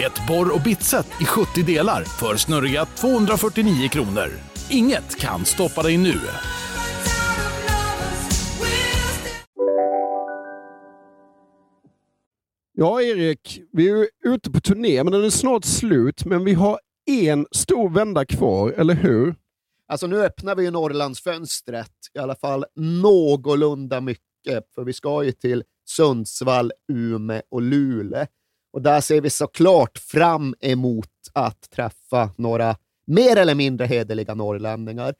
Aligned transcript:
Ett 0.00 0.26
borr 0.28 0.54
och 0.54 0.60
bitset 0.60 1.06
i 1.20 1.24
70 1.24 1.62
delar 1.62 2.04
för 2.04 2.36
snurriga 2.36 2.84
249 2.84 3.88
kronor. 3.88 4.28
Inget 4.70 5.16
kan 5.20 5.44
stoppa 5.44 5.82
dig 5.82 5.96
nu. 5.96 6.14
Ja, 12.72 13.02
Erik, 13.02 13.60
vi 13.72 13.88
är 13.88 14.08
ute 14.24 14.50
på 14.50 14.60
turné, 14.60 15.04
men 15.04 15.12
den 15.12 15.24
är 15.24 15.30
snart 15.30 15.64
slut. 15.64 16.24
Men 16.24 16.44
vi 16.44 16.54
har 16.54 16.78
en 17.06 17.46
stor 17.50 17.90
vända 17.90 18.24
kvar, 18.24 18.72
eller 18.72 18.94
hur? 18.94 19.34
Alltså 19.88 20.06
nu 20.06 20.22
öppnar 20.22 20.56
vi 20.56 20.64
ju 20.64 20.70
Norrlandsfönstret, 20.70 21.92
i 22.14 22.18
alla 22.18 22.34
fall 22.34 22.64
någorlunda 22.74 24.00
mycket, 24.00 24.74
för 24.74 24.84
vi 24.84 24.92
ska 24.92 25.24
ju 25.24 25.32
till 25.32 25.64
Sundsvall, 25.88 26.72
Ume 26.92 27.42
och 27.50 27.62
Luleå. 27.62 28.26
Och 28.76 28.82
där 28.82 29.00
ser 29.00 29.20
vi 29.20 29.30
såklart 29.30 29.98
fram 29.98 30.54
emot 30.60 31.10
att 31.32 31.70
träffa 31.70 32.30
några 32.36 32.76
mer 33.06 33.36
eller 33.36 33.54
mindre 33.54 33.86
hederliga 33.86 34.34
norrlänningar. 34.34 35.14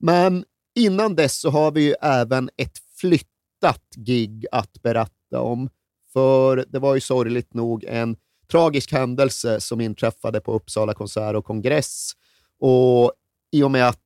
Men 0.00 0.44
innan 0.74 1.14
dess 1.14 1.40
så 1.40 1.50
har 1.50 1.70
vi 1.70 1.82
ju 1.82 1.94
även 2.02 2.50
ett 2.56 2.78
flyttat 3.00 3.84
gig 3.96 4.46
att 4.52 4.82
berätta 4.82 5.40
om. 5.40 5.68
För 6.12 6.64
det 6.68 6.78
var 6.78 6.94
ju 6.94 7.00
sorgligt 7.00 7.54
nog 7.54 7.84
en 7.84 8.16
tragisk 8.50 8.92
händelse 8.92 9.60
som 9.60 9.80
inträffade 9.80 10.40
på 10.40 10.52
Uppsala 10.52 10.94
konsert 10.94 11.36
och 11.36 11.44
kongress. 11.44 12.12
Och 12.60 13.12
i 13.52 13.62
och 13.62 13.70
med 13.70 13.88
att 13.88 14.00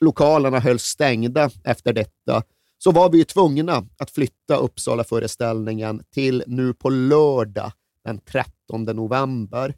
lokalerna 0.00 0.58
hölls 0.58 0.82
stängda 0.82 1.50
efter 1.64 1.92
detta 1.92 2.42
så 2.78 2.90
var 2.90 3.10
vi 3.10 3.18
ju 3.18 3.24
tvungna 3.24 3.86
att 3.98 4.10
flytta 4.10 4.56
Uppsala-föreställningen 4.56 6.02
till 6.10 6.44
nu 6.46 6.74
på 6.74 6.90
lördag 6.90 7.72
den 8.08 8.20
13 8.20 8.84
november. 8.84 9.74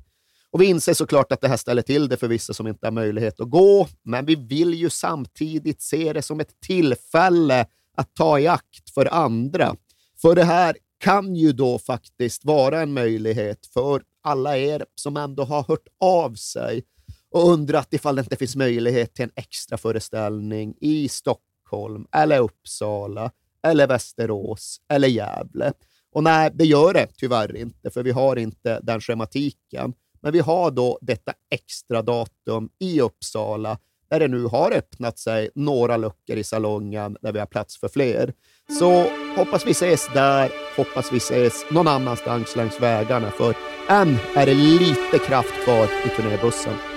Och 0.51 0.61
Vi 0.61 0.67
inser 0.67 0.95
såklart 0.95 1.33
att 1.33 1.41
det 1.41 1.49
här 1.49 1.57
ställer 1.57 1.83
till 1.83 2.09
det 2.09 2.17
för 2.17 2.29
vissa 2.29 2.55
som 2.55 2.67
inte 2.67 2.87
har 2.87 2.93
möjlighet 2.93 3.41
att 3.41 3.51
gå, 3.51 3.89
men 4.03 4.27
vi 4.27 4.35
vill 4.35 4.75
ju 4.75 4.91
samtidigt 4.91 5.83
se 5.83 6.13
det 6.13 6.23
som 6.23 6.41
ett 6.41 6.61
tillfälle 6.61 7.67
att 7.97 8.15
ta 8.15 8.39
i 8.39 8.47
akt 8.47 8.91
för 8.95 9.15
andra. 9.15 9.77
För 10.23 10.35
det 10.35 10.45
här 10.45 10.77
kan 10.99 11.35
ju 11.35 11.53
då 11.53 11.79
faktiskt 11.79 12.45
vara 12.45 12.81
en 12.81 12.93
möjlighet 12.93 13.67
för 13.67 14.03
alla 14.23 14.57
er 14.57 14.85
som 14.95 15.17
ändå 15.17 15.45
har 15.45 15.63
hört 15.63 15.87
av 16.01 16.35
sig 16.35 16.83
och 17.31 17.49
undrat 17.49 17.95
ifall 17.95 18.17
det 18.17 18.21
inte 18.23 18.37
finns 18.37 18.57
möjlighet 18.57 19.15
till 19.15 19.25
en 19.25 19.31
extra 19.35 19.79
föreställning 19.79 20.75
i 20.81 21.09
Stockholm, 21.09 22.07
eller 22.13 22.41
Uppsala, 22.41 23.31
eller 23.63 23.87
Västerås 23.87 24.81
eller 24.89 25.09
Gävle. 25.09 25.73
Och 26.13 26.23
nej, 26.23 26.51
det 26.55 26.65
gör 26.65 26.93
det 26.93 27.07
tyvärr 27.17 27.57
inte, 27.57 27.91
för 27.91 28.03
vi 28.03 28.11
har 28.11 28.37
inte 28.37 28.81
den 28.83 29.01
schematiken. 29.01 29.95
Men 30.21 30.33
vi 30.33 30.41
har 30.41 30.71
då 30.71 30.99
detta 31.01 31.33
extra 31.51 32.03
datum 32.03 32.69
i 32.79 33.01
Uppsala 33.01 33.79
där 34.11 34.21
det 34.21 34.29
nu 34.29 34.45
har 34.45 34.73
öppnat 34.73 35.19
sig 35.19 35.51
några 35.55 35.97
luckor 35.97 36.37
i 36.37 36.45
salongen 36.45 37.17
där 37.21 37.33
vi 37.33 37.39
har 37.39 37.47
plats 37.47 37.81
för 37.81 37.89
fler. 37.89 38.33
Så 38.79 39.07
hoppas 39.37 39.67
vi 39.67 39.71
ses 39.71 40.09
där, 40.15 40.51
hoppas 40.77 41.13
vi 41.13 41.17
ses 41.17 41.65
någon 41.71 41.89
annanstans 41.89 42.57
längs 42.57 42.81
vägarna, 42.81 43.31
för 43.31 43.55
än 43.89 44.17
är 44.37 44.47
det 44.47 44.55
lite 44.55 45.19
kraft 45.27 45.65
kvar 45.65 45.85
i 45.85 46.09
turnébussen. 46.17 46.90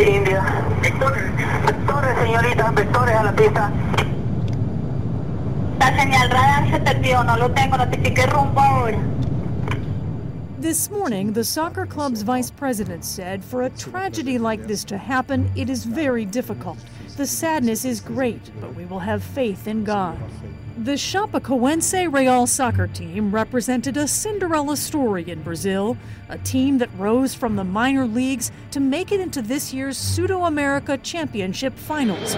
Chao, 0.00 0.08
India. 0.08 0.42
Vectores, 0.80 1.22
vectores, 1.66 2.18
señorita, 2.22 2.70
vectores 2.70 3.14
a 3.16 3.22
la 3.22 3.32
pista. 3.32 3.70
La 5.78 5.96
señal 5.98 6.30
radar 6.30 6.70
se 6.70 6.80
perdió, 6.80 7.22
no 7.24 7.36
lo 7.36 7.50
tengo, 7.50 7.76
notifique 7.76 8.26
rumbo 8.26 8.60
ahora. 8.60 8.98
This 10.58 10.90
morning, 10.90 11.34
the 11.34 11.44
soccer 11.44 11.84
club's 11.84 12.22
vice 12.22 12.50
president 12.50 13.04
said 13.04 13.44
for 13.44 13.62
a 13.62 13.70
tragedy 13.70 14.38
like 14.38 14.66
this 14.66 14.84
to 14.84 14.96
happen, 14.96 15.50
it 15.54 15.68
is 15.68 15.84
very 15.84 16.24
difficult. 16.24 16.78
The 17.20 17.26
sadness 17.26 17.84
is 17.84 18.00
great, 18.00 18.50
but 18.62 18.74
we 18.74 18.86
will 18.86 19.00
have 19.00 19.22
faith 19.22 19.68
in 19.68 19.84
God. 19.84 20.18
The 20.78 20.96
Chapecoense 20.96 22.10
Real 22.10 22.46
soccer 22.46 22.86
team 22.86 23.30
represented 23.30 23.98
a 23.98 24.08
Cinderella 24.08 24.74
story 24.74 25.30
in 25.30 25.42
Brazil, 25.42 25.98
a 26.30 26.38
team 26.38 26.78
that 26.78 26.88
rose 26.96 27.34
from 27.34 27.56
the 27.56 27.62
minor 27.62 28.06
leagues 28.06 28.50
to 28.70 28.80
make 28.80 29.12
it 29.12 29.20
into 29.20 29.42
this 29.42 29.74
year's 29.74 29.98
Pseudo 29.98 30.46
America 30.46 30.96
Championship 30.96 31.74
finals. 31.74 32.36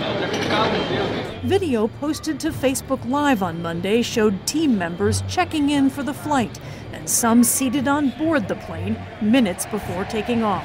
Video 1.44 1.87
posted 1.87 2.41
to 2.41 2.50
Facebook 2.50 3.09
Live 3.09 3.41
on 3.41 3.62
Monday 3.62 4.03
showed 4.03 4.48
team 4.48 4.76
members 4.76 5.22
checking 5.28 5.71
in 5.71 5.91
for 5.91 6.03
the 6.03 6.12
flight 6.12 6.59
and 6.92 7.09
some 7.09 7.44
seated 7.44 7.87
on 7.87 8.10
board 8.19 8.48
the 8.48 8.56
plane 8.56 8.98
minutes 9.21 9.65
before 9.66 10.04
taking 10.06 10.42
off. 10.42 10.65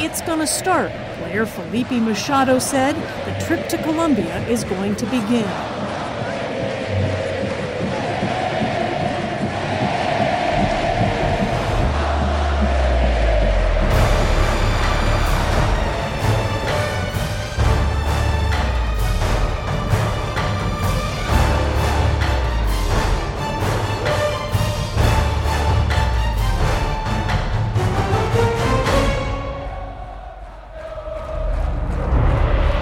It's 0.00 0.20
gonna 0.20 0.46
start, 0.46 0.92
player 1.18 1.44
Felipe 1.44 1.90
Machado 1.90 2.60
said. 2.60 2.94
The 3.26 3.44
trip 3.44 3.68
to 3.70 3.78
Colombia 3.82 4.46
is 4.46 4.62
going 4.62 4.94
to 4.96 5.06
begin. 5.06 5.48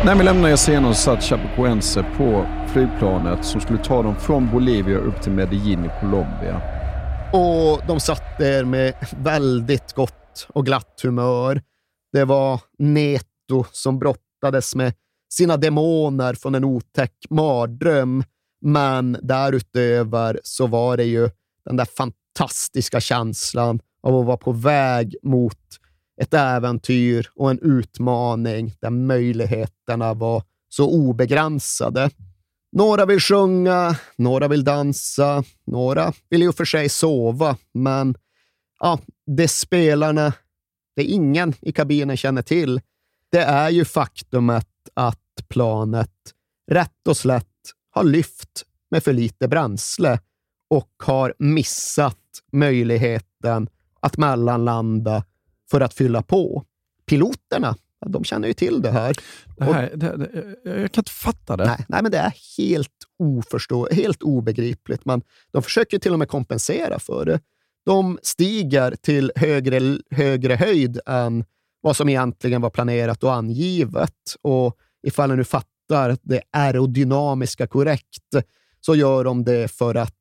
När 0.08 0.16
vi 0.16 0.24
lämnade 0.24 0.54
Eseno 0.54 0.94
satt 0.94 1.22
Chapecoense 1.22 2.02
på 2.16 2.46
flygplanet 2.72 3.44
som 3.44 3.60
skulle 3.60 3.84
ta 3.84 4.02
dem 4.02 4.16
från 4.16 4.50
Bolivia 4.50 4.98
upp 4.98 5.22
till 5.22 5.32
Medellin 5.32 5.84
i 5.84 5.90
Colombia. 6.00 6.60
Och 7.32 7.86
de 7.86 8.00
satt 8.00 8.38
där 8.38 8.64
med 8.64 8.94
väldigt 9.22 9.92
gott 9.92 10.46
och 10.48 10.66
glatt 10.66 11.00
humör. 11.02 11.62
Det 12.12 12.24
var 12.24 12.60
Neto 12.78 13.64
som 13.72 13.98
brottades 13.98 14.74
med 14.74 14.94
sina 15.32 15.56
demoner 15.56 16.34
från 16.34 16.54
en 16.54 16.64
otäck 16.64 17.14
mardröm. 17.30 18.24
Men 18.60 19.16
därutöver 19.22 20.40
så 20.42 20.66
var 20.66 20.96
det 20.96 21.04
ju 21.04 21.30
den 21.64 21.76
där 21.76 21.88
fantastiska 21.96 23.00
känslan 23.00 23.80
av 24.02 24.16
att 24.16 24.26
vara 24.26 24.36
på 24.36 24.52
väg 24.52 25.16
mot 25.22 25.58
ett 26.20 26.34
äventyr 26.34 27.30
och 27.34 27.50
en 27.50 27.58
utmaning 27.58 28.74
där 28.80 28.90
möjligheterna 28.90 30.14
var 30.14 30.42
så 30.68 30.90
obegränsade. 30.90 32.10
Några 32.72 33.06
vill 33.06 33.20
sjunga, 33.20 33.96
några 34.16 34.48
vill 34.48 34.64
dansa, 34.64 35.44
några 35.66 36.12
vill 36.30 36.42
ju 36.42 36.52
för 36.52 36.64
sig 36.64 36.88
sova, 36.88 37.56
men 37.74 38.14
ja, 38.80 38.98
det 39.26 39.48
spelarna, 39.48 40.32
det 40.96 41.04
ingen 41.04 41.54
i 41.60 41.72
kabinen 41.72 42.16
känner 42.16 42.42
till, 42.42 42.80
det 43.30 43.42
är 43.42 43.70
ju 43.70 43.84
faktumet 43.84 44.68
att 44.94 45.48
planet 45.48 46.34
rätt 46.70 47.08
och 47.08 47.16
slätt 47.16 47.46
har 47.90 48.04
lyft 48.04 48.64
med 48.90 49.04
för 49.04 49.12
lite 49.12 49.48
bränsle 49.48 50.18
och 50.70 50.92
har 51.02 51.34
missat 51.38 52.16
möjligheten 52.52 53.68
att 54.00 54.16
mellanlanda 54.16 55.24
för 55.70 55.80
att 55.80 55.94
fylla 55.94 56.22
på. 56.22 56.64
Piloterna, 57.06 57.76
de 58.06 58.24
känner 58.24 58.48
ju 58.48 58.54
till 58.54 58.82
det 58.82 58.90
här. 58.90 59.16
Det 59.56 59.64
här 59.64 59.92
det, 59.94 60.16
det, 60.16 60.80
jag 60.80 60.92
kan 60.92 61.00
inte 61.00 61.10
fatta 61.10 61.56
det. 61.56 61.66
Nej, 61.66 61.84
nej 61.88 62.02
men 62.02 62.12
det 62.12 62.18
är 62.18 62.34
helt, 62.58 62.92
oförstå, 63.18 63.88
helt 63.92 64.22
obegripligt. 64.22 65.04
Man, 65.04 65.22
de 65.50 65.62
försöker 65.62 65.98
till 65.98 66.12
och 66.12 66.18
med 66.18 66.28
kompensera 66.28 66.98
för 66.98 67.24
det. 67.24 67.40
De 67.84 68.18
stiger 68.22 68.96
till 69.00 69.32
högre, 69.36 69.98
högre 70.10 70.54
höjd 70.54 71.00
än 71.06 71.44
vad 71.80 71.96
som 71.96 72.08
egentligen 72.08 72.60
var 72.60 72.70
planerat 72.70 73.24
och 73.24 73.34
angivet. 73.34 74.16
Och 74.42 74.76
ifall 75.02 75.30
jag 75.30 75.36
nu 75.36 75.44
fattar 75.44 76.16
det 76.22 76.42
aerodynamiska 76.50 77.66
korrekt, 77.66 78.34
så 78.80 78.94
gör 78.94 79.24
de 79.24 79.44
det 79.44 79.68
för 79.68 79.94
att 79.94 80.14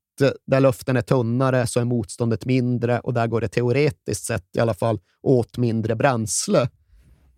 där 0.48 0.60
luften 0.60 0.98
är 0.98 1.02
tunnare 1.02 1.68
så 1.68 1.80
är 1.80 1.86
motståndet 1.86 2.46
mindre 2.46 3.00
och 3.00 3.14
där 3.14 3.28
går 3.28 3.42
det 3.42 3.48
teoretiskt 3.48 4.26
sett 4.26 4.56
i 4.56 4.60
alla 4.60 4.74
fall 4.74 5.00
åt 5.24 5.58
mindre 5.58 5.96
bränsle. 5.96 6.70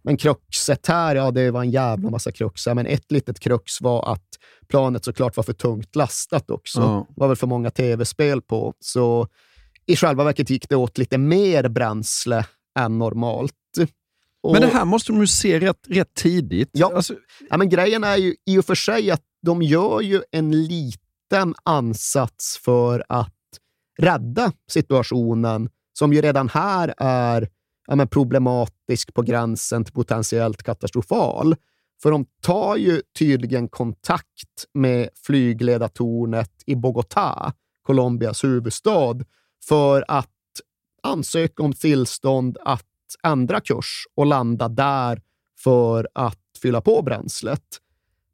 Men 0.01 0.17
kruxet 0.17 0.87
här, 0.87 1.15
ja 1.15 1.31
det 1.31 1.51
var 1.51 1.61
en 1.61 1.71
jävla 1.71 2.09
massa 2.09 2.31
kruxar, 2.31 2.75
men 2.75 2.85
ett 2.85 3.11
litet 3.11 3.39
krux 3.39 3.81
var 3.81 4.13
att 4.13 4.27
planet 4.67 5.05
såklart 5.05 5.37
var 5.37 5.43
för 5.43 5.53
tungt 5.53 5.95
lastat 5.95 6.49
också. 6.49 6.79
Ja. 6.79 7.05
Det 7.09 7.21
var 7.21 7.27
väl 7.27 7.37
för 7.37 7.47
många 7.47 7.71
tv-spel 7.71 8.41
på, 8.41 8.73
så 8.79 9.27
i 9.85 9.95
själva 9.95 10.23
verket 10.23 10.49
gick 10.49 10.69
det 10.69 10.75
åt 10.75 10.97
lite 10.97 11.17
mer 11.17 11.67
bränsle 11.67 12.45
än 12.79 12.97
normalt. 12.97 13.53
Och, 14.41 14.53
Men 14.53 14.61
det 14.61 14.67
här 14.67 14.85
måste 14.85 15.11
de 15.11 15.21
ju 15.21 15.27
se 15.27 15.59
rätt, 15.59 15.79
rätt 15.87 16.13
tidigt. 16.13 16.69
Ja. 16.71 16.91
Alltså, 16.95 17.13
ja, 17.49 17.57
men 17.57 17.69
grejen 17.69 18.03
är 18.03 18.17
ju 18.17 18.35
i 18.45 18.57
och 18.57 18.65
för 18.65 18.75
sig 18.75 19.11
att 19.11 19.21
de 19.41 19.61
gör 19.61 20.01
ju 20.01 20.21
en 20.31 20.51
liten 20.51 21.08
ansats 21.63 22.57
för 22.57 23.03
att 23.09 23.33
rädda 23.97 24.51
situationen 24.71 25.69
som 25.93 26.13
ju 26.13 26.21
redan 26.21 26.49
här 26.49 26.93
är 26.97 27.49
ja, 27.87 27.95
men 27.95 28.07
problematisk 28.07 29.13
på 29.13 29.21
gränsen 29.21 29.85
till 29.85 29.93
potentiellt 29.93 30.63
katastrofal. 30.63 31.55
För 32.01 32.11
de 32.11 32.25
tar 32.41 32.75
ju 32.75 33.01
tydligen 33.19 33.67
kontakt 33.67 34.65
med 34.73 35.09
flygledartornet 35.25 36.51
i 36.65 36.75
Bogotá, 36.75 37.51
Colombias 37.83 38.43
huvudstad, 38.43 39.15
för 39.67 40.05
att 40.07 40.29
ansöka 41.03 41.63
om 41.63 41.73
tillstånd 41.73 42.57
att 42.61 42.85
ändra 43.23 43.61
kurs 43.61 44.03
och 44.15 44.25
landa 44.25 44.67
där 44.67 45.21
för 45.63 46.07
att 46.13 46.39
fylla 46.61 46.81
på 46.81 47.01
bränslet. 47.01 47.63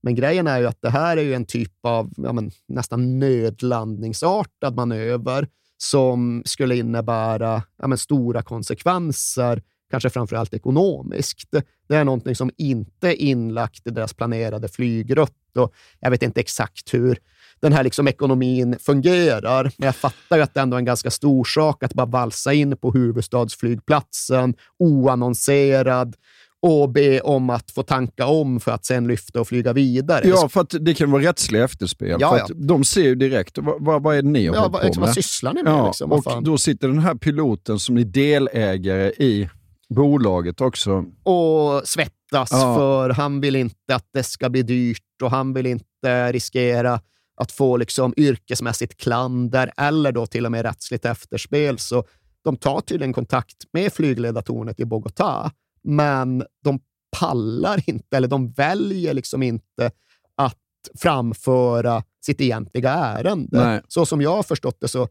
Men 0.06 0.16
grejen 0.16 0.48
är 0.48 0.60
ju 0.60 0.68
att 0.68 0.82
det 0.82 0.90
här 0.90 1.18
är 1.18 1.22
ju 1.22 1.34
en 1.34 1.46
typ 1.46 1.74
av 1.82 2.14
ja, 2.18 2.34
men, 2.34 2.52
nästan 2.68 3.20
nödlandningsartad 3.20 4.76
manöver 4.76 5.48
som 5.78 6.44
skulle 6.46 6.76
innebära 6.76 7.64
ja, 7.78 7.88
men, 7.88 7.98
stora 7.98 8.42
konsekvenser, 8.42 9.62
kanske 9.92 10.10
framför 10.10 10.36
allt 10.36 10.54
ekonomiskt. 10.54 11.52
Det 11.88 11.96
är 11.96 12.04
någonting 12.04 12.36
som 12.36 12.52
inte 12.58 13.10
är 13.10 13.22
inlagt 13.22 13.88
i 13.88 13.90
deras 13.90 14.14
planerade 14.14 14.68
flygrutt 14.68 15.58
och 15.58 15.74
jag 16.00 16.12
vet 16.12 16.24
inte 16.24 16.40
exakt 16.40 16.94
hur 16.94 17.20
den 17.60 17.74
här 17.74 17.84
liksom 17.84 18.08
ekonomin 18.08 18.78
fungerar. 18.80 19.72
Men 19.78 19.86
jag 19.86 19.96
fattar 19.96 20.38
ju 20.38 20.42
att 20.42 20.54
det 20.54 20.62
ändå 20.62 20.78
är 20.78 20.80
en 20.80 20.86
ganska 20.86 21.12
stor 21.12 21.44
sak 21.44 21.84
att 21.84 21.94
bara 21.94 22.06
valsa 22.06 22.54
in 22.54 22.78
på 22.78 22.92
huvudstadsflygplatsen 22.92 24.56
oannonserad 24.80 26.16
och 26.62 26.90
be 26.90 27.22
om 27.22 27.50
att 27.50 27.72
få 27.72 27.84
tanka 27.84 28.28
om 28.28 28.60
för 28.60 28.72
att 28.72 28.86
sen 28.86 29.08
lyfta 29.08 29.42
och 29.42 29.48
flyga 29.48 29.74
vidare. 29.74 30.28
ja, 30.28 30.50
för 30.50 30.62
att 30.62 30.76
det 30.80 30.94
kan 30.94 31.12
vara 31.12 31.24
rättsliga 31.24 31.64
efterspel. 31.64 32.18
Ja, 32.20 32.30
för 32.30 32.38
ja. 32.38 32.46
de 32.56 32.84
ser 32.84 33.02
ju 33.04 33.16
direkt, 33.16 33.58
vad, 33.58 34.04
vad, 34.04 34.18
är 34.18 34.22
det 34.22 34.30
ni 34.30 34.48
har 34.48 34.56
ja, 34.56 34.62
hållit 34.62 34.74
vad, 34.74 34.82
på 34.82 34.88
liksom, 34.88 35.02
med? 35.02 35.08
vad 35.08 35.16
sysslar 35.16 35.54
ni 35.54 35.64
med? 35.64 35.74
Ja, 35.74 35.86
liksom? 35.88 36.12
Och 36.12 36.24
fan? 36.24 36.44
då 36.44 36.58
sitter 36.58 36.88
den 36.88 37.00
här 37.00 37.16
piloten 37.16 37.80
som 37.80 37.98
är 37.98 38.04
delägare 38.04 39.10
i 39.10 39.50
bolaget 39.90 40.62
också. 40.62 41.06
och 41.24 41.88
svettas 41.88 42.50
Ja. 42.52 42.76
för 42.76 43.10
han 43.10 43.42
vill 43.42 43.56
inte 43.56 43.96
att 43.96 44.10
det 44.14 44.24
ska 44.24 44.50
bli 44.50 44.62
dyrt 44.62 45.22
och 45.24 45.32
han 45.32 45.54
vill 45.54 45.66
inte 45.66 46.32
riskera 46.32 47.00
att 47.38 47.52
få 47.52 47.78
liksom 47.78 48.14
yrkesmässigt 48.18 48.98
klander 48.98 49.72
eller 49.78 50.12
då 50.12 50.26
till 50.26 50.46
och 50.46 50.52
med 50.52 50.62
rättsligt 50.62 51.06
efterspel. 51.06 51.80
Så 51.80 52.04
de 52.44 52.58
tar 52.58 52.82
tydligen 52.82 53.14
kontakt 53.14 53.56
med 53.74 53.94
flygledartornet 53.94 54.80
i 54.80 54.84
Bogotá, 54.84 55.52
men 55.86 56.44
de 56.64 56.80
pallar 57.20 57.84
inte, 57.90 58.18
eller 58.18 58.28
de 58.28 58.52
väljer 58.52 59.14
liksom 59.14 59.44
inte 59.44 59.92
att 60.36 60.58
framföra 61.00 62.04
sitt 62.26 62.42
egentliga 62.42 62.90
ärende. 62.94 63.66
Nej. 63.66 63.82
Så 63.88 64.06
som 64.06 64.22
jag 64.22 64.36
har 64.36 64.44
förstått 64.44 64.78
det 64.80 64.88
så 64.88 65.08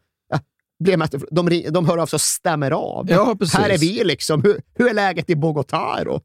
blir 0.84 0.96
de, 1.30 1.48
de, 1.48 1.70
de 1.70 1.86
hör 1.88 1.98
av 1.98 2.06
sig 2.06 2.16
och 2.16 2.20
stämmer 2.20 2.70
av. 2.70 3.10
Ja. 3.10 3.36
Här 3.52 3.70
är 3.70 3.78
vi 3.78 4.04
liksom. 4.04 4.42
Hur, 4.42 4.62
hur 4.74 4.88
är 4.88 4.94
läget 4.94 5.30
i 5.30 5.34
Bogotá? 5.34 6.20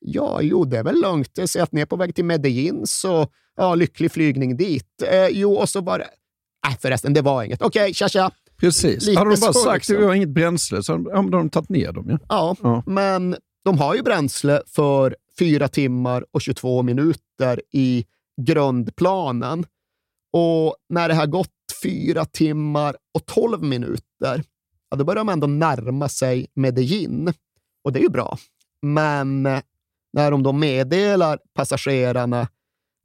Ja, 0.00 0.38
jo, 0.42 0.64
det 0.64 0.78
är 0.78 0.84
väl 0.84 1.00
lugnt. 1.00 1.30
Jag 1.34 1.48
ser 1.48 1.62
att 1.62 1.72
ni 1.72 1.80
är 1.80 1.86
på 1.86 1.96
väg 1.96 2.14
till 2.14 2.24
Medellin, 2.24 2.82
så 2.86 3.28
ja, 3.56 3.74
lycklig 3.74 4.12
flygning 4.12 4.56
dit. 4.56 5.02
Eh, 5.12 5.26
jo, 5.28 5.54
och 5.54 5.68
så 5.68 5.80
var 5.80 5.98
det... 5.98 6.06
Nej, 6.66 6.76
förresten, 6.82 7.14
det 7.14 7.22
var 7.22 7.42
inget. 7.42 7.62
Okej, 7.62 7.94
tja, 7.94 8.08
tja. 8.08 8.30
Precis. 8.56 9.06
Lite 9.06 9.18
Hade 9.18 9.30
de 9.30 9.40
bara 9.40 9.52
så, 9.52 9.58
sagt 9.60 9.74
liksom. 9.74 9.96
att 9.96 10.02
vi 10.02 10.06
har 10.06 10.14
inget 10.14 10.28
bränsle 10.28 10.82
så 10.82 10.92
hade 10.92 11.04
då 11.04 11.16
har 11.16 11.30
de 11.30 11.50
tagit 11.50 11.68
ner 11.68 11.92
dem. 11.92 12.06
Ja. 12.10 12.18
Ja, 12.28 12.56
Ja. 12.62 12.82
men 12.86 13.36
de 13.64 13.78
har 13.78 13.94
ju 13.94 14.02
bränsle 14.02 14.62
för 14.66 15.16
4 15.38 15.68
timmar 15.68 16.24
och 16.30 16.40
22 16.40 16.82
minuter 16.82 17.62
i 17.72 18.04
grundplanen. 18.40 19.66
Och 20.32 20.76
när 20.88 21.08
det 21.08 21.14
har 21.14 21.26
gått 21.26 21.50
4 21.82 22.24
timmar 22.24 22.96
och 23.14 23.26
12 23.26 23.62
minuter, 23.62 24.44
ja, 24.90 24.96
då 24.96 25.04
börjar 25.04 25.24
de 25.24 25.28
ändå 25.28 25.46
närma 25.46 26.08
sig 26.08 26.46
Medellin. 26.54 27.32
Och 27.84 27.92
det 27.92 27.98
är 27.98 28.02
ju 28.02 28.08
bra. 28.08 28.38
Men 28.82 29.46
eh, 29.46 29.60
när 30.12 30.30
de 30.30 30.42
då 30.42 30.52
meddelar 30.52 31.38
passagerarna 31.54 32.48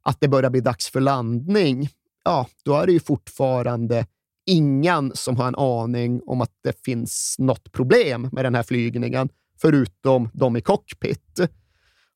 att 0.02 0.20
det 0.20 0.28
börjar 0.28 0.50
bli 0.50 0.60
dags 0.60 0.90
för 0.90 1.00
landning, 1.00 1.88
ja, 2.24 2.46
då 2.64 2.76
är 2.76 2.86
det 2.86 2.92
ju 2.92 3.00
fortfarande 3.00 4.06
ingen 4.46 5.12
som 5.14 5.36
har 5.36 5.48
en 5.48 5.56
aning 5.56 6.20
om 6.26 6.40
att 6.40 6.52
det 6.62 6.84
finns 6.84 7.36
något 7.38 7.72
problem 7.72 8.28
med 8.32 8.44
den 8.44 8.54
här 8.54 8.62
flygningen, 8.62 9.28
förutom 9.60 10.28
de 10.32 10.56
i 10.56 10.60
cockpit. 10.60 11.40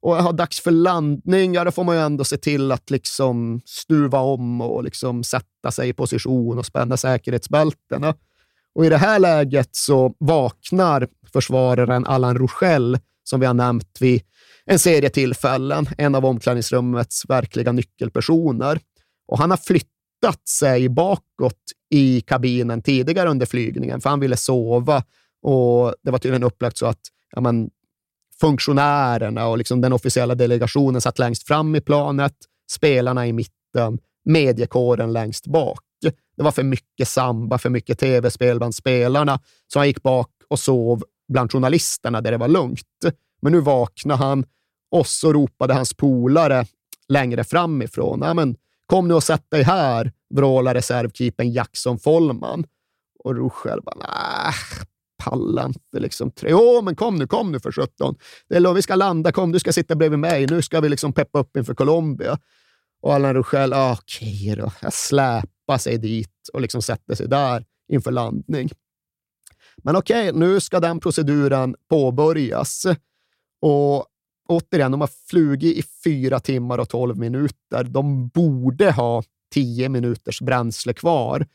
Och 0.03 0.17
har 0.17 0.33
dags 0.33 0.61
för 0.61 0.71
landning, 0.71 1.55
ja, 1.55 1.65
då 1.65 1.71
får 1.71 1.85
man 1.85 1.97
ju 1.97 2.03
ändå 2.03 2.25
se 2.25 2.37
till 2.37 2.73
att 2.73 2.91
liksom 2.91 3.61
stuva 3.65 4.19
om 4.19 4.61
och 4.61 4.85
liksom 4.85 5.25
sätta 5.25 5.71
sig 5.71 5.89
i 5.89 5.93
position 5.93 6.59
och 6.59 6.67
spänna 6.67 6.97
säkerhetsbältena. 6.97 8.15
Och 8.75 8.87
i 8.87 8.89
det 8.89 8.97
här 8.97 9.19
läget 9.19 9.69
så 9.73 10.15
vaknar 10.19 11.09
försvararen 11.33 12.07
Allan 12.07 12.39
Rochelle, 12.39 13.01
som 13.23 13.41
vi 13.41 13.47
har 13.47 13.55
nämnt 13.55 13.97
vid 14.01 14.23
en 14.67 14.79
serie 14.79 15.11
tillfällen, 15.11 15.87
en 15.99 16.15
av 16.15 16.25
omklädningsrummets 16.25 17.23
verkliga 17.29 17.73
nyckelpersoner. 17.73 18.81
Och 19.29 19.39
han 19.39 19.51
har 19.51 19.57
flyttat 19.57 20.49
sig 20.49 20.89
bakåt 20.89 21.63
i 21.91 22.21
kabinen 22.21 22.83
tidigare 22.83 23.29
under 23.29 23.47
flygningen, 23.47 24.01
för 24.01 24.11
han 24.11 24.21
ville 24.21 24.37
sova. 24.37 25.03
Och 25.43 25.95
Det 26.03 26.11
var 26.11 26.19
tydligen 26.19 26.43
upplagt 26.43 26.79
så 26.79 26.87
att 26.87 27.01
ja, 27.35 27.41
men, 27.41 27.71
funktionärerna 28.41 29.47
och 29.47 29.59
liksom 29.59 29.81
den 29.81 29.93
officiella 29.93 30.35
delegationen 30.35 31.01
satt 31.01 31.19
längst 31.19 31.47
fram 31.47 31.77
i 31.77 31.81
planet, 31.81 32.35
spelarna 32.71 33.27
i 33.27 33.33
mitten, 33.33 33.99
mediekåren 34.25 35.13
längst 35.13 35.47
bak. 35.47 35.81
Det 36.37 36.43
var 36.43 36.51
för 36.51 36.63
mycket 36.63 37.09
samba, 37.09 37.59
för 37.59 37.71
mycket 37.71 37.99
tv-spel 37.99 38.59
bland 38.59 38.75
spelarna, 38.75 39.41
så 39.73 39.79
han 39.79 39.87
gick 39.87 40.03
bak 40.03 40.31
och 40.49 40.59
sov 40.59 41.03
bland 41.29 41.53
journalisterna 41.53 42.21
där 42.21 42.31
det 42.31 42.37
var 42.37 42.49
lugnt. 42.49 43.05
Men 43.43 43.53
nu 43.53 43.61
vaknade 43.61 44.25
han 44.25 44.45
och 44.91 45.07
så 45.07 45.33
ropade 45.33 45.75
hans 45.75 45.95
polare 45.95 46.67
längre 47.09 47.45
framifrån. 47.45 48.21
Ja, 48.23 48.35
men, 48.35 48.57
Kom 48.87 49.09
nu 49.09 49.15
och 49.15 49.23
sätt 49.23 49.51
dig 49.51 49.63
här, 49.63 50.13
vrålar 50.35 50.75
reservkeepern 50.75 51.51
Jackson 51.51 51.99
Follman. 51.99 52.65
Och 53.25 53.37
Ruschel 53.37 53.81
bara, 53.83 53.97
nej, 53.97 54.53
pallar 55.25 55.67
inte. 55.67 56.01
Liksom. 56.01 56.33
Jo, 56.43 56.83
men 56.83 56.97
kom 56.97 57.17
nu, 57.17 57.27
kom 57.27 57.53
nu 57.53 57.61
för 57.61 57.73
sjutton. 57.73 58.15
Det 58.49 58.57
är 58.57 58.75
Vi 58.75 58.83
ska 58.83 58.95
landa, 58.95 59.33
kom, 59.33 59.53
du 59.53 59.59
ska 59.59 59.73
sitta 59.73 59.95
bredvid 59.95 60.19
mig. 60.19 60.47
Nu 60.47 60.63
ska 60.63 60.81
vi 60.81 60.89
liksom 60.89 61.13
peppa 61.13 61.39
upp 61.39 61.57
inför 61.57 61.75
Colombia. 61.75 62.39
Och 63.03 63.15
Allan 63.15 63.35
Ruschel, 63.35 63.73
ah, 63.73 63.93
okej 63.93 64.55
då. 64.57 64.73
Jag 64.83 64.93
släpar 64.93 65.79
sig 65.79 65.99
dit 65.99 66.49
och 66.53 66.61
liksom 66.61 66.83
sätter 66.83 67.15
sig 67.15 67.29
där 67.29 67.65
inför 67.89 68.11
landning. 68.11 68.71
Men 69.77 69.97
okej, 69.97 70.33
nu 70.33 70.61
ska 70.61 70.81
den 70.81 71.01
proceduren 71.01 71.77
påbörjas. 71.89 72.87
Och 73.61 74.07
återigen, 74.49 74.91
de 74.91 75.01
har 75.01 75.11
flugit 75.29 75.77
i 75.77 75.83
fyra 76.05 76.41
timmar 76.41 76.79
och 76.79 76.89
tolv 76.89 77.19
minuter. 77.19 77.85
De 77.85 78.29
borde 78.29 78.93
ha 78.93 79.23
tio 79.55 79.89
minuters 79.89 80.41
bränsle 80.41 80.93
kvar. 80.95 81.47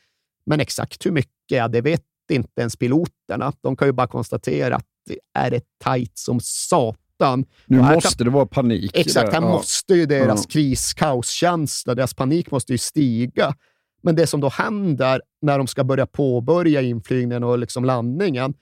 Men 0.45 0.59
exakt 0.59 1.05
hur 1.05 1.11
mycket, 1.11 1.31
ja, 1.47 1.67
det 1.67 1.81
vet 1.81 2.03
inte 2.33 2.61
ens 2.61 2.75
piloterna. 2.75 3.53
De 3.61 3.75
kan 3.75 3.87
ju 3.87 3.91
bara 3.91 4.07
konstatera 4.07 4.75
att 4.75 4.85
det 5.05 5.19
är 5.33 5.51
ett 5.51 5.67
tajt 5.83 6.17
som 6.17 6.39
satan. 6.39 7.45
Nu 7.65 7.81
måste 7.81 8.23
det 8.23 8.29
vara 8.29 8.45
panik. 8.45 8.91
Exakt, 8.97 9.33
här. 9.33 9.41
Ja. 9.41 9.49
måste 9.49 9.93
ju 9.93 10.05
deras 10.05 10.43
Ja. 10.43 10.49
kris, 10.49 10.93
kaoskänsla, 10.93 11.95
deras 11.95 12.13
panik 12.13 12.51
måste 12.51 12.71
ju 12.71 12.77
stiga. 12.77 13.55
Men 14.01 14.15
det 14.15 14.27
som 14.27 14.41
då 14.41 14.49
händer 14.49 15.21
när 15.41 15.57
de 15.57 15.67
ska 15.67 15.83
börja 15.83 16.05
påbörja 16.05 16.81
inflygningen 16.81 17.43
och 17.43 17.59
liksom 17.59 17.85
landningen, 17.85 18.53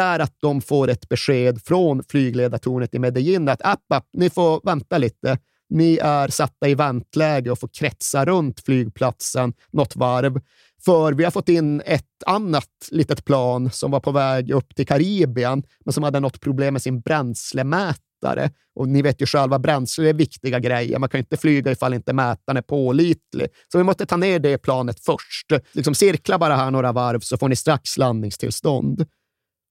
är 0.00 0.18
att 0.18 0.34
de 0.40 0.60
får 0.60 0.90
ett 0.90 1.08
besked 1.08 1.62
från 1.64 2.02
flygledartornet 2.08 2.94
i 2.94 2.98
Medellin 2.98 3.48
att 3.48 3.62
app, 3.62 3.92
app, 3.94 4.06
ni 4.12 4.30
får 4.30 4.60
vänta 4.64 4.98
lite. 4.98 5.38
Ni 5.68 5.98
är 6.02 6.28
satta 6.28 6.68
i 6.68 6.74
väntläge 6.74 7.50
och 7.50 7.58
får 7.58 7.68
kretsa 7.68 8.24
runt 8.24 8.60
flygplatsen 8.60 9.52
något 9.70 9.96
varv. 9.96 10.40
För 10.84 11.12
vi 11.12 11.24
har 11.24 11.30
fått 11.30 11.48
in 11.48 11.82
ett 11.86 12.22
annat 12.26 12.68
litet 12.90 13.24
plan 13.24 13.70
som 13.70 13.90
var 13.90 14.00
på 14.00 14.12
väg 14.12 14.50
upp 14.50 14.74
till 14.74 14.86
Karibien, 14.86 15.62
men 15.84 15.92
som 15.92 16.02
hade 16.02 16.20
något 16.20 16.40
problem 16.40 16.74
med 16.74 16.82
sin 16.82 17.00
bränslemätare. 17.00 18.50
Och 18.74 18.88
ni 18.88 19.02
vet 19.02 19.22
ju 19.22 19.26
själva, 19.26 19.58
bränsle 19.58 20.08
är 20.08 20.14
viktiga 20.14 20.58
grejer. 20.58 20.98
Man 20.98 21.08
kan 21.08 21.18
inte 21.18 21.36
flyga 21.36 21.72
ifall 21.72 21.94
inte 21.94 22.12
mätaren 22.12 22.56
är 22.56 22.62
pålitlig. 22.62 23.48
Så 23.72 23.78
vi 23.78 23.84
måste 23.84 24.06
ta 24.06 24.16
ner 24.16 24.38
det 24.38 24.58
planet 24.58 25.04
först. 25.04 25.52
Liksom 25.72 25.94
cirkla 25.94 26.38
bara 26.38 26.56
här 26.56 26.70
några 26.70 26.92
varv 26.92 27.20
så 27.20 27.36
får 27.36 27.48
ni 27.48 27.56
strax 27.56 27.98
landningstillstånd. 27.98 29.06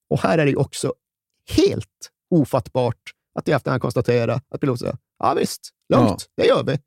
Och 0.10 0.20
här 0.20 0.38
är 0.38 0.46
det 0.46 0.56
också 0.56 0.94
helt 1.50 2.12
ofattbart 2.30 3.02
att 3.40 3.48
i 3.48 3.52
efterhand 3.52 3.82
konstatera 3.82 4.42
att 4.50 4.62
piloten 4.62 4.78
säger 4.78 4.98
ja 5.20 5.34
visst, 5.34 5.70
lugnt, 5.94 6.26
det 6.38 6.46
gör 6.46 6.64
vi. 6.64 6.78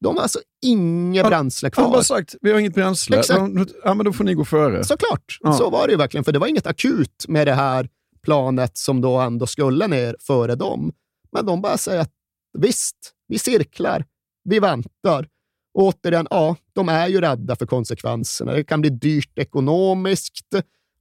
De 0.00 0.16
har 0.16 0.22
alltså 0.22 0.38
inget 0.62 1.26
bränsle 1.26 1.70
kvar. 1.70 1.82
Han 1.84 1.90
har 1.90 1.96
bara 1.98 2.04
sagt, 2.04 2.34
vi 2.40 2.52
har 2.52 2.58
inget 2.60 2.74
bränsle. 2.74 3.18
Exakt. 3.18 3.52
Ja, 3.84 3.94
men 3.94 4.04
då 4.04 4.12
får 4.12 4.24
ni 4.24 4.34
gå 4.34 4.44
före. 4.44 4.84
Såklart, 4.84 5.38
Ja. 5.40 5.52
så 5.52 5.70
var 5.70 5.86
det 5.86 5.90
ju 5.92 5.96
verkligen. 5.98 6.24
För 6.24 6.32
det 6.32 6.38
var 6.38 6.46
inget 6.46 6.66
akut 6.66 7.24
med 7.28 7.46
det 7.46 7.54
här 7.54 7.88
planet 8.24 8.76
som 8.76 9.00
då 9.00 9.16
ändå 9.18 9.46
skulle 9.46 9.86
ner 9.86 10.16
före 10.20 10.54
dem. 10.54 10.92
Men 11.32 11.46
de 11.46 11.62
bara 11.62 11.78
säger 11.78 12.00
att 12.00 12.12
visst, 12.58 12.96
vi 13.28 13.38
cirklar, 13.38 14.04
vi 14.44 14.58
väntar. 14.58 15.28
Och 15.74 15.82
återigen, 15.84 16.26
ja, 16.30 16.56
de 16.72 16.88
är 16.88 17.08
ju 17.08 17.20
rädda 17.20 17.56
för 17.56 17.66
konsekvenserna. 17.66 18.52
Det 18.52 18.64
kan 18.64 18.80
bli 18.80 18.90
dyrt 18.90 19.38
ekonomiskt 19.38 20.54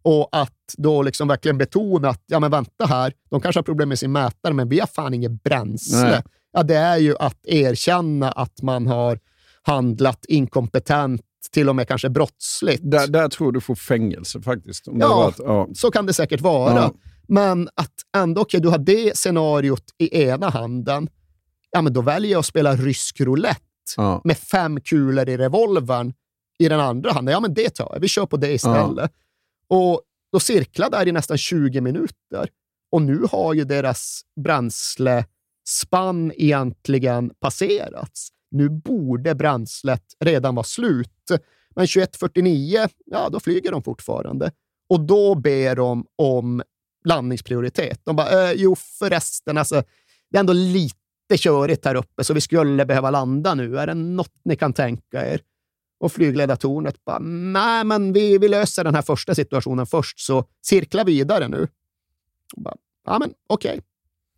och 0.04 0.30
att 0.32 0.52
då 0.78 1.02
liksom 1.02 1.28
verkligen 1.28 1.58
betona 1.58 2.10
att, 2.10 2.24
ja 2.26 2.40
men 2.40 2.52
vänta 2.52 2.86
här, 2.86 3.14
de 3.30 3.42
kanske 3.42 3.58
har 3.60 3.64
problem 3.64 3.90
med 3.90 4.00
sin 4.00 4.12
mätare, 4.12 4.54
men 4.54 4.70
vi 4.70 4.80
har 4.80 4.88
fan 4.88 5.14
inget 5.14 5.44
bränsle. 5.44 6.10
Nej. 6.10 6.24
Ja, 6.56 6.64
det 6.64 6.76
är 6.76 6.98
ju 6.98 7.16
att 7.20 7.40
erkänna 7.44 8.32
att 8.32 8.62
man 8.62 8.88
har 8.88 9.20
handlat 9.62 10.26
inkompetent, 10.26 11.22
till 11.52 11.70
och 11.70 11.76
med 11.76 11.88
kanske 11.88 12.10
brottsligt. 12.10 12.92
Där, 12.92 13.08
där 13.08 13.30
tror 13.30 13.52
du 13.52 13.62
får 13.62 13.76
fängelse 13.76 14.42
faktiskt. 14.42 14.84
Ja. 14.88 15.08
varit, 15.16 15.40
ja. 15.40 15.68
Så 15.74 15.92
kan 15.92 16.06
det 16.06 16.14
säkert 16.14 16.42
vara. 16.42 16.76
Ja. 16.76 16.94
Men 17.28 17.70
att 17.76 17.94
ändå, 18.18 18.42
okej, 18.42 18.62
du 18.62 18.68
har 18.70 18.78
det 18.78 19.18
scenariot 19.18 19.84
i 19.98 20.24
ena 20.24 20.50
handen. 20.50 21.10
Ja, 21.72 21.82
men 21.82 21.94
då 21.94 22.02
väljer 22.02 22.32
jag 22.32 22.40
att 22.40 22.46
spela 22.46 22.76
rysk 22.76 23.22
roulette 23.22 23.62
Ja. 23.98 24.22
med 24.24 24.38
fem 24.38 24.82
kulor 24.82 25.30
i 25.30 25.38
revolvern 25.38 26.14
i 26.60 26.70
den 26.70 26.80
andra 26.80 27.12
handen. 27.12 27.32
Ja, 27.32 27.40
men 27.40 27.54
det 27.54 27.70
tar 27.70 27.90
jag. 27.94 28.00
Vi 28.00 28.08
kör 28.08 28.26
på 28.26 28.38
det 28.38 28.54
istället. 28.54 29.12
Och 29.68 30.02
då 30.32 30.40
cirklar 30.40 30.90
där 30.90 31.08
i 31.08 31.12
nästan 31.12 31.38
20 31.38 31.82
minuter. 31.82 32.50
Och 32.92 33.02
nu 33.02 33.22
har 33.32 33.54
ju 33.54 33.64
deras 33.64 34.22
spann 35.68 36.32
egentligen 36.36 37.32
passerats. 37.40 38.30
Nu 38.52 38.70
borde 38.70 39.36
bränslet 39.36 40.04
redan 40.20 40.56
vara 40.56 40.64
slut. 40.64 41.32
Men 41.76 41.86
21.49, 41.86 42.90
ja, 43.06 43.30
då 43.30 43.40
flyger 43.40 43.72
de 43.72 43.84
fortfarande. 43.84 44.52
Och 44.90 45.00
då 45.00 45.36
ber 45.36 45.76
de 45.76 46.06
om 46.16 46.64
landningsprioritet. 47.06 48.02
De 48.04 48.16
bara, 48.16 48.50
eh, 48.50 48.52
jo 48.56 48.76
förresten, 48.76 49.58
alltså, 49.58 49.84
det 50.32 50.38
är 50.38 50.40
ändå 50.40 50.54
lite 50.54 51.38
körigt 51.38 51.86
här 51.86 51.96
uppe, 51.96 52.24
så 52.24 52.34
vi 52.34 52.42
skulle 52.42 52.86
behöva 52.86 53.10
landa 53.12 53.56
nu. 53.56 53.78
Är 53.78 53.88
det 53.88 53.94
något 53.94 54.32
ni 54.46 54.56
kan 54.56 54.74
tänka 54.74 55.32
er? 55.34 55.42
Och 56.00 56.12
flygledartornet 56.12 57.06
bara, 57.06 57.20
nej, 57.20 57.84
men 57.84 58.14
vi, 58.14 58.38
vi 58.38 58.48
löser 58.48 58.84
den 58.84 58.96
här 58.96 59.02
första 59.02 59.36
situationen 59.36 59.86
först, 59.86 60.20
så 60.20 60.46
cirkla 60.62 61.04
vidare 61.04 61.48
nu. 61.48 61.68
Bara, 62.56 62.76
ja, 63.06 63.20
men 63.20 63.34
okej. 63.48 63.82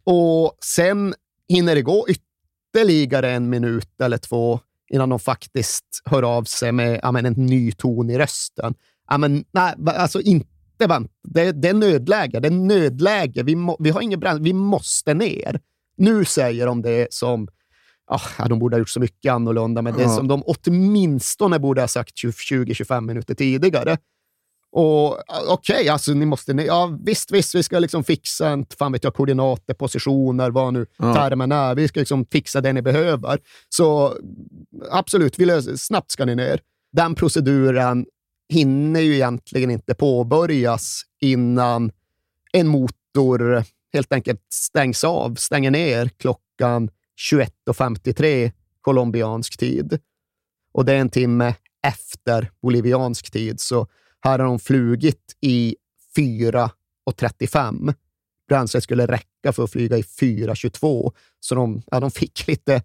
Och 0.09 0.57
sen 0.63 1.13
hinner 1.49 1.75
det 1.75 1.81
gå 1.81 2.07
ytterligare 2.09 3.31
en 3.31 3.49
minut 3.49 4.01
eller 4.01 4.17
två 4.17 4.59
innan 4.89 5.09
de 5.09 5.19
faktiskt 5.19 6.01
hör 6.05 6.23
av 6.23 6.43
sig 6.43 6.71
med 6.71 6.99
ja, 7.03 7.11
men 7.11 7.25
en 7.25 7.33
ny 7.33 7.71
ton 7.71 8.09
i 8.09 8.17
rösten. 8.17 8.73
Ja, 9.09 9.17
men, 9.17 9.45
nej, 9.51 9.73
alltså 9.85 10.21
inte 10.21 10.47
vänta. 10.87 11.13
Det, 11.23 11.51
det 11.51 11.67
är 11.67 11.73
nödläge. 11.73 12.39
Det 12.39 12.47
är 12.47 12.51
nödläge. 12.51 13.43
Vi, 13.43 13.55
må, 13.55 13.77
vi 13.79 13.89
har 13.89 14.01
ingen 14.01 14.19
bränsle. 14.19 14.43
Vi 14.43 14.53
måste 14.53 15.13
ner. 15.13 15.59
Nu 15.97 16.25
säger 16.25 16.67
de 16.67 16.81
det 16.81 17.07
som 17.13 17.47
ja, 18.37 18.47
de 18.47 18.59
borde 18.59 18.75
ha 18.75 18.79
gjort 18.79 18.89
så 18.89 18.99
mycket 18.99 19.31
annorlunda, 19.33 19.81
men 19.81 19.93
det 19.97 20.01
Ja. 20.01 20.09
som 20.15 20.27
de 20.27 20.43
åtminstone 20.45 21.59
borde 21.59 21.81
ha 21.81 21.87
sagt 21.87 22.15
20-25 22.15 23.01
minuter 23.01 23.35
tidigare. 23.35 23.97
Och 24.79 25.23
ah, 25.27 25.43
Okej, 25.47 25.89
alltså 25.89 26.13
ni 26.13 26.25
måste... 26.25 26.53
ner. 26.53 26.65
Ja, 26.65 26.97
visst, 27.05 27.31
visst, 27.31 27.55
vi 27.55 27.63
ska 27.63 27.79
liksom 27.79 28.03
fixa 28.03 28.49
en, 28.49 28.65
fan 28.79 28.91
vet 28.91 29.03
jag, 29.03 29.13
koordinater, 29.13 29.73
positioner, 29.73 30.49
vad 30.51 30.73
nu 30.73 30.85
Ja. 30.97 31.13
termen 31.15 31.51
är. 31.51 31.75
Vi 31.75 31.87
ska 31.87 31.99
liksom 31.99 32.25
fixa 32.25 32.61
det 32.61 32.73
ni 32.73 32.81
behöver. 32.81 33.39
Så 33.69 34.17
absolut, 34.91 35.39
vi 35.39 35.45
löser, 35.45 35.75
snabbt 35.75 36.11
ska 36.11 36.25
ni 36.25 36.35
ner. 36.35 36.59
Den 36.91 37.15
proceduren 37.15 38.05
hinner 38.49 38.99
ju 38.99 39.13
egentligen 39.15 39.71
inte 39.71 39.93
påbörjas 39.95 41.01
innan 41.21 41.91
en 42.53 42.67
motor 42.67 43.63
helt 43.93 44.13
enkelt 44.13 44.41
stängs 44.53 45.03
av, 45.03 45.35
stänger 45.35 45.71
ner 45.71 46.09
klockan 46.17 46.89
21.53 47.31 48.51
colombiansk 48.81 49.57
tid. 49.57 49.99
Och 50.73 50.85
det 50.85 50.93
är 50.93 50.99
en 50.99 51.09
timme 51.09 51.53
efter 51.87 52.51
boliviansk 52.61 53.31
tid, 53.31 53.59
så 53.59 53.87
här 54.27 54.39
har 54.39 54.45
de 54.45 54.59
flugit 54.59 55.35
i 55.41 55.75
4.35. 56.17 57.93
Bränslet 58.47 58.83
skulle 58.83 59.05
räcka 59.05 59.53
för 59.53 59.63
att 59.63 59.71
flyga 59.71 59.97
i 59.97 60.01
4.22, 60.01 61.13
så 61.39 61.55
de, 61.55 61.81
ja, 61.85 61.99
de 61.99 62.11
fick 62.11 62.47
lite 62.47 62.81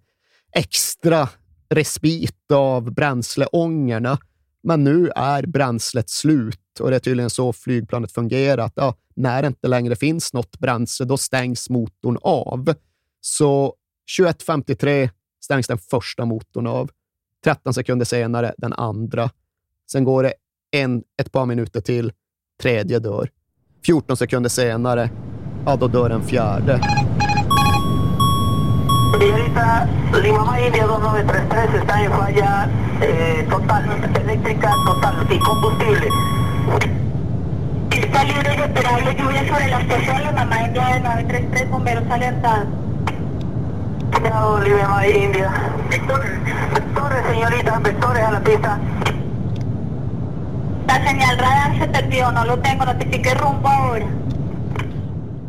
extra 0.51 1.29
respit 1.69 2.51
av 2.51 2.91
bränsleångorna. 2.91 4.17
Men 4.63 4.83
nu 4.83 5.09
är 5.15 5.45
bränslet 5.45 6.09
slut 6.09 6.79
och 6.79 6.89
det 6.89 6.95
är 6.95 6.99
tydligen 6.99 7.29
så 7.29 7.53
flygplanet 7.53 8.11
fungerar. 8.11 8.65
Att, 8.65 8.73
ja, 8.75 8.95
när 9.15 9.41
det 9.41 9.47
inte 9.47 9.67
längre 9.67 9.95
finns 9.95 10.33
något 10.33 10.59
bränsle, 10.59 11.05
då 11.05 11.17
stängs 11.17 11.69
motorn 11.69 12.17
av. 12.21 12.73
Så 13.21 13.75
21.53 14.19 15.09
stängs 15.43 15.67
den 15.67 15.77
första 15.77 16.25
motorn 16.25 16.67
av. 16.67 16.89
13 17.43 17.73
sekunder 17.73 18.05
senare 18.05 18.53
den 18.57 18.73
andra. 18.73 19.29
Sen 19.91 20.03
går 20.03 20.23
det 20.23 20.33
en, 20.73 21.03
ett 21.21 21.31
par 21.31 21.45
minuter 21.45 21.81
till. 21.81 22.11
Tredje 22.61 22.99
dör. 22.99 23.29
14 23.85 24.17
sekunder 24.17 24.49
senare, 24.49 25.09
ja, 25.65 25.75
då 25.75 25.87
dör 25.87 26.09
den 26.09 26.23
fjärde. 26.23 26.79
Señorita, 29.19 29.87
Lima 30.23 30.59
India 30.59 30.87
2933 30.87 31.79
está 31.79 32.03
en 32.03 32.11
falla 32.11 32.69
eh, 33.01 33.49
total, 33.49 33.83
eléctrica 34.23 34.73
total 34.85 35.15
y 35.31 35.39
combustible. 35.39 36.07
Está 37.91 38.23
libre 38.23 38.55
y 38.57 38.61
esperable 38.61 39.15
lluvia 39.19 39.47
sobre 39.47 39.67
la 39.67 39.81
estación, 39.81 40.23
la 40.23 40.31
mamá 40.31 40.63
India 40.67 40.85
de 40.85 40.99
933, 40.99 41.69
bomberos 41.69 42.03
alertados. 42.09 42.67
Cuidado, 44.13 44.59
Lima 44.61 45.07
India. 45.07 45.51
Vectores, 45.89 46.31
vectores, 46.73 47.25
señorita, 47.29 47.79
vectores 47.79 48.23
a 48.23 48.31
la 48.31 48.39
pista. 48.43 48.79
La 50.87 50.95
señal 51.05 51.37
radar 51.37 51.79
se 51.79 51.87
perdió, 51.87 52.31
no 52.31 52.45
lo 52.45 52.61
tengo, 52.61 52.85
notifique 52.85 53.33
rumbo 53.33 53.67
ahora. 53.67 54.05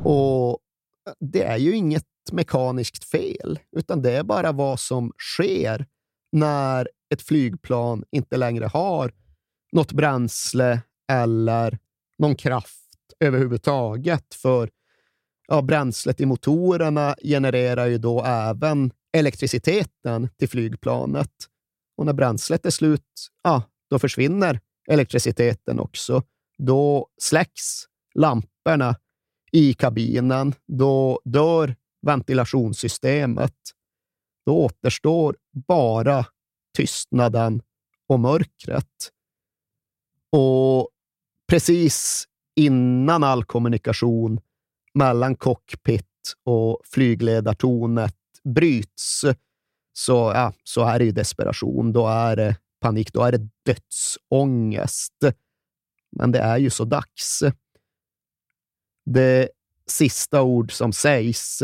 Och 0.05 0.61
eh, 1.09 1.13
det 1.21 1.43
är 1.43 1.57
ju 1.57 1.77
inget 1.77 2.05
mekaniskt 2.33 3.05
fel, 3.05 3.59
utan 3.77 4.03
det 4.03 4.13
är 4.13 4.23
bara 4.23 4.53
vad 4.53 4.81
som 4.81 5.13
sker 5.19 5.87
när 6.33 6.89
ett 7.15 7.23
flygplan 7.23 8.05
inte 8.11 8.37
längre 8.37 8.67
har 8.67 9.13
något 9.73 9.93
bränsle 9.93 10.81
eller 11.13 11.79
någon 12.19 12.35
kraft 12.35 12.89
överhuvudtaget. 13.21 14.35
För 14.35 14.71
ja, 15.49 15.63
bränslet 15.63 16.21
i 16.21 16.27
motorerna 16.27 17.17
genererar 17.23 17.87
ju 17.87 17.99
då 17.99 18.25
även 18.25 18.93
elektriciteten 19.17 20.29
till 20.39 20.49
flygplanet. 20.49 21.31
Och 21.97 22.07
när 22.07 22.13
bränslet 22.13 22.67
är 22.67 22.71
slut, 22.71 23.31
ja, 23.43 23.63
då 23.91 23.99
försvinner 23.99 24.61
elektriciteten 24.89 25.81
också. 25.81 26.23
Då 26.59 27.09
släcks 27.23 27.85
lamporna 28.15 28.97
i 29.53 29.75
kabinen. 29.75 30.55
Då 30.67 31.21
dör 31.25 31.77
ventilationssystemet. 32.07 33.55
Då 34.47 34.65
återstår 34.65 35.37
bara 35.67 36.27
tystnaden 36.77 37.63
och 38.09 38.21
mörkret. 38.21 39.11
Och 40.33 40.89
precis 41.49 42.25
innan 42.57 43.25
all 43.25 43.45
kommunikation 43.45 44.41
mellan 44.95 45.37
cockpit 45.37 46.07
och 46.45 46.81
flygledartornet 46.85 48.17
bryts 48.45 49.25
så, 49.93 50.33
ja, 50.35 50.53
så 50.65 50.85
är 50.85 50.99
det 50.99 51.05
ju 51.05 51.13
desperation. 51.13 51.93
Då 51.93 52.07
är 52.09 52.37
det 52.37 52.57
panik. 52.85 53.13
Då 53.13 53.23
är 53.23 53.33
det 53.33 53.49
dödsångest. 53.67 55.19
Men 56.11 56.33
det 56.33 56.39
är 56.39 56.59
ju 56.59 56.71
så 56.71 56.85
dags. 56.85 57.43
Det 59.05 59.49
sista 59.87 60.43
ord 60.43 60.73
som 60.73 60.93
sägs, 60.93 61.63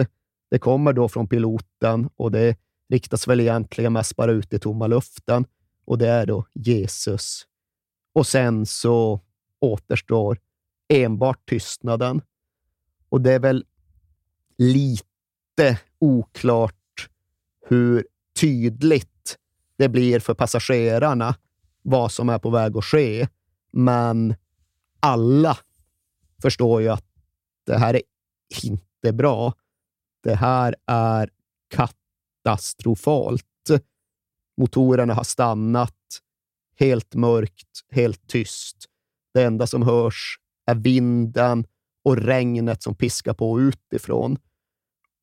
det 0.51 0.59
kommer 0.59 0.93
då 0.93 1.09
från 1.09 1.29
piloten 1.29 2.11
och 2.17 2.31
det 2.31 2.57
riktas 2.89 3.29
väl 3.29 3.41
egentligen 3.41 3.93
mest 3.93 4.17
bara 4.17 4.33
ut 4.33 4.53
i 4.53 4.59
tomma 4.59 4.87
luften 4.87 5.45
och 5.85 5.99
det 5.99 6.09
är 6.09 6.27
då 6.27 6.47
Jesus. 6.55 7.47
Och 8.13 8.27
sen 8.27 8.67
så 8.67 9.21
återstår 9.61 10.39
enbart 10.89 11.49
tystnaden. 11.49 12.23
Och 13.09 13.21
det 13.21 13.33
är 13.33 13.41
väl 13.41 13.65
lite 14.59 15.81
oklart 15.99 17.11
hur 17.67 18.07
tydligt 18.41 19.10
det 19.81 19.89
blir 19.89 20.21
för 20.21 20.35
passagerarna 20.35 21.35
vad 21.83 22.13
som 22.13 22.29
är 22.29 22.39
på 22.39 22.51
väg 22.51 22.77
att 22.77 22.85
ske. 22.85 23.29
Men 23.73 24.35
alla 25.01 25.59
förstår 26.43 26.83
ju 26.83 26.89
att 26.89 27.05
det 27.67 27.79
här 27.79 27.95
är 27.95 28.03
inte 28.65 29.13
bra. 29.13 29.55
Det 30.23 30.35
här 30.35 30.77
är 30.87 31.31
katastrofalt. 31.71 33.45
Motorerna 34.57 35.15
har 35.15 35.25
stannat. 35.25 36.21
Helt 36.77 37.15
mörkt, 37.15 37.85
helt 37.91 38.27
tyst. 38.27 38.77
Det 39.35 39.43
enda 39.43 39.67
som 39.67 39.83
hörs 39.83 40.39
är 40.67 40.75
vinden 40.75 41.67
och 42.05 42.17
regnet 42.17 42.83
som 42.83 42.95
piskar 42.95 43.35
på 43.35 43.61
utifrån. 43.61 44.39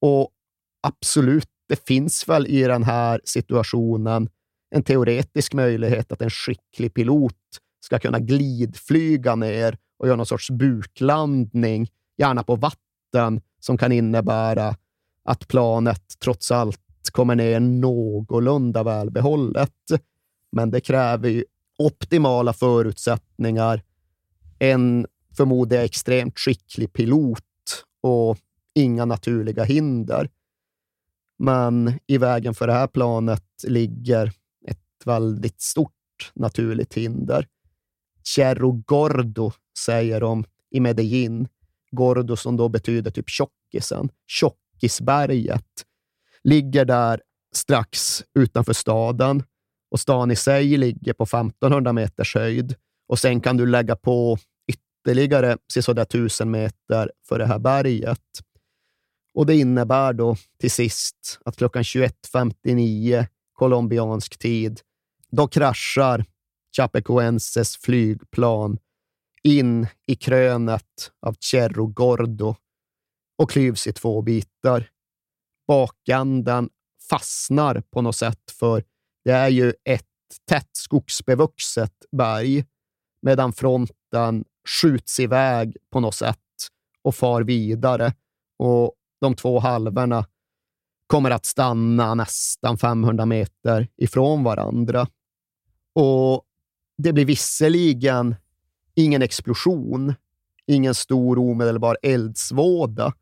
Och 0.01 0.29
absolut, 0.81 1.49
det 1.67 1.87
finns 1.87 2.27
väl 2.27 2.47
i 2.47 2.63
den 2.63 2.83
här 2.83 3.21
situationen 3.23 4.29
en 4.69 4.83
teoretisk 4.83 5.53
möjlighet 5.53 6.11
att 6.11 6.21
en 6.21 6.29
skicklig 6.29 6.93
pilot 6.93 7.33
ska 7.79 7.99
kunna 7.99 8.19
glidflyga 8.19 9.35
ner 9.35 9.77
och 9.97 10.07
göra 10.07 10.17
någon 10.17 10.25
sorts 10.25 10.49
buklandning, 10.49 11.87
gärna 12.17 12.43
på 12.43 12.55
vatten, 12.55 13.41
som 13.59 13.77
kan 13.77 13.91
innebära 13.91 14.75
att 15.23 15.47
planet 15.47 16.03
trots 16.19 16.51
allt 16.51 16.79
kommer 17.11 17.35
ner 17.35 17.59
någorlunda 17.59 18.83
välbehållet. 18.83 19.71
Men 20.51 20.71
det 20.71 20.79
kräver 20.79 21.29
ju 21.29 21.43
optimala 21.77 22.53
förutsättningar, 22.53 23.83
en 24.59 25.07
förmodligen 25.37 25.85
extremt 25.85 26.39
skicklig 26.39 26.93
pilot 26.93 27.43
och 28.01 28.37
inga 28.75 29.05
naturliga 29.05 29.63
hinder. 29.63 30.29
Men 31.39 31.99
i 32.07 32.17
vägen 32.17 32.53
för 32.53 32.67
det 32.67 32.73
här 32.73 32.87
planet 32.87 33.43
ligger 33.63 34.33
väldigt 35.05 35.61
stort 35.61 36.31
naturligt 36.35 36.93
hinder. 36.93 37.47
Cerro 38.35 38.71
Gordo 38.71 39.51
säger 39.85 40.21
de 40.21 40.45
i 40.71 40.79
Medellin. 40.79 41.47
Gordo 41.91 42.35
som 42.35 42.57
då 42.57 42.69
betyder 42.69 43.11
typ 43.11 43.29
tjockisen. 43.29 44.09
Tjockisberget 44.27 45.85
ligger 46.43 46.85
där 46.85 47.21
strax 47.55 48.23
utanför 48.39 48.73
staden 48.73 49.43
och 49.91 49.99
stan 49.99 50.31
i 50.31 50.35
sig 50.35 50.77
ligger 50.77 51.13
på 51.13 51.23
1500 51.23 51.93
meters 51.93 52.35
höjd. 52.35 52.75
Och 53.07 53.19
sen 53.19 53.41
kan 53.41 53.57
du 53.57 53.65
lägga 53.65 53.95
på 53.95 54.37
ytterligare 54.67 55.57
sådär 55.67 56.03
1000 56.03 56.51
meter 56.51 57.11
för 57.27 57.39
det 57.39 57.45
här 57.45 57.59
berget. 57.59 58.19
Och 59.33 59.45
Det 59.45 59.55
innebär 59.55 60.13
då 60.13 60.35
till 60.59 60.71
sist 60.71 61.39
att 61.45 61.57
klockan 61.57 61.83
21.59 61.83 63.25
colombiansk 63.57 64.37
tid, 64.37 64.81
då 65.31 65.47
kraschar 65.47 66.25
Chapecoenses 66.77 67.77
flygplan 67.77 68.77
in 69.43 69.87
i 70.05 70.15
krönet 70.15 71.11
av 71.21 71.33
Cerro 71.33 71.87
Gordo 71.87 72.55
och 73.37 73.51
klyvs 73.51 73.87
i 73.87 73.93
två 73.93 74.21
bitar. 74.21 74.89
Bakänden 75.67 76.69
fastnar 77.09 77.81
på 77.81 78.01
något 78.01 78.15
sätt, 78.15 78.51
för 78.59 78.83
det 79.25 79.31
är 79.31 79.49
ju 79.49 79.73
ett 79.83 80.05
tätt 80.49 80.69
skogsbevuxet 80.71 81.93
berg, 82.11 82.65
medan 83.21 83.53
fronten 83.53 84.45
skjuts 84.81 85.19
iväg 85.19 85.77
på 85.91 85.99
något 85.99 86.15
sätt 86.15 86.37
och 87.01 87.15
far 87.15 87.43
vidare. 87.43 88.13
Och 88.59 88.93
de 89.21 89.35
två 89.35 89.59
halvorna 89.59 90.25
kommer 91.07 91.31
att 91.31 91.45
stanna 91.45 92.15
nästan 92.15 92.77
500 92.77 93.25
meter 93.25 93.87
ifrån 93.97 94.43
varandra. 94.43 95.07
Och 95.93 96.43
Det 96.97 97.13
blir 97.13 97.25
visserligen 97.25 98.35
ingen 98.95 99.21
explosion, 99.21 100.13
ingen 100.65 100.95
stor 100.95 101.39
omedelbar 101.39 101.97
eldsvåda, 102.01 103.13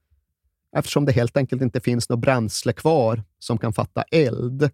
eftersom 0.76 1.06
det 1.06 1.12
helt 1.12 1.38
enkelt 1.38 1.62
inte 1.62 1.82
finns 1.82 2.10
något 2.10 2.20
bränsle 2.20 2.74
kvar 2.74 3.24
som 3.40 3.58
kan 3.58 3.74
fatta 3.74 4.02
eld. 4.02 4.70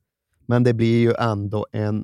Men 0.45 0.63
det 0.63 0.74
blir 0.74 1.00
ju 1.00 1.13
ändå 1.13 1.67
en 1.71 2.04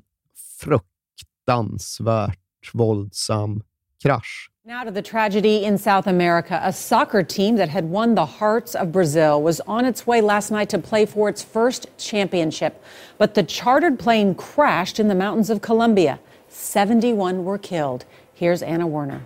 fruktansvärt 0.60 2.38
våldsam 2.72 3.62
krasch. 4.04 4.48
Now 4.64 4.84
to 4.84 4.90
the 4.90 5.02
tragedy 5.02 5.64
in 5.64 5.78
South 5.78 6.06
America. 6.06 6.60
A 6.62 6.72
soccer 6.72 7.22
team 7.22 7.56
that 7.56 7.70
had 7.70 7.86
won 7.86 8.14
the 8.14 8.26
hearts 8.26 8.74
of 8.74 8.92
Brazil 8.92 9.42
was 9.42 9.60
on 9.60 9.84
its 9.84 10.06
way 10.06 10.20
last 10.20 10.50
night 10.50 10.68
to 10.68 10.78
play 10.78 11.06
for 11.06 11.28
its 11.28 11.42
first 11.42 11.86
championship. 11.96 12.82
But 13.16 13.34
the 13.34 13.42
chartered 13.42 13.98
plane 13.98 14.34
crashed 14.34 15.00
in 15.00 15.08
the 15.08 15.14
mountains 15.14 15.48
of 15.48 15.62
Colombia. 15.62 16.20
71 16.48 17.44
were 17.44 17.58
killed. 17.58 18.04
Here's 18.34 18.62
Anna 18.62 18.86
Werner. 18.86 19.22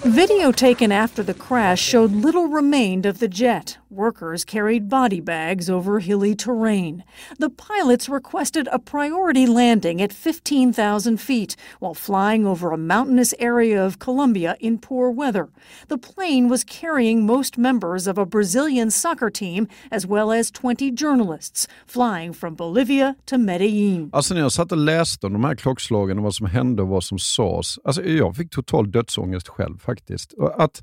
Video 0.00 0.52
taken 0.52 0.92
after 0.92 1.22
the 1.22 1.34
crash 1.34 1.80
showed 1.80 2.12
little 2.12 2.48
remained 2.48 3.06
of 3.06 3.18
the 3.18 3.28
jet. 3.28 3.78
Workers 3.90 4.44
carried 4.44 4.90
body 4.90 5.18
bags 5.18 5.70
over 5.70 6.00
hilly 6.00 6.34
terrain. 6.34 7.04
The 7.38 7.48
pilots 7.48 8.06
requested 8.06 8.68
a 8.70 8.78
priority 8.78 9.46
landing 9.46 10.02
at 10.02 10.12
15,000 10.12 11.16
feet 11.16 11.56
while 11.78 11.94
flying 11.94 12.46
over 12.46 12.70
a 12.70 12.76
mountainous 12.76 13.32
area 13.38 13.82
of 13.82 13.98
Colombia 13.98 14.56
in 14.60 14.76
poor 14.76 15.10
weather. 15.10 15.48
The 15.88 15.96
plane 15.96 16.50
was 16.50 16.64
carrying 16.64 17.24
most 17.24 17.56
members 17.56 18.06
of 18.06 18.18
a 18.18 18.26
Brazilian 18.26 18.90
soccer 18.90 19.30
team 19.30 19.68
as 19.90 20.06
well 20.06 20.32
as 20.32 20.50
20 20.50 20.90
journalists 20.92 21.66
flying 21.86 22.34
from 22.34 22.56
Bolivia 22.56 23.16
to 23.24 23.38
Medellin. 23.38 24.10
Alltså 24.12 24.34
när 24.34 24.40
jag 24.40 24.52
satt 24.52 24.72
och 24.72 24.78
läste 24.78 25.26
om 25.26 25.32
de 25.32 25.44
här 25.44 25.54
klockslagen 25.54 26.18
och 26.18 26.24
vad 26.24 26.34
som 26.34 26.46
hände 26.46 26.82
och 26.82 26.88
vad 26.88 27.04
som 27.04 27.18
sades, 27.18 27.78
alltså 27.84 28.02
jag 28.02 28.36
fick 28.36 28.50
total 28.50 28.90
dödsångest 28.90 29.48
själv 29.48 29.78
faktiskt. 29.78 30.34
Att, 30.56 30.82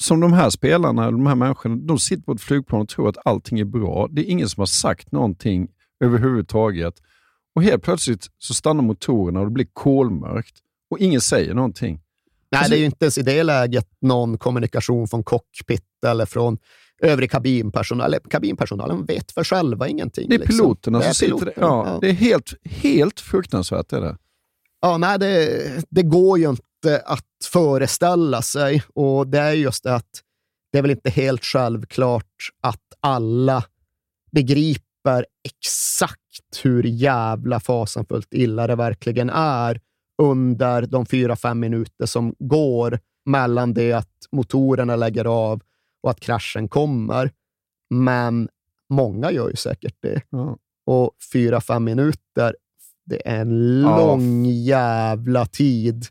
som 0.00 0.20
de 0.20 0.32
här 0.32 0.50
spelarna, 0.50 1.10
de 1.10 1.26
här 1.26 1.34
människorna, 1.34 1.76
de 1.76 1.98
sitter 1.98 2.22
på 2.22 2.32
ett 2.32 2.40
flygplan 2.40 2.80
och 2.80 2.88
tror 2.88 3.08
att 3.08 3.16
allting 3.24 3.60
är 3.60 3.64
bra. 3.64 4.08
Det 4.10 4.20
är 4.20 4.24
ingen 4.30 4.48
som 4.48 4.60
har 4.60 4.66
sagt 4.66 5.12
någonting 5.12 5.68
överhuvudtaget. 6.04 6.94
Och 7.54 7.62
helt 7.62 7.82
plötsligt 7.82 8.26
så 8.38 8.54
stannar 8.54 8.82
motorerna 8.82 9.40
och 9.40 9.46
det 9.46 9.52
blir 9.52 9.68
kolmörkt 9.72 10.58
och 10.90 10.98
ingen 10.98 11.20
säger 11.20 11.54
någonting. 11.54 12.00
Nej, 12.50 12.58
alltså, 12.58 12.70
det 12.70 12.76
är 12.76 12.78
ju 12.78 12.84
inte 12.84 13.04
ens 13.04 13.18
i 13.18 13.22
det 13.22 13.42
läget 13.42 13.86
någon 14.00 14.38
kommunikation 14.38 15.08
från 15.08 15.24
cockpit 15.24 15.84
eller 16.06 16.26
från 16.26 16.58
övrig 17.02 17.30
kabinpersonal. 17.30 18.14
Kabinpersonalen 18.30 19.04
vet 19.04 19.32
för 19.32 19.44
själva 19.44 19.88
ingenting. 19.88 20.28
Det 20.28 20.34
är 20.34 20.38
liksom. 20.38 20.58
piloterna 20.58 20.98
liksom. 20.98 21.14
som 21.14 21.26
sitter 21.26 21.38
piloten, 21.38 21.62
ja, 21.62 21.88
ja. 21.88 21.98
Det 22.00 22.08
är 22.08 22.12
helt, 22.12 22.54
helt 22.64 23.20
fruktansvärt. 23.20 23.88
Det, 23.88 24.00
där. 24.00 24.16
Ja, 24.80 24.98
nej, 24.98 25.18
det, 25.18 25.84
det 25.90 26.02
går 26.02 26.38
ju 26.38 26.50
inte 26.50 26.62
att 26.86 27.26
föreställa 27.52 28.42
sig. 28.42 28.82
Och 28.94 29.26
det 29.26 29.38
är 29.38 29.52
just 29.52 29.84
det 29.84 29.94
att 29.94 30.22
det 30.72 30.78
är 30.78 30.82
väl 30.82 30.90
inte 30.90 31.10
helt 31.10 31.44
självklart 31.44 32.50
att 32.60 32.82
alla 33.00 33.64
begriper 34.32 35.26
exakt 35.44 36.64
hur 36.64 36.82
jävla 36.82 37.60
fasanfullt 37.60 38.34
illa 38.34 38.66
det 38.66 38.76
verkligen 38.76 39.30
är 39.30 39.80
under 40.22 40.82
de 40.82 41.06
fyra, 41.06 41.36
fem 41.36 41.60
minuter 41.60 42.06
som 42.06 42.34
går 42.38 42.98
mellan 43.26 43.74
det 43.74 43.92
att 43.92 44.26
motorerna 44.32 44.96
lägger 44.96 45.24
av 45.24 45.60
och 46.02 46.10
att 46.10 46.20
kraschen 46.20 46.68
kommer. 46.68 47.30
Men 47.90 48.48
många 48.88 49.30
gör 49.30 49.48
ju 49.48 49.56
säkert 49.56 49.96
det. 50.00 50.22
Ja. 50.30 50.56
Och 50.86 51.10
fyra, 51.32 51.60
fem 51.60 51.84
minuter, 51.84 52.56
det 53.04 53.28
är 53.28 53.40
en 53.40 53.80
lång 53.80 54.44
jävla 54.44 55.46
tid 55.46 56.06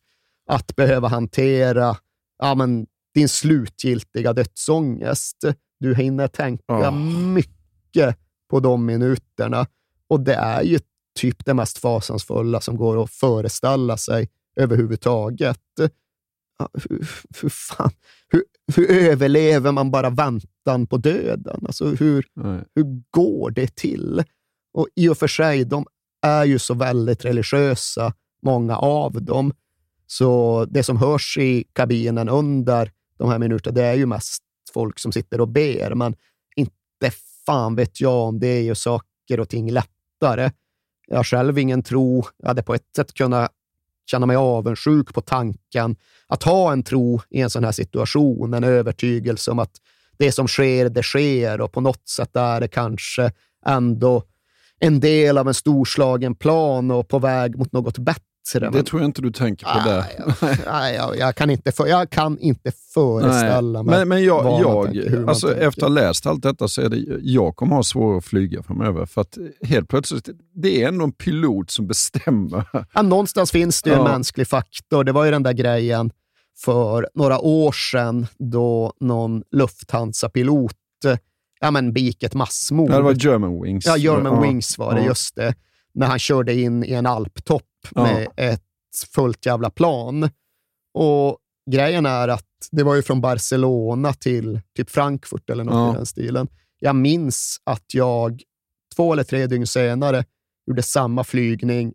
att 0.49 0.75
behöva 0.75 1.07
hantera 1.07 1.97
ja, 2.39 2.55
men, 2.55 2.88
din 3.13 3.29
slutgiltiga 3.29 4.33
dödsångest. 4.33 5.38
Du 5.79 5.95
hinner 5.95 6.27
tänka 6.27 6.89
oh. 6.89 6.91
mycket 7.33 8.17
på 8.49 8.59
de 8.59 8.85
minuterna 8.85 9.67
och 10.07 10.19
det 10.19 10.33
är 10.33 10.62
ju 10.62 10.79
typ 11.15 11.45
det 11.45 11.53
mest 11.53 11.77
fasansfulla 11.77 12.62
som 12.62 12.77
går 12.77 13.03
att 13.03 13.12
föreställa 13.12 13.97
sig 13.97 14.29
överhuvudtaget. 14.55 15.59
Ja, 16.59 16.69
hur, 16.73 17.09
hur, 17.41 17.49
fan, 17.49 17.91
hur, 18.29 18.43
hur, 18.75 18.91
överlever 18.91 19.71
man 19.71 19.91
bara 19.91 20.09
väntan 20.09 20.88
på 20.88 20.97
döden? 20.97 21.63
Alltså 21.65 21.85
hur, 21.85 22.25
hur 22.75 23.03
går 23.09 23.51
det 23.51 23.75
till? 23.75 24.23
Och 24.73 24.88
I 24.95 25.09
och 25.09 25.17
för 25.17 25.27
sig, 25.27 25.65
de 25.65 25.85
är 26.21 26.45
ju 26.45 26.59
så 26.59 26.73
väldigt 26.73 27.25
religiösa, 27.25 28.13
många 28.41 28.77
av 28.77 29.23
dem. 29.23 29.53
Så 30.12 30.65
det 30.69 30.84
som 30.84 30.98
hörs 30.98 31.38
i 31.38 31.63
kabinen 31.74 32.30
under 32.30 32.91
de 33.17 33.30
här 33.30 33.39
minuterna, 33.39 33.76
det 33.76 33.84
är 33.84 33.93
ju 33.93 34.06
mest 34.06 34.43
folk 34.74 35.00
som 35.00 35.12
sitter 35.12 35.41
och 35.41 35.48
ber, 35.48 35.95
men 35.95 36.15
inte 36.56 37.12
fan 37.45 37.76
vet 37.76 38.02
jag 38.02 38.28
om 38.28 38.39
det 38.39 38.62
gör 38.62 38.74
saker 38.74 39.39
och 39.39 39.50
ting 39.50 39.72
lättare. 39.72 40.52
Jag 41.08 41.17
har 41.17 41.24
själv 41.24 41.58
ingen 41.58 41.84
tro. 41.84 42.24
Jag 42.38 42.48
hade 42.48 42.63
på 42.63 42.76
ett 42.76 42.95
sätt 42.95 43.13
kunnat 43.13 43.52
känna 44.12 44.26
mig 44.26 44.36
avundsjuk 44.36 45.13
på 45.13 45.22
tanken 45.22 45.95
att 46.28 46.43
ha 46.43 46.72
en 46.72 46.84
tro 46.84 47.22
i 47.30 47.41
en 47.41 47.50
sån 47.50 47.63
här 47.63 47.72
situation, 47.72 48.54
en 48.54 48.63
övertygelse 48.63 49.52
om 49.52 49.60
att 49.60 49.78
det 50.17 50.32
som 50.32 50.48
sker, 50.48 50.89
det 50.89 51.04
sker 51.04 51.62
och 51.62 51.72
på 51.72 51.82
något 51.82 52.10
sätt 52.10 52.36
är 52.36 52.62
det 52.62 52.67
kanske 52.67 53.32
ändå 53.65 54.24
en 54.80 55.00
del 55.00 55.38
av 55.38 55.48
en 55.48 55.54
storslagen 55.54 56.36
plan 56.36 56.91
och 56.91 57.08
på 57.08 57.19
väg 57.19 57.58
mot 57.58 57.72
något 57.72 57.98
bättre. 57.98 58.24
Det 58.53 58.71
Men- 58.71 58.83
tror 58.85 59.01
jag 59.01 59.07
inte 59.09 59.21
du 59.21 59.31
tänker 59.31 59.65
på 59.65 59.71
Nej, 59.85 60.15
där. 60.19 60.65
Nej, 60.71 60.95
jag, 60.95 61.17
jag, 61.17 61.35
kan 61.35 61.49
inte 61.49 61.71
för, 61.71 61.88
jag 61.88 62.09
kan 62.09 62.39
inte 62.39 62.71
föreställa 62.93 63.83
mig 63.83 63.97
Men, 63.99 64.07
men 64.07 64.23
jag, 64.23 64.43
vad 64.43 64.62
man 64.63 64.85
tänker, 64.85 65.01
hur 65.09 65.15
jag 65.15 65.19
man 65.19 65.29
alltså, 65.29 65.47
tänker. 65.47 65.67
efter 65.67 65.81
att 65.85 65.89
ha 65.89 65.95
läst 66.01 66.25
allt 66.25 66.43
detta 66.43 66.67
så 66.67 66.81
är 66.81 66.89
det, 66.89 66.97
jag 67.21 67.55
kommer 67.55 67.75
ha 67.75 67.83
svårare 67.83 68.17
att 68.17 68.25
flyga 68.25 68.63
framöver. 68.63 69.05
För 69.05 69.21
att 69.21 69.38
helt 69.63 69.89
plötsligt, 69.89 70.29
det 70.55 70.83
är 70.83 70.88
ändå 70.88 71.05
en 71.05 71.12
pilot 71.12 71.71
som 71.71 71.88
bestämmer. 71.88 72.63
Ja, 72.93 73.01
någonstans 73.01 73.51
finns 73.51 73.81
det 73.81 73.89
ju 73.89 73.93
en 73.95 74.01
Ja. 74.01 74.07
mänsklig 74.12 74.47
faktor. 74.47 75.03
Det 75.03 75.12
var 75.12 75.25
ju 75.25 75.31
den 75.31 75.43
där 75.43 75.53
grejen 75.53 76.12
för 76.57 77.07
några 77.15 77.39
år 77.39 77.71
sedan 77.71 78.27
då 78.39 78.93
någon 78.99 79.43
Lufthansa-pilot 79.51 80.73
ja, 81.62 81.71
men 81.71 81.93
begick 81.93 82.23
ett 82.23 82.33
massmord. 82.33 82.89
Ja, 82.91 82.95
det 82.97 83.01
var 83.03 83.13
German 83.25 83.62
Wings. 83.63 83.85
Ja, 83.85 83.97
German 83.97 84.33
Ja. 84.35 84.41
Wings 84.41 84.77
var 84.77 84.95
det, 84.95 85.01
just 85.05 85.35
det. 85.35 85.53
När 85.93 86.07
han 86.07 86.19
körde 86.19 86.53
in 86.59 86.83
i 86.83 86.91
en 86.93 87.05
alptopp 87.05 87.63
Ja. 87.95 88.03
med 88.03 88.27
ett 88.35 88.63
fullt 89.15 89.45
jävla 89.45 89.69
plan. 89.69 90.29
Och 90.93 91.37
grejen 91.71 92.05
är 92.05 92.27
att 92.27 92.45
det 92.71 92.83
var 92.83 92.95
ju 92.95 93.01
från 93.03 93.21
Barcelona 93.21 94.13
till 94.13 94.61
typ 94.75 94.89
Frankfurt 94.89 95.49
eller 95.49 95.63
något 95.63 95.73
Ja. 95.73 95.91
i 95.93 95.95
den 95.95 96.05
stilen. 96.05 96.47
Jag 96.79 96.95
minns 96.95 97.61
att 97.63 97.93
jag 97.93 98.41
två 98.95 99.13
eller 99.13 99.23
tre 99.23 99.47
dygn 99.47 99.67
senare 99.67 100.25
gjorde 100.67 100.83
samma 100.83 101.23
flygning 101.23 101.93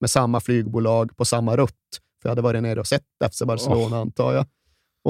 med 0.00 0.10
samma 0.10 0.40
flygbolag 0.40 1.16
på 1.16 1.24
samma 1.24 1.56
rutt. 1.56 1.74
För 2.22 2.28
jag 2.28 2.30
hade 2.30 2.42
varit 2.42 2.62
nere 2.62 2.80
och 2.80 2.86
sett 2.86 3.02
FC 3.32 3.42
Barcelona, 3.46 3.96
antar 4.00 4.34
jag. 4.34 4.46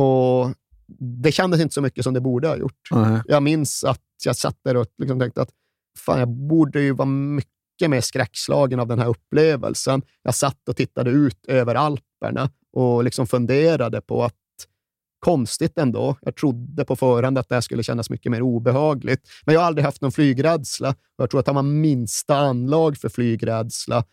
Och 0.04 0.54
det 0.98 1.32
kändes 1.32 1.60
inte 1.60 1.74
så 1.74 1.82
mycket 1.82 2.04
som 2.04 2.14
det 2.14 2.20
borde 2.20 2.48
ha 2.48 2.56
gjort. 2.56 2.88
Nej. 2.90 3.20
Jag 3.26 3.42
minns 3.42 3.84
att 3.84 4.00
jag 4.24 4.36
satt 4.36 4.56
där 4.64 4.76
och 4.76 4.86
liksom 4.98 5.20
tänkte 5.20 5.42
att 5.42 5.50
fan, 5.98 6.18
jag 6.18 6.28
borde 6.28 6.80
ju 6.80 6.92
vara 6.92 7.08
mycket 7.08 7.50
mer 7.88 8.00
skräckslagen 8.00 8.80
av 8.80 8.88
den 8.88 8.98
här 8.98 9.06
upplevelsen. 9.06 10.02
Jag 10.22 10.34
satt 10.34 10.68
och 10.68 10.76
tittade 10.76 11.10
ut 11.10 11.46
över 11.46 11.74
Alperna 11.74 12.50
och 12.72 13.04
liksom 13.04 13.26
funderade 13.26 14.00
på 14.00 14.24
att 14.24 14.34
konstigt 15.20 15.78
ändå. 15.78 16.16
Jag 16.20 16.36
trodde 16.36 16.84
på 16.84 16.96
förhand 16.96 17.38
att 17.38 17.48
det 17.48 17.54
här 17.54 17.60
skulle 17.62 17.82
kännas 17.82 18.10
mycket 18.10 18.32
mer 18.32 18.42
obehagligt. 18.42 19.28
Men 19.44 19.54
jag 19.54 19.60
har 19.60 19.66
aldrig 19.66 19.84
haft 19.84 20.02
någon 20.02 20.12
flygrädsla. 20.12 20.88
Och 20.88 21.22
jag 21.22 21.30
tror 21.30 21.40
att 21.40 21.46
har 21.46 21.54
man 21.54 21.80
minsta 21.80 22.36
anlag 22.36 22.96
för 22.96 23.08
flygrädsla, 23.08 24.04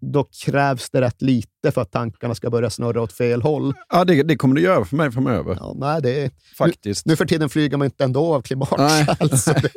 då 0.00 0.24
krävs 0.44 0.90
det 0.90 1.00
rätt 1.00 1.22
lite 1.22 1.72
för 1.72 1.80
att 1.80 1.92
tankarna 1.92 2.34
ska 2.34 2.50
börja 2.50 2.70
snurra 2.70 3.02
åt 3.02 3.12
fel 3.12 3.42
håll. 3.42 3.74
Ja, 3.88 4.04
det, 4.04 4.22
det 4.22 4.36
kommer 4.36 4.54
det 4.54 4.60
göra 4.60 4.84
för 4.84 4.96
mig 4.96 5.12
framöver. 5.12 5.56
Ja, 5.60 5.74
nej, 5.76 6.02
det 6.02 6.24
är, 6.24 6.30
Faktiskt. 6.58 7.06
Nu, 7.06 7.12
nu 7.12 7.16
för 7.16 7.24
tiden 7.24 7.48
flyger 7.48 7.76
man 7.76 7.84
inte 7.84 8.04
ändå 8.04 8.34
av 8.34 8.42
klimatskäl. 8.42 9.38
så 9.38 9.52
det, 9.52 9.70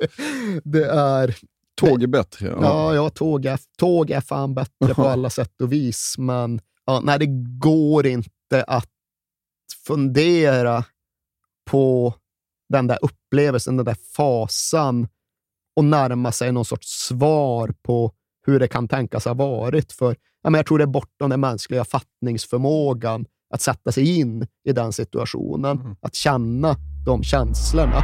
det 0.64 0.86
är... 0.86 1.36
Tåg 1.80 2.04
är 2.04 2.08
bättre. 2.08 2.48
Ja, 2.48 2.96
ja 2.96 3.10
tåg, 3.10 3.46
är, 3.46 3.60
tåg 3.78 4.12
är 4.12 4.22
fan 4.22 4.54
bättre 4.54 4.94
på 4.96 5.08
alla 5.08 5.30
sätt 5.30 5.62
och 5.62 5.74
vis, 5.74 6.16
men 6.18 6.62
ja, 6.86 7.02
nej, 7.04 7.20
det 7.20 7.28
går 7.60 8.08
inte 8.08 8.64
att 8.68 8.90
fundera 9.86 10.84
på 11.72 12.14
den 12.70 12.88
där 12.88 12.98
upplevelsen, 13.02 13.78
den 13.78 13.86
där 13.86 13.98
fasan 14.16 15.08
och 15.76 15.86
närma 15.86 16.32
sig 16.32 16.52
någon 16.52 16.66
sorts 16.66 16.88
svar 16.88 17.74
på 17.82 18.12
hur 18.46 18.60
det 18.60 18.68
kan 18.68 18.88
tänkas 18.88 19.26
ha 19.26 19.34
varit. 19.34 19.92
För 19.92 20.16
ja, 20.42 20.50
men 20.50 20.60
Jag 20.60 20.66
tror 20.66 20.78
det 20.78 20.84
är 20.84 20.88
bortom 20.88 21.30
den 21.30 21.40
mänskliga 21.40 21.86
fattningsförmågan 21.86 23.26
att 23.54 23.62
sätta 23.62 23.92
sig 23.92 24.20
in 24.20 24.48
i 24.64 24.72
den 24.74 24.94
situationen, 24.94 25.96
att 26.02 26.16
känna 26.16 26.76
de 27.06 27.24
känslorna. 27.24 28.04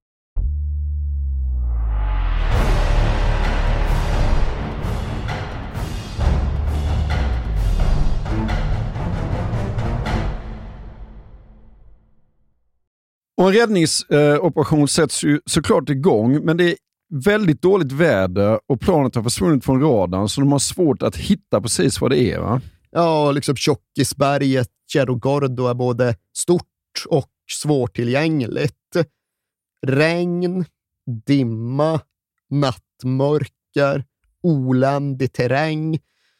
Och 13.41 13.47
en 13.47 13.53
räddningsoperation 13.53 14.87
sätts 14.87 15.23
ju 15.23 15.41
såklart 15.45 15.89
igång, 15.89 16.45
men 16.45 16.57
det 16.57 16.71
är 16.71 16.75
väldigt 17.23 17.61
dåligt 17.61 17.91
väder 17.91 18.59
och 18.67 18.81
planet 18.81 19.15
har 19.15 19.23
försvunnit 19.23 19.65
från 19.65 19.81
radarn 19.81 20.29
så 20.29 20.41
de 20.41 20.51
har 20.51 20.59
svårt 20.59 21.03
att 21.03 21.15
hitta 21.15 21.61
precis 21.61 22.01
vad 22.01 22.11
det 22.11 22.31
är. 22.31 22.39
Va? 22.39 22.61
Ja, 22.91 23.31
liksom 23.31 23.55
Tjockisberget, 23.55 24.67
Cerro 24.93 25.15
Gordo 25.15 25.67
är 25.67 25.73
både 25.73 26.15
stort 26.37 26.63
och 27.09 27.29
svårtillgängligt. 27.61 28.75
regn, 29.87 30.65
dimma, 31.25 31.99
nattmörker, 32.49 34.05
oländig 34.43 35.33
terräng. 35.33 35.99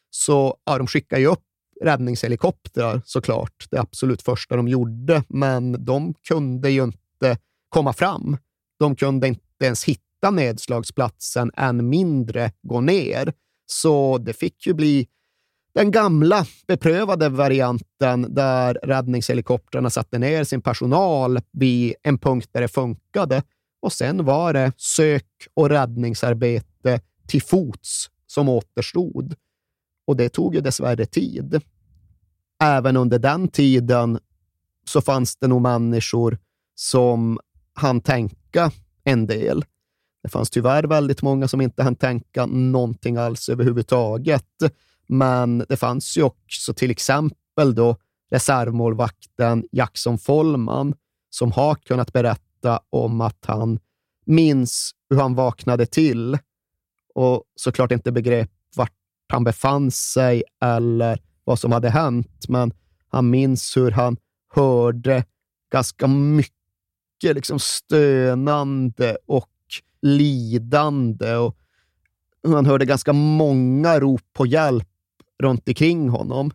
Så 0.09 0.57
ja, 0.65 0.77
de 0.77 0.87
skickar 0.87 1.17
ju 1.17 1.25
upp 1.25 1.43
räddningshelikoptrar 1.81 3.01
såklart, 3.05 3.65
det 3.71 3.79
absolut 3.79 4.21
första 4.21 4.55
de 4.55 4.67
gjorde, 4.67 5.23
men 5.29 5.85
de 5.85 6.13
kunde 6.13 6.71
ju 6.71 6.83
inte 6.83 7.37
komma 7.69 7.93
fram. 7.93 8.37
De 8.79 8.95
kunde 8.95 9.27
inte 9.27 9.65
ens 9.65 9.83
hitta 9.83 10.31
nedslagsplatsen, 10.31 11.51
än 11.57 11.89
mindre 11.89 12.51
gå 12.61 12.81
ner. 12.81 13.33
Så 13.65 14.17
det 14.17 14.33
fick 14.33 14.67
ju 14.67 14.73
bli 14.73 15.07
den 15.73 15.91
gamla 15.91 16.45
beprövade 16.67 17.29
varianten 17.29 18.35
där 18.35 18.73
räddningshelikoptrarna 18.73 19.89
satte 19.89 20.19
ner 20.19 20.43
sin 20.43 20.61
personal 20.61 21.39
vid 21.51 21.95
en 22.03 22.17
punkt 22.17 22.49
där 22.51 22.61
det 22.61 22.67
funkade 22.67 23.43
och 23.81 23.93
sen 23.93 24.25
var 24.25 24.53
det 24.53 24.71
sök 24.77 25.27
och 25.53 25.69
räddningsarbete 25.69 26.99
till 27.27 27.41
fots 27.41 28.09
som 28.27 28.49
återstod. 28.49 29.35
Och 30.05 30.17
det 30.17 30.29
tog 30.29 30.55
ju 30.55 30.61
dessvärre 30.61 31.05
tid. 31.05 31.61
Även 32.63 32.97
under 32.97 33.19
den 33.19 33.47
tiden 33.47 34.19
så 34.85 35.01
fanns 35.01 35.35
det 35.35 35.47
nog 35.47 35.61
människor 35.61 36.37
som 36.75 37.39
hann 37.73 38.01
tänka 38.01 38.71
en 39.03 39.27
del. 39.27 39.65
Det 40.23 40.29
fanns 40.29 40.49
tyvärr 40.49 40.83
väldigt 40.83 41.21
många 41.21 41.47
som 41.47 41.61
inte 41.61 41.83
hann 41.83 41.95
tänka 41.95 42.45
någonting 42.45 43.17
alls 43.17 43.49
överhuvudtaget. 43.49 44.47
Men 45.07 45.65
det 45.69 45.77
fanns 45.77 46.17
ju 46.17 46.23
också 46.23 46.73
till 46.73 46.91
exempel 46.91 47.75
då 47.75 47.97
reservmålvakten 48.31 49.63
Jackson 49.71 50.17
Follman 50.17 50.93
som 51.29 51.51
har 51.51 51.75
kunnat 51.75 52.13
berätta 52.13 52.79
om 52.89 53.21
att 53.21 53.45
han 53.45 53.79
minns 54.25 54.91
hur 55.09 55.17
han 55.17 55.35
vaknade 55.35 55.85
till 55.85 56.37
och 57.15 57.43
såklart 57.55 57.91
inte 57.91 58.11
begrep 58.11 58.51
han 59.31 59.43
befann 59.43 59.91
sig 59.91 60.43
eller 60.61 61.19
vad 61.43 61.59
som 61.59 61.71
hade 61.71 61.89
hänt, 61.89 62.45
men 62.49 62.73
han 63.07 63.29
minns 63.29 63.77
hur 63.77 63.91
han 63.91 64.17
hörde 64.53 65.25
ganska 65.71 66.07
mycket 66.07 67.35
liksom 67.35 67.59
stönande 67.59 69.17
och 69.25 69.47
lidande 70.01 71.35
och 71.35 71.57
han 72.47 72.65
hörde 72.65 72.85
ganska 72.85 73.13
många 73.13 73.99
rop 73.99 74.21
på 74.33 74.45
hjälp 74.45 74.87
runt 75.43 75.67
omkring 75.67 76.09
honom. 76.09 76.51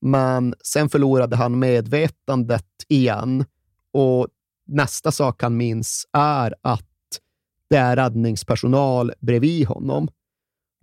Men 0.00 0.54
sen 0.64 0.88
förlorade 0.88 1.36
han 1.36 1.58
medvetandet 1.58 2.66
igen 2.88 3.44
och 3.92 4.28
nästa 4.66 5.12
sak 5.12 5.42
han 5.42 5.56
minns 5.56 6.06
är 6.12 6.54
att 6.60 6.88
det 7.70 7.76
är 7.76 7.96
räddningspersonal 7.96 9.12
bredvid 9.20 9.66
honom. 9.66 10.08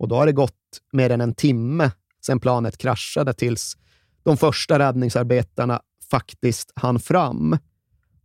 Och 0.00 0.08
då 0.08 0.16
har 0.16 0.26
det 0.26 0.32
gått 0.32 0.80
mer 0.92 1.10
än 1.10 1.20
en 1.20 1.34
timme 1.34 1.90
sedan 2.26 2.40
planet 2.40 2.78
kraschade 2.78 3.34
tills 3.34 3.76
de 4.22 4.36
första 4.36 4.78
räddningsarbetarna 4.78 5.80
faktiskt 6.10 6.72
hann 6.74 7.00
fram. 7.00 7.58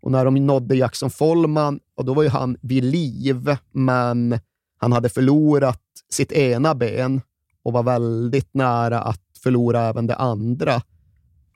Och 0.02 0.12
när 0.12 0.26
de 0.26 0.36
nådde 0.36 0.76
Jackson 0.76 1.10
Follman, 1.10 1.80
och 1.96 2.06
då 2.06 2.14
var 2.14 2.24
ju 2.24 2.30
han 2.30 2.58
vid 2.62 2.84
liv, 2.84 3.58
men 3.72 4.40
han 4.78 4.92
hade 4.92 5.10
förlorat 5.10 5.82
sitt 6.10 6.32
ena 6.32 6.76
ben 6.76 7.22
och 7.64 7.74
var 7.74 7.84
väldigt 7.84 8.54
nära 8.54 9.02
att 9.02 9.24
förlora 9.44 9.82
även 9.82 10.08
det 10.08 10.16
andra. 10.16 10.82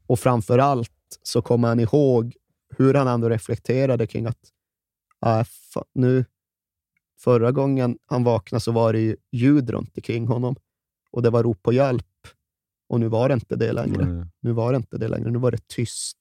Och 0.07 0.19
framför 0.19 0.57
allt 0.57 0.91
så 1.23 1.41
kommer 1.41 1.67
han 1.67 1.79
ihåg 1.79 2.33
hur 2.77 2.93
han 2.93 3.07
ändå 3.07 3.29
reflekterade 3.29 4.07
kring 4.07 4.25
att 4.25 4.51
äh, 5.25 5.47
nu, 5.93 6.25
förra 7.19 7.51
gången 7.51 7.97
han 8.05 8.23
vaknade 8.23 8.61
så 8.61 8.71
var 8.71 8.93
det 8.93 8.99
ju 8.99 9.15
ljud 9.31 9.69
runt 9.69 9.97
omkring 9.97 10.27
honom 10.27 10.55
och 11.11 11.21
det 11.21 11.29
var 11.29 11.43
rop 11.43 11.63
på 11.63 11.73
hjälp. 11.73 12.05
Och 12.89 12.99
nu 12.99 13.07
var 13.07 13.29
det 13.29 13.33
inte 13.33 13.55
det 13.55 13.71
längre. 13.71 14.03
Mm. 14.03 14.27
Nu 14.41 14.51
var 14.51 14.71
det 14.71 14.77
inte 14.77 14.97
det 14.97 15.07
längre. 15.07 15.31
Nu 15.31 15.39
var 15.39 15.51
det 15.51 15.67
tyst. 15.67 16.17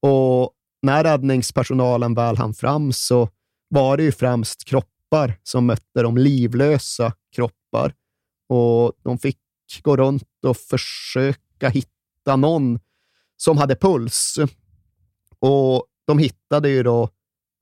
Och 0.00 0.50
när 0.82 1.04
räddningspersonalen 1.04 2.14
väl 2.14 2.36
hann 2.36 2.54
fram 2.54 2.92
så 2.92 3.28
var 3.68 3.96
det 3.96 4.02
ju 4.02 4.12
främst 4.12 4.64
kroppar 4.64 5.40
som 5.42 5.66
mötte 5.66 6.02
de 6.02 6.16
livlösa 6.16 7.12
kroppar. 7.32 7.94
Och 8.48 8.92
de 9.02 9.18
fick 9.18 9.38
gå 9.82 9.96
runt 9.96 10.44
och 10.46 10.56
försöka 10.56 11.68
hitta 11.68 12.36
någon 12.36 12.80
som 13.36 13.58
hade 13.58 13.76
puls. 13.76 14.38
Och 15.38 15.86
de 16.06 16.18
hittade 16.18 16.68
ju 16.68 16.82
då 16.82 17.08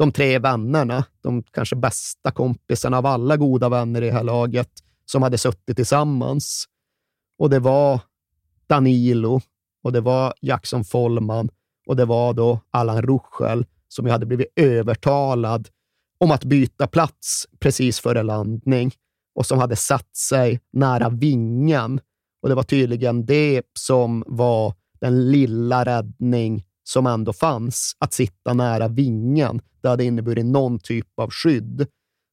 de 0.03 0.13
tre 0.13 0.39
vännerna, 0.39 1.05
de 1.21 1.43
kanske 1.43 1.77
bästa 1.77 2.31
kompisarna 2.31 2.99
av 2.99 3.07
alla 3.07 3.37
goda 3.37 3.69
vänner 3.69 4.03
i 4.03 4.07
det 4.07 4.13
här 4.13 4.23
laget, 4.23 4.71
som 5.05 5.23
hade 5.23 5.39
suttit 5.39 5.77
tillsammans. 5.77 6.65
Och 7.39 7.51
det 7.51 7.59
var 7.59 8.01
Danilo 8.67 9.41
och 9.83 9.93
det 9.93 10.01
var 10.01 10.35
Jackson 10.41 10.85
Follman 10.85 11.49
och 11.87 11.97
det 11.97 12.05
var 12.05 12.35
då 12.35 12.61
Allan 12.71 13.03
Ruschel 13.03 13.67
som 13.89 14.07
ju 14.07 14.13
hade 14.13 14.27
blivit 14.27 14.53
övertalad 14.57 15.69
om 16.19 16.31
att 16.31 16.45
byta 16.45 16.87
plats 16.87 17.47
precis 17.61 18.01
före 18.01 18.23
landning 18.23 18.93
och 19.35 19.47
som 19.47 19.59
hade 19.59 19.77
satt 19.77 20.17
sig 20.17 20.61
nära 20.73 21.09
vingen. 21.09 22.01
Och 22.43 22.49
det 22.49 22.55
var 22.55 22.63
tydligen 22.63 23.27
det 23.27 23.63
som 23.79 24.25
var 24.27 24.75
den 25.01 25.31
lilla 25.31 25.85
räddning 25.85 26.65
som 26.85 27.07
ändå 27.07 27.33
fanns, 27.33 27.97
att 27.99 28.13
sitta 28.13 28.55
nära 28.55 28.89
vingen. 28.89 29.61
Det 29.81 29.89
hade 29.89 30.05
inneburit 30.05 30.47
någon 30.47 30.79
typ 30.79 31.19
av 31.19 31.31
skydd. 31.31 31.87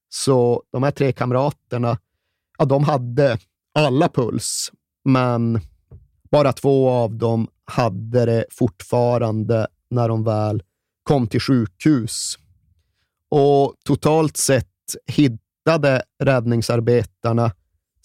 Så 0.08 0.62
de 0.72 0.82
här 0.82 0.90
tre 0.90 1.12
kamraterna, 1.12 1.98
ja, 2.58 2.64
de 2.64 2.84
hade 2.84 3.38
alla 3.74 4.08
puls, 4.08 4.72
men 5.04 5.60
bara 6.30 6.52
två 6.52 6.90
av 6.90 7.14
dem 7.14 7.48
hade 7.64 8.24
det 8.24 8.44
fortfarande 8.50 9.66
när 9.90 10.08
de 10.08 10.24
väl 10.24 10.62
kom 11.02 11.26
till 11.26 11.40
sjukhus. 11.40 12.38
Och 13.28 13.74
totalt 13.84 14.36
sett 14.36 14.66
hittade 15.06 16.02
räddningsarbetarna 16.22 17.52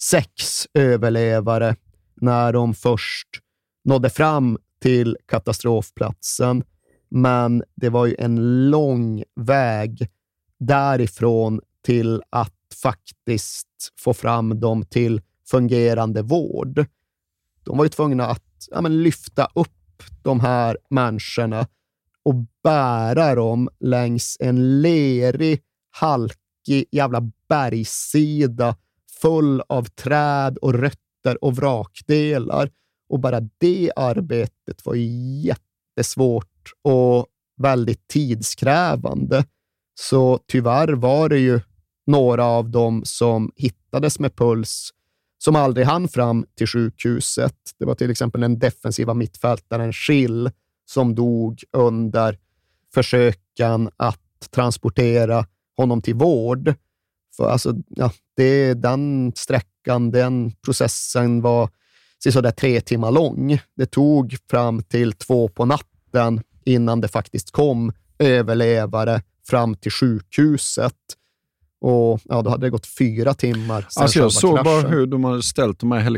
sex 0.02 0.66
överlevare 0.74 1.76
när 2.14 2.52
de 2.52 2.74
först 2.74 3.28
nådde 3.84 4.10
fram 4.10 4.58
till 4.86 5.16
katastrofplatsen. 5.26 6.64
Men 7.08 7.62
det 7.74 7.88
var 7.88 8.06
ju 8.06 8.16
en 8.18 8.70
lång 8.70 9.22
väg 9.40 10.08
därifrån 10.58 11.60
till 11.84 12.22
att 12.30 12.54
faktiskt 12.82 13.92
få 13.98 14.14
fram 14.14 14.60
dem 14.60 14.84
till 14.84 15.20
fungerande 15.50 16.22
vård. 16.22 16.86
De 17.64 17.78
var 17.78 17.84
ju 17.84 17.88
tvungna 17.88 18.26
att 18.26 18.68
ja, 18.70 18.80
men, 18.80 19.02
lyfta 19.02 19.48
upp 19.54 20.02
de 20.22 20.40
här 20.40 20.78
människorna 20.90 21.68
och 22.22 22.34
bära 22.64 23.34
dem 23.34 23.68
längs 23.80 24.36
en 24.40 24.82
lerig, 24.82 25.62
halkig 25.90 26.84
jävla 26.92 27.30
bergssida 27.48 28.76
full 29.22 29.62
av 29.68 29.84
träd 29.84 30.58
och 30.58 30.74
rötter 30.74 31.44
och 31.44 31.56
vrakdelar. 31.56 32.70
Och 33.08 33.20
bara 33.20 33.40
det 33.58 33.92
arbetet 33.96 34.86
var 34.86 34.94
jättesvårt 35.44 36.72
och 36.82 37.26
väldigt 37.56 38.08
tidskrävande. 38.08 39.44
Så 39.94 40.38
tyvärr 40.46 40.92
var 40.92 41.28
det 41.28 41.38
ju 41.38 41.60
några 42.06 42.44
av 42.44 42.70
dem 42.70 43.02
som 43.04 43.52
hittades 43.56 44.18
med 44.18 44.36
puls 44.36 44.90
som 45.38 45.56
aldrig 45.56 45.86
hann 45.86 46.08
fram 46.08 46.46
till 46.54 46.66
sjukhuset. 46.66 47.56
Det 47.78 47.84
var 47.84 47.94
till 47.94 48.10
exempel 48.10 48.40
den 48.40 48.58
defensiva 48.58 49.14
mittfältaren 49.14 49.92
Schill 49.92 50.50
som 50.86 51.14
dog 51.14 51.62
under 51.72 52.38
försöken 52.94 53.90
att 53.96 54.50
transportera 54.50 55.46
honom 55.76 56.02
till 56.02 56.14
vård. 56.14 56.74
För 57.36 57.50
alltså, 57.50 57.74
ja, 57.88 58.12
det, 58.36 58.74
den 58.74 59.32
sträckan, 59.36 60.10
den 60.10 60.52
processen 60.52 61.42
var 61.42 61.70
sådär 62.32 62.50
tre 62.50 62.80
timmar 62.80 63.10
lång. 63.10 63.58
Det 63.76 63.86
tog 63.86 64.36
fram 64.50 64.82
till 64.82 65.12
två 65.12 65.48
på 65.48 65.64
natten 65.64 66.40
innan 66.64 67.00
det 67.00 67.08
faktiskt 67.08 67.50
kom 67.50 67.92
överlevare 68.18 69.22
fram 69.48 69.74
till 69.74 69.92
sjukhuset. 69.92 70.94
Och 71.80 72.20
ja, 72.24 72.42
Då 72.42 72.50
hade 72.50 72.66
det 72.66 72.70
gått 72.70 72.86
fyra 72.86 73.34
timmar 73.34 73.86
sen 73.88 74.02
alltså 74.02 74.18
Jag 74.18 74.32
såg 74.32 74.64
bara 74.64 74.88
hur 74.88 75.06
de 75.06 75.24
hade 75.24 75.42
ställt 75.42 75.78
de 75.78 75.92
här 75.92 76.10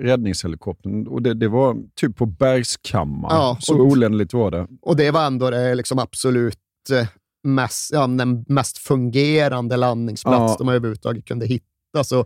räddningshelikoptern 0.00 1.06
och 1.06 1.22
det, 1.22 1.34
det, 1.34 1.48
var 1.48 1.76
typ 1.94 2.16
på 2.16 2.26
bergskammaren. 2.26 3.36
Ja, 3.36 3.58
Så 3.60 3.80
oländigt 3.80 4.32
var 4.32 4.50
det. 4.50 4.66
Och 4.82 4.96
det 4.96 5.10
var 5.10 5.26
ändå 5.26 5.50
det 5.50 5.74
liksom 5.74 5.98
absolut 5.98 6.58
eh, 6.92 7.06
mest, 7.44 7.92
ja, 7.92 8.06
den 8.06 8.44
mest 8.48 8.78
fungerande 8.78 9.76
landningsplats 9.76 10.52
ja. 10.52 10.56
de 10.58 10.68
överhuvudtaget 10.68 11.24
kunde 11.24 11.46
hitta. 11.46 12.04
Så 12.04 12.24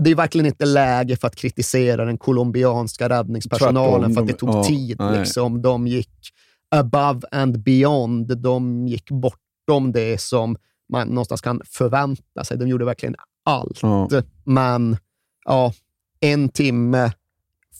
det 0.00 0.10
är 0.10 0.14
verkligen 0.14 0.46
inte 0.46 0.66
läge 0.66 1.16
för 1.16 1.26
att 1.26 1.36
kritisera 1.36 2.04
den 2.04 2.18
colombianska 2.18 3.08
räddningspersonalen 3.08 4.14
för 4.14 4.20
att 4.20 4.26
det 4.26 4.32
tog 4.32 4.48
de, 4.48 4.64
tid. 4.64 4.96
Ja, 4.98 5.10
liksom. 5.10 5.62
De 5.62 5.86
gick 5.86 6.32
above 6.70 7.20
and 7.30 7.62
beyond. 7.62 8.38
De 8.38 8.88
gick 8.88 9.10
bortom 9.10 9.92
det 9.92 10.20
som 10.20 10.56
man 10.92 11.08
någonstans 11.08 11.40
kan 11.40 11.60
förvänta 11.64 12.44
sig. 12.44 12.58
De 12.58 12.68
gjorde 12.68 12.84
verkligen 12.84 13.14
allt. 13.44 13.82
Ja. 13.82 14.08
Men 14.44 14.96
ja, 15.44 15.72
en 16.20 16.48
timme 16.48 17.12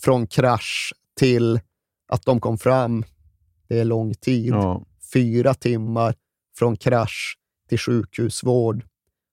från 0.03 0.27
krasch 0.27 0.93
till 1.17 1.61
att 2.09 2.25
de 2.25 2.41
kom 2.41 2.59
fram, 2.59 3.05
det 3.69 3.81
är 3.81 3.85
lång 3.85 4.15
tid. 4.15 4.49
Ja. 4.53 4.83
Fyra 5.13 5.55
timmar 5.55 6.15
från 6.59 6.77
krasch 6.77 7.39
till 7.69 7.79
sjukhusvård, 7.79 8.85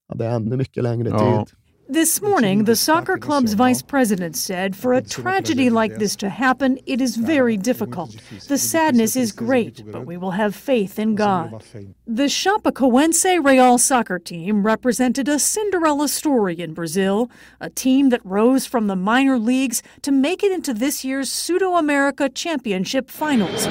ja, 0.07 0.15
det 0.15 0.25
är 0.25 0.29
ännu 0.35 0.57
mycket 0.57 0.83
längre 0.83 1.09
Ja. 1.09 1.45
tid. 1.45 1.57
This 1.87 2.19
morning, 2.19 2.63
the 2.63 2.75
soccer 2.75 3.15
club's 3.15 3.53
vice 3.53 3.83
president 3.83 4.35
said 4.35 4.75
for 4.75 4.95
a 4.95 5.03
tragedy 5.03 5.69
like 5.69 5.97
this 5.97 6.15
to 6.15 6.29
happen, 6.29 6.79
it 6.87 6.99
is 6.99 7.15
very 7.15 7.57
difficult. 7.57 8.15
The 8.47 8.57
sadness 8.57 9.15
is 9.15 9.31
great, 9.31 9.83
but 9.91 10.03
we 10.03 10.17
will 10.17 10.31
have 10.31 10.55
faith 10.55 10.97
in 10.97 11.13
God. 11.13 11.63
The 12.07 12.23
Chapecoense 12.23 13.45
Real 13.45 13.77
soccer 13.77 14.17
team 14.17 14.65
represented 14.65 15.29
a 15.29 15.37
Cinderella 15.37 16.07
story 16.07 16.59
in 16.59 16.73
Brazil, 16.73 17.29
a 17.61 17.69
team 17.69 18.09
that 18.09 18.25
rose 18.25 18.65
from 18.65 18.87
the 18.87 18.95
minor 18.95 19.37
leagues 19.37 19.83
to 20.01 20.11
make 20.11 20.41
it 20.41 20.51
into 20.51 20.73
this 20.73 21.05
year's 21.05 21.31
Pseudo 21.31 21.75
America 21.75 22.29
Championship 22.29 23.11
finals. 23.11 23.67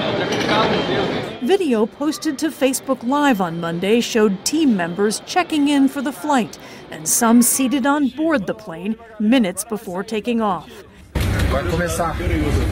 Video 1.43 1.85
posted 1.85 2.39
to 2.39 2.49
Facebook 2.49 3.03
Live 3.03 3.41
on 3.41 3.61
Monday 3.61 4.01
showed 4.01 4.45
team 4.45 4.77
members 4.77 5.21
checking 5.27 5.67
in 5.67 5.89
for 5.89 6.01
the 6.01 6.13
flight 6.13 6.59
and 6.91 7.09
some 7.09 7.43
seated 7.43 7.87
on 7.87 8.09
board 8.17 8.47
the 8.47 8.55
plane 8.55 8.95
minutes 9.19 9.65
before 9.69 10.05
taking 10.05 10.41
off. 10.41 10.71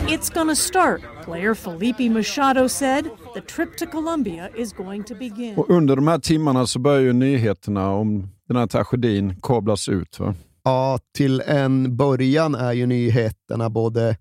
It's 0.09 0.31
gonna 0.35 0.57
start, 0.57 1.03
player 1.25 1.55
Felipe 1.55 2.11
Machado 2.11 2.69
said. 2.69 3.11
The 3.35 3.41
trip 3.41 3.77
to 3.77 3.87
Colombia 3.87 4.51
is 4.57 4.73
going 4.73 5.05
to 5.05 5.15
begin. 5.15 5.55
Och 5.57 5.71
under 5.71 5.97
de 5.97 6.09
här 6.09 6.19
timmarna 6.19 6.67
så 6.67 6.79
börjar 6.79 7.01
ju 7.01 7.13
nyheterna 7.13 7.91
om 7.91 8.29
den 8.49 8.57
här 8.57 8.67
tragedin 8.67 9.41
kablas 9.43 9.89
ut. 9.89 10.21
Va? 10.21 10.35
Ja, 10.65 10.99
till 11.17 11.41
en 11.41 11.97
början 11.97 12.55
är 12.55 12.73
ju 12.73 12.87
nyheterna 12.87 13.71
både 13.71 14.17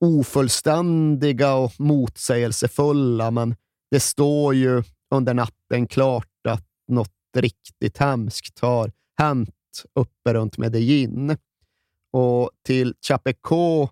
ofullständiga 0.00 1.54
och 1.54 1.72
motsägelsefulla, 1.78 3.30
men 3.30 3.56
det 3.90 4.00
står 4.00 4.54
ju 4.54 4.82
under 5.14 5.34
natten 5.34 5.86
klart 5.86 6.46
att 6.48 6.64
något 6.88 7.10
riktigt 7.36 7.98
hemskt 7.98 8.58
har 8.60 8.90
hänt 9.18 9.50
uppe 9.94 10.34
runt 10.34 10.58
Medellin. 10.58 11.36
Och 12.10 12.50
till 12.64 12.94
Chapeco 13.08 13.88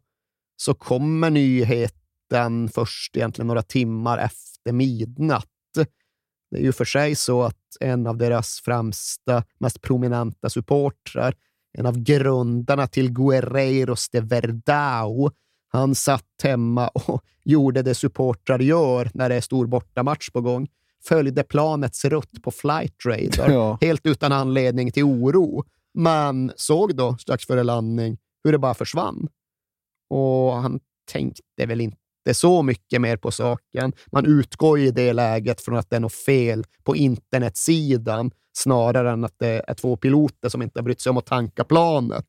så 0.56 0.74
kommer 0.74 1.30
nyheten 1.30 2.68
först 2.68 3.16
egentligen 3.16 3.46
några 3.46 3.62
timmar 3.62 4.18
efter 4.18 4.72
midnatt. 4.72 5.48
Det 6.50 6.58
är 6.58 6.62
ju 6.62 6.72
för 6.72 6.84
sig 6.84 7.14
så 7.14 7.42
att 7.42 7.76
en 7.80 8.06
av 8.06 8.16
deras 8.16 8.60
främsta, 8.60 9.44
mest 9.58 9.80
prominenta 9.80 10.50
supportrar, 10.50 11.34
en 11.78 11.86
av 11.86 11.98
grundarna 11.98 12.86
till 12.86 13.12
Guerreiros 13.12 14.08
de 14.08 14.20
Verdao, 14.20 15.30
han 15.68 15.94
satt 15.94 16.42
hemma 16.42 16.88
och 16.88 17.24
gjorde 17.44 17.82
det 17.82 17.94
supportrar 17.94 18.58
gör 18.58 19.10
när 19.14 19.28
det 19.28 19.34
är 19.34 19.40
stor 19.40 19.66
bortamatch 19.66 20.30
på 20.30 20.40
gång. 20.40 20.68
Följde 21.08 21.42
planets 21.42 22.04
rutt 22.04 22.42
på 22.42 22.50
flight 22.50 22.94
radar, 23.06 23.50
Ja. 23.50 23.78
helt 23.80 24.06
utan 24.06 24.32
anledning 24.32 24.92
till 24.92 25.04
oro. 25.04 25.64
Men 25.94 26.52
såg 26.56 26.96
då 26.96 27.16
strax 27.16 27.46
före 27.46 27.62
landning 27.62 28.18
hur 28.44 28.52
det 28.52 28.58
bara 28.58 28.74
försvann. 28.74 29.28
Och 30.10 30.52
han 30.52 30.80
tänkte 31.12 31.66
väl 31.66 31.80
inte 31.80 31.96
så 32.32 32.62
mycket 32.62 33.00
mer 33.00 33.16
på 33.16 33.30
saken. 33.30 33.92
Man 34.12 34.26
utgår 34.26 34.78
i 34.78 34.90
det 34.90 35.12
läget 35.12 35.60
från 35.60 35.76
att 35.76 35.90
det 35.90 35.96
är 35.96 36.00
något 36.00 36.12
fel 36.14 36.64
på 36.84 36.96
internetsidan 36.96 38.30
snarare 38.56 39.10
än 39.10 39.24
att 39.24 39.38
det 39.38 39.62
är 39.66 39.74
två 39.74 39.96
piloter 39.96 40.48
som 40.48 40.62
inte 40.62 40.78
har 40.78 40.84
brytt 40.84 41.00
sig 41.00 41.10
om 41.10 41.16
att 41.16 41.26
tanka 41.26 41.64
planet. 41.64 42.26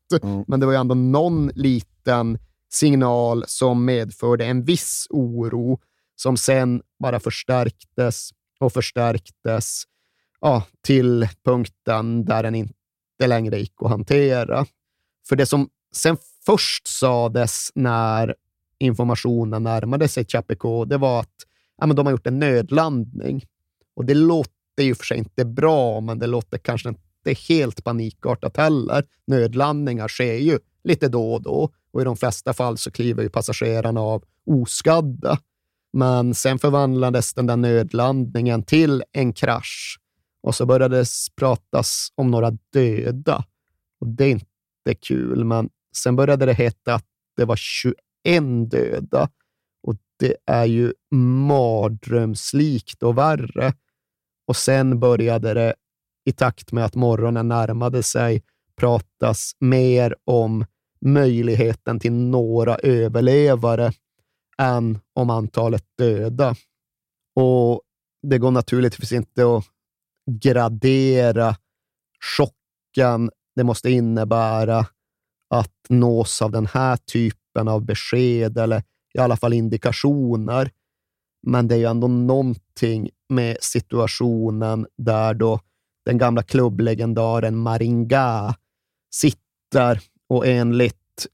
Men 0.47 0.59
det 0.59 0.65
var 0.65 0.73
ju 0.73 0.79
ändå 0.79 0.95
någon 0.95 1.47
liten 1.47 2.39
signal 2.73 3.43
som 3.47 3.85
medförde 3.85 4.45
en 4.45 4.63
viss 4.63 5.07
oro 5.09 5.79
som 6.15 6.37
sen 6.37 6.81
bara 7.03 7.19
förstärktes 7.19 8.29
och 8.65 8.73
förstärktes 8.73 9.83
ja, 10.41 10.63
till 10.81 11.27
punkten 11.45 12.25
där 12.25 12.43
den 12.43 12.55
inte 12.55 12.73
längre 13.27 13.59
gick 13.59 13.73
att 13.81 13.89
hantera. 13.89 14.65
För 15.27 15.35
det 15.35 15.45
som 15.45 15.69
sen 15.95 16.17
först 16.45 16.87
sades 16.87 17.71
när 17.75 18.35
informationen 18.79 19.63
närmade 19.63 20.07
sig 20.07 20.25
Chapeco, 20.25 20.85
det 20.85 20.97
var 20.97 21.19
att 21.19 21.35
ja, 21.77 21.85
men 21.85 21.95
de 21.95 22.05
har 22.05 22.13
gjort 22.13 22.27
en 22.27 22.39
nödlandning. 22.39 23.45
Och 23.95 24.05
det 24.05 24.13
låter 24.13 24.83
ju 24.83 24.95
för 24.95 25.05
sig 25.05 25.17
inte 25.17 25.45
bra, 25.45 26.01
men 26.01 26.19
det 26.19 26.27
låter 26.27 26.57
kanske 26.57 26.89
inte 26.89 27.41
helt 27.47 27.83
panikartat 27.83 28.57
heller. 28.57 29.05
Nödlandningar 29.27 30.07
sker 30.07 30.33
ju 30.33 30.59
lite 30.83 31.07
då 31.07 31.33
och 31.33 31.41
då 31.41 31.69
och 31.91 32.01
i 32.01 32.03
de 32.03 32.17
flesta 32.17 32.53
fall 32.53 32.77
så 32.77 32.91
kliver 32.91 33.23
ju 33.23 33.29
passagerarna 33.29 34.01
av 34.01 34.23
oskadda. 34.45 35.39
Men 35.97 36.33
sen 36.33 36.59
förvandlades 36.59 37.33
den 37.33 37.45
där 37.45 37.57
nödlandningen 37.57 38.63
till 38.63 39.03
en 39.11 39.33
krasch 39.33 39.99
och 40.43 40.55
så 40.55 40.65
började 40.65 40.97
det 40.97 41.05
pratas 41.35 42.07
om 42.15 42.31
några 42.31 42.51
döda. 42.73 43.45
Och 43.99 44.07
det 44.07 44.25
är 44.25 44.29
inte 44.31 44.95
kul, 45.01 45.45
men 45.45 45.69
sen 45.95 46.15
började 46.15 46.45
det 46.45 46.53
heta 46.53 46.93
att 46.93 47.05
det 47.37 47.45
var 47.45 47.55
21 47.55 47.95
döda 48.71 49.29
och 49.87 49.95
det 50.19 50.35
är 50.45 50.65
ju 50.65 50.93
mardrömslikt 51.47 53.03
och 53.03 53.17
värre. 53.17 53.73
Och 54.47 54.55
sen 54.55 54.99
började 54.99 55.53
det, 55.53 55.75
i 56.25 56.31
takt 56.31 56.71
med 56.71 56.85
att 56.85 56.95
morgonen 56.95 57.47
närmade 57.47 58.03
sig, 58.03 58.43
pratas 58.77 59.51
mer 59.59 60.15
om 60.25 60.65
möjligheten 61.01 61.99
till 61.99 62.13
några 62.13 62.75
överlevare 62.75 63.91
än 64.61 64.99
om 65.13 65.29
antalet 65.29 65.83
döda. 65.97 66.55
Och 67.35 67.81
det 68.21 68.37
går 68.37 68.51
naturligtvis 68.51 69.11
inte 69.11 69.43
att 69.43 69.65
gradera 70.41 71.55
chocken 72.37 73.31
det 73.55 73.63
måste 73.63 73.89
innebära 73.89 74.85
att 75.49 75.73
nås 75.89 76.41
av 76.41 76.51
den 76.51 76.65
här 76.65 76.97
typen 76.97 77.67
av 77.67 77.85
besked 77.85 78.57
eller 78.57 78.83
i 79.13 79.19
alla 79.19 79.37
fall 79.37 79.53
indikationer. 79.53 80.71
Men 81.47 81.67
det 81.67 81.75
är 81.75 81.79
ju 81.79 81.85
ändå 81.85 82.07
någonting 82.07 83.09
med 83.29 83.57
situationen 83.61 84.87
där 84.97 85.33
då 85.33 85.59
den 86.05 86.17
gamla 86.17 86.43
klubblegendaren 86.43 87.57
Maringa 87.57 88.55
sitter 89.13 90.01
och 90.29 90.47
enligt 90.47 91.27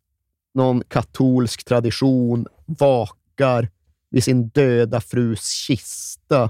någon 0.53 0.83
katolsk 0.87 1.63
tradition 1.65 2.47
vakar 2.79 3.69
vid 4.09 4.23
sin 4.23 4.49
döda 4.49 5.01
frus 5.01 5.47
kista 5.47 6.49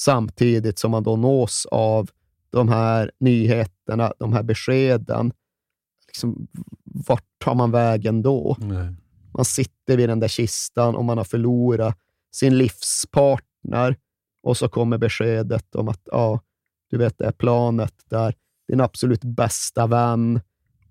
samtidigt 0.00 0.78
som 0.78 0.90
man 0.90 1.02
då 1.02 1.16
nås 1.16 1.66
av 1.70 2.10
de 2.50 2.68
här 2.68 3.10
nyheterna, 3.20 4.12
de 4.18 4.32
här 4.32 4.42
beskeden. 4.42 5.32
Liksom, 6.06 6.48
vart 6.84 7.24
tar 7.38 7.54
man 7.54 7.70
vägen 7.70 8.22
då? 8.22 8.56
Man 9.34 9.44
sitter 9.44 9.96
vid 9.96 10.08
den 10.08 10.20
där 10.20 10.28
kistan 10.28 10.96
och 10.96 11.04
man 11.04 11.18
har 11.18 11.24
förlorat 11.24 11.98
sin 12.32 12.58
livspartner 12.58 13.96
och 14.42 14.56
så 14.56 14.68
kommer 14.68 14.98
beskedet 14.98 15.74
om 15.74 15.88
att 15.88 16.00
ja, 16.04 16.40
du 16.90 16.98
vet 16.98 17.18
det 17.18 17.24
är 17.26 17.32
planet 17.32 17.94
där 18.08 18.34
din 18.68 18.80
absolut 18.80 19.24
bästa 19.24 19.86
vän 19.86 20.40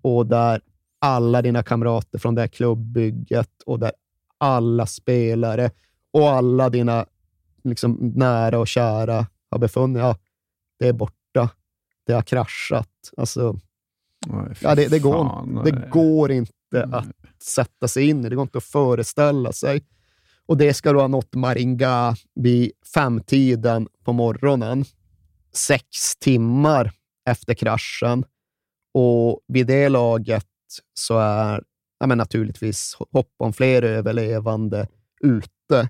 och 0.01 0.27
där 0.27 0.62
alla 0.99 1.41
dina 1.41 1.63
kamrater 1.63 2.19
från 2.19 2.36
det 2.36 2.41
här 2.41 2.47
klubbbygget 2.47 3.62
och 3.65 3.80
där 3.80 3.91
alla 4.38 4.86
spelare 4.86 5.72
och 6.14 6.30
alla 6.30 6.70
dina 6.70 7.05
liksom, 7.64 8.11
nära 8.16 8.59
och 8.59 8.68
kära 8.68 9.28
har 9.51 9.59
befunnit 9.59 9.99
ja, 9.99 10.18
det 10.80 10.88
är 10.88 10.93
borta. 10.93 11.49
Det 12.05 12.14
har 12.14 12.22
kraschat. 12.22 13.11
Alltså, 13.18 13.59
fy 14.55 14.55
ja, 14.61 14.76
det, 14.76 14.88
det, 14.88 14.99
går, 14.99 15.11
fan, 15.11 15.61
det 15.66 15.89
går 15.91 16.32
inte 16.32 16.84
att 16.91 17.05
sätta 17.43 17.88
sig 17.88 18.09
in 18.09 18.26
i. 18.26 18.30
Det 18.30 18.36
går 18.36 18.43
inte 18.43 18.57
att 18.57 18.64
föreställa 18.64 19.51
sig. 19.51 19.84
Och 20.45 20.57
det 20.57 20.74
ska 20.74 20.93
då 20.93 20.99
ha 20.99 21.07
nått 21.07 21.36
Maringa 21.36 22.16
vid 22.36 22.72
femtiden 22.93 23.88
på 24.03 24.14
morgonen, 24.14 24.86
sex 25.53 26.16
timmar 26.20 26.91
efter 27.30 27.53
kraschen. 27.53 28.26
Och 28.93 29.39
vid 29.47 29.68
det 29.68 29.89
laget 29.89 30.45
så 30.93 31.20
är 31.20 31.64
ja, 32.00 32.08
men 32.08 32.18
naturligtvis 32.18 32.98
hopp 33.12 33.34
om 33.38 33.54
fler 33.54 33.82
överlevande 33.82 34.88
ute. 35.22 35.89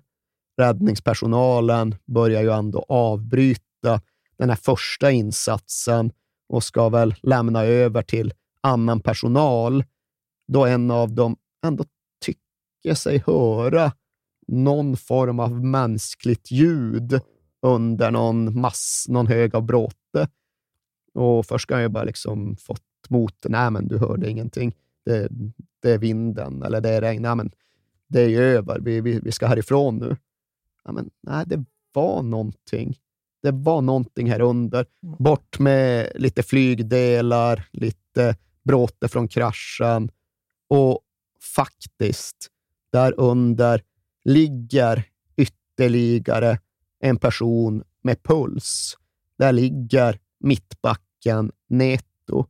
Räddningspersonalen 0.58 1.96
börjar 2.06 2.42
ju 2.42 2.52
ändå 2.52 2.86
avbryta 2.90 4.02
den 4.38 4.50
här 4.50 4.56
första 4.56 5.12
insatsen 5.12 6.12
och 6.50 6.64
ska 6.64 6.90
väl 6.90 7.16
lämna 7.22 7.64
över 7.64 8.02
till 8.02 8.34
annan 8.62 9.00
personal, 9.00 9.84
då 10.48 10.66
en 10.66 10.92
av 10.92 11.14
dem 11.14 11.36
ändå 11.66 11.86
tycker 12.26 12.96
sig 12.96 13.24
höra 13.26 13.92
någon 14.48 14.98
form 14.98 15.40
av 15.40 15.66
mänskligt 15.66 16.52
ljud 16.52 17.20
under 17.62 18.12
någon, 18.12 18.62
mass, 18.62 19.06
någon 19.10 19.28
hög 19.28 19.56
av 19.56 19.64
bråte. 19.64 20.28
Och 21.14 21.46
först 21.46 21.64
ska 21.64 21.74
han 21.74 21.84
ju 21.84 21.90
bara 21.90 22.04
liksom 22.04 22.56
fått 22.56 22.82
mot, 23.10 23.46
nej 23.50 23.72
men 23.72 23.88
du 23.88 23.98
hörde 23.98 24.30
ingenting. 24.30 24.74
Det, 25.08 25.30
det 25.82 25.92
är 25.92 25.98
vinden 25.98 26.64
eller 26.64 26.82
det 26.82 26.90
är 26.90 27.02
regn. 27.02 27.22
Nej, 27.22 27.36
men 27.36 27.52
det 28.08 28.22
är 28.22 28.28
ju 28.28 28.40
över. 28.40 28.80
Vi, 28.80 29.02
vi, 29.02 29.20
vi 29.20 29.32
ska 29.32 29.48
härifrån 29.48 29.98
nu. 29.98 30.18
Ja, 30.84 30.92
men, 30.92 31.10
nej, 31.22 31.44
det 31.48 31.66
var 31.94 32.22
någonting. 32.24 32.98
Det 33.42 33.52
var 33.52 33.82
någonting 33.82 34.32
här 34.32 34.42
under. 34.42 34.86
Bort 35.20 35.60
med 35.60 36.12
lite 36.16 36.44
flygdelar, 36.44 37.68
lite 37.72 38.36
bråte 38.64 39.08
från 39.08 39.28
kraschen 39.28 40.12
och 40.68 41.00
faktiskt, 41.56 42.48
där 42.92 43.20
under 43.20 43.84
ligger 44.24 45.04
ytterligare 45.38 46.60
en 47.00 47.18
person 47.18 47.84
med 48.02 48.24
puls. 48.24 48.98
Där 49.38 49.52
ligger 49.52 50.20
mittbacken 50.40 51.52
Neto. 51.68 52.46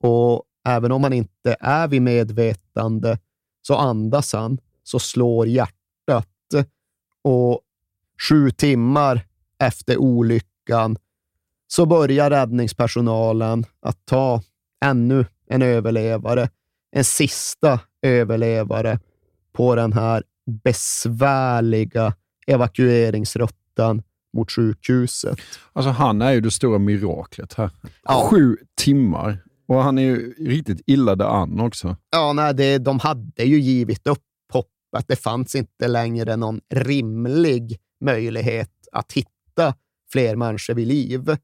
Och 0.00 0.42
även 0.64 0.92
om 0.92 1.02
han 1.02 1.12
inte 1.12 1.56
är 1.60 1.88
vid 1.88 2.02
medvetande 2.02 3.18
så 3.62 3.76
andas 3.76 4.32
han, 4.32 4.58
så 4.82 4.98
slår 4.98 5.46
hjärtat. 5.46 6.28
Och 7.22 7.60
sju 8.28 8.50
timmar 8.50 9.20
efter 9.58 9.96
olyckan 9.98 10.96
så 11.66 11.86
börjar 11.86 12.30
räddningspersonalen 12.30 13.64
att 13.80 13.98
ta 14.04 14.42
ännu 14.84 15.26
en 15.46 15.62
överlevare, 15.62 16.48
en 16.90 17.04
sista 17.04 17.80
överlevare 18.02 18.98
på 19.52 19.74
den 19.74 19.92
här 19.92 20.22
besvärliga 20.64 22.14
evakueringsrutten 22.46 24.02
mot 24.36 24.50
sjukhuset. 24.52 25.38
Alltså 25.72 25.90
han 25.90 26.22
är 26.22 26.32
ju 26.32 26.40
det 26.40 26.50
stora 26.50 26.78
miraklet 26.78 27.54
här. 27.54 27.70
Ja. 28.02 28.28
Sju 28.30 28.56
timmar. 28.74 29.38
Och 29.66 29.82
han 29.82 29.98
är 29.98 30.02
ju 30.02 30.34
riktigt 30.38 30.80
illa 30.86 31.16
däran 31.16 31.60
också. 31.60 31.96
Ja, 32.10 32.32
nej, 32.32 32.54
det, 32.54 32.78
de 32.78 32.98
hade 32.98 33.44
ju 33.44 33.60
givit 33.60 34.06
upp 34.06 34.22
hoppet. 34.52 35.08
Det 35.08 35.16
fanns 35.16 35.54
inte 35.54 35.88
längre 35.88 36.36
någon 36.36 36.60
rimlig 36.74 37.78
möjlighet 38.00 38.70
att 38.92 39.12
hitta 39.12 39.74
fler 40.12 40.36
människor 40.36 40.74
vid 40.74 40.88
liv. 40.88 41.36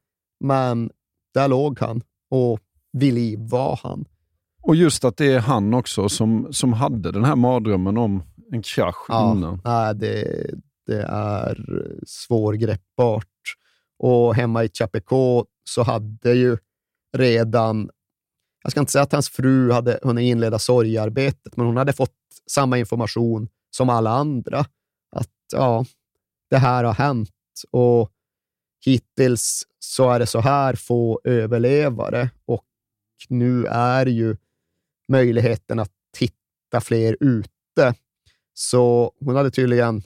Men 0.45 0.91
där 1.35 1.49
låg 1.49 1.81
han 1.81 2.03
och 2.31 2.61
vid 2.93 3.15
liv 3.15 3.39
var 3.43 3.81
han. 3.83 4.05
Och 4.63 4.77
just 4.77 5.05
att 5.05 5.17
det 5.17 5.33
är 5.33 5.41
han 5.41 5.75
också 5.75 6.09
som, 6.09 6.49
som 6.53 6.73
hade 6.73 7.13
den 7.13 7.25
här 7.25 7.37
mardrömmen 7.37 7.99
om 7.99 8.23
en 8.53 8.63
krasch 8.63 9.05
Ja, 9.09 9.33
innan. 9.37 9.61
nej, 9.65 9.95
det, 9.95 10.47
det 10.87 11.03
är 11.09 11.67
svårgreppbart. 12.07 13.27
Och 13.99 14.35
hemma 14.35 14.65
i 14.65 14.69
Chapecó 14.69 15.47
så 15.65 15.83
hade 15.83 16.33
ju 16.33 16.57
redan, 17.17 17.91
jag 18.63 18.71
ska 18.71 18.81
inte 18.81 18.93
säga 18.93 19.03
att 19.03 19.13
hans 19.13 19.29
fru 19.29 19.71
hade 19.73 19.99
hunnit 20.03 20.23
inleda 20.23 20.59
sorgearbetet, 20.59 21.57
men 21.57 21.67
hon 21.67 21.77
hade 21.77 21.93
fått 21.93 22.15
samma 22.51 22.79
information 22.79 23.49
som 23.71 23.89
alla 23.89 24.11
andra. 24.11 24.59
Att 25.17 25.31
ja, 25.53 25.85
det 26.51 26.59
här 26.59 26.85
har 26.85 26.95
hänt 26.95 27.31
och 27.71 28.11
hittills 28.85 29.67
så 29.79 30.11
är 30.11 30.19
det 30.19 30.27
så 30.27 30.41
här 30.41 30.75
få 30.75 31.21
överlevare 31.25 32.31
och 32.45 32.67
nu 33.29 33.67
är 33.67 34.07
ju 34.07 34.37
möjligheten 35.09 35.79
att 35.79 35.93
hitta 36.19 36.81
fler 36.81 37.17
ute. 37.21 37.95
Så 38.55 39.13
hon 39.21 39.37
hade 39.37 39.51
tydligen 39.51 40.03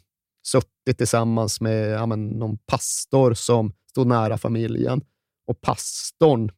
suttit 0.47 0.99
tillsammans 0.99 1.61
med 1.61 1.91
ja, 1.91 2.07
men, 2.07 2.29
någon 2.29 2.59
pastor 2.59 3.35
som 3.35 3.73
stod 3.91 4.07
nära 4.07 4.39
familjen 4.39 5.05
och 5.47 5.61
pastorn 5.61 6.53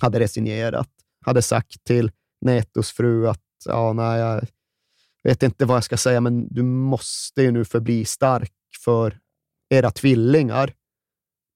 hade 0.00 0.20
resignerat, 0.20 0.90
hade 1.22 1.42
sagt 1.42 1.84
till 1.84 2.10
Netos 2.40 2.90
fru 2.90 3.28
att 3.28 3.40
ja, 3.64 3.92
nej, 3.92 4.20
jag 4.20 5.30
vet 5.30 5.42
inte 5.42 5.64
vad 5.64 5.76
jag 5.76 5.84
ska 5.84 5.96
säga, 5.96 6.20
men 6.20 6.48
du 6.54 6.62
måste 6.62 7.42
ju 7.42 7.50
nu 7.50 7.64
förbli 7.64 8.04
stark 8.04 8.52
för 8.84 9.18
era 9.70 9.90
tvillingar. 9.90 10.72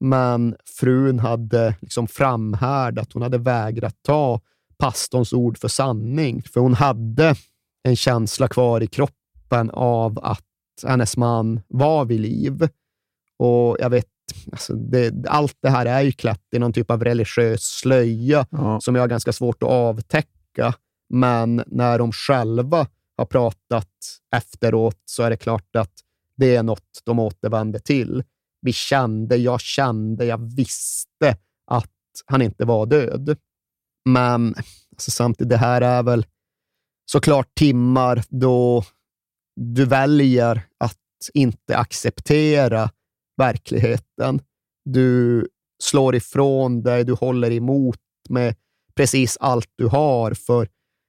Men 0.00 0.56
frun 0.78 1.18
hade 1.18 1.76
liksom 1.80 2.08
framhärdat. 2.08 3.12
Hon 3.12 3.22
hade 3.22 3.38
vägrat 3.38 3.96
ta 4.02 4.40
pastorns 4.78 5.32
ord 5.32 5.58
för 5.58 5.68
sanning, 5.68 6.42
för 6.42 6.60
hon 6.60 6.74
hade 6.74 7.34
en 7.82 7.96
känsla 7.96 8.48
kvar 8.48 8.82
i 8.82 8.86
kroppen 8.86 9.70
av 9.70 10.18
att 10.22 10.44
hennes 10.86 11.16
man 11.16 11.60
var 11.68 12.04
vid 12.04 12.20
liv. 12.20 12.68
Och 13.38 13.76
jag 13.80 13.90
vet, 13.90 14.06
alltså 14.52 14.74
det, 14.74 15.26
allt 15.28 15.56
det 15.62 15.70
här 15.70 15.86
är 15.86 16.00
ju 16.00 16.12
klätt 16.12 16.44
i 16.56 16.58
någon 16.58 16.72
typ 16.72 16.90
av 16.90 17.04
religiös 17.04 17.62
slöja 17.62 18.46
Ja. 18.50 18.80
som 18.80 18.94
jag 18.94 19.02
har 19.02 19.08
ganska 19.08 19.32
svårt 19.32 19.62
att 19.62 19.68
avtäcka. 19.68 20.74
Men 21.14 21.62
när 21.66 21.98
de 21.98 22.12
själva 22.12 22.86
har 23.16 23.26
pratat 23.26 23.90
efteråt 24.36 25.02
så 25.04 25.22
är 25.22 25.30
det 25.30 25.36
klart 25.36 25.76
att 25.76 25.92
det 26.36 26.56
är 26.56 26.62
något 26.62 27.02
de 27.04 27.18
återvänder 27.18 27.78
till. 27.78 28.24
Vi 28.60 28.72
kände, 28.72 29.36
jag 29.36 29.60
kände, 29.60 30.24
jag 30.24 30.56
visste 30.56 31.36
att 31.66 31.90
han 32.26 32.42
inte 32.42 32.64
var 32.64 32.86
död. 32.86 33.36
Men 34.04 34.54
alltså, 34.92 35.10
samtidigt, 35.10 35.50
det 35.50 35.56
här 35.56 35.80
är 35.80 36.02
väl 36.02 36.26
såklart 37.10 37.54
timmar 37.54 38.22
då 38.28 38.84
du 39.60 39.84
väljer 39.84 40.62
att 40.78 40.98
inte 41.34 41.76
acceptera 41.76 42.90
verkligheten. 43.36 44.40
Du 44.84 45.46
slår 45.82 46.14
ifrån 46.14 46.82
dig, 46.82 47.04
du 47.04 47.12
håller 47.12 47.52
emot 47.52 48.00
med 48.28 48.54
precis 48.94 49.36
allt 49.40 49.70
du 49.76 49.86
har, 49.86 50.34
för 50.34 50.68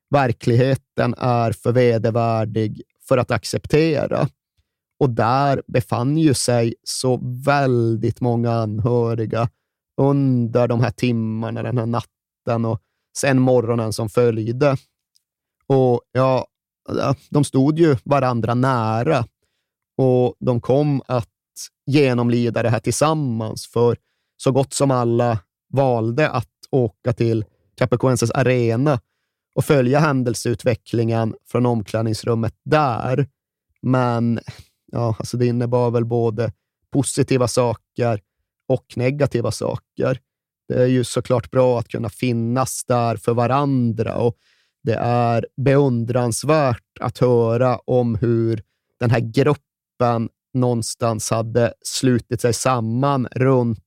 verkligheten 0.10 1.16
är 1.18 1.52
för 1.52 1.72
vedervärdig 1.72 2.82
för 3.08 3.18
att 3.18 3.32
acceptera. 3.32 4.28
Och 5.00 5.10
där 5.10 5.64
befann 5.68 6.18
ju 6.18 6.34
sig 6.34 6.76
så 6.84 7.20
väldigt 7.46 8.22
många 8.22 8.52
anhöriga 8.52 9.50
under 10.02 10.68
de 10.68 10.82
här 10.82 10.92
timmarna, 10.92 11.64
den 11.64 11.78
här 11.78 11.86
natten 11.86 12.66
och 12.66 12.82
sen 13.18 13.40
morgonen 13.40 13.94
som 13.94 14.10
följde. 14.10 14.78
Och 15.68 16.02
ja, 16.12 16.48
de 17.30 17.44
stod 17.44 17.80
ju 17.80 17.96
varandra 18.04 18.54
nära 18.54 19.26
och 19.98 20.36
de 20.40 20.62
kom 20.62 21.02
att 21.08 21.30
genomlida 21.86 22.64
det 22.64 22.70
här 22.70 22.80
tillsammans, 22.80 23.68
för 23.68 23.98
så 24.38 24.52
gott 24.52 24.74
som 24.74 24.92
alla 24.92 25.40
valde 25.74 26.30
att 26.30 26.50
åka 26.72 27.14
till 27.14 27.46
Chapecoenses 27.80 28.32
arena 28.32 29.00
och 29.56 29.66
följa 29.66 30.00
händelseutvecklingen 30.00 31.36
från 31.52 31.66
omklädningsrummet 31.66 32.54
där. 32.66 33.28
Men 33.82 34.40
ja, 34.92 35.16
alltså 35.20 35.38
det 35.38 35.46
innebar 35.46 35.92
väl 35.92 36.06
både 36.06 36.52
positiva 36.92 37.48
saker 37.48 38.22
och 38.68 38.86
negativa 38.96 39.52
saker. 39.52 40.20
Det 40.68 40.82
är 40.82 40.86
ju 40.88 41.04
såklart 41.04 41.52
bra 41.52 41.80
att 41.80 41.88
kunna 41.88 42.10
finnas 42.10 42.86
där 42.88 43.16
för 43.18 43.34
varandra 43.34 44.16
och 44.16 44.38
det 44.84 44.96
är 45.02 45.48
beundransvärt 45.58 46.98
att 47.00 47.18
höra 47.18 47.78
om 47.78 48.16
hur 48.16 48.64
den 49.00 49.12
här 49.12 49.20
gruppen 49.20 50.30
någonstans 50.54 51.30
hade 51.30 51.74
slutit 51.82 52.42
sig 52.42 52.54
samman 52.54 53.28
runt 53.32 53.80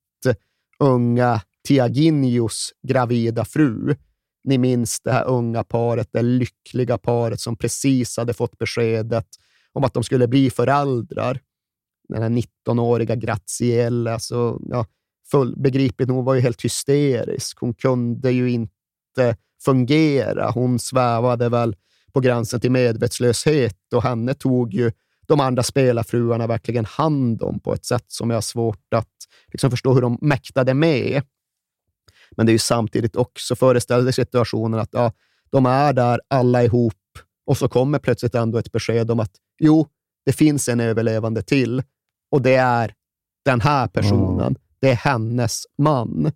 unga 0.79 1.41
Tiaginhos 1.69 2.73
gravida 2.89 3.45
fru. 3.45 3.97
Ni 4.45 4.59
minns 4.59 5.01
det 5.01 5.13
här 5.13 5.25
unga 5.25 5.65
paret, 5.65 6.09
det 6.13 6.23
lyckliga 6.23 6.99
paret 6.99 7.41
som 7.41 7.57
precis 7.57 8.17
hade 8.17 8.35
fått 8.35 8.59
beskedet 8.59 9.27
om 9.73 9.85
att 9.85 9.95
de 9.95 10.03
skulle 10.03 10.29
bli 10.29 10.51
föräldrar. 10.51 11.41
Den 12.09 12.23
här 12.23 12.29
19-åriga 12.29 13.15
Graziella, 13.15 14.19
så, 14.19 14.61
ja, 14.71 14.87
full, 15.31 15.55
begripligt 15.57 16.09
nog 16.09 16.25
var 16.25 16.35
ju 16.35 16.41
helt 16.41 16.65
hysterisk. 16.65 17.59
Hon 17.61 17.75
kunde 17.75 18.31
ju 18.31 18.51
inte 18.51 19.37
fungera. 19.65 20.51
Hon 20.51 20.79
svävade 20.79 21.49
väl 21.49 21.77
på 22.13 22.21
gränsen 22.21 22.61
till 22.61 22.71
medvetslöshet 22.71 23.93
och 23.95 24.03
henne 24.03 24.35
tog 24.35 24.75
ju 24.75 24.93
de 25.31 25.41
andra 25.41 25.63
spelarfruarna 25.63 26.47
verkligen 26.47 26.85
hand 26.85 27.43
om 27.43 27.61
på 27.61 27.75
ett 27.75 27.85
sätt 27.85 28.05
som 28.09 28.31
jag 28.31 28.37
har 28.37 28.43
svårt 28.43 28.95
att 28.95 29.09
liksom 29.53 29.71
förstå 29.71 29.95
hur 29.95 30.01
de 30.01 30.19
mäktade 30.21 30.75
med. 30.75 31.23
Men 32.31 32.47
det 32.47 32.51
är 32.51 32.55
ju 32.55 32.59
samtidigt 32.59 33.17
också 33.17 33.57
föreställde 33.57 34.13
situationen 34.13 34.81
att 34.81 34.89
ja, 34.93 35.13
de 35.51 35.67
är 35.67 35.93
där 35.93 36.21
alla 36.29 36.65
ihop 36.65 36.95
och 37.47 37.57
så 37.57 37.69
kommer 37.69 37.99
plötsligt 37.99 38.35
ändå 38.35 38.59
ett 38.59 38.73
besked 38.73 39.11
om 39.11 39.21
att 39.21 39.31
jo, 39.59 39.87
det 40.25 40.33
finns 40.33 40.69
en 40.69 40.81
överlevande 40.81 41.43
till 41.43 41.83
och 42.31 42.43
det 42.43 42.55
är 42.55 42.95
den 43.45 43.61
här 43.61 43.89
personen. 43.89 44.57
Det 44.81 44.91
är 44.91 44.97
hennes 44.97 45.63
man. 45.79 46.33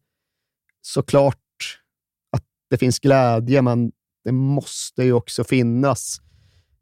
Såklart 0.80 1.80
att 2.32 2.44
det 2.70 2.76
finns 2.76 2.98
glädje, 2.98 3.62
men 3.62 3.92
det 4.24 4.32
måste 4.32 5.04
ju 5.04 5.12
också 5.12 5.44
finnas 5.44 6.20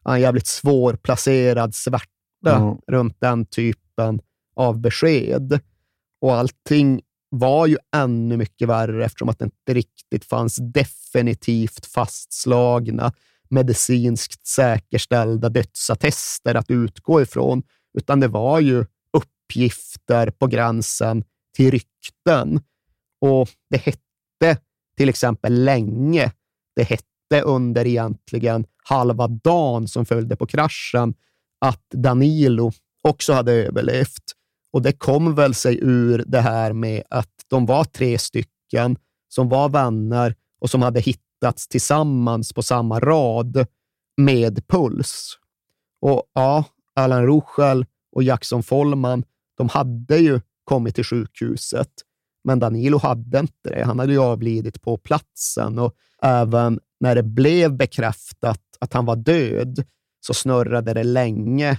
en 0.04 0.20
jävligt 0.20 0.46
svårplacerad 0.46 1.74
svärta 1.74 2.06
Ja. 2.44 2.78
runt 2.86 3.16
den 3.20 3.46
typen 3.46 4.20
av 4.56 4.80
besked. 4.80 5.60
och 6.20 6.34
allting 6.34 7.00
var 7.28 7.66
ju 7.66 7.76
ännu 7.96 8.36
mycket 8.36 8.68
värre 8.68 9.04
eftersom 9.04 9.28
att 9.28 9.38
det 9.38 9.44
inte 9.44 9.74
riktigt 9.74 10.24
fanns 10.24 10.56
definitivt 10.56 11.86
fastslagna 11.86 13.12
medicinskt 13.50 14.46
säkerställda 14.46 15.48
dödsattester 15.48 16.54
att 16.54 16.70
utgå 16.70 17.22
ifrån, 17.22 17.62
utan 17.98 18.20
det 18.20 18.28
var 18.28 18.60
ju 18.60 18.84
uppgifter 19.12 20.30
på 20.30 20.46
gränsen 20.46 21.24
till 21.56 21.70
rykten. 21.70 22.60
Och 23.20 23.48
det 23.70 23.76
hette 23.76 24.60
till 24.96 25.08
exempel 25.08 25.64
länge, 25.64 26.32
det 26.76 26.82
hette 26.82 27.04
under 27.40 27.86
egentligen 27.86 28.66
halva 28.84 29.28
dagen 29.28 29.88
som 29.88 30.06
följde 30.06 30.36
på 30.36 30.46
kraschen, 30.46 31.14
att 31.60 31.90
Danilo 31.90 32.72
också 33.02 33.32
hade 33.32 33.52
överlevt. 33.52 34.22
Och 34.72 34.82
det 34.82 34.92
kom 34.92 35.34
väl 35.34 35.54
sig 35.54 35.78
ur 35.82 36.24
det 36.26 36.40
här 36.40 36.72
med 36.72 37.02
att 37.10 37.30
de 37.48 37.66
var 37.66 37.84
tre 37.84 38.18
stycken 38.18 38.96
som 39.28 39.48
var 39.48 39.68
vänner 39.68 40.34
och 40.60 40.70
som 40.70 40.82
hade 40.82 41.00
hittats 41.00 41.68
tillsammans 41.68 42.52
på 42.52 42.62
samma 42.62 43.00
rad 43.00 43.66
med 44.16 44.68
puls. 44.68 45.38
Och 46.00 46.22
ja, 46.34 46.64
Alan 46.94 47.26
Ruschel 47.26 47.86
och 48.12 48.22
Jackson 48.22 48.62
Follman, 48.62 49.24
de 49.56 49.68
hade 49.68 50.16
ju 50.16 50.40
kommit 50.64 50.94
till 50.94 51.04
sjukhuset, 51.04 51.90
men 52.44 52.58
Danilo 52.58 52.98
hade 52.98 53.38
inte 53.38 53.70
det. 53.70 53.84
Han 53.84 53.98
hade 53.98 54.12
ju 54.12 54.18
avlidit 54.18 54.82
på 54.82 54.96
platsen 54.96 55.78
och 55.78 55.94
även 56.22 56.80
när 57.02 57.14
det 57.14 57.22
blev 57.22 57.76
bekräftat 57.76 58.60
att 58.78 58.92
han 58.92 59.04
var 59.04 59.16
död 59.16 59.84
så 60.26 60.34
snurrade 60.34 60.94
det 60.94 61.04
länge 61.04 61.78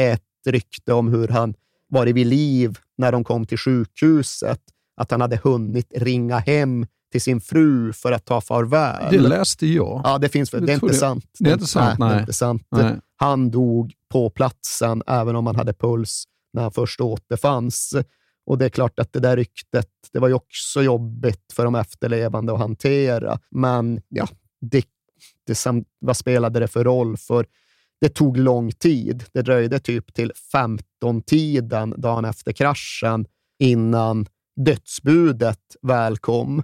ett 0.00 0.22
rykte 0.46 0.92
om 0.92 1.08
hur 1.08 1.28
han 1.28 1.54
varit 1.88 2.14
vid 2.14 2.26
liv 2.26 2.78
när 2.98 3.12
de 3.12 3.24
kom 3.24 3.46
till 3.46 3.58
sjukhuset. 3.58 4.60
Att 4.96 5.10
han 5.10 5.20
hade 5.20 5.36
hunnit 5.36 5.92
ringa 5.96 6.38
hem 6.38 6.86
till 7.12 7.20
sin 7.20 7.40
fru 7.40 7.92
för 7.92 8.12
att 8.12 8.24
ta 8.24 8.40
farväl. 8.40 9.10
Det 9.10 9.18
läste 9.18 9.66
jag. 9.66 10.00
Ja, 10.04 10.18
det 10.18 10.28
finns 10.28 10.54
väl. 10.54 10.66
Det, 10.66 10.72
är 10.72 10.74
inte 10.74 10.94
sant. 10.94 11.24
Det 11.38 11.50
är 11.50 11.54
inte 11.54 11.66
sant, 11.66 11.98
nej. 11.98 12.08
Det 12.08 12.14
är 12.14 12.20
inte 12.20 12.32
sant. 12.32 12.66
Nej. 12.70 13.00
Han 13.16 13.50
dog 13.50 13.92
på 14.12 14.30
platsen, 14.30 15.02
även 15.06 15.36
om 15.36 15.46
han 15.46 15.56
hade 15.56 15.72
puls 15.72 16.24
när 16.52 16.62
han 16.62 16.72
först 16.72 17.00
återfanns. 17.00 17.94
Och 18.46 18.58
det 18.58 18.64
är 18.64 18.68
klart 18.68 18.98
att 18.98 19.12
det 19.12 19.20
där 19.20 19.36
ryktet, 19.36 19.88
det 20.12 20.18
var 20.18 20.28
ju 20.28 20.34
också 20.34 20.82
jobbigt 20.82 21.52
för 21.52 21.64
de 21.64 21.74
efterlevande 21.74 22.52
att 22.52 22.58
hantera. 22.58 23.38
Men 23.50 24.00
ja, 24.08 24.28
det, 24.60 24.86
det, 25.46 25.54
som, 25.54 25.84
vad 25.98 26.16
spelade 26.16 26.60
det 26.60 26.68
för 26.68 26.84
roll? 26.84 27.16
För 27.16 27.46
det 28.00 28.08
tog 28.08 28.36
lång 28.36 28.72
tid. 28.72 29.24
Det 29.32 29.42
dröjde 29.42 29.78
typ 29.78 30.14
till 30.14 30.32
15-tiden 30.54 31.94
dagen 31.96 32.24
efter 32.24 32.52
kraschen 32.52 33.26
innan 33.58 34.26
dödsbudet 34.56 35.76
väl 35.82 36.18
kom. 36.18 36.62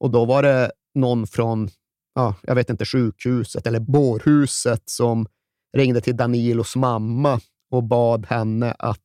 Och 0.00 0.10
då 0.10 0.24
var 0.24 0.42
det 0.42 0.72
någon 0.94 1.26
från, 1.26 1.68
ja, 2.14 2.34
jag 2.42 2.54
vet 2.54 2.70
inte, 2.70 2.84
sjukhuset 2.84 3.66
eller 3.66 3.80
bårhuset 3.80 4.82
som 4.84 5.26
ringde 5.76 6.00
till 6.00 6.16
Danilos 6.16 6.76
mamma 6.76 7.40
och 7.70 7.82
bad 7.82 8.26
henne 8.26 8.74
att 8.78 9.00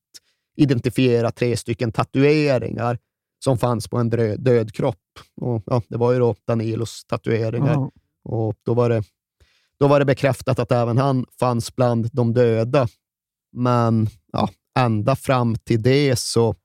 identifiera 0.55 1.31
tre 1.31 1.57
stycken 1.57 1.91
tatueringar 1.91 2.97
som 3.43 3.57
fanns 3.57 3.87
på 3.87 3.97
en 3.97 4.09
död 4.37 4.73
kropp. 4.73 5.19
Och, 5.41 5.63
ja, 5.65 5.81
det 5.87 5.97
var 5.97 6.13
ju 6.13 6.19
då 6.19 6.35
Danilos 6.47 7.05
tatueringar. 7.05 7.73
Ja. 7.73 7.91
Och 8.27 8.55
då 8.65 8.73
var, 8.73 8.89
det, 8.89 9.03
då 9.79 9.87
var 9.87 9.99
det 9.99 10.05
bekräftat 10.05 10.59
att 10.59 10.71
även 10.71 10.97
han 10.97 11.25
fanns 11.39 11.75
bland 11.75 12.09
de 12.13 12.33
döda. 12.33 12.87
Men 13.51 14.07
ja, 14.31 14.49
ända 14.79 15.15
fram 15.15 15.55
till 15.55 15.81
det 15.81 16.19
så 16.19 16.55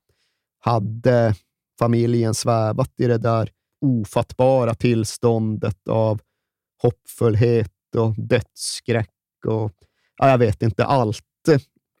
hade 0.59 1.35
familjen 1.79 2.33
svävat 2.33 2.91
i 2.97 3.07
det 3.07 3.17
där 3.17 3.49
ofattbara 3.81 4.75
tillståndet 4.75 5.87
av 5.87 6.21
hoppfullhet 6.81 7.71
och 7.95 8.15
dödsskräck 8.17 9.09
och 9.47 9.71
ja, 10.17 10.29
jag 10.29 10.37
vet 10.37 10.61
inte 10.61 10.85
allt. 10.85 11.23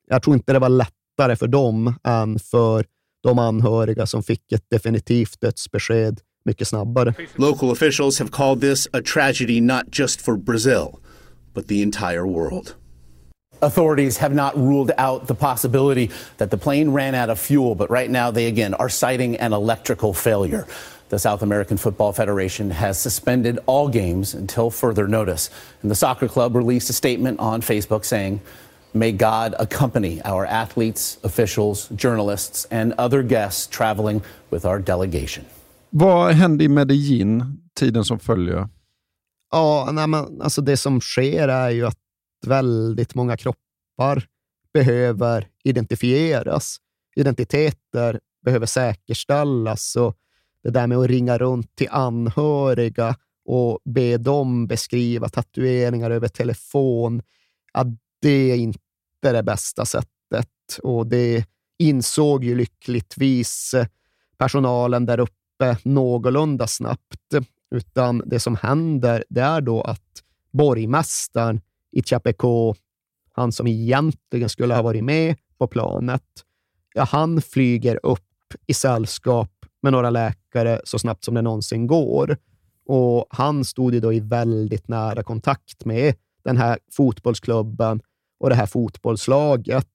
Jag 0.07 0.23
tror 0.23 0.35
inte 0.35 0.53
det 0.53 0.59
var 0.59 0.69
lättare 0.69 1.35
för 1.35 1.47
dem 1.47 1.95
än 2.03 2.39
för 2.39 2.85
de 3.23 3.39
anhöriga 3.39 4.05
som 4.05 4.23
fick 4.23 4.51
ett 4.51 4.69
definitivt 4.69 5.41
dödsbesked 5.41 6.21
mycket 6.45 6.67
snabbare. 6.67 7.29
Local 7.37 7.71
officials 7.71 8.17
have 8.17 8.31
called 8.31 8.61
this 8.61 8.87
a 8.93 9.01
tragedy 9.01 9.61
not 9.61 9.91
just 9.91 10.21
for 10.21 10.35
Brazil, 10.35 11.01
but 11.53 11.67
the 11.67 11.81
entire 11.81 12.27
world. 12.27 12.75
Authorities 13.61 14.17
have 14.17 14.33
not 14.33 14.57
ruled 14.57 14.91
out 14.97 15.27
the 15.27 15.35
possibility 15.35 16.11
that 16.37 16.51
the 16.51 16.57
plane 16.57 16.89
ran 16.89 17.15
out 17.15 17.29
of 17.29 17.39
fuel, 17.39 17.75
but 17.75 17.89
right 17.89 18.09
now 18.09 18.29
they 18.29 18.47
again 18.47 18.73
are 18.73 18.89
citing 18.89 19.37
an 19.37 19.53
electrical 19.53 20.13
failure. 20.13 20.67
The 21.07 21.19
South 21.19 21.43
American 21.43 21.77
Football 21.77 22.11
Federation 22.11 22.71
has 22.71 22.99
suspended 22.99 23.59
all 23.65 23.87
games 23.87 24.33
until 24.33 24.69
further 24.69 25.07
notice. 25.07 25.49
And 25.81 25.89
the 25.89 25.95
soccer 25.95 26.27
club 26.27 26.55
released 26.55 26.89
a 26.89 26.93
statement 26.93 27.39
on 27.39 27.61
Facebook 27.61 28.03
saying, 28.03 28.41
May 28.93 29.11
God 29.11 29.55
accompany 29.59 30.21
our 30.23 30.45
athletes, 30.45 31.17
officials, 31.23 31.87
journalists, 31.89 32.65
and 32.69 32.93
other 32.93 33.23
guests 33.23 33.67
traveling 33.67 34.23
with 34.49 34.65
our 34.65 34.79
delegation. 34.79 35.45
Vad 35.95 36.33
hände 36.33 36.63
i 36.63 36.69
Medellin 36.69 37.61
tiden 37.73 38.05
som 38.05 38.19
följer? 38.19 38.67
Ja, 39.51 39.89
nej, 39.91 40.07
men, 40.07 40.41
alltså 40.41 40.61
det 40.61 40.77
som 40.77 41.01
sker 41.01 41.47
är 41.47 41.69
ju 41.69 41.85
att 41.85 41.99
väldigt 42.45 43.15
många 43.15 43.37
kroppar 43.37 44.27
behöver 44.73 45.47
identifieras. 45.63 46.77
Identiteter 47.15 48.19
behöver 48.45 48.65
säkerställas 48.65 49.95
och 49.95 50.17
det 50.63 50.69
där 50.69 50.87
med 50.87 50.97
att 50.97 51.07
ringa 51.07 51.37
runt 51.37 51.75
till 51.75 51.89
anhöriga 51.91 53.15
och 53.45 53.79
be 53.85 54.17
dem 54.17 54.67
beskriva 54.67 55.29
tatueringar 55.29 56.11
över 56.11 56.27
telefon, 56.27 57.21
ja, 57.73 57.85
det 58.21 58.51
är 58.51 58.55
inte 58.55 58.79
det 59.21 59.43
bästa 59.43 59.85
sättet. 59.85 60.79
Och 60.83 61.07
det 61.07 61.45
insåg 61.77 62.43
ju 62.43 62.55
lyckligtvis 62.55 63.75
personalen 64.37 65.05
där 65.05 65.19
uppe 65.19 65.33
någorlunda 65.83 66.67
snabbt. 66.67 67.33
Utan 67.75 68.23
det 68.25 68.39
som 68.39 68.55
händer, 68.55 69.23
det 69.29 69.41
är 69.41 69.61
då 69.61 69.81
att 69.81 70.23
borgmästaren 70.51 71.61
i 71.91 72.03
Chapeco, 72.03 72.75
han 73.31 73.51
som 73.51 73.67
egentligen 73.67 74.49
skulle 74.49 74.75
ha 74.75 74.81
varit 74.81 75.03
med 75.03 75.35
på 75.57 75.67
planet, 75.67 76.23
ja, 76.93 77.03
han 77.03 77.41
flyger 77.41 77.99
upp 78.03 78.21
i 78.67 78.73
sällskap 78.73 79.51
med 79.81 79.91
några 79.91 80.09
läkare 80.09 80.81
så 80.83 80.99
snabbt 80.99 81.23
som 81.23 81.33
det 81.33 81.41
någonsin 81.41 81.87
går. 81.87 82.37
Och 82.85 83.27
Han 83.29 83.65
stod 83.65 83.93
ju 83.93 83.99
då 83.99 84.13
i 84.13 84.19
väldigt 84.19 84.87
nära 84.87 85.23
kontakt 85.23 85.85
med 85.85 86.15
den 86.43 86.57
här 86.57 86.79
fotbollsklubben 86.91 88.01
och 88.39 88.49
det 88.49 88.55
här 88.55 88.65
fotbollslaget. 88.65 89.87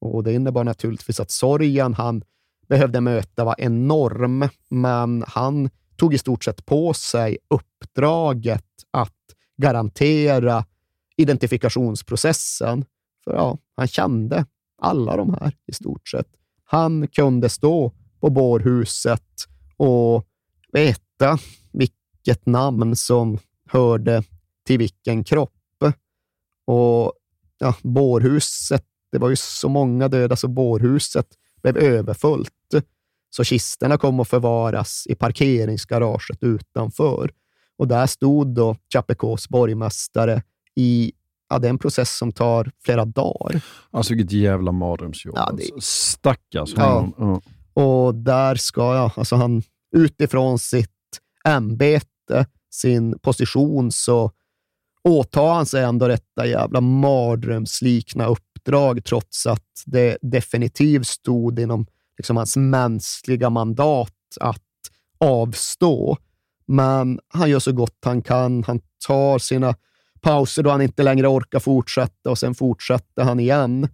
Och 0.00 0.24
Det 0.24 0.32
innebar 0.32 0.64
naturligtvis 0.64 1.20
att 1.20 1.30
sorgen 1.30 1.94
han 1.94 2.22
behövde 2.70 3.00
möta 3.00 3.44
var 3.44 3.54
enorm, 3.58 4.48
men 4.68 5.24
han 5.26 5.70
tog 5.96 6.14
i 6.14 6.18
stort 6.18 6.44
sett 6.44 6.66
på 6.66 6.92
sig 6.94 7.38
uppdraget 7.48 8.64
att 8.90 9.16
garantera 9.56 10.64
identifikationsprocessen. 11.16 12.84
För 13.24 13.34
ja, 13.34 13.58
han 13.76 13.88
kände 13.88 14.46
alla 14.82 15.16
de 15.16 15.34
här 15.34 15.52
i 15.66 15.72
stort 15.72 16.08
sett. 16.08 16.26
Han 16.64 17.08
kunde 17.08 17.48
stå 17.48 17.92
på 18.20 18.30
bårhuset 18.30 19.46
och 19.76 20.26
veta 20.72 21.38
vilket 21.72 22.46
namn 22.46 22.96
som 22.96 23.38
hörde 23.68 24.22
till 24.66 24.78
vilken 24.78 25.24
kropp. 25.24 25.84
Och 26.66 27.12
ja, 27.58 27.74
bårhuset, 27.82 28.84
det 29.12 29.18
var 29.18 29.30
ju 29.30 29.36
så 29.36 29.68
många 29.68 30.08
döda 30.08 30.36
så 30.36 30.48
bårhuset 30.48 31.26
blev 31.62 31.76
överfullt. 31.76 32.50
Så 33.30 33.44
kisterna 33.44 33.98
kom 33.98 34.20
att 34.20 34.28
förvaras 34.28 35.06
i 35.08 35.14
parkeringsgaraget 35.14 36.38
utanför. 36.42 37.30
Och 37.78 37.88
där 37.88 38.06
stod 38.06 38.54
då 38.54 38.76
Chapecós 38.92 39.48
borgmästare 39.48 40.42
i 40.76 41.12
ja, 41.48 41.58
det 41.58 41.66
är 41.68 41.70
en 41.70 41.78
process 41.78 42.16
som 42.18 42.32
tar 42.32 42.70
flera 42.84 43.04
dagar. 43.04 43.60
Alltså 43.90 44.14
vilket 44.14 44.32
jävla 44.32 44.72
mardrömsjobb. 44.72 45.34
Ja, 45.36 45.52
det- 45.56 45.62
alltså. 45.74 45.80
Stackars 45.80 46.76
honom. 46.76 47.14
Ja. 47.18 47.82
Och 47.82 48.14
där 48.14 48.54
ska 48.54 48.94
jag, 48.94 49.10
alltså 49.16 49.36
han 49.36 49.62
utifrån 49.96 50.58
sitt 50.58 50.90
ämbete, 51.48 52.46
sin 52.70 53.18
position, 53.18 53.92
så 53.92 54.30
åtar 55.08 55.54
han 55.54 55.66
sig 55.66 55.82
ändå 55.84 56.08
detta 56.08 56.46
jävla 56.46 56.80
mardrömslikna 56.80 58.28
uppdrag, 58.60 59.04
trots 59.04 59.46
att 59.46 59.82
det 59.86 60.18
definitivt 60.22 61.06
stod 61.06 61.58
inom 61.58 61.86
liksom 62.16 62.36
hans 62.36 62.56
mänskliga 62.56 63.50
mandat 63.50 64.12
att 64.40 64.62
avstå. 65.18 66.16
Men 66.66 67.20
han 67.28 67.50
gör 67.50 67.58
så 67.58 67.72
gott 67.72 67.98
han 68.04 68.22
kan. 68.22 68.64
Han 68.64 68.80
tar 69.06 69.38
sina 69.38 69.74
pauser 70.20 70.62
då 70.62 70.70
han 70.70 70.82
inte 70.82 71.02
längre 71.02 71.28
orkar 71.28 71.58
fortsätta 71.58 72.30
och 72.30 72.38
sen 72.38 72.54
fortsätter 72.54 73.22
han 73.22 73.40
igen. 73.40 73.88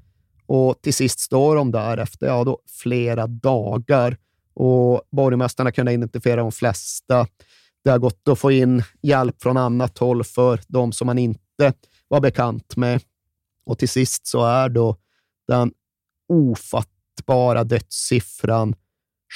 Och 0.46 0.82
till 0.82 0.94
sist 0.94 1.20
står 1.20 1.56
de 1.56 1.70
där 1.70 1.98
efter 1.98 2.26
ja, 2.26 2.44
då, 2.44 2.58
flera 2.82 3.26
dagar 3.26 4.16
och 4.54 5.02
borgmästarna 5.12 5.72
kunde 5.72 5.92
identifiera 5.92 6.40
de 6.40 6.52
flesta. 6.52 7.26
Det 7.84 7.90
har 7.90 7.98
gått 7.98 8.28
att 8.28 8.38
få 8.38 8.50
in 8.50 8.82
hjälp 9.02 9.42
från 9.42 9.56
annat 9.56 9.98
håll 9.98 10.24
för 10.24 10.60
de 10.68 10.92
som 10.92 11.06
man 11.06 11.18
inte 11.18 11.72
var 12.08 12.20
bekant 12.20 12.76
med. 12.76 13.00
Och 13.66 13.78
till 13.78 13.88
sist 13.88 14.26
så 14.26 14.44
är 14.44 14.68
då 14.68 14.96
den 15.48 15.72
ofattbara 16.28 17.64
dödssiffran 17.64 18.74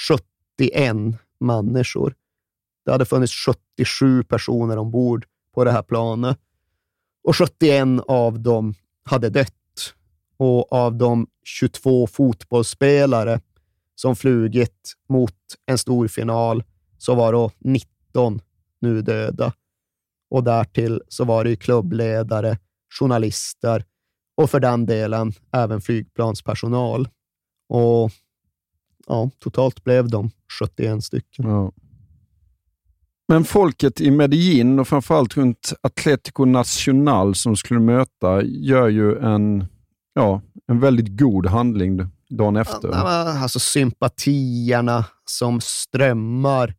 71 0.09 0.95
människor. 1.39 2.15
Det 2.85 2.91
hade 2.91 3.05
funnits 3.05 3.33
77 3.77 4.23
personer 4.23 4.77
ombord 4.77 5.25
på 5.53 5.63
det 5.63 5.71
här 5.71 5.83
planet 5.83 6.37
och 7.23 7.37
71 7.37 7.87
av 8.07 8.39
dem 8.39 8.73
hade 9.03 9.29
dött. 9.29 9.53
Och 10.37 10.73
av 10.73 10.95
de 10.95 11.27
22 11.43 12.07
fotbollsspelare 12.07 13.39
som 13.95 14.15
flugit 14.15 14.93
mot 15.09 15.35
en 15.65 15.77
stor 15.77 16.07
final 16.07 16.63
så 16.97 17.15
var 17.15 17.33
då 17.33 17.51
19 17.59 18.41
nu 18.79 19.01
döda. 19.01 19.53
Och 20.29 20.43
därtill 20.43 21.01
så 21.07 21.25
var 21.25 21.43
det 21.43 21.55
klubbledare, 21.55 22.57
journalister 22.99 23.85
och 24.37 24.49
för 24.49 24.59
den 24.59 24.85
delen 24.85 25.33
även 25.51 25.81
flygplanspersonal. 25.81 27.07
Och 27.69 28.11
ja, 29.07 29.29
totalt 29.39 29.83
blev 29.83 30.09
de 30.09 30.31
71 30.59 31.03
stycken. 31.03 31.45
Ja. 31.49 31.71
Men 33.27 33.43
folket 33.43 34.01
i 34.01 34.11
Medellin 34.11 34.79
och 34.79 34.87
framförallt 34.87 35.37
runt 35.37 35.73
Atlético 35.81 36.45
Nacional 36.45 37.35
som 37.35 37.55
skulle 37.55 37.79
möta 37.79 38.43
gör 38.43 38.87
ju 38.87 39.17
en, 39.17 39.65
ja, 40.13 40.41
en 40.67 40.79
väldigt 40.79 41.19
god 41.19 41.45
handling 41.45 41.99
dagen 42.29 42.55
efter. 42.55 42.91
Alltså 42.91 43.59
sympatierna 43.59 45.05
som 45.25 45.61
strömmar 45.61 46.75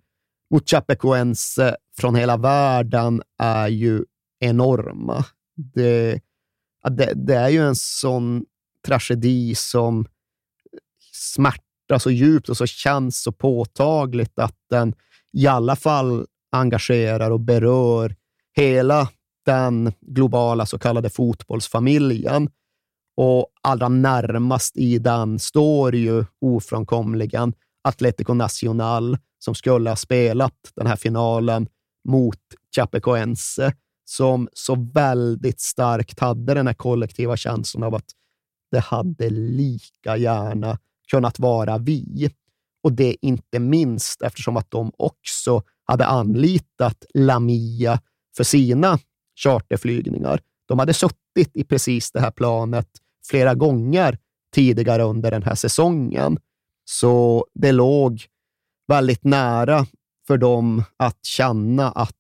mot 0.51 0.71
Chapecoense 0.71 1.77
från 1.99 2.15
hela 2.15 2.37
världen 2.37 3.23
är 3.39 3.69
ju 3.69 4.05
enorma. 4.41 5.25
Det, 5.75 6.21
det, 6.91 7.13
det, 7.15 7.35
är 7.35 7.49
ju 7.49 7.67
en 7.67 7.77
sån 7.77 8.45
tragedi 8.87 9.55
som 9.55 10.07
smärtar 11.13 11.99
så 11.99 12.11
djupt 12.11 12.49
och 12.49 12.57
så 12.57 12.67
känns 12.67 13.23
så 13.23 13.33
påtagligt 13.33 14.39
att 14.39 14.57
den 14.71 14.95
i 15.33 15.47
alla 15.47 15.77
fall 15.77 16.27
engagerar 16.53 17.31
och 17.31 17.41
berör 17.41 18.17
hela 18.57 19.09
den 19.47 19.93
globala 20.01 20.67
så 20.67 20.79
kallade 20.79 21.11
fotbollsfamiljen. 21.11 22.51
Och 23.17 23.47
allra 23.63 23.89
närmast 23.89 24.77
i 24.77 24.99
den 24.99 25.39
står 25.39 25.95
ju 25.95 26.25
ofrånkomligen 26.41 27.55
Atlético 27.85 28.35
Nacional 28.35 29.19
som 29.39 29.55
skulle 29.55 29.91
ha 29.91 29.97
spelat 29.97 30.55
den 30.77 30.87
här 30.87 30.97
finalen 30.97 31.69
mot 32.09 32.39
Chapecoense, 32.77 33.73
som 34.17 34.49
så 34.53 34.91
väldigt 34.95 35.61
starkt 35.61 36.21
hade 36.21 36.55
den 36.55 36.67
här 36.67 36.75
kollektiva 36.75 37.37
känslan 37.37 37.83
av 37.83 37.95
att 37.95 38.11
det 38.71 38.81
hade 38.81 39.31
lika 39.31 40.17
gärna 40.17 40.79
kunnat 41.11 41.39
vara 41.39 41.79
vi. 41.79 42.31
Och 42.83 42.93
det 42.93 43.17
inte 43.21 43.59
minst 43.59 44.23
eftersom 44.23 44.57
att 44.57 44.71
de 44.71 44.93
också 44.97 45.63
hade 45.85 46.07
anlitat 46.07 47.05
Lamia 47.15 48.01
för 48.37 48.45
sina 48.45 48.99
charterflygningar. 49.43 50.41
De 50.69 50.79
hade 50.79 50.95
suttit 50.95 51.51
i 51.55 51.65
precis 51.65 52.13
det 52.13 52.21
här 52.21 52.31
planet 52.31 52.89
flera 53.31 53.55
gånger 53.55 54.19
tidigare 54.55 55.03
under 55.03 55.31
den 55.31 55.43
här 55.43 55.55
säsongen. 55.55 56.39
Så 56.85 57.47
det 57.55 57.73
låg 57.73 58.25
väldigt 58.89 59.25
nära 59.25 59.87
för 60.27 60.37
dem 60.37 60.85
att 60.97 61.25
känna 61.25 61.91
att 61.91 62.17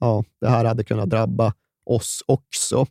ja, 0.00 0.24
det 0.40 0.48
här 0.48 0.64
hade 0.64 0.84
kunnat 0.84 1.10
drabba 1.10 1.54
oss 1.86 2.22
också. 2.26 2.86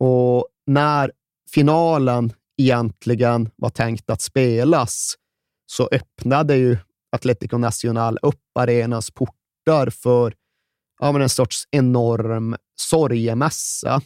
Och 0.00 0.46
när 0.66 1.12
finalen 1.54 2.32
egentligen 2.56 3.50
var 3.56 3.70
tänkt 3.70 4.10
att 4.10 4.20
spelas 4.20 5.14
så 5.66 5.88
öppnade 5.92 6.56
ju 6.56 6.76
Atlético 7.12 7.58
Nacional 7.58 8.18
upp 8.22 8.42
arenans 8.58 9.10
portar 9.10 9.90
för 9.90 10.34
ja, 11.00 11.12
men 11.12 11.22
en 11.22 11.28
sorts 11.28 11.64
enorm 11.70 12.56
sorgemässa. 12.80 14.00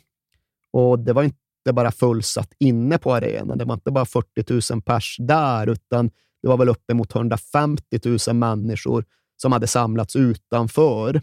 Och 0.73 0.99
det 0.99 1.13
var 1.13 1.23
inte 1.23 1.73
bara 1.73 1.93
fullsatt 1.93 2.53
inne 2.59 2.99
på 2.99 3.15
arenan. 3.15 3.59
Det 3.59 3.65
var 3.65 3.75
inte 3.75 3.91
bara 3.91 4.05
40 4.05 4.73
000 4.73 4.83
pers 4.83 5.17
där, 5.19 5.67
utan 5.67 6.11
det 6.43 6.49
var 6.49 6.57
väl 6.57 6.69
uppemot 6.69 7.15
150 7.15 8.19
000 8.29 8.37
människor 8.37 9.05
som 9.37 9.53
hade 9.53 9.67
samlats 9.67 10.17
utanför. 10.17 11.23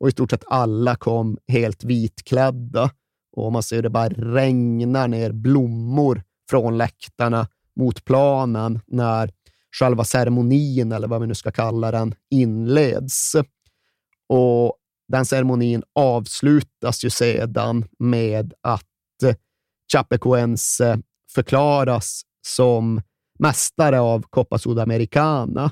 Och 0.00 0.08
i 0.08 0.12
stort 0.12 0.30
sett 0.30 0.44
alla 0.46 0.96
kom 0.96 1.38
helt 1.48 1.84
vitklädda. 1.84 2.90
Och 3.36 3.52
man 3.52 3.62
ser 3.62 3.76
hur 3.76 3.82
det 3.82 3.90
bara 3.90 4.08
regnar 4.08 5.08
ner 5.08 5.32
blommor 5.32 6.22
från 6.50 6.78
läktarna 6.78 7.48
mot 7.76 8.04
planen 8.04 8.80
när 8.86 9.30
själva 9.78 10.04
ceremonin, 10.04 10.92
eller 10.92 11.08
vad 11.08 11.20
vi 11.20 11.26
nu 11.26 11.34
ska 11.34 11.50
kalla 11.50 11.90
den, 11.90 12.14
inleds. 12.30 13.36
Och 14.28 14.76
den 15.08 15.26
ceremonin 15.26 15.82
avslutas 15.94 17.04
ju 17.04 17.10
sedan 17.10 17.84
med 17.98 18.54
att 18.60 18.84
Chapecoense 19.92 21.02
förklaras 21.34 22.22
som 22.46 23.02
mästare 23.38 24.00
av 24.00 24.22
Copa 24.30 24.58
Sudamericana. 24.58 25.70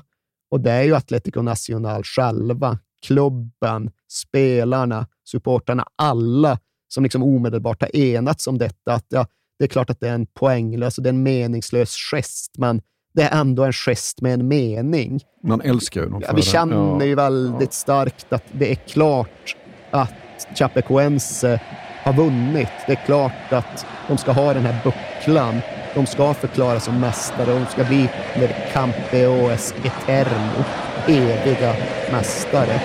Och 0.51 0.59
det 0.59 0.71
är 0.71 0.83
ju 0.83 0.95
Atlético 0.95 1.41
Nacional 1.41 2.03
själva, 2.03 2.79
klubben, 3.03 3.91
spelarna, 4.09 5.07
supporterna, 5.29 5.85
alla 5.95 6.59
som 6.87 7.03
liksom 7.03 7.23
omedelbart 7.23 7.81
har 7.81 7.95
enats 7.95 8.47
om 8.47 8.57
detta. 8.57 8.93
Att 8.93 9.05
ja, 9.09 9.27
det 9.59 9.65
är 9.65 9.69
klart 9.69 9.89
att 9.89 9.99
det 9.99 10.09
är 10.09 10.13
en 10.13 10.25
poänglös 10.25 10.97
och 10.97 11.03
det 11.03 11.09
är 11.09 11.13
en 11.13 11.23
meningslös 11.23 11.95
gest, 12.11 12.51
men 12.57 12.81
det 13.13 13.21
är 13.21 13.39
ändå 13.39 13.63
en 13.63 13.73
gest 13.73 14.21
med 14.21 14.33
en 14.33 14.47
mening. 14.47 15.21
Man 15.43 15.61
älskar 15.61 16.01
ju 16.01 16.09
dem 16.09 16.21
ja, 16.27 16.33
Vi 16.35 16.41
känner 16.41 16.99
ja. 16.99 17.05
ju 17.05 17.15
väldigt 17.15 17.61
ja. 17.61 17.71
starkt 17.71 18.33
att 18.33 18.43
det 18.51 18.71
är 18.71 18.75
klart 18.75 19.57
att 19.91 20.13
Chapecoense 20.55 21.61
har 22.03 22.13
vunnit. 22.13 22.69
Det 22.87 22.91
är 22.91 23.05
klart 23.05 23.51
att 23.51 23.85
de 24.07 24.17
ska 24.17 24.31
ha 24.31 24.53
den 24.53 24.65
här 24.65 24.83
bucklan. 24.83 25.61
De 25.95 26.05
ska 26.05 26.33
förklaras 26.33 26.83
som 26.83 26.99
mästare 26.99 27.53
och 27.53 27.59
de 27.59 27.65
ska 27.65 27.83
bli 27.83 28.09
med 28.35 28.49
Campeoes 28.73 29.73
Eterno, 29.83 30.63
eviga 31.07 31.75
mästare. 32.11 32.81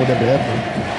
Och 0.00 0.06
det 0.06 0.18
blev 0.18 0.38
de. 0.38 0.90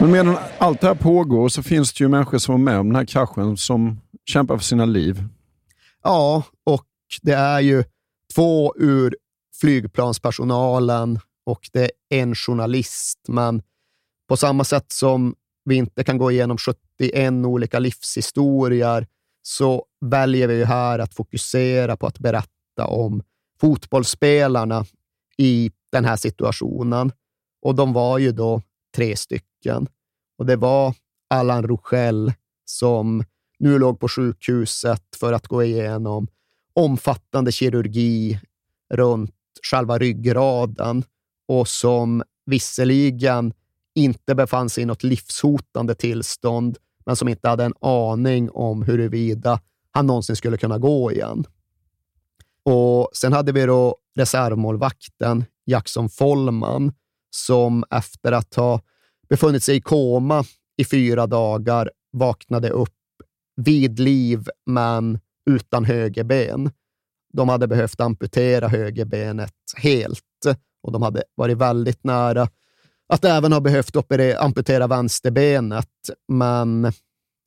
Men 0.00 0.10
medan 0.10 0.36
allt 0.58 0.80
det 0.80 0.86
här 0.86 0.94
pågår 0.94 1.48
så 1.48 1.62
finns 1.62 1.92
det 1.92 2.04
ju 2.04 2.08
människor 2.08 2.38
som 2.38 2.54
är 2.54 2.58
med 2.58 2.78
om 2.78 2.86
den 2.86 2.96
här 2.96 3.04
kraschen 3.04 3.56
som 3.56 4.00
kämpar 4.30 4.56
för 4.56 4.64
sina 4.64 4.84
liv. 4.84 5.24
Ja, 6.02 6.42
och 6.64 6.86
det 7.22 7.32
är 7.32 7.60
ju 7.60 7.84
två 8.34 8.74
ur 8.76 9.16
flygplanspersonalen 9.60 11.18
och 11.44 11.68
det 11.72 11.84
är 11.84 11.90
en 12.08 12.34
journalist. 12.34 13.18
Men 13.28 13.62
på 14.28 14.36
samma 14.36 14.64
sätt 14.64 14.92
som 14.92 15.34
vi 15.64 15.74
inte 15.74 16.04
kan 16.04 16.18
gå 16.18 16.30
igenom 16.30 16.58
71 16.58 17.32
olika 17.32 17.78
livshistorier 17.78 19.06
så 19.42 19.84
väljer 20.00 20.48
vi 20.48 20.64
här 20.64 20.98
att 20.98 21.14
fokusera 21.14 21.96
på 21.96 22.06
att 22.06 22.18
berätta 22.18 22.86
om 22.86 23.22
fotbollsspelarna 23.60 24.84
i 25.36 25.70
den 25.92 26.04
här 26.04 26.16
situationen. 26.16 27.12
Och 27.62 27.74
de 27.74 27.92
var 27.92 28.18
ju 28.18 28.32
då 28.32 28.62
tre 28.96 29.16
stycken. 29.16 29.86
Och 30.38 30.46
det 30.46 30.56
var 30.56 30.94
Allan 31.30 31.62
Rochelle 31.62 32.34
som 32.64 33.24
nu 33.60 33.78
låg 33.78 34.00
på 34.00 34.08
sjukhuset 34.08 35.02
för 35.16 35.32
att 35.32 35.48
gå 35.48 35.62
igenom 35.62 36.26
omfattande 36.74 37.52
kirurgi 37.52 38.40
runt 38.94 39.34
själva 39.70 39.98
ryggraden 39.98 41.04
och 41.48 41.68
som 41.68 42.22
visserligen 42.46 43.52
inte 43.94 44.34
befann 44.34 44.70
sig 44.70 44.82
i 44.82 44.86
något 44.86 45.02
livshotande 45.02 45.94
tillstånd, 45.94 46.78
men 47.06 47.16
som 47.16 47.28
inte 47.28 47.48
hade 47.48 47.64
en 47.64 47.74
aning 47.80 48.50
om 48.50 48.82
huruvida 48.82 49.60
han 49.90 50.06
någonsin 50.06 50.36
skulle 50.36 50.56
kunna 50.56 50.78
gå 50.78 51.12
igen. 51.12 51.44
Och 52.62 53.10
Sen 53.12 53.32
hade 53.32 53.52
vi 53.52 53.66
då 53.66 53.96
reservmålvakten 54.16 55.44
Jackson 55.66 56.08
Follman 56.08 56.92
som 57.30 57.84
efter 57.90 58.32
att 58.32 58.54
ha 58.54 58.80
befunnit 59.28 59.62
sig 59.62 59.76
i 59.76 59.80
koma 59.80 60.44
i 60.76 60.84
fyra 60.84 61.26
dagar 61.26 61.90
vaknade 62.12 62.70
upp 62.70 62.99
vid 63.64 63.98
liv, 63.98 64.48
men 64.66 65.18
utan 65.50 65.84
högerben. 65.84 66.70
de 67.32 67.48
hade 67.48 67.68
behövt 67.68 68.00
amputera 68.00 68.68
högerbenet 68.68 69.54
helt 69.76 70.22
och 70.82 70.92
de 70.92 71.02
hade 71.02 71.22
varit 71.34 71.58
väldigt 71.58 72.04
nära 72.04 72.48
att 73.08 73.24
även 73.24 73.52
ha 73.52 73.60
behövt 73.60 73.96
operera, 73.96 74.38
amputera 74.38 74.86
vänsterbenet. 74.86 75.88
Men 76.28 76.92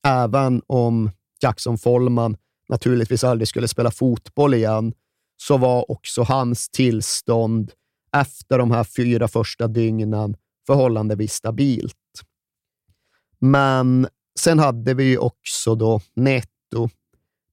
även 0.08 0.62
om 0.68 1.12
Jackson 1.42 1.78
Follman 1.78 2.38
naturligtvis 2.70 3.24
aldrig 3.24 3.48
skulle 3.48 3.68
spela 3.68 3.92
fotboll 3.92 4.54
igen, 4.54 4.94
så 5.38 5.58
var 5.58 5.92
också 5.92 6.24
hans 6.24 6.70
tillstånd 6.70 7.72
efter 8.16 8.58
de 8.58 8.72
här 8.72 8.84
fyra 8.84 9.28
första 9.28 9.68
dygnen 9.68 10.36
förhållandevis 10.68 11.34
stabilt. 11.34 11.96
Men 13.40 14.08
sen 14.40 14.60
hade 14.60 14.94
vi 14.94 15.18
också 15.18 15.76
då 15.76 16.02
Netto, 16.16 16.90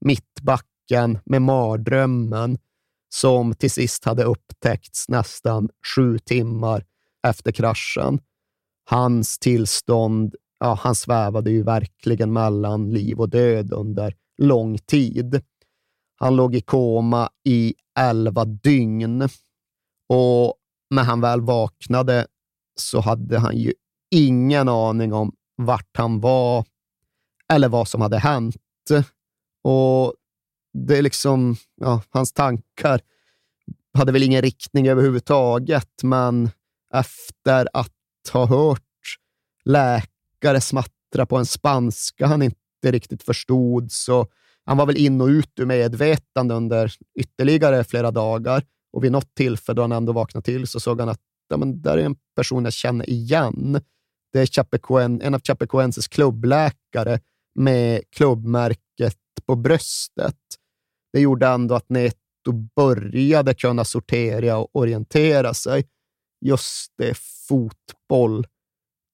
mittbacken 0.00 1.18
med 1.24 1.42
mardrömmen, 1.42 2.58
som 3.14 3.54
till 3.54 3.70
sist 3.70 4.04
hade 4.04 4.24
upptäckts 4.24 5.08
nästan 5.08 5.68
sju 5.96 6.18
timmar 6.18 6.84
efter 7.26 7.52
kraschen. 7.52 8.20
Hans 8.90 9.38
tillstånd, 9.38 10.34
ja, 10.60 10.78
han 10.82 10.94
svävade 10.94 11.50
ju 11.50 11.62
verkligen 11.62 12.32
mellan 12.32 12.90
liv 12.90 13.20
och 13.20 13.28
död 13.28 13.72
under 13.72 14.14
lång 14.42 14.78
tid. 14.78 15.42
Han 16.16 16.36
låg 16.36 16.54
i 16.54 16.60
koma 16.60 17.30
i 17.44 17.74
elva 17.98 18.44
dygn 18.44 19.28
och 20.08 20.54
när 20.90 21.02
han 21.02 21.20
väl 21.20 21.40
vaknade 21.40 22.26
så 22.80 23.00
hade 23.00 23.38
han 23.38 23.56
ju 23.56 23.72
ingen 24.10 24.68
aning 24.68 25.12
om 25.12 25.32
vart 25.64 25.96
han 25.96 26.20
var 26.20 26.64
eller 27.52 27.68
vad 27.68 27.88
som 27.88 28.00
hade 28.00 28.18
hänt. 28.18 28.56
Och 29.62 30.14
det 30.72 30.98
är 30.98 31.02
liksom, 31.02 31.56
ja, 31.80 32.02
hans 32.10 32.32
tankar 32.32 33.00
hade 33.94 34.12
väl 34.12 34.22
ingen 34.22 34.42
riktning 34.42 34.88
överhuvudtaget, 34.88 36.02
men 36.02 36.50
efter 36.94 37.68
att 37.72 37.92
ha 38.32 38.46
hört 38.46 38.82
läkare 39.64 40.60
smattra 40.60 41.26
på 41.28 41.36
en 41.36 41.46
spanska 41.46 42.26
han 42.26 42.42
inte 42.42 42.58
riktigt 42.82 43.22
förstod, 43.22 43.92
så 43.92 44.26
han 44.64 44.76
var 44.76 44.86
väl 44.86 44.96
in 44.96 45.20
och 45.20 45.26
ut 45.26 45.58
ur 45.58 45.66
medvetande 45.66 46.54
under 46.54 46.92
ytterligare 47.18 47.84
flera 47.84 48.10
dagar. 48.10 48.64
Och 48.92 49.04
vid 49.04 49.12
något 49.12 49.34
tillfälle 49.34 49.76
då 49.76 49.82
han 49.82 49.92
ändå 49.92 50.12
vaknade 50.12 50.44
till 50.44 50.66
så 50.66 50.80
såg 50.80 51.00
han 51.00 51.08
att 51.08 51.20
ja, 51.48 51.56
men 51.56 51.82
där 51.82 51.98
är 51.98 52.04
en 52.04 52.16
person 52.36 52.64
jag 52.64 52.72
känner 52.72 53.10
igen. 53.10 53.80
Det 54.32 54.40
är 54.40 54.46
Chapecoen, 54.46 55.22
en 55.22 55.34
av 55.34 55.40
Chapecoenses 55.40 56.08
klubbläkare 56.08 57.20
med 57.54 58.02
klubbmärket 58.10 59.16
på 59.46 59.56
bröstet. 59.56 60.36
Det 61.12 61.20
gjorde 61.20 61.46
ändå 61.46 61.74
att 61.74 61.88
Neto 61.88 62.52
började 62.76 63.54
kunna 63.54 63.84
sortera 63.84 64.56
och 64.56 64.68
orientera 64.72 65.54
sig. 65.54 65.84
Just 66.40 66.92
det, 66.98 67.18
fotboll. 67.18 68.46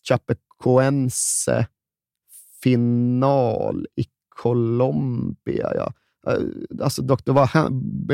Chapecoense 0.08 1.66
final 2.62 3.86
i 3.96 4.04
Colombia. 4.28 5.72
Ja. 5.74 5.92
Eh, 6.32 6.42
alltså, 6.82 7.02
doktor, 7.02 7.32
vad, 7.32 7.72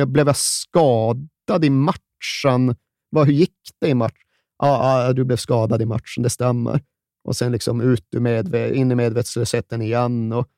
blev 0.08 0.26
jag 0.26 0.36
skadad 0.36 1.64
i 1.64 1.70
matchen? 1.70 2.76
Vad, 3.10 3.26
hur 3.26 3.32
gick 3.32 3.58
det 3.80 3.88
i 3.88 3.94
matchen? 3.94 4.16
Ja, 4.58 5.04
ja, 5.04 5.12
du 5.12 5.24
blev 5.24 5.36
skadad 5.36 5.82
i 5.82 5.86
matchen, 5.86 6.22
det 6.22 6.30
stämmer. 6.30 6.80
Och 7.24 7.36
sen 7.36 7.52
liksom 7.52 7.80
ut 7.80 8.06
ur 8.10 8.20
medve 8.20 8.74
in 8.74 8.92
i 8.92 8.94
medvetslösheten 8.94 9.82
igen 9.82 10.32
och 10.32 10.48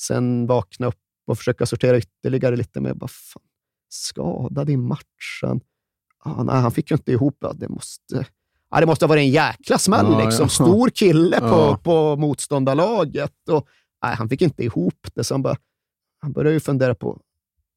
sen 0.00 0.46
vakna 0.46 0.86
upp 0.86 1.00
och 1.26 1.38
försöka 1.38 1.66
sortera 1.66 1.98
ytterligare 1.98 2.56
lite 2.56 2.80
med 2.80 2.96
vad 2.96 3.10
fan, 3.10 3.42
skadad 3.88 4.70
i 4.70 4.76
matchen. 4.76 5.60
Ah, 6.18 6.42
nej, 6.42 6.60
han 6.60 6.72
fick 6.72 6.90
ju 6.90 6.94
inte 6.94 7.12
ihop 7.12 7.36
det. 7.40 7.52
Det 7.54 7.68
måste, 7.68 8.26
ah, 8.68 8.80
det 8.80 8.86
måste 8.86 9.04
ha 9.04 9.08
varit 9.08 9.20
en 9.20 9.30
jäkla 9.30 9.78
smäll. 9.78 10.06
Ja, 10.10 10.24
liksom. 10.24 10.48
Stor 10.48 10.90
kille 10.90 11.40
på, 11.40 11.46
ja. 11.46 11.80
på 11.82 12.16
motståndarlaget. 12.16 13.48
Och, 13.48 13.68
nej, 14.02 14.14
han 14.14 14.28
fick 14.28 14.42
inte 14.42 14.64
ihop 14.64 15.06
det, 15.14 15.24
så 15.24 15.34
han, 15.34 15.42
bara, 15.42 15.56
han 16.20 16.32
började 16.32 16.54
ju 16.54 16.60
fundera 16.60 16.94
på, 16.94 17.20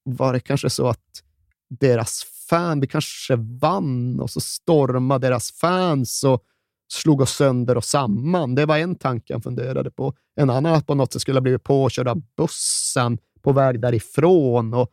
var 0.03 0.33
det 0.33 0.39
kanske 0.39 0.69
så 0.69 0.87
att 0.87 1.23
deras 1.69 2.23
fan, 2.49 2.79
vi 2.79 2.87
kanske 2.87 3.35
vann 3.35 4.19
och 4.19 4.29
så 4.29 4.41
stormade 4.41 5.27
deras 5.27 5.51
fans 5.51 6.23
och 6.23 6.43
slog 6.87 7.21
oss 7.21 7.35
sönder 7.35 7.77
och 7.77 7.83
samman. 7.83 8.55
Det 8.55 8.65
var 8.65 8.77
en 8.77 8.95
tanke 8.95 9.33
han 9.33 9.41
funderade 9.41 9.91
på. 9.91 10.13
En 10.35 10.49
annan 10.49 10.73
att 10.73 10.87
på 10.87 10.95
något 10.95 11.13
sätt 11.13 11.21
skulle 11.21 11.37
ha 11.37 11.41
blivit 11.41 11.63
påkörd 11.63 12.07
av 12.07 12.21
bussen 12.37 13.17
på 13.41 13.51
väg 13.51 13.81
därifrån. 13.81 14.73
Och, 14.73 14.91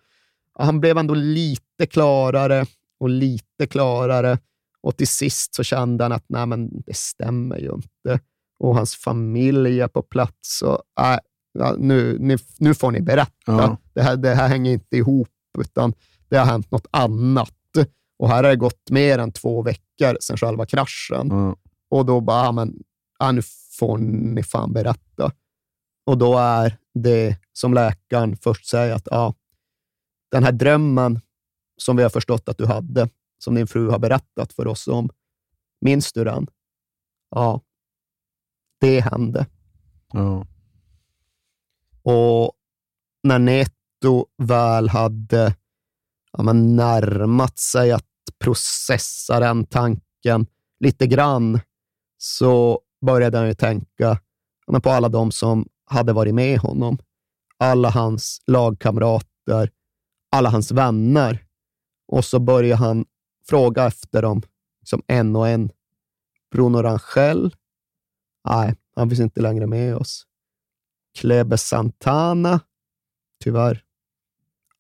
han 0.59 0.81
blev 0.81 0.99
ändå 0.99 1.15
lite 1.15 1.87
klarare 1.91 2.67
och 3.01 3.09
lite 3.09 3.67
klarare. 3.67 4.39
Och 4.81 4.97
till 4.97 5.09
sist 5.09 5.55
så 5.55 5.63
kände 5.63 6.05
han 6.05 6.13
att 6.13 6.25
nej, 6.27 6.47
men 6.47 6.83
det 6.87 6.97
stämmer 6.97 7.59
ju 7.59 7.73
inte. 7.73 8.21
Och 8.59 8.75
hans 8.75 8.97
familj 8.97 9.81
är 9.81 9.89
på 9.89 10.03
plats. 10.03 10.63
Och, 10.63 10.83
äh, 11.01 11.19
ja, 11.59 11.75
nu, 11.79 12.17
nu, 12.21 12.39
nu 12.59 12.75
får 12.75 12.91
ni 12.91 13.01
berätta. 13.01 13.33
Ja. 13.47 13.79
Det, 13.93 14.03
här, 14.03 14.17
det 14.17 14.35
här 14.35 14.49
hänger 14.49 14.73
inte 14.73 14.97
ihop, 14.97 15.29
utan 15.59 15.95
det 16.29 16.37
har 16.37 16.47
hänt 16.47 16.71
något 16.71 16.87
annat. 16.91 17.51
Och 18.19 18.29
här 18.29 18.45
har 18.45 18.51
det 18.51 18.57
gått 18.57 18.91
mer 18.91 19.19
än 19.19 19.33
två 19.33 19.63
veckor 19.63 20.17
sedan 20.21 20.37
själva 20.37 20.67
kraschen. 20.67 21.31
Mm. 21.31 21.55
Och 21.95 22.07
då 22.07 22.21
bara, 22.21 22.45
ja, 22.45 22.53
men, 22.53 22.83
ja, 23.19 23.33
nu 23.33 23.43
får 23.79 23.99
ni 23.99 24.43
fan 24.43 24.73
berätta. 24.73 25.33
Och 26.07 26.19
då 26.19 26.39
är 26.39 26.79
det 26.95 27.39
som 27.53 27.75
läkaren 27.75 28.37
först 28.37 28.67
säger 28.67 28.95
att 28.95 29.09
ja, 29.11 29.35
den 30.31 30.45
här 30.45 30.53
drömmen 30.53 31.21
som 31.77 31.97
vi 31.97 32.03
har 32.03 32.11
förstått 32.11 32.49
att 32.49 32.59
du 32.59 32.67
hade, 32.67 33.09
som 33.39 33.55
din 33.55 33.67
fru 33.67 33.91
har 33.91 33.99
berättat 33.99 34.53
för 34.53 34.67
oss 34.67 34.89
om, 34.89 35.11
minns 35.81 36.13
du 36.13 36.25
den? 36.25 36.47
Ja, 37.31 37.61
det 38.81 39.01
hände. 39.01 39.47
Ja. 40.13 40.47
Och 42.03 42.53
när 43.23 43.39
Neto 43.39 44.27
väl 44.37 44.89
hade 44.89 45.57
ja, 46.33 46.43
men 46.43 46.77
närmat 46.77 47.59
sig 47.59 47.93
att 47.93 48.07
processa 48.39 49.41
den 49.41 49.67
tanken 49.67 50.47
lite 50.81 51.07
grann, 51.07 51.61
så 52.25 52.81
började 53.07 53.39
han 53.39 53.47
ju 53.47 53.55
tänka 53.55 54.21
på 54.83 54.91
alla 54.91 55.09
de 55.09 55.33
som 55.33 55.69
hade 55.87 56.13
varit 56.13 56.35
med 56.35 56.59
honom. 56.59 56.99
Alla 57.59 57.91
hans 57.91 58.43
lagkamrater, 58.47 59.71
alla 60.31 60.51
hans 60.51 60.73
vänner. 60.73 61.45
Och 62.09 62.25
så 62.25 62.39
började 62.39 62.77
han 62.77 63.05
fråga 63.49 63.87
efter 63.87 64.23
dem, 64.23 64.43
liksom 64.81 65.03
en 65.07 65.37
och 65.37 65.49
en. 65.49 65.71
Bruno 66.51 66.83
Rangel? 66.83 67.55
Nej, 68.49 68.75
han 68.97 69.09
finns 69.09 69.21
inte 69.21 69.41
längre 69.41 69.67
med 69.67 69.97
oss. 69.97 70.27
Klebe 71.19 71.59
Santana? 71.59 72.61
Tyvärr. 73.45 73.85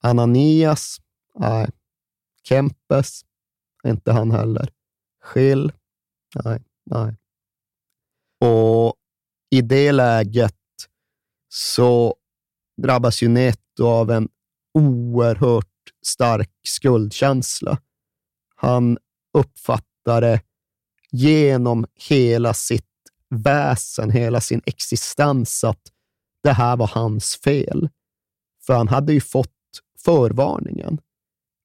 Ananias? 0.01 1.01
Nej. 1.39 1.71
Kempes? 2.43 3.25
Inte 3.85 4.13
han 4.13 4.31
heller. 4.31 4.73
Schill? 5.23 5.73
Nej, 6.45 6.63
nej. 6.85 7.17
Och 8.45 8.95
i 9.51 9.61
det 9.61 9.93
läget 9.93 10.55
så 11.49 12.17
drabbas 12.83 13.23
ju 13.23 13.29
Neto 13.29 13.87
av 13.87 14.11
en 14.11 14.29
oerhört 14.75 15.67
stark 16.07 16.51
skuldkänsla. 16.69 17.79
Han 18.57 18.99
uppfattar 19.39 20.21
det 20.21 20.41
genom 21.11 21.87
hela 21.95 22.55
sitt 22.55 22.85
väsen, 23.31 24.11
hela 24.11 24.41
sin 24.41 24.63
existens, 24.67 25.65
att 25.65 25.83
det 26.43 26.53
här 26.53 26.77
var 26.77 26.89
hans 26.89 27.37
fel. 27.37 27.89
För 28.67 28.75
han 28.75 28.89
hade 28.89 29.13
ju 29.13 29.21
fått 29.21 29.51
förvarningen. 30.05 30.99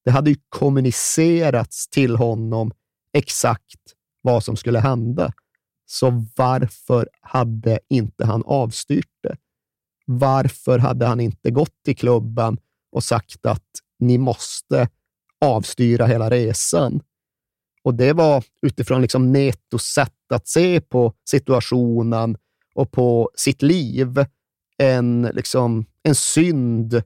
Det 0.06 0.12
hade 0.12 0.30
ju 0.30 0.38
kommunicerats 0.50 1.88
till 1.88 2.16
honom 2.16 2.72
exakt 3.14 3.94
vad 4.22 4.44
som 4.44 4.56
skulle 4.56 4.80
hända. 4.80 5.34
Så 5.92 6.26
varför 6.36 7.10
hade 7.22 7.80
inte 7.90 8.26
han 8.26 8.44
avstyrt 8.46 9.10
det? 9.24 9.36
Varför 10.06 10.80
hade 10.80 11.06
han 11.06 11.20
inte 11.20 11.52
gått 11.52 11.84
till 11.86 11.98
klubben 11.98 12.58
och 12.92 13.04
sagt 13.04 13.46
att 13.46 13.68
ni 14.00 14.18
måste 14.18 14.90
avstyra 15.42 16.06
hela 16.06 16.30
resan? 16.30 17.02
Och 17.84 17.94
det 17.94 18.14
var 18.14 18.44
utifrån 18.62 19.02
liksom 19.02 19.32
Netos 19.32 19.84
sätt 19.84 20.32
att 20.34 20.48
se 20.48 20.82
på 20.82 21.14
situationen 21.30 22.38
och 22.76 22.92
på 22.92 23.30
sitt 23.36 23.62
liv 23.62 24.26
en, 24.78 25.30
liksom, 25.34 25.86
en 26.04 26.16
synd 26.16 27.02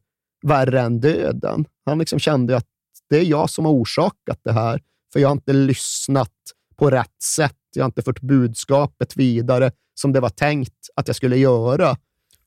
värre 0.46 0.82
än 0.82 1.00
döden. 1.00 1.66
Han 1.86 2.00
liksom 2.00 2.20
kände 2.20 2.58
att 2.58 2.68
det 3.10 3.18
är 3.18 3.24
jag 3.24 3.50
som 3.50 3.66
har 3.66 3.72
orsakat 3.72 4.40
det 4.44 4.54
här, 4.54 4.82
för 5.14 5.20
jag 5.20 5.30
har 5.30 5.36
inte 5.36 5.54
lyssnat 5.54 6.34
på 6.76 6.90
rätt 6.90 7.22
sätt. 7.24 7.58
Jag 7.76 7.84
har 7.84 7.90
inte 7.90 8.02
fört 8.02 8.22
budskapet 8.22 9.18
vidare 9.18 9.72
som 9.94 10.14
det 10.14 10.20
var 10.20 10.30
tänkt 10.30 10.90
att 10.96 11.08
jag 11.08 11.16
skulle 11.16 11.38
göra. 11.38 11.98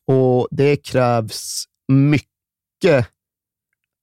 Och 0.06 0.48
det 0.50 0.76
krävs 0.76 1.64
mycket 1.88 3.08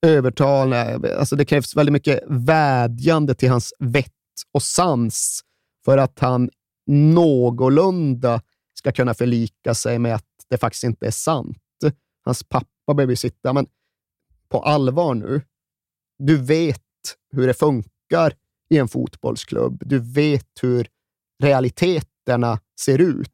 övertalande, 0.01 1.19
Alltså 1.19 1.35
det 1.35 1.45
krävs 1.45 1.75
väldigt 1.75 1.93
mycket 1.93 2.23
vädjande 2.27 3.35
till 3.35 3.49
hans 3.49 3.73
vett 3.79 4.11
och 4.51 4.63
sans 4.63 5.41
för 5.85 5.97
att 5.97 6.19
han 6.19 6.49
någorlunda 6.87 8.41
ska 8.73 8.91
kunna 8.91 9.13
förlika 9.13 9.73
sig 9.73 9.99
med 9.99 10.15
att 10.15 10.25
det 10.49 10.57
faktiskt 10.57 10.83
inte 10.83 11.07
är 11.07 11.11
sant. 11.11 11.57
Hans 12.25 12.43
pappa 12.43 12.93
behöver 12.93 13.15
sitta, 13.15 13.53
men 13.53 13.67
på 14.49 14.59
allvar 14.59 15.13
nu. 15.13 15.41
Du 16.17 16.37
vet 16.37 16.81
hur 17.31 17.47
det 17.47 17.53
funkar 17.53 18.33
i 18.69 18.77
en 18.77 18.87
fotbollsklubb. 18.87 19.83
Du 19.85 19.99
vet 19.99 20.49
hur 20.61 20.87
realiteterna 21.43 22.59
ser 22.79 23.01
ut. 23.01 23.29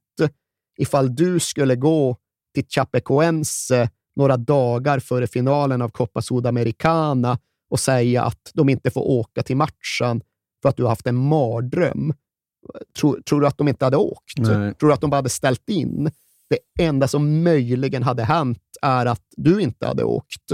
Ifall 0.78 1.16
du 1.16 1.39
skulle 1.39 1.76
gå 1.76 2.18
till 2.53 2.66
Chapecoense 2.70 3.89
några 4.16 4.38
dagar 4.38 4.99
före 4.99 5.28
finalen 5.28 5.82
av 5.82 5.89
Copa 5.89 6.22
Sudamericana 6.22 7.39
och 7.70 7.80
säga 7.80 8.24
att 8.24 8.51
de 8.53 8.70
inte 8.70 8.91
får 8.91 9.01
åka 9.01 9.43
till 9.43 9.57
matchen 9.57 10.22
för 10.62 10.70
att 10.70 10.78
du 10.78 10.84
har 10.84 10.89
haft 10.89 11.07
en 11.07 11.16
mardröm. 11.16 12.14
Tror, 12.99 13.22
tror 13.22 13.41
du 13.41 13.47
att 13.47 13.57
de 13.57 13.68
inte 13.68 13.86
hade 13.86 13.97
åkt? 13.97 14.38
Nej. 14.38 14.74
Tror 14.74 14.88
du 14.89 14.93
att 14.93 15.01
de 15.01 15.10
bara 15.10 15.16
hade 15.16 15.30
ställt 15.30 15.70
in? 15.70 16.12
Det 16.49 16.84
enda 16.84 17.07
som 17.07 17.43
möjligen 17.43 18.03
hade 18.03 18.24
hänt 18.24 18.64
är 18.82 19.05
att 19.05 19.26
du 19.38 19.62
inte 19.62 19.88
hade 19.88 20.03
åkt 20.03 20.51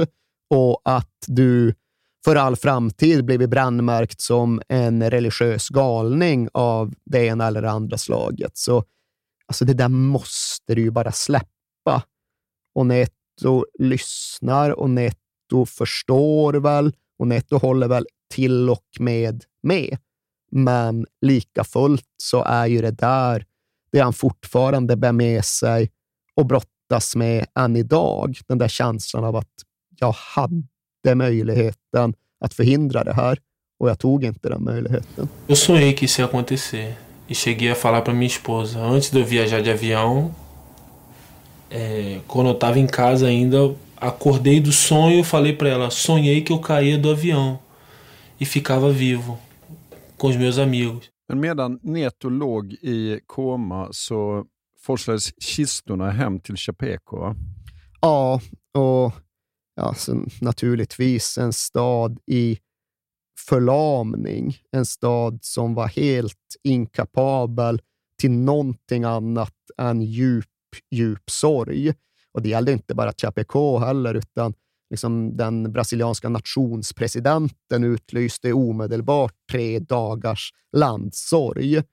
och 0.49 0.82
att 0.84 1.24
du 1.28 1.74
för 2.26 2.36
all 2.36 2.55
framtid 2.55 3.26
blivit 3.26 3.49
brännmärkt 3.49 4.21
som 4.21 4.61
en 4.67 5.09
religiös 5.09 5.69
galning 5.69 6.49
av 6.53 6.93
det 7.03 7.26
ena 7.26 7.47
eller 7.47 7.63
andra 7.63 7.97
slaget. 7.97 8.57
Så 8.57 8.84
alltså 9.47 9.65
det 9.65 9.73
där 9.73 9.88
måste 9.88 10.76
du 10.76 10.82
ju 10.82 10.91
bara 10.91 11.11
släppa. 11.11 12.03
Och 12.76 12.86
Neto 12.86 13.65
lyssnar 13.80 14.71
och 14.71 14.89
Neto 14.89 15.65
förstår 15.67 16.53
väl 16.53 16.93
och 17.19 17.28
Neto 17.28 17.57
håller 17.57 17.88
väl 17.88 18.07
till 18.34 18.69
och 18.69 18.88
med 18.99 19.43
med. 19.63 19.97
Men 20.51 21.05
lika 21.21 21.63
fullt 21.63 22.09
så 22.23 22.43
är 22.43 22.65
ju 22.65 22.82
det 22.82 22.91
där 22.91 23.45
det 23.91 23.99
han 23.99 24.13
fortfarande 24.13 24.95
bär 24.95 25.11
med 25.11 25.45
sig 25.45 25.91
och 26.36 26.45
brottas 26.45 27.15
med 27.15 27.45
än 27.55 27.76
idag. 27.76 28.38
Den 28.47 28.57
där 28.57 28.67
känslan 28.67 29.23
av 29.23 29.36
att 29.36 29.53
jag 29.99 30.11
hade 30.11 30.63
möjligheten 31.14 32.14
att 32.39 32.53
förhindra 32.53 33.03
det 33.03 33.14
här 33.14 33.39
och 33.80 33.89
jag 33.89 33.99
tog 33.99 34.24
inte 34.24 34.49
den 34.49 34.64
möjligheten. 34.64 35.30
Eu 35.47 35.56
sonhei 35.56 35.93
que 35.93 36.06
isso 36.06 36.22
ia 36.22 36.26
acontecer 36.26 36.95
e 37.28 37.36
cheguei 37.36 37.72
a 37.72 37.76
falar 37.76 38.01
para 38.01 38.14
minha 38.14 38.28
esposa 38.28 38.80
antes 38.80 39.12
de 39.12 39.20
eu 39.20 39.26
viajar 39.26 39.62
de 39.62 39.72
avião. 39.72 40.32
É, 41.70 42.20
quando 42.28 42.47
eu 42.49 42.53
estava 42.53 42.80
em 42.80 42.88
casa 42.88 43.28
ainda, 43.28 43.76
acordei 43.97 44.60
do 44.60 44.72
sonho 44.72 45.20
e 45.20 45.24
falei 45.24 45.53
para 45.53 45.70
ela: 45.70 45.89
sonhei 45.89 46.41
que 46.41 46.53
eu 46.53 46.60
caía 46.60 46.97
do 46.97 47.12
avião 47.12 47.60
e 48.39 48.45
ficava 48.45 48.91
vivo 48.91 49.38
com 50.18 50.28
os 50.28 50.36
meus 50.36 50.58
amigos. 50.58 51.10
Men 51.28 51.39
medan 51.39 51.80
Neto 51.84 52.30
låg 52.30 52.74
i 52.82 53.20
koma 53.26 53.88
så 53.91 54.45
forslades 54.78 55.34
kistorna 55.41 56.12
hem 56.12 56.39
till 56.39 56.56
Chapeko. 56.56 57.36
Ja, 58.01 58.39
och 58.74 59.14
ja, 59.76 59.95
naturligtvis 60.41 61.38
en 61.38 61.53
stad 61.53 62.19
i 62.26 62.59
förlamning. 63.49 64.57
En 64.71 64.86
stad 64.86 65.39
som 65.41 65.73
var 65.73 65.88
helt 65.88 66.55
inkapabel 66.63 67.82
till 68.21 68.32
någonting 68.32 69.03
annat 69.03 69.53
än 69.78 70.01
djup, 70.01 70.45
djup 70.91 71.30
sorg. 71.30 71.93
Och 72.34 72.41
det 72.41 72.49
gällde 72.49 72.71
inte 72.71 72.95
bara 72.95 73.13
Chapecó 73.13 73.80
heller, 73.80 74.13
utan 74.13 74.53
liksom 74.89 75.38
den 75.38 75.71
brasilianska 75.71 76.30
nationspresidenten 76.30 77.84
utlyste 77.84 78.53
omedelbart 78.53 79.34
tre 79.51 79.80
dagars 79.80 80.53
landssorg. 80.78 81.84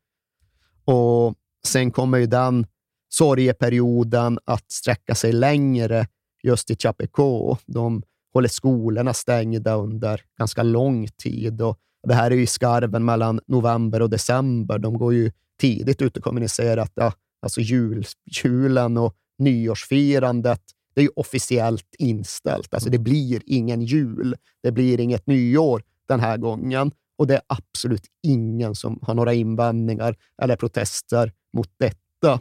Och 0.85 1.35
sen 1.67 1.91
kommer 1.91 2.19
ju 2.19 2.27
den 2.27 2.67
sorgeperioden 3.09 4.39
att 4.45 4.73
sträcka 4.73 5.15
sig 5.15 5.33
längre 5.33 6.07
just 6.43 6.71
i 6.71 6.77
Chapecó. 6.77 7.59
De 7.67 8.03
håller 8.33 8.49
skolorna 8.49 9.15
stängda 9.15 9.75
under 9.75 10.21
ganska 10.39 10.63
lång 10.63 11.09
tid. 11.09 11.63
Och 11.63 11.79
det 12.09 12.15
här 12.15 12.31
är 12.31 12.35
ju 12.35 12.47
skarven 12.47 13.05
mellan 13.05 13.41
november 13.47 14.03
och 14.03 14.11
december. 14.11 14.79
De 14.79 14.99
går 14.99 15.15
ju 15.15 15.33
tidigt 15.61 16.03
ut 16.03 16.17
och 16.17 16.25
kommunicerar 16.25 16.83
att 16.83 16.93
ja, 16.95 17.13
alltså 17.43 17.61
jul, 17.61 18.07
julen 18.45 18.97
och 18.97 19.15
nyårsfirandet 19.39 20.63
det 20.95 21.01
är 21.01 21.03
ju 21.03 21.11
officiellt 21.17 21.95
inställt. 21.99 22.75
Alltså 22.75 22.91
det 22.91 22.99
blir 22.99 23.43
ingen 23.47 23.83
jul. 23.83 24.37
Det 24.63 24.73
blir 24.73 25.01
inget 25.01 25.27
nyår 25.27 25.83
den 26.09 26.21
här 26.21 26.37
gången. 26.37 26.93
Och 27.17 27.27
det 27.27 27.35
är 27.35 27.43
absolut 27.47 28.07
ingen 28.23 28.75
som 28.75 28.99
har 29.03 29.15
några 29.15 29.35
invändningar 29.35 30.17
eller 30.43 30.57
protester 30.57 31.33
mot 31.53 31.71
detta. 31.77 32.41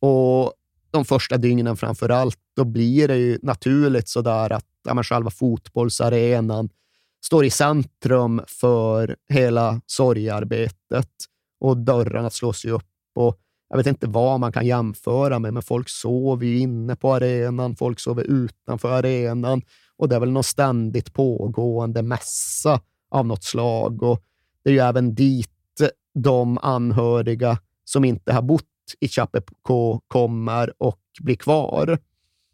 Och 0.00 0.52
de 0.90 1.04
första 1.04 1.36
dygnen 1.36 1.76
framför 1.76 2.08
allt, 2.08 2.38
då 2.56 2.64
blir 2.64 3.08
det 3.08 3.16
ju 3.16 3.38
naturligt 3.42 4.08
sådär 4.08 4.52
att 4.52 4.66
ja, 4.84 4.94
men 4.94 5.04
själva 5.04 5.30
fotbollsarenan 5.30 6.68
står 7.24 7.44
i 7.44 7.50
centrum 7.50 8.42
för 8.46 9.16
hela 9.28 9.80
sorgearbetet 9.86 11.10
och 11.60 11.76
dörrarna 11.76 12.30
slås 12.30 12.64
ju 12.64 12.70
upp. 12.70 12.88
Och 13.14 13.38
jag 13.68 13.76
vet 13.76 13.86
inte 13.86 14.06
vad 14.06 14.40
man 14.40 14.52
kan 14.52 14.66
jämföra 14.66 15.38
med, 15.38 15.54
men 15.54 15.62
folk 15.62 15.88
sover 15.88 16.46
ju 16.46 16.58
inne 16.58 16.96
på 16.96 17.14
arenan, 17.14 17.76
folk 17.76 18.00
sover 18.00 18.24
utanför 18.24 18.92
arenan 18.92 19.62
och 19.96 20.08
det 20.08 20.16
är 20.16 20.20
väl 20.20 20.30
någon 20.30 20.44
ständigt 20.44 21.12
pågående 21.12 22.02
mässa 22.02 22.80
av 23.10 23.26
något 23.26 23.44
slag. 23.44 24.02
Och 24.02 24.22
det 24.64 24.70
är 24.70 24.74
ju 24.74 24.80
även 24.80 25.14
dit 25.14 25.50
de 26.14 26.58
anhöriga 26.58 27.58
som 27.84 28.04
inte 28.04 28.32
har 28.32 28.42
bott 28.42 28.64
i 29.00 29.08
Chapecó 29.08 30.00
kommer 30.08 30.82
och 30.82 31.00
blir 31.20 31.36
kvar. 31.36 31.98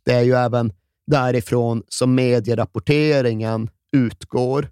Det 0.05 0.13
är 0.13 0.23
ju 0.23 0.33
även 0.33 0.73
därifrån 1.07 1.83
som 1.89 2.15
medierapporteringen 2.15 3.71
utgår. 3.93 4.71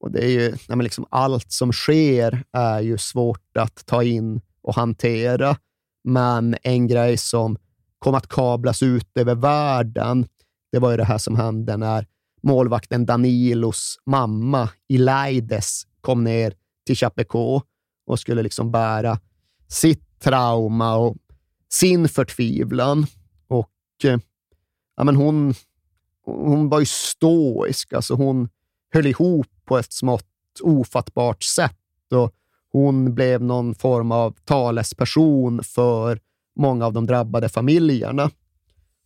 Och 0.00 0.10
det 0.10 0.24
är 0.24 0.28
ju, 0.28 0.56
nej 0.68 0.78
liksom 0.78 1.06
allt 1.10 1.52
som 1.52 1.72
sker 1.72 2.44
är 2.52 2.80
ju 2.80 2.98
svårt 2.98 3.56
att 3.56 3.86
ta 3.86 4.02
in 4.02 4.40
och 4.62 4.74
hantera. 4.74 5.56
Men 6.04 6.56
en 6.62 6.86
grej 6.86 7.16
som 7.16 7.56
kom 7.98 8.14
att 8.14 8.28
kablas 8.28 8.82
ut 8.82 9.18
över 9.18 9.34
världen, 9.34 10.26
det 10.72 10.78
var 10.78 10.90
ju 10.90 10.96
det 10.96 11.04
här 11.04 11.18
som 11.18 11.36
hände 11.36 11.76
när 11.76 12.06
målvakten 12.42 13.06
Danilos 13.06 13.98
mamma 14.06 14.70
Ilaides 14.88 15.86
kom 16.00 16.24
ner 16.24 16.54
till 16.86 16.96
Chapeco 16.96 17.60
och 18.06 18.18
skulle 18.18 18.42
liksom 18.42 18.70
bära 18.70 19.20
sitt 19.68 20.07
trauma 20.18 20.96
och 20.96 21.16
sin 21.68 22.08
förtvivlan. 22.08 23.06
Och 23.48 23.70
eh, 24.04 24.18
ja, 24.96 25.04
men 25.04 25.16
hon, 25.16 25.54
hon 26.24 26.68
var 26.68 26.80
ju 26.80 26.86
stoisk. 26.86 27.92
Alltså 27.92 28.14
hon 28.14 28.48
höll 28.92 29.06
ihop 29.06 29.46
på 29.64 29.78
ett 29.78 29.92
smått 29.92 30.24
ofattbart 30.62 31.42
sätt. 31.42 32.12
Och 32.14 32.34
hon 32.72 33.14
blev 33.14 33.42
någon 33.42 33.74
form 33.74 34.12
av 34.12 34.36
talesperson 34.44 35.62
för 35.64 36.20
många 36.56 36.86
av 36.86 36.92
de 36.92 37.06
drabbade 37.06 37.48
familjerna. 37.48 38.30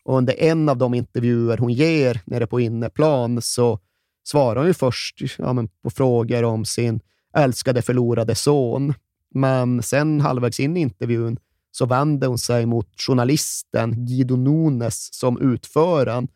Och 0.04 0.16
under 0.16 0.42
en 0.42 0.68
av 0.68 0.76
de 0.76 0.94
intervjuer 0.94 1.58
hon 1.58 1.72
ger 1.72 2.20
nere 2.24 2.46
på 2.46 2.60
inneplan 2.60 3.42
så 3.42 3.78
svarar 4.24 4.56
hon 4.56 4.66
ju 4.66 4.74
först 4.74 5.22
ja, 5.38 5.52
men 5.52 5.68
på 5.68 5.90
frågor 5.90 6.44
om 6.44 6.64
sin 6.64 7.00
älskade 7.36 7.82
förlorade 7.82 8.34
son. 8.34 8.94
Men 9.35 9.83
sen 9.83 10.20
halvvägs 10.20 10.61
in 10.61 10.76
i 10.76 10.80
intervjun 10.80 11.39
så 11.70 11.87
vänder 11.87 12.28
hon 12.28 12.39
sig 12.39 12.66
mot 12.66 13.01
journalisten 13.01 14.07
Guido 14.07 14.37
Nunes 14.37 15.14
som 15.14 15.41
utföraren 15.41 16.28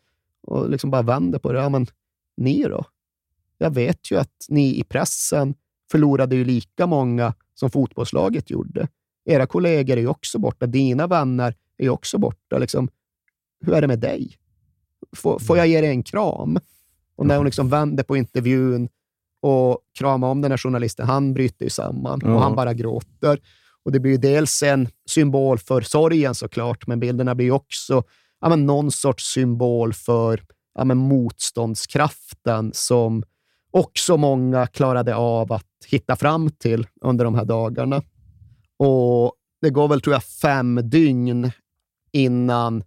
och 0.47 0.69
liksom 0.69 0.91
bara 0.91 1.01
vänder 1.01 1.39
på 1.39 1.51
det. 1.51 1.59
Ja, 1.59 1.69
men 1.69 1.87
ni 2.37 2.63
då? 2.63 2.85
Jag 3.57 3.73
vet 3.73 4.11
ju 4.11 4.17
att 4.17 4.45
ni 4.49 4.79
i 4.79 4.83
pressen 4.83 5.53
förlorade 5.91 6.35
ju 6.35 6.45
lika 6.45 6.87
många 6.87 7.33
som 7.53 7.69
fotbollslaget 7.69 8.49
gjorde. 8.49 8.87
Era 9.25 9.47
kollegor 9.47 9.97
är 9.97 10.01
ju 10.01 10.07
också 10.07 10.39
borta. 10.39 10.65
Dina 10.65 11.07
vänner 11.07 11.55
är 11.77 11.83
ju 11.83 11.89
också 11.89 12.17
borta. 12.17 12.57
Liksom, 12.57 12.89
hur 13.65 13.73
är 13.73 13.81
det 13.81 13.87
med 13.87 13.99
dig? 13.99 14.37
Får, 15.15 15.39
får 15.39 15.57
jag 15.57 15.67
ge 15.67 15.81
dig 15.81 15.89
en 15.89 16.03
kram? 16.03 16.59
Och 17.15 17.25
när 17.25 17.37
hon 17.37 17.45
liksom 17.45 17.69
vänder 17.69 18.03
på 18.03 18.17
intervjun 18.17 18.89
och 19.47 19.79
kramar 19.99 20.27
om 20.27 20.41
den 20.41 20.51
här 20.51 20.57
journalisten, 20.57 21.07
han 21.07 21.33
bryter 21.33 21.63
ju 21.65 21.69
samman 21.69 22.21
och 22.23 22.29
Ja. 22.31 22.39
han 22.39 22.55
bara 22.55 22.73
gråter. 22.73 23.39
Och 23.85 23.91
Det 23.91 23.99
blir 23.99 24.11
ju 24.11 24.17
dels 24.17 24.63
en 24.63 24.87
symbol 25.09 25.57
för 25.59 25.81
sorgen 25.81 26.35
såklart, 26.35 26.87
men 26.87 26.99
bilderna 26.99 27.35
blir 27.35 27.51
också 27.51 28.03
ja, 28.41 28.49
men 28.49 28.65
någon 28.65 28.91
sorts 28.91 29.33
symbol 29.33 29.93
för 29.93 30.43
ja, 30.75 30.83
men 30.83 30.97
motståndskraften 30.97 32.71
som 32.73 33.23
också 33.71 34.17
många 34.17 34.67
klarade 34.67 35.15
av 35.15 35.53
att 35.53 35.65
hitta 35.87 36.15
fram 36.15 36.49
till 36.49 36.87
under 37.01 37.25
de 37.25 37.35
här 37.35 37.45
dagarna. 37.45 38.01
Och 38.77 39.33
Det 39.61 39.69
går 39.69 39.87
väl, 39.87 40.01
tror 40.01 40.13
jag, 40.13 40.23
fem 40.23 40.79
dygn 40.83 41.51
innan 42.11 42.83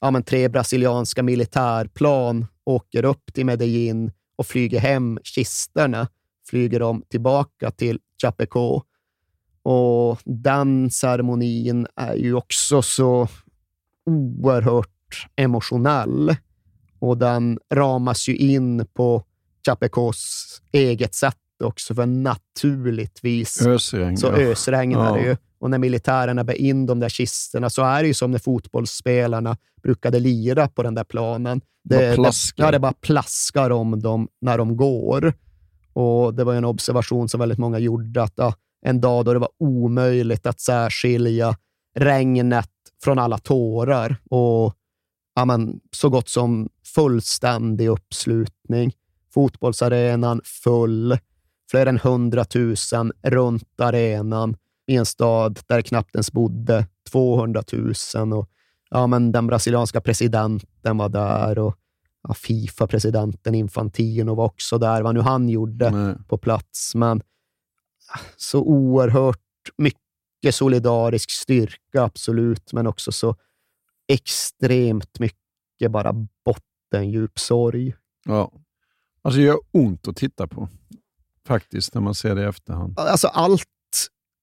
ja, 0.00 0.10
men 0.10 0.22
tre 0.22 0.48
brasilianska 0.48 1.22
militärplan 1.22 2.46
åker 2.64 3.04
upp 3.04 3.34
till 3.34 3.46
Medellin 3.46 4.12
och 4.38 4.46
flyger 4.46 4.80
hem 4.80 5.18
kisterna, 5.22 6.08
flyger 6.48 6.80
de 6.80 7.02
tillbaka 7.08 7.70
till 7.70 8.00
Chapecó. 8.22 8.82
Och 9.62 10.18
den 10.24 10.90
ceremonin 10.90 11.86
är 11.96 12.14
ju 12.14 12.34
också 12.34 12.82
så 12.82 13.28
oerhört 14.06 15.26
emotionell 15.36 16.36
och 16.98 17.18
den 17.18 17.58
ramas 17.74 18.28
ju 18.28 18.36
in 18.36 18.86
på 18.94 19.24
Chapecós 19.66 20.46
eget 20.72 21.14
sätt 21.14 21.36
också, 21.64 21.94
för 21.94 22.06
naturligtvis 22.06 23.66
Ösregn, 23.66 24.16
så 24.16 24.26
ja. 24.26 24.32
ösregnar 24.32 25.12
det 25.14 25.20
Ja. 25.20 25.26
ju. 25.26 25.36
Och 25.58 25.70
när 25.70 25.78
militärerna 25.78 26.44
bär 26.44 26.54
in 26.54 26.86
de 26.86 27.00
där 27.00 27.08
kisterna 27.08 27.70
så 27.70 27.82
är 27.82 28.02
det 28.02 28.08
ju 28.08 28.14
som 28.14 28.30
när 28.30 28.38
fotbollsspelarna 28.38 29.56
brukade 29.82 30.20
lira 30.20 30.68
på 30.68 30.82
den 30.82 30.94
där 30.94 31.04
planen. 31.04 31.60
Det, 31.84 32.16
det, 32.16 32.32
ja, 32.56 32.70
det 32.70 32.78
bara 32.78 32.92
plaskar 32.92 33.70
om 33.70 34.00
dem 34.00 34.28
när 34.40 34.58
de 34.58 34.76
går. 34.76 35.32
Och 35.92 36.34
Det 36.34 36.44
var 36.44 36.54
en 36.54 36.64
observation 36.64 37.28
som 37.28 37.40
väldigt 37.40 37.58
många 37.58 37.78
gjorde, 37.78 38.22
att 38.22 38.32
ja, 38.36 38.54
en 38.86 39.00
dag 39.00 39.24
då 39.24 39.32
det 39.32 39.38
var 39.38 39.50
omöjligt 39.58 40.46
att 40.46 40.60
särskilja 40.60 41.56
regnet 41.98 42.70
från 43.04 43.18
alla 43.18 43.38
tårar 43.38 44.16
och 44.30 44.74
ja, 45.34 45.44
men, 45.44 45.80
så 45.92 46.08
gott 46.08 46.28
som 46.28 46.68
fullständig 46.94 47.88
uppslutning. 47.88 48.92
Fotbollsarenan 49.34 50.40
full, 50.44 51.18
fler 51.70 51.86
än 51.86 51.96
100 51.96 52.44
000 52.54 53.12
runt 53.22 53.80
arenan 53.80 54.56
i 54.88 54.96
en 54.96 55.06
stad 55.06 55.60
där 55.66 55.82
knappt 55.82 56.14
ens 56.14 56.32
bodde 56.32 56.86
200 57.10 57.62
000. 57.72 58.32
Och, 58.32 58.50
ja, 58.90 59.06
men 59.06 59.32
den 59.32 59.46
brasilianska 59.46 60.00
presidenten 60.00 60.98
var 60.98 61.08
där 61.08 61.58
och 61.58 61.76
ja, 62.22 62.34
Fifa-presidenten 62.34 63.54
Infantino 63.54 64.34
var 64.34 64.44
också 64.44 64.78
där, 64.78 65.02
vad 65.02 65.14
nu 65.14 65.20
han 65.20 65.48
gjorde 65.48 66.16
på 66.28 66.38
plats. 66.38 66.94
Men 66.94 67.22
så 68.36 68.60
oerhört 68.60 69.38
mycket 69.76 70.54
solidarisk 70.54 71.30
styrka, 71.30 72.02
absolut, 72.02 72.72
men 72.72 72.86
också 72.86 73.12
så 73.12 73.36
extremt 74.08 75.18
mycket 75.18 75.90
bara 75.90 76.12
bottendjup 76.44 77.38
sorg. 77.38 77.94
Ja. 78.24 78.52
Alltså 79.22 79.38
det 79.38 79.46
gör 79.46 79.58
ont 79.70 80.08
att 80.08 80.16
titta 80.16 80.46
på, 80.46 80.68
faktiskt, 81.46 81.94
när 81.94 82.00
man 82.00 82.14
ser 82.14 82.34
det 82.34 82.42
i 82.42 82.44
efterhand. 82.44 82.98
Alltså 82.98 83.28
allt 83.28 83.68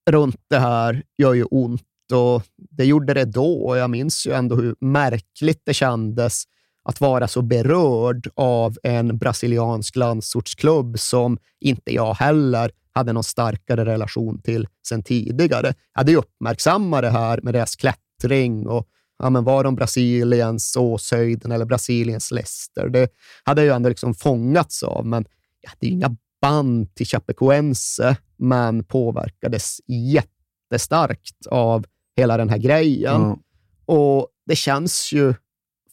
runt 0.10 0.42
det 0.50 0.60
här 0.60 1.04
gör 1.18 1.34
ju 1.34 1.44
ont 1.44 1.82
och 2.14 2.44
det 2.56 2.86
gjorde 2.86 3.14
det 3.14 3.26
då. 3.26 3.54
Och 3.54 3.78
jag 3.78 3.90
minns 3.90 4.28
ju 4.28 4.32
ändå 4.32 4.56
hur 4.56 4.76
märkligt 4.80 5.62
det 5.66 5.74
kändes 5.74 6.44
att 6.84 7.02
vara 7.02 7.28
så 7.28 7.42
berörd 7.42 8.30
av 8.36 8.78
en 8.84 9.18
brasiliansk 9.18 9.96
landsortsklubb 9.96 11.00
som 11.00 11.38
inte 11.60 11.94
jag 11.94 12.14
heller 12.14 12.72
hade 12.94 13.14
någon 13.14 13.24
starkare 13.24 13.86
relation 13.86 14.42
till 14.42 14.68
sen 14.88 15.04
tidigare. 15.04 15.68
Jag 15.68 16.00
hade 16.00 16.12
ju 16.12 16.18
uppmärksammat 16.18 17.02
det 17.02 17.10
här 17.10 17.40
med 17.42 17.54
deras 17.54 17.76
klättring 17.76 18.68
och 18.68 18.88
ja, 19.24 19.30
men 19.30 19.44
var 19.44 19.64
de 19.64 19.76
Brasiliens 19.76 20.76
Åshöjden 20.76 21.52
eller 21.52 21.66
Brasiliens 21.66 22.32
Leicester? 22.32 22.90
Det 22.90 23.10
hade 23.44 23.62
jag 23.62 23.66
ju 23.66 23.76
ändå 23.76 23.90
liksom 23.90 24.14
fångats 24.14 24.84
av, 24.84 25.06
men 25.06 25.26
jag 25.62 25.70
hade 25.70 25.86
ju 25.86 25.92
inga 25.92 26.16
band 26.46 26.96
till 26.96 27.06
Chapecoense, 27.06 28.18
men 28.38 28.84
påverkades 28.84 29.82
jättestarkt 29.88 31.48
av 31.48 31.86
hela 32.18 32.38
den 32.38 32.50
här 32.50 32.58
grejen. 32.58 33.22
Ja. 33.22 33.38
Och 33.86 34.28
det 34.46 34.56
känns 34.56 35.14
ju 35.14 35.34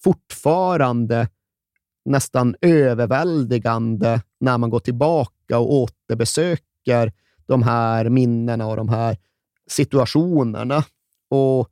fortfarande 0.05 1.28
nästan 2.05 2.55
överväldigande 2.61 4.22
när 4.40 4.59
man 4.59 4.70
går 4.70 4.80
tillbaka 4.80 5.59
och 5.59 5.72
återbesöker 5.72 7.12
de 7.46 7.62
här 7.62 8.09
minnena 8.09 8.66
och 8.66 8.76
de 8.76 8.88
här 8.88 9.16
situationerna. 9.70 10.84
Och 11.30 11.68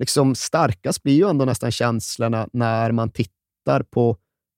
liksom 0.00 0.34
starkast 0.34 1.02
blir 1.02 1.14
ju 1.14 1.28
ändå 1.28 1.44
nästan 1.44 1.70
känslorna 1.70 2.48
när 2.52 2.92
man 2.92 3.10
tittar 3.10 3.82
på 3.82 4.16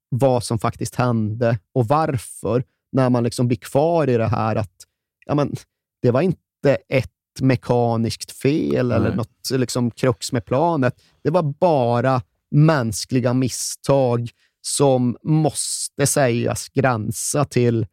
vad 0.08 0.44
som 0.44 0.58
faktiskt 0.58 0.94
hände 0.94 1.58
och 1.72 1.88
varför. 1.88 2.64
När 2.92 3.10
man 3.10 3.24
liksom 3.24 3.48
blir 3.48 3.58
kvar 3.58 4.10
i 4.10 4.16
det 4.16 4.26
här 4.26 4.56
att 4.56 4.86
ja, 5.26 5.34
men, 5.34 5.54
det 6.02 6.10
var 6.10 6.20
inte 6.20 6.78
ett 6.88 7.10
mekaniskt 7.40 8.32
fel 8.32 8.92
eller 8.92 9.08
Nej. 9.08 9.16
något 9.16 9.50
liksom 9.50 9.90
krux 9.90 10.32
med 10.32 10.44
planet. 10.44 11.02
Det 11.24 11.30
var 11.30 11.42
bara 11.42 12.22
mänskliga 12.50 13.34
misstag 13.34 14.30
som 14.60 15.16
måste 15.22 16.06
sägas 16.06 16.68
gränsa 16.68 17.44
till 17.44 17.86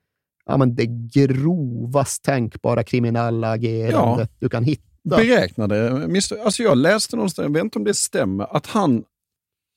ja, 0.46 0.58
men 0.58 0.76
det 0.76 0.86
grovast 0.86 2.24
tänkbara 2.24 2.84
kriminella 2.84 3.52
agerande 3.52 4.22
Ja. 4.22 4.28
du 4.40 4.50
kan 4.50 4.64
hitta. 4.64 4.84
Beräknade. 5.04 6.08
Alltså 6.44 6.64
jag 6.64 6.78
läste 6.78 7.16
någonstans, 7.16 7.44
jag 7.46 7.54
vet 7.54 7.64
inte 7.64 7.80
om 7.80 7.86
det 7.86 7.94
stämmer, 7.94 8.56
att 8.56 8.66
han, 8.66 9.04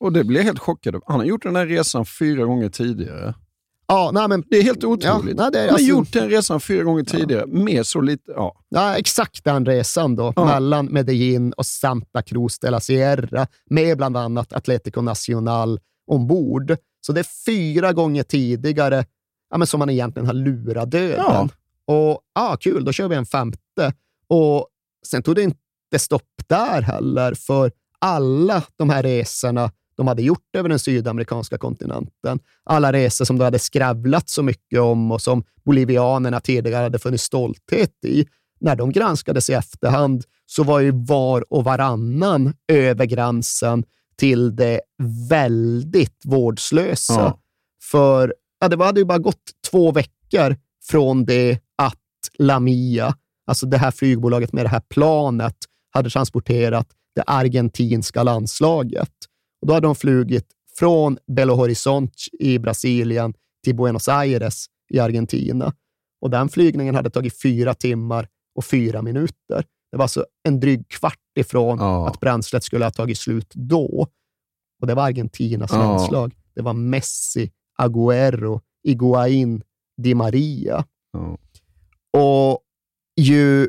och 0.00 0.12
det 0.12 0.24
blev 0.24 0.40
jag 0.40 0.44
helt 0.44 0.58
chockad 0.58 0.94
av, 0.94 1.02
han 1.06 1.18
har 1.18 1.26
gjort 1.26 1.42
den 1.42 1.56
här 1.56 1.66
resan 1.66 2.06
fyra 2.06 2.44
gånger 2.44 2.68
tidigare. 2.68 3.34
Ja, 3.92 4.10
nej, 4.14 4.28
men, 4.28 4.44
Det 4.50 4.56
är 4.56 4.62
helt 4.62 4.84
otroligt. 4.84 5.36
nej, 5.36 5.50
det 5.52 5.60
är 5.60 5.68
alltså- 5.68 5.86
gjort 5.86 6.12
den 6.12 6.28
resan 6.30 6.60
fyra 6.60 6.82
gånger 6.84 7.04
tidigare, 7.04 7.46
med 7.46 7.86
så 7.86 8.00
lite... 8.00 8.32
Ja. 8.36 8.54
Ja, 8.68 8.96
exakt 8.96 9.44
den 9.44 9.66
resan 9.66 10.16
då, 10.16 10.32
Ja. 10.36 10.44
mellan 10.44 10.86
Medellin 10.86 11.52
och 11.52 11.66
Santa 11.66 12.22
Cruz 12.22 12.58
de 12.58 12.70
la 12.70 12.80
Sierra, 12.80 13.46
med 13.70 13.96
bland 13.96 14.16
annat 14.16 14.52
Atlético 14.52 15.00
Nacional 15.00 15.80
ombord. 16.06 16.76
Så 17.06 17.12
det 17.12 17.20
är 17.20 17.44
fyra 17.46 17.92
gånger 17.92 18.22
tidigare 18.22 19.04
ja, 19.50 19.58
men 19.58 19.66
som 19.66 19.78
man 19.78 19.90
egentligen 19.90 20.26
har 20.26 20.34
lurat 20.34 20.90
döden. 20.90 21.48
Och 21.86 22.20
ja, 22.34 22.56
kul, 22.60 22.84
då 22.84 22.92
kör 22.92 23.08
vi 23.08 23.16
en 23.16 23.26
femte. 23.26 23.92
Och 24.28 24.66
sen 25.06 25.22
tog 25.22 25.34
det 25.34 25.42
inte 25.42 25.58
stopp 25.98 26.28
där 26.48 26.82
heller, 26.82 27.34
för 27.34 27.72
alla 27.98 28.62
de 28.76 28.90
här 28.90 29.02
resorna 29.02 29.70
de 29.96 30.06
hade 30.06 30.22
gjort 30.22 30.56
över 30.56 30.68
den 30.68 30.78
sydamerikanska 30.78 31.58
kontinenten, 31.58 32.38
alla 32.64 32.92
resor 32.92 33.24
som 33.24 33.38
de 33.38 33.44
hade 33.44 33.58
skravlat 33.58 34.28
så 34.28 34.42
mycket 34.42 34.80
om 34.80 35.12
och 35.12 35.22
som 35.22 35.44
bolivianerna 35.64 36.40
tidigare 36.40 36.82
hade 36.82 36.98
funnit 36.98 37.20
stolthet 37.20 38.04
i, 38.04 38.26
när 38.60 38.76
de 38.76 38.92
granskades 38.92 39.50
i 39.50 39.52
efterhand 39.52 40.24
så 40.46 40.62
var 40.62 40.80
ju 40.80 40.90
var 40.94 41.52
och 41.52 41.64
varannan 41.64 42.54
över 42.72 43.04
gränsen 43.04 43.84
till 44.16 44.56
det 44.56 44.80
väldigt 45.28 46.20
vårdslösa. 46.24 47.20
Ja. 47.20 47.38
För 47.90 48.34
ja, 48.60 48.68
det 48.68 48.84
hade 48.84 49.00
ju 49.00 49.06
bara 49.06 49.18
gått 49.18 49.42
två 49.70 49.92
veckor 49.92 50.56
från 50.90 51.24
det 51.24 51.58
att 51.76 51.98
Lamia, 52.38 53.14
alltså 53.46 53.66
det 53.66 53.78
här 53.78 53.90
flygbolaget 53.90 54.52
med 54.52 54.64
det 54.64 54.68
här 54.68 54.82
planet, 54.88 55.56
hade 55.90 56.10
transporterat 56.10 56.86
det 57.14 57.22
argentinska 57.26 58.22
landslaget. 58.22 59.12
Och 59.62 59.66
då 59.68 59.74
hade 59.74 59.86
de 59.86 59.94
flugit 59.94 60.46
från 60.78 61.18
Belo 61.36 61.54
Horizonte 61.54 62.14
i 62.38 62.58
Brasilien 62.58 63.34
till 63.64 63.74
Buenos 63.76 64.08
Aires 64.08 64.66
i 64.90 64.98
Argentina. 64.98 65.72
Och 66.20 66.30
den 66.30 66.48
flygningen 66.48 66.94
hade 66.94 67.10
tagit 67.10 67.42
fyra 67.42 67.74
timmar 67.74 68.28
och 68.54 68.64
fyra 68.64 69.02
minuter. 69.02 69.64
Det 69.90 69.96
var 69.96 70.02
alltså 70.02 70.26
en 70.48 70.60
dryg 70.60 70.88
kvart 70.88 71.18
ifrån 71.38 71.78
Ja. 71.78 72.08
att 72.08 72.20
bränslet 72.20 72.64
skulle 72.64 72.84
ha 72.84 72.90
tagit 72.90 73.18
slut 73.18 73.52
då. 73.54 74.06
Och 74.80 74.86
det 74.86 74.94
var 74.94 75.02
Argentinas 75.04 75.70
Ja. 75.72 75.78
landslag. 75.78 76.34
Det 76.54 76.62
var 76.62 76.72
Messi, 76.72 77.50
Agüero, 77.82 78.60
Higuaín, 78.88 79.62
Di 80.02 80.14
Maria. 80.14 80.84
Ja. 81.12 81.38
Och 82.20 82.60
ju 83.20 83.68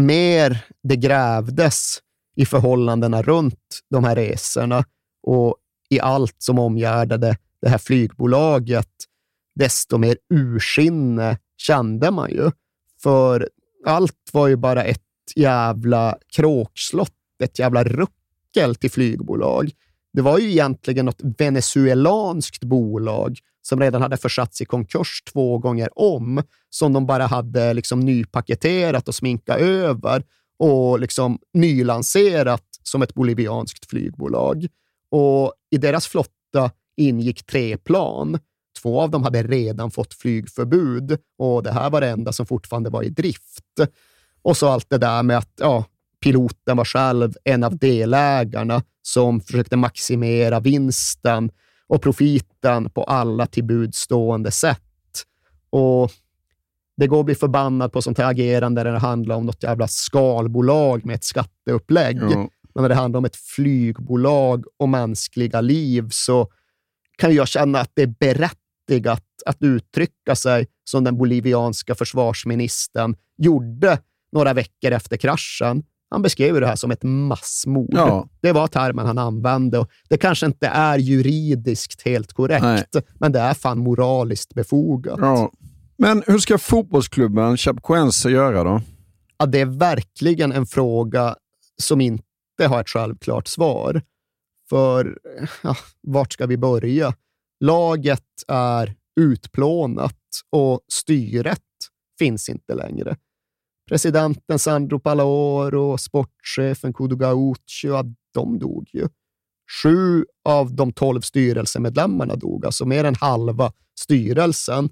mer 0.00 0.64
det 0.82 0.96
grävdes 0.96 1.98
i 2.36 2.46
förhållandena 2.46 3.22
runt 3.22 3.80
de 3.90 4.04
här 4.04 4.16
resorna 4.16 4.84
och 5.22 5.56
i 5.90 6.00
allt 6.00 6.36
som 6.38 6.58
omgärdade 6.58 7.36
det 7.62 7.68
här 7.68 7.78
flygbolaget, 7.78 8.88
desto 9.54 9.98
mer 9.98 10.16
ursinne 10.34 11.38
kände 11.56 12.10
man 12.10 12.30
ju. 12.30 12.50
För 13.02 13.48
allt 13.86 14.30
var 14.32 14.48
ju 14.48 14.56
bara 14.56 14.84
ett 14.84 15.02
jävla 15.36 16.18
kråkslott, 16.36 17.12
ett 17.42 17.58
jävla 17.58 17.84
ruckel 17.84 18.74
till 18.74 18.90
flygbolag. 18.90 19.70
Det 20.12 20.22
var 20.22 20.38
ju 20.38 20.50
egentligen 20.50 21.06
något 21.06 21.20
venezuelanskt 21.38 22.64
bolag 22.64 23.38
som 23.62 23.80
redan 23.80 24.02
hade 24.02 24.16
försatts 24.16 24.60
i 24.60 24.64
konkurs 24.64 25.22
två 25.32 25.58
gånger 25.58 25.98
om, 25.98 26.42
som 26.70 26.92
de 26.92 27.06
bara 27.06 27.26
hade 27.26 27.74
liksom 27.74 28.00
nypaketerat 28.00 29.08
och 29.08 29.14
sminkat 29.14 29.58
över 29.60 30.24
och 30.58 31.00
liksom 31.00 31.38
nylanserat 31.54 32.64
som 32.82 33.02
ett 33.02 33.14
bolivianskt 33.14 33.90
flygbolag. 33.90 34.66
Och 35.12 35.52
I 35.70 35.78
deras 35.78 36.06
flotta 36.06 36.70
ingick 36.96 37.46
tre 37.46 37.76
plan. 37.76 38.38
Två 38.82 39.00
av 39.00 39.10
dem 39.10 39.22
hade 39.22 39.42
redan 39.42 39.90
fått 39.90 40.14
flygförbud 40.14 41.18
och 41.38 41.62
det 41.62 41.72
här 41.72 41.90
var 41.90 42.00
det 42.00 42.08
enda 42.08 42.32
som 42.32 42.46
fortfarande 42.46 42.90
var 42.90 43.02
i 43.02 43.08
drift. 43.08 43.80
Och 44.42 44.56
så 44.56 44.68
allt 44.68 44.90
det 44.90 44.98
där 44.98 45.22
med 45.22 45.38
att 45.38 45.52
ja, 45.60 45.84
piloten 46.22 46.76
var 46.76 46.84
själv 46.84 47.34
en 47.44 47.64
av 47.64 47.78
delägarna 47.78 48.82
som 49.02 49.40
försökte 49.40 49.76
maximera 49.76 50.60
vinsten 50.60 51.50
och 51.86 52.02
profiten 52.02 52.90
på 52.90 53.04
alla 53.04 53.46
tillbudstående 53.46 54.50
sätt. 54.50 54.80
Och 55.70 56.10
det 56.96 57.06
går 57.06 57.20
att 57.20 57.26
bli 57.26 57.34
förbannad 57.34 57.92
på 57.92 58.02
sånt 58.02 58.18
här 58.18 58.30
agerande 58.30 58.84
när 58.84 58.92
det 58.92 58.98
handlar 58.98 59.36
om 59.36 59.46
något 59.46 59.62
jävla 59.62 59.88
skalbolag 59.88 61.06
med 61.06 61.14
ett 61.14 61.24
skatteupplägg. 61.24 62.18
Ja. 62.22 62.48
Men 62.74 62.82
när 62.82 62.88
det 62.88 62.94
handlar 62.94 63.18
om 63.18 63.24
ett 63.24 63.36
flygbolag 63.36 64.64
och 64.78 64.88
mänskliga 64.88 65.60
liv 65.60 66.08
så 66.10 66.48
kan 67.18 67.34
jag 67.34 67.48
känna 67.48 67.80
att 67.80 67.90
det 67.94 68.02
är 68.02 68.14
berättigat 68.20 69.24
att 69.46 69.56
uttrycka 69.60 70.34
sig 70.36 70.66
som 70.84 71.04
den 71.04 71.18
bolivianska 71.18 71.94
försvarsministern 71.94 73.16
gjorde 73.38 73.98
några 74.32 74.52
veckor 74.52 74.92
efter 74.92 75.16
kraschen. 75.16 75.82
Han 76.10 76.22
beskrev 76.22 76.60
det 76.60 76.66
här 76.66 76.76
som 76.76 76.90
ett 76.90 77.02
massmord. 77.02 77.94
Ja. 77.94 78.28
Det 78.40 78.52
var 78.52 78.66
termen 78.66 79.06
han 79.06 79.18
använde 79.18 79.78
och 79.78 79.90
det 80.08 80.18
kanske 80.18 80.46
inte 80.46 80.66
är 80.66 80.98
juridiskt 80.98 82.02
helt 82.02 82.32
korrekt, 82.32 82.62
Nej. 82.62 83.02
men 83.14 83.32
det 83.32 83.40
är 83.40 83.54
fan 83.54 83.78
moraliskt 83.78 84.54
befogat. 84.54 85.18
Ja. 85.20 85.50
Men 85.96 86.22
hur 86.26 86.38
ska 86.38 86.58
fotbollsklubben 86.58 87.56
Chapecoense 87.56 88.30
göra 88.30 88.64
då? 88.64 88.80
Ja, 89.38 89.46
det 89.46 89.60
är 89.60 89.66
verkligen 89.66 90.52
en 90.52 90.66
fråga 90.66 91.36
som 91.82 92.00
inte 92.00 92.24
har 92.66 92.80
ett 92.80 92.88
självklart 92.88 93.48
svar. 93.48 94.02
För 94.68 95.18
ja, 95.62 95.76
vart 96.00 96.32
ska 96.32 96.46
vi 96.46 96.56
börja? 96.56 97.14
Laget 97.60 98.24
är 98.48 98.94
utplånat 99.20 100.18
och 100.50 100.80
styret 100.88 101.62
finns 102.18 102.48
inte 102.48 102.74
längre. 102.74 103.16
Presidenten 103.88 104.58
Sandro 104.58 104.98
Palaoro 104.98 105.92
och 105.92 106.00
sportchefen 106.00 106.92
Kudo 106.92 107.16
Gaucho, 107.16 107.88
ja, 107.88 108.04
de 108.34 108.58
dog 108.58 108.88
ju. 108.92 109.08
Sju 109.82 110.24
av 110.44 110.74
de 110.74 110.92
tolv 110.92 111.20
styrelsemedlemmarna 111.20 112.36
dog, 112.36 112.66
alltså 112.66 112.84
mer 112.84 113.04
än 113.04 113.14
halva 113.14 113.72
styrelsen. 114.00 114.90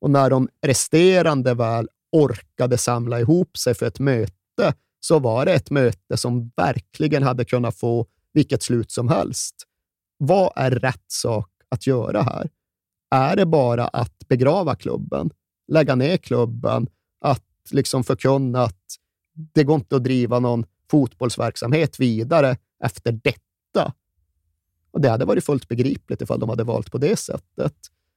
Och 0.00 0.10
när 0.10 0.30
de 0.30 0.48
resterande 0.66 1.54
väl 1.54 1.88
orkade 2.12 2.78
samla 2.78 3.20
ihop 3.20 3.56
sig 3.56 3.74
för 3.74 3.86
ett 3.86 3.98
möte, 3.98 4.74
så 5.04 5.18
var 5.18 5.44
det 5.44 5.52
ett 5.52 5.70
möte 5.70 6.16
som 6.16 6.52
verkligen 6.56 7.22
hade 7.22 7.44
kunnat 7.44 7.76
få 7.76 8.06
vilket 8.32 8.62
slut 8.62 8.90
som 8.90 9.08
helst. 9.08 9.54
Vad 10.18 10.52
är 10.56 10.70
rätt 10.70 11.04
sak 11.06 11.50
att 11.68 11.86
göra 11.86 12.22
här? 12.22 12.50
Är 13.10 13.36
det 13.36 13.46
bara 13.46 13.88
att 13.88 14.28
begrava 14.28 14.74
klubben, 14.74 15.30
lägga 15.72 15.94
ner 15.94 16.16
klubben, 16.16 16.86
att 17.20 17.44
liksom 17.70 18.04
förkunna 18.04 18.62
att 18.62 18.84
det 19.34 19.64
går 19.64 19.76
inte 19.76 19.96
att 19.96 20.04
driva 20.04 20.38
någon 20.38 20.66
fotbollsverksamhet 20.90 22.00
vidare 22.00 22.56
efter 22.84 23.12
detta? 23.12 23.92
Och 24.90 25.00
Det 25.00 25.08
hade 25.08 25.24
varit 25.24 25.44
fullt 25.44 25.68
begripligt 25.68 26.22
ifall 26.22 26.40
de 26.40 26.48
hade 26.48 26.64
valt 26.64 26.92
på 26.92 26.98
det 26.98 27.16
sättet. 27.16 27.76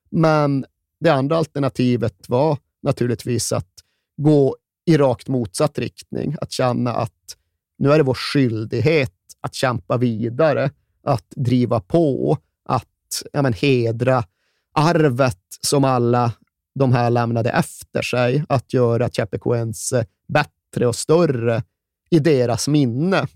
Men 0.09 0.65
det 0.99 1.09
andra 1.09 1.37
alternativet 1.37 2.29
var 2.29 2.57
naturligtvis 2.81 3.51
att 3.51 3.73
gå 4.17 4.55
i 4.85 4.97
rakt 4.97 5.27
motsatt 5.27 5.79
riktning. 5.79 6.35
Att 6.41 6.51
känna 6.51 6.93
att 6.93 7.37
nu 7.77 7.91
är 7.91 7.97
det 7.97 8.03
vår 8.03 8.13
skyldighet 8.13 9.11
att 9.41 9.53
kämpa 9.53 9.97
vidare, 9.97 10.71
att 11.03 11.25
driva 11.35 11.79
på, 11.79 12.37
att 12.65 13.23
ja, 13.33 13.41
men, 13.41 13.53
hedra 13.53 14.23
arvet 14.73 15.39
som 15.61 15.83
alla 15.83 16.31
de 16.75 16.93
här 16.93 17.09
lämnade 17.09 17.49
efter 17.49 18.01
sig, 18.01 18.43
att 18.49 18.73
göra 18.73 19.09
Chapecoense 19.09 20.05
bättre 20.27 20.87
och 20.87 20.95
större 20.95 21.63
i 22.09 22.19
deras 22.19 22.67
minne. 22.67 23.27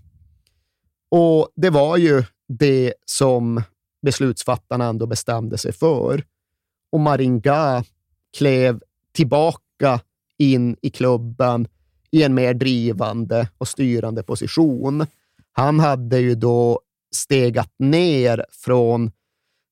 Och 1.10 1.48
det 1.56 1.70
var 1.70 1.96
ju 1.96 2.24
det 2.48 2.94
som 3.06 3.62
beslutsfattarna 4.02 4.84
ändå 4.84 5.06
bestämde 5.06 5.58
sig 5.58 5.72
för. 5.72 6.24
Och 6.92 7.00
Maringa 7.00 7.84
klev 8.38 8.80
tillbaka 9.12 10.00
in 10.40 10.76
i 10.82 10.90
klubben 10.90 11.68
i 12.10 12.22
en 12.22 12.34
mer 12.34 12.54
drivande 12.54 13.48
och 13.58 13.68
styrande 13.68 14.22
position. 14.22 15.06
Han 15.52 15.80
hade 15.80 16.18
ju 16.18 16.34
då 16.34 16.80
stegat 17.14 17.74
ner 17.78 18.44
från 18.50 19.10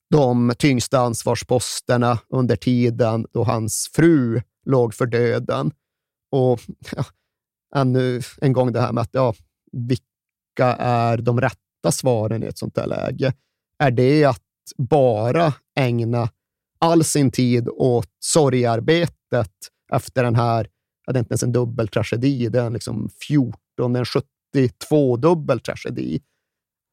de 0.09 0.53
tyngsta 0.57 0.99
ansvarsposterna 0.99 2.19
under 2.29 2.55
tiden 2.55 3.25
då 3.31 3.43
hans 3.43 3.89
fru 3.93 4.41
låg 4.65 4.93
för 4.93 5.05
döden. 5.05 5.71
Och 6.31 6.59
ja, 6.95 7.05
ännu 7.75 8.21
en 8.41 8.53
gång 8.53 8.71
det 8.71 8.81
här 8.81 8.91
med 8.91 9.01
att 9.01 9.09
ja, 9.13 9.33
vilka 9.71 10.75
är 10.79 11.17
de 11.17 11.41
rätta 11.41 11.91
svaren 11.91 12.43
i 12.43 12.45
ett 12.45 12.57
sånt 12.57 12.77
här 12.77 12.87
läge? 12.87 13.33
Är 13.79 13.91
det 13.91 14.25
att 14.25 14.43
bara 14.77 15.53
ägna 15.75 16.29
all 16.79 17.03
sin 17.03 17.31
tid 17.31 17.69
åt 17.69 18.09
sorgearbetet 18.19 19.51
efter 19.93 20.23
den 20.23 20.35
här, 20.35 20.67
ja, 21.05 21.13
det 21.13 21.17
är 21.17 21.21
inte 21.21 21.31
ens 21.31 21.43
en 21.43 21.51
dubbeltragedi, 21.51 22.49
det 22.49 22.59
är 22.59 22.65
en 22.65 22.73
liksom 22.73 23.09
14, 23.27 23.95
en 23.95 24.05
72 24.05 25.17
dubbel 25.17 25.59
tragedi. 25.59 26.21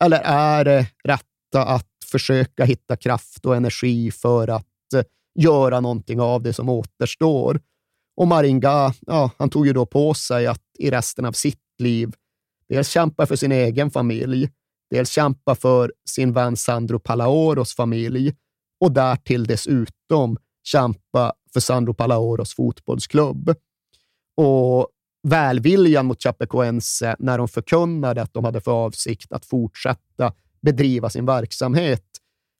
Eller 0.05 0.21
är 0.25 0.65
det 0.65 0.87
rätta 1.05 1.65
att 1.65 1.89
försöka 2.11 2.65
hitta 2.65 2.97
kraft 2.97 3.47
och 3.47 3.57
energi 3.57 4.11
för 4.11 4.49
att 4.49 4.93
eh, 4.95 5.03
göra 5.39 5.81
någonting 5.81 6.21
av 6.21 6.43
det 6.43 6.53
som 6.53 6.69
återstår? 6.69 7.61
Och 8.17 8.29
Maringa, 8.29 8.95
ja, 9.01 9.31
han 9.39 9.51
tog 9.51 9.67
ju 9.67 9.73
då 9.73 9.87
på 9.87 10.15
sig 10.15 10.47
att 10.47 10.63
i 10.79 10.91
resten 10.91 11.25
av 11.25 11.33
sitt 11.33 11.61
liv 11.79 12.13
dels 12.69 12.89
kämpa 12.89 13.27
för 13.27 13.37
sin 13.37 13.53
egen 13.53 13.91
familj, 13.91 14.51
dels 14.91 15.11
kämpa 15.11 15.55
för 15.55 15.93
sin 16.09 16.33
vän 16.33 16.57
Sandro 16.57 16.99
Palaoros 16.99 17.75
familj 17.75 18.35
och 18.81 18.93
därtill 18.93 19.45
dessutom 19.45 20.39
kämpa 20.67 21.33
för 21.53 21.61
Sandro 21.61 21.95
Palaoros 21.95 22.55
fotbollsklubb. 22.55 23.55
Och 24.37 24.89
välviljan 25.29 26.07
mot 26.07 26.23
Chapecoense 26.23 27.17
när 27.19 27.39
de 27.39 27.49
förkunnade 27.49 28.23
att 28.23 28.35
de 28.35 28.45
hade 28.45 28.61
för 28.61 28.73
avsikt 28.73 29.33
att 29.33 29.47
fortsätta 29.47 30.33
bedriva 30.63 31.11
sin 31.11 31.27
verksamhet, 31.27 32.05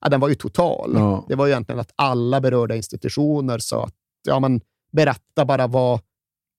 ja, 0.01 0.09
den 0.09 0.21
var 0.21 0.29
ju 0.29 0.35
total. 0.35 0.93
Ja. 0.95 1.25
Det 1.29 1.35
var 1.35 1.47
ju 1.47 1.53
egentligen 1.53 1.81
att 1.81 1.93
alla 1.97 2.41
berörda 2.41 2.77
institutioner 2.77 3.59
sa 3.59 3.85
att 3.85 3.95
ja, 4.27 4.41
men, 4.41 4.61
berätta 4.93 5.45
bara 5.45 5.67
vad 5.67 6.01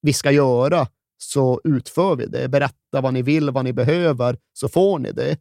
vi 0.01 0.13
ska 0.13 0.31
göra, 0.31 0.87
så 1.17 1.61
utför 1.63 2.15
vi 2.15 2.25
det. 2.25 2.47
Berätta 2.47 3.01
vad 3.01 3.13
ni 3.13 3.21
vill, 3.21 3.49
vad 3.49 3.65
ni 3.65 3.73
behöver, 3.73 4.37
så 4.53 4.69
får 4.69 4.99
ni 4.99 5.11
det. 5.11 5.37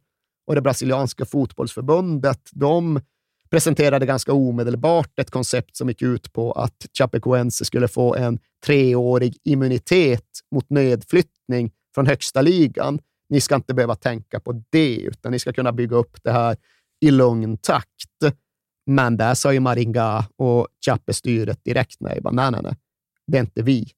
Och 0.47 0.55
det 0.55 0.61
brasilianska 0.61 1.25
fotbollsförbundet, 1.25 2.49
de 2.51 3.01
presenterade 3.49 4.05
ganska 4.05 4.33
omedelbart 4.33 5.19
ett 5.19 5.31
koncept 5.31 5.75
som 5.75 5.89
gick 5.89 6.01
ut 6.01 6.33
på 6.33 6.51
att 6.51 6.85
Chapecoense 6.97 7.65
skulle 7.65 7.87
få 7.87 8.15
en 8.15 8.39
treårig 8.65 9.37
immunitet 9.43 10.25
mot 10.51 10.69
nedflyttning 10.69 11.71
från 11.95 12.07
högsta 12.07 12.41
ligan. 12.41 12.99
Ni 13.29 13.41
ska 13.41 13.55
inte 13.55 13.73
behöva 13.73 13.95
tänka 13.95 14.39
på 14.39 14.63
det, 14.69 14.95
utan 14.95 15.31
ni 15.31 15.39
ska 15.39 15.53
kunna 15.53 15.71
bygga 15.71 15.95
upp 15.95 16.23
det 16.23 16.31
här 16.31 16.57
i 17.01 17.11
lugn 17.11 17.57
takt. 17.57 18.35
Men 18.85 19.17
där 19.17 19.33
sa 19.33 19.53
ju 19.53 19.59
Maringa 19.59 20.25
och 20.35 20.67
Chape-styret 20.85 21.63
direkt 21.63 21.97
nej. 21.99 22.21
Bara, 22.21 22.33
nej, 22.33 22.51
nej, 22.51 22.61
nej. 22.63 22.75
Det 23.27 23.37
är 23.37 23.41
inte 23.41 23.61
vi. 23.61 23.91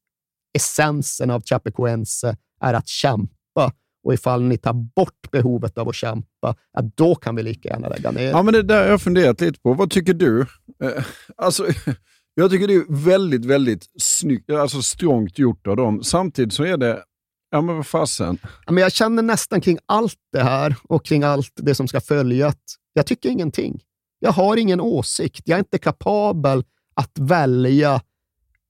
Essensen 0.54 1.30
av 1.30 1.44
Chapecoense 1.44 2.38
är 2.62 2.74
att 2.74 2.88
kämpa 2.88 3.74
och 4.04 4.14
ifall 4.14 4.44
ni 4.44 4.58
tar 4.58 4.74
bort 4.74 5.32
behovet 5.32 5.78
av 5.78 5.90
att 5.90 5.96
kämpa, 5.96 6.56
ja, 6.74 6.82
då 6.96 7.16
kan 7.16 7.36
vi 7.36 7.44
lika 7.44 7.70
gärna 7.70 7.90
lägga 7.90 8.12
ner. 8.12 8.30
Ja, 8.30 8.44
men 8.44 8.54
det 8.54 8.64
där 8.64 8.82
har 8.82 8.90
jag 8.90 9.02
funderat 9.02 9.42
lite 9.42 9.60
på. 9.60 9.74
Vad 9.74 9.92
tycker 9.92 10.14
du? 10.14 10.42
Eh, 10.84 11.04
alltså, 11.36 11.68
jag 12.36 12.52
tycker 12.52 12.68
det 12.68 12.74
är 12.74 13.04
väldigt, 13.06 13.46
väldigt 13.46 13.86
snyggt, 13.98 14.52
alltså 14.52 14.82
strångt 14.82 15.40
gjort 15.40 15.68
av 15.68 15.76
dem. 15.76 16.04
Samtidigt 16.04 16.54
så 16.54 16.64
är 16.64 16.78
det, 16.78 17.04
ja 17.52 17.62
men 17.62 17.76
vad 17.76 17.88
fasen. 17.88 18.38
Ja, 18.66 18.72
men 18.72 18.84
jag 18.84 18.92
känner 18.92 19.24
nästan 19.24 19.62
kring 19.62 19.78
allt 19.86 20.18
det 20.32 20.44
här 20.44 20.76
och 20.84 21.06
kring 21.06 21.24
allt 21.24 21.54
det 21.56 21.76
som 21.76 21.88
ska 21.88 22.02
följa 22.02 22.48
att 22.48 22.64
jag 22.94 23.06
tycker 23.06 23.30
ingenting. 23.30 23.82
Jag 24.20 24.32
har 24.32 24.58
ingen 24.58 24.82
åsikt. 24.82 25.42
Jag 25.46 25.56
är 25.56 25.60
inte 25.60 25.78
kapabel 25.78 26.64
att 26.94 27.20
välja 27.20 28.02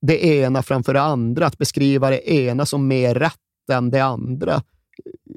det 0.01 0.25
ena 0.25 0.63
framför 0.63 0.93
det 0.93 1.01
andra, 1.01 1.45
att 1.45 1.57
beskriva 1.57 2.09
det 2.09 2.31
ena 2.31 2.65
som 2.65 2.87
mer 2.87 3.15
rätt 3.15 3.35
än 3.71 3.89
det 3.89 3.99
andra. 3.99 4.61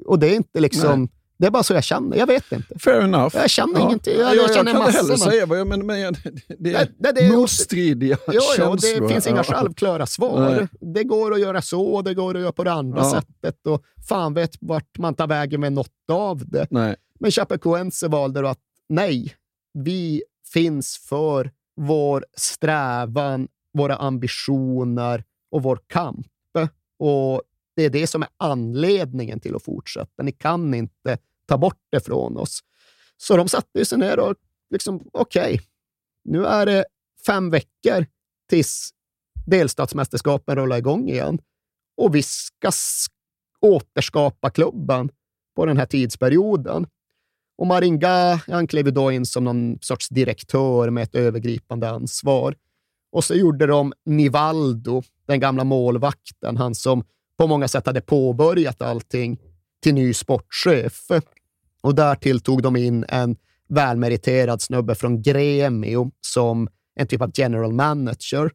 Och 0.05 0.19
det 0.19 0.27
är 0.27 0.35
inte 0.35 0.59
liksom... 0.59 0.99
Nej. 0.99 1.09
Det 1.37 1.47
är 1.47 1.51
bara 1.51 1.63
så 1.63 1.73
jag 1.73 1.83
känner. 1.83 2.17
Jag 2.17 2.27
vet 2.27 2.51
inte. 2.51 2.79
Fair 2.79 3.01
enough. 3.01 3.35
Jag 3.35 3.49
känner 3.49 3.79
Ja. 3.79 3.85
ingenting. 3.85 4.13
Jag, 4.19 4.21
Jag, 4.29 4.35
jag, 4.35 4.43
jag, 4.49 4.55
känner 4.55 4.71
kan 4.71 4.81
inte 4.81 4.97
heller 4.97 5.15
säga 5.15 5.45
vad 5.45 5.59
jag 5.59 5.67
menar, 5.67 5.83
men 5.83 5.99
jag, 5.99 6.15
det 6.59 6.73
är 6.73 6.89
Nej, 6.99 7.13
det 7.13 7.21
är- 7.21 7.31
motstridiga 7.31 8.17
jo, 8.27 8.41
känslor. 8.57 9.01
det 9.01 9.13
finns 9.13 9.27
inga 9.27 9.37
Ja. 9.37 9.43
självklara 9.43 10.05
svar. 10.05 10.49
Nej. 10.51 10.67
Det 10.93 11.03
går 11.03 11.33
att 11.33 11.39
göra 11.39 11.61
så 11.61 11.85
och 11.85 12.03
det 12.03 12.13
går 12.13 12.35
att 12.35 12.41
göra 12.41 12.51
på 12.51 12.63
det 12.63 12.71
andra 12.71 12.97
Ja. 12.99 13.11
sättet. 13.11 13.67
Och 13.67 13.83
fan 14.09 14.33
vet 14.33 14.51
vart 14.61 14.97
man 14.97 15.13
tar 15.15 15.27
vägen 15.27 15.61
med 15.61 15.73
något 15.73 15.89
av 16.11 16.43
det. 16.49 16.67
Nej. 16.69 16.95
Men 17.19 17.31
Chapecoense 17.31 18.07
valde 18.07 18.41
då 18.41 18.47
att 18.47 18.59
nej, 18.89 19.33
vi 19.73 20.23
finns 20.53 20.97
för 21.09 21.51
vår 21.81 22.25
strävan, 22.37 23.47
våra 23.77 23.95
ambitioner 23.95 25.23
och 25.51 25.63
vår 25.63 25.79
kamp. 25.87 26.27
Och 26.99 27.41
det 27.75 27.83
är 27.83 27.89
det 27.89 28.07
som 28.07 28.21
är 28.21 28.29
anledningen 28.37 29.39
till 29.39 29.55
att 29.55 29.63
fortsätta. 29.63 30.23
Ni 30.23 30.31
kan 30.31 30.73
inte 30.73 31.17
ta 31.45 31.57
bort 31.57 31.79
det 31.91 31.99
från 31.99 32.37
oss. 32.37 32.59
Så 33.17 33.37
de 33.37 33.47
satte 33.47 33.85
sig 33.85 33.97
ner 33.97 34.19
och 34.19 34.35
liksom, 34.69 35.09
okej, 35.13 35.53
okay. 35.53 35.59
nu 36.23 36.45
är 36.45 36.65
det 36.65 36.85
fem 37.25 37.49
veckor 37.49 38.05
tills 38.49 38.89
delstatsmästerskapen 39.45 40.55
rullar 40.55 40.77
igång 40.77 41.09
igen 41.09 41.39
och 41.97 42.15
vi 42.15 42.23
ska 42.23 42.71
återskapa 43.61 44.49
klubben 44.49 45.09
på 45.55 45.65
den 45.65 45.77
här 45.77 45.85
tidsperioden. 45.85 46.87
Och 47.57 47.67
Maringa, 47.67 48.41
han 48.47 48.67
klev 48.67 48.93
då 48.93 49.11
in 49.11 49.25
som 49.25 49.43
någon 49.43 49.77
sorts 49.81 50.09
direktör 50.09 50.89
med 50.89 51.03
ett 51.03 51.15
övergripande 51.15 51.89
ansvar. 51.89 52.55
Och 53.11 53.23
så 53.23 53.33
gjorde 53.33 53.65
de 53.65 53.93
Nivaldo, 54.05 55.03
den 55.25 55.39
gamla 55.39 55.63
målvakten, 55.63 56.57
han 56.57 56.75
som 56.75 57.03
på 57.37 57.47
många 57.47 57.67
sätt 57.67 57.85
hade 57.85 58.01
påbörjat 58.01 58.81
allting, 58.81 59.39
till 59.83 59.93
ny 59.93 60.13
sportchef. 60.13 61.07
Och 61.81 61.95
därtill 61.95 62.39
tog 62.39 62.61
de 62.61 62.75
in 62.75 63.05
en 63.07 63.35
välmeriterad 63.69 64.61
snubbe 64.61 64.95
från 64.95 65.21
Gremio 65.21 66.11
som 66.21 66.67
en 66.95 67.07
typ 67.07 67.21
av 67.21 67.31
general 67.33 67.73
manager. 67.73 68.51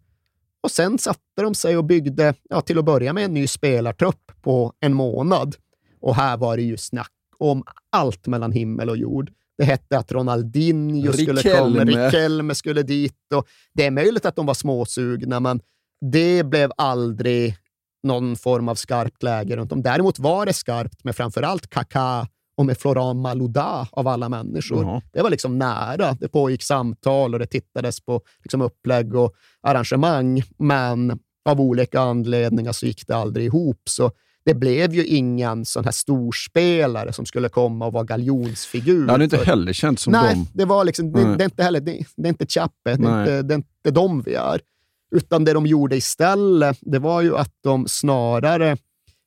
Och 0.60 0.70
sen 0.70 0.98
satte 0.98 1.42
de 1.42 1.54
sig 1.54 1.76
och 1.76 1.84
byggde, 1.84 2.34
ja, 2.50 2.60
till 2.60 2.78
att 2.78 2.84
börja 2.84 3.12
med, 3.12 3.24
en 3.24 3.34
ny 3.34 3.46
spelartrupp 3.46 4.32
på 4.42 4.72
en 4.80 4.94
månad. 4.94 5.56
Och 6.00 6.14
här 6.14 6.36
var 6.36 6.56
det 6.56 6.62
ju 6.62 6.76
snack 6.76 7.12
om 7.38 7.64
allt 7.90 8.26
mellan 8.26 8.52
himmel 8.52 8.90
och 8.90 8.96
jord. 8.96 9.30
Det 9.58 9.64
hette 9.64 9.98
att 9.98 10.12
Ronaldinho 10.12 11.12
skulle 11.12 11.42
komma, 11.42 11.84
Riquelme 11.84 12.54
skulle 12.54 12.82
dit. 12.82 13.32
Och 13.34 13.48
det 13.74 13.86
är 13.86 13.90
möjligt 13.90 14.26
att 14.26 14.36
de 14.36 14.46
var 14.46 14.54
småsugna, 14.54 15.40
men 15.40 15.60
det 16.00 16.46
blev 16.46 16.72
aldrig 16.76 17.56
någon 18.02 18.36
form 18.36 18.68
av 18.68 18.74
skarpt 18.74 19.22
läge 19.22 19.56
runt 19.56 19.72
om. 19.72 19.82
Däremot 19.82 20.18
var 20.18 20.46
det 20.46 20.52
skarpt 20.52 21.04
med 21.04 21.16
framförallt 21.16 21.70
Kaká 21.70 22.26
och 22.56 22.66
med 22.66 22.78
Florent 22.78 23.20
Malouda 23.20 23.88
av 23.92 24.08
alla 24.08 24.28
människor. 24.28 24.82
Mm. 24.82 25.00
Det 25.12 25.22
var 25.22 25.30
liksom 25.30 25.58
nära. 25.58 26.16
Det 26.20 26.28
pågick 26.28 26.62
samtal 26.62 27.34
och 27.34 27.40
det 27.40 27.46
tittades 27.46 28.00
på 28.00 28.20
liksom 28.42 28.60
upplägg 28.60 29.14
och 29.14 29.34
arrangemang, 29.62 30.42
men 30.58 31.18
av 31.48 31.60
olika 31.60 32.00
anledningar 32.00 32.72
så 32.72 32.86
gick 32.86 33.06
det 33.06 33.16
aldrig 33.16 33.46
ihop. 33.46 33.80
Så 33.84 34.12
det 34.44 34.54
blev 34.54 34.94
ju 34.94 35.04
ingen 35.04 35.64
sån 35.64 35.84
här 35.84 35.92
storspelare 35.92 37.12
som 37.12 37.26
skulle 37.26 37.48
komma 37.48 37.86
och 37.86 37.92
vara 37.92 38.04
galjonsfigur. 38.04 39.06
Det 39.06 39.12
hade 39.12 39.24
inte 39.24 39.36
heller 39.36 39.72
känts 39.72 40.02
som 40.02 40.12
Nej, 40.12 40.34
dem. 40.34 40.46
det 40.54 40.64
var 40.64 40.84
liksom, 40.84 41.12
det, 41.12 41.36
det, 41.36 41.42
är 41.42 41.44
inte 41.44 41.62
heller, 41.62 41.80
det, 41.80 42.04
det 42.16 42.28
är 42.28 42.28
inte 42.28 42.46
Chappe, 42.46 42.72
det 42.84 42.90
är 42.90 43.20
inte, 43.20 43.42
det 43.42 43.54
är 43.54 43.56
inte 43.56 43.90
de 43.90 44.22
vi 44.22 44.34
är. 44.34 44.60
Utan 45.10 45.44
det 45.44 45.52
de 45.52 45.66
gjorde 45.66 45.96
istället, 45.96 46.78
det 46.80 46.98
var 46.98 47.22
ju 47.22 47.36
att 47.36 47.54
de 47.60 47.88
snarare 47.88 48.76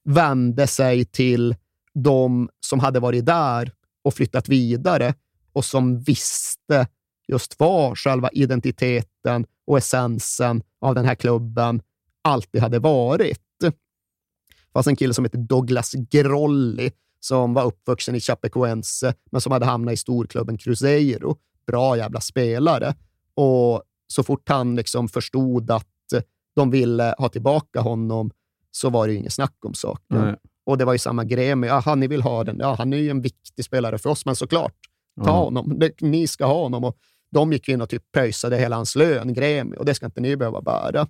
vände 0.04 0.68
sig 0.68 1.06
till 1.06 1.56
de 1.94 2.50
som 2.60 2.80
hade 2.80 3.00
varit 3.00 3.26
där 3.26 3.72
och 4.04 4.14
flyttat 4.14 4.50
vidare 4.50 5.14
och 5.54 5.66
som 5.66 6.00
visste 6.00 6.88
just 7.28 7.60
vad 7.60 7.98
själva 7.98 8.30
identiteten 8.30 9.46
och 9.68 9.78
essensen 9.78 10.64
av 10.82 10.96
den 10.96 11.06
här 11.06 11.16
klubben 11.16 11.82
alltid 12.22 12.62
hade 12.62 12.80
varit. 12.80 13.40
Det 13.60 13.74
fanns 14.74 14.88
en 14.88 14.96
kille 14.96 15.14
som 15.14 15.26
hette 15.26 15.38
Douglas 15.38 15.92
Grolli 15.94 16.92
som 17.20 17.54
var 17.54 17.64
uppvuxen 17.64 18.16
i 18.16 18.20
Chapecoense, 18.20 19.14
men 19.32 19.42
som 19.42 19.52
hade 19.52 19.66
hamnat 19.66 19.94
i 19.94 19.98
storklubben 19.98 20.58
Cruzeiro. 20.58 21.38
Bra 21.68 21.98
jävla 21.98 22.22
spelare. 22.22 22.96
Och 23.34 23.84
så 24.12 24.24
fort 24.24 24.50
han 24.50 24.76
liksom 24.76 25.10
förstod 25.10 25.72
att 25.72 25.88
de 26.56 26.72
ville 26.72 27.16
ha 27.18 27.30
tillbaka 27.30 27.82
honom 27.82 28.32
så 28.72 28.90
var 28.90 29.08
det 29.08 29.14
ju 29.14 29.20
inget 29.20 29.34
snack 29.34 29.56
om 29.66 29.74
saken. 29.74 30.22
Nej. 30.22 30.36
Och 30.66 30.78
det 30.78 30.86
var 30.86 30.94
ju 30.94 31.00
samma 31.00 31.24
grej 31.24 31.56
med, 31.56 31.70
jaha, 31.70 31.96
ni 31.96 32.08
vill 32.08 32.22
ha 32.22 32.44
den. 32.44 32.58
Ja, 32.60 32.76
han 32.78 32.94
är 32.94 32.98
ju 32.98 33.10
en 33.10 33.22
viktig 33.22 33.66
spelare 33.66 33.98
för 33.98 34.10
oss, 34.10 34.26
men 34.26 34.36
såklart, 34.36 34.76
ta 35.24 35.30
mm. 35.30 35.36
honom. 35.36 35.80
Det, 35.80 36.02
ni 36.02 36.28
ska 36.28 36.46
ha 36.46 36.64
honom. 36.64 36.84
Och 36.84 36.98
de 37.32 37.54
gick 37.54 37.70
in 37.70 37.82
och 37.82 37.90
typ 37.90 38.12
pröjsade 38.12 38.58
hela 38.58 38.76
hans 38.76 38.96
lön, 38.96 39.34
Gremi, 39.34 39.76
och 39.78 39.86
det 39.86 39.94
ska 39.94 40.06
inte 40.06 40.22
ni 40.22 40.38
behöva 40.38 40.62
bära. 40.62 41.08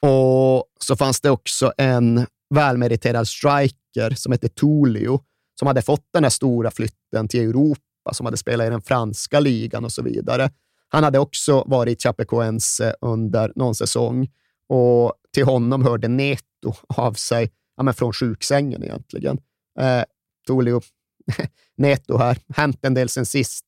Och 0.00 0.64
så 0.80 0.96
fanns 0.96 1.20
det 1.20 1.30
också 1.30 1.72
en 1.78 2.26
välmeriterad 2.54 3.28
striker 3.28 4.10
som 4.14 4.32
hette 4.32 4.48
Tulio, 4.48 5.20
som 5.58 5.66
hade 5.66 5.82
fått 5.82 6.06
den 6.12 6.22
här 6.22 6.30
stora 6.30 6.70
flytten 6.70 7.28
till 7.28 7.48
Europa, 7.48 8.12
som 8.12 8.26
hade 8.26 8.36
spelat 8.36 8.66
i 8.66 8.70
den 8.70 8.82
franska 8.82 9.40
ligan 9.40 9.84
och 9.84 9.92
så 9.92 10.02
vidare. 10.02 10.50
Han 10.92 11.04
hade 11.04 11.18
också 11.18 11.64
varit 11.66 11.98
i 11.98 12.02
Chapecoense 12.02 12.94
under 13.00 13.52
någon 13.56 13.74
säsong 13.74 14.28
och 14.68 15.12
till 15.34 15.44
honom 15.44 15.84
hörde 15.84 16.08
Neto 16.08 16.74
av 16.88 17.12
sig 17.12 17.50
ja, 17.76 17.82
men 17.82 17.94
från 17.94 18.12
sjuksängen 18.12 18.82
egentligen. 18.82 19.38
Eh, 19.80 20.02
Tolio, 20.46 20.80
Neto 21.76 22.16
här, 22.16 22.38
hänt 22.54 22.78
en 22.82 22.94
del 22.94 23.08
sen 23.08 23.26
sist. 23.26 23.64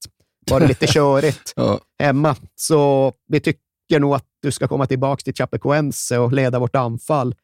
Var 0.51 0.61
det 0.61 0.67
lite 0.67 0.87
körigt 0.93 1.53
ja. 1.57 1.81
hemma. 1.99 2.37
Så 2.55 3.13
vi 3.29 3.41
tycker 3.41 4.01
nog 4.01 4.15
att 4.15 4.27
du 4.43 4.53
ska 4.53 4.69
komma 4.69 4.87
tillbaka 4.87 5.23
till 5.23 5.35
Chapecoense 5.35 6.19
och 6.19 6.33
leda 6.33 6.59
vårt 6.59 6.77
anfall. 6.77 7.35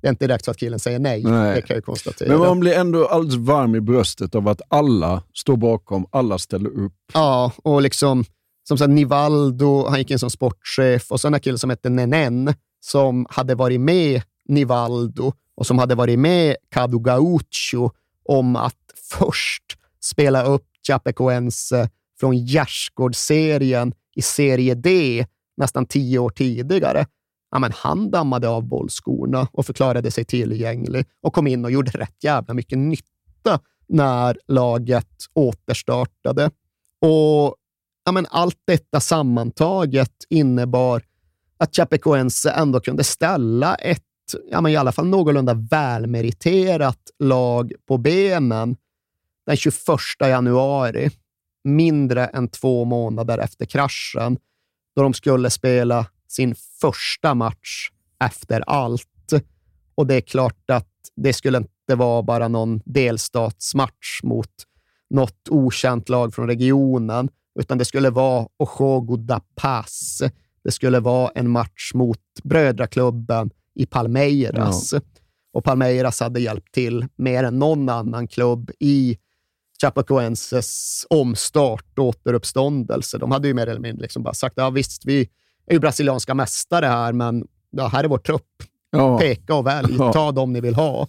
Det 0.00 0.06
är 0.06 0.10
inte 0.10 0.26
direkt 0.26 0.44
så 0.44 0.50
att 0.50 0.56
killen 0.56 0.78
säger 0.78 0.98
nej, 0.98 1.22
nej. 1.24 1.54
det 1.54 1.62
kan 1.62 1.74
jag 1.74 1.84
konstatera. 1.84 2.28
Men 2.28 2.38
man 2.38 2.60
blir 2.60 2.72
ändå 2.72 3.06
alldeles 3.06 3.36
varm 3.36 3.74
i 3.74 3.80
bröstet 3.80 4.34
av 4.34 4.48
att 4.48 4.60
alla 4.68 5.22
står 5.34 5.56
bakom, 5.56 6.06
alla 6.10 6.38
ställer 6.38 6.70
upp. 6.70 6.94
Ja, 7.14 7.52
och 7.62 7.82
liksom 7.82 8.24
som 8.68 8.78
sagt, 8.78 8.90
Nivaldo, 8.90 9.88
han 9.88 9.98
gick 9.98 10.10
in 10.10 10.18
som 10.18 10.30
sportchef 10.30 11.12
och 11.12 11.20
sen 11.20 11.34
en 11.34 11.40
kille 11.40 11.58
som 11.58 11.70
hette 11.70 11.88
Nenen 11.88 12.54
som 12.80 13.26
hade 13.30 13.54
varit 13.54 13.80
med 13.80 14.22
Nivaldo 14.48 15.32
och 15.54 15.66
som 15.66 15.78
hade 15.78 15.94
varit 15.94 16.18
med 16.18 16.56
Cadu 16.68 16.98
Gaucho 16.98 17.90
om 18.24 18.56
att 18.56 18.76
först 19.10 19.64
spela 20.00 20.44
upp 20.44 20.66
Chapecoense 20.86 21.88
från 22.20 22.36
Gärsgårdsserien 22.36 23.92
i 24.16 24.22
serie 24.22 24.74
D 24.74 25.26
nästan 25.56 25.86
tio 25.86 26.18
år 26.18 26.30
tidigare. 26.30 27.06
Ja, 27.50 27.58
men 27.58 27.72
han 27.72 28.10
dammade 28.10 28.48
av 28.48 28.62
bollskorna 28.62 29.48
och 29.52 29.66
förklarade 29.66 30.10
sig 30.10 30.24
tillgänglig 30.24 31.06
och 31.22 31.32
kom 31.32 31.46
in 31.46 31.64
och 31.64 31.70
gjorde 31.70 31.90
rätt 31.90 32.24
jävla 32.24 32.54
mycket 32.54 32.78
nytta 32.78 33.60
när 33.88 34.38
laget 34.48 35.08
återstartade. 35.34 36.50
Och 37.00 37.56
ja, 38.10 38.12
men 38.12 38.26
allt 38.30 38.62
detta 38.66 39.00
sammantaget 39.00 40.12
innebar 40.28 41.02
att 41.58 41.76
Chapecoense 41.76 42.50
ändå 42.50 42.80
kunde 42.80 43.04
ställa 43.04 43.74
ett 43.74 44.02
ja, 44.50 44.60
men 44.60 44.72
i 44.72 44.76
alla 44.76 44.92
fall 44.92 45.06
någorlunda 45.06 45.54
välmeriterat 45.54 46.98
lag 47.18 47.72
på 47.88 47.98
benen 47.98 48.76
den 49.46 49.56
21 49.56 49.76
januari, 50.20 51.10
mindre 51.64 52.26
än 52.26 52.48
två 52.48 52.84
månader 52.84 53.38
efter 53.38 53.66
kraschen, 53.66 54.38
då 54.96 55.02
de 55.02 55.14
skulle 55.14 55.50
spela 55.50 56.06
sin 56.28 56.54
första 56.80 57.34
match 57.34 57.90
efter 58.24 58.60
allt. 58.66 59.32
Och 59.94 60.06
det 60.06 60.14
är 60.14 60.20
klart 60.20 60.70
att 60.70 60.92
det 61.16 61.32
skulle 61.32 61.58
inte 61.58 61.94
vara 61.96 62.22
bara 62.22 62.48
någon 62.48 62.80
delstatsmatch 62.84 64.22
mot 64.22 64.52
något 65.10 65.48
okänt 65.50 66.08
lag 66.08 66.34
från 66.34 66.46
regionen, 66.46 67.28
utan 67.60 67.78
det 67.78 67.84
skulle 67.84 68.10
vara 68.10 68.46
Ojogo 68.58 69.16
da 69.16 69.40
Paz. 69.54 70.22
Det 70.64 70.70
skulle 70.70 71.00
vara 71.00 71.30
en 71.34 71.50
match 71.50 71.90
mot 71.94 72.18
brödraklubben 72.42 73.50
i 73.74 73.86
Palmeiras. 73.86 74.92
Ja. 74.92 75.00
Och 75.52 75.64
Palmeiras 75.64 76.20
hade 76.20 76.40
hjälpt 76.40 76.74
till 76.74 77.06
mer 77.16 77.44
än 77.44 77.58
någon 77.58 77.88
annan 77.88 78.28
klubb 78.28 78.70
i 78.78 79.18
Chapecoenses 79.80 81.06
omstart 81.10 81.98
och 81.98 82.04
återuppståndelse. 82.04 83.18
De 83.18 83.30
hade 83.30 83.48
ju 83.48 83.54
mer 83.54 83.66
eller 83.66 83.80
mindre 83.80 84.02
liksom 84.02 84.22
bara 84.22 84.34
sagt, 84.34 84.54
ja 84.56 84.70
visst, 84.70 85.04
vi 85.04 85.28
är 85.66 85.72
ju 85.72 85.78
brasilianska 85.78 86.34
mästare 86.34 86.86
här, 86.86 87.12
men 87.12 87.46
ja, 87.70 87.86
här 87.86 88.04
är 88.04 88.08
vår 88.08 88.18
trupp. 88.18 88.62
Ja. 88.90 89.18
Peka 89.18 89.54
och 89.54 89.66
välj, 89.66 89.96
ta 89.96 90.32
dem 90.32 90.52
ni 90.52 90.60
vill 90.60 90.74
ha. 90.74 91.08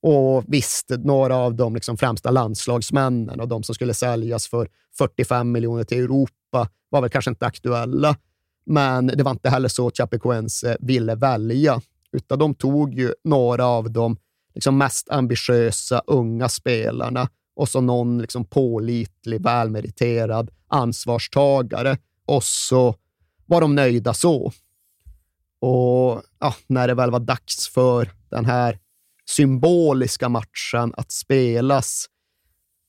Och 0.00 0.44
visst, 0.46 0.90
några 0.98 1.36
av 1.36 1.54
de 1.54 1.74
liksom 1.74 1.96
främsta 1.96 2.30
landslagsmännen 2.30 3.40
och 3.40 3.48
de 3.48 3.62
som 3.62 3.74
skulle 3.74 3.94
säljas 3.94 4.48
för 4.48 4.68
45 4.98 5.52
miljoner 5.52 5.84
till 5.84 5.98
Europa 5.98 6.68
var 6.88 7.00
väl 7.00 7.10
kanske 7.10 7.30
inte 7.30 7.46
aktuella, 7.46 8.16
men 8.66 9.06
det 9.06 9.22
var 9.22 9.30
inte 9.30 9.50
heller 9.50 9.68
så 9.68 9.90
Chapecoense 9.90 10.70
eh, 10.70 10.76
ville 10.80 11.14
välja 11.14 11.80
utan 12.12 12.38
de 12.38 12.54
tog 12.54 12.94
ju 12.94 13.14
några 13.24 13.66
av 13.66 13.90
de 13.90 14.16
liksom 14.54 14.78
mest 14.78 15.10
ambitiösa 15.10 16.02
unga 16.06 16.48
spelarna 16.48 17.28
och 17.56 17.68
så 17.68 17.80
någon 17.80 18.18
liksom 18.18 18.44
pålitlig, 18.44 19.42
välmeriterad 19.42 20.50
ansvarstagare 20.68 21.98
och 22.26 22.44
så 22.44 22.94
var 23.46 23.60
de 23.60 23.74
nöjda 23.74 24.14
så. 24.14 24.52
Och 25.60 26.22
ja, 26.38 26.54
när 26.66 26.88
det 26.88 26.94
väl 26.94 27.10
var 27.10 27.20
dags 27.20 27.68
för 27.68 28.10
den 28.30 28.44
här 28.44 28.78
symboliska 29.28 30.28
matchen 30.28 30.94
att 30.96 31.12
spelas, 31.12 32.06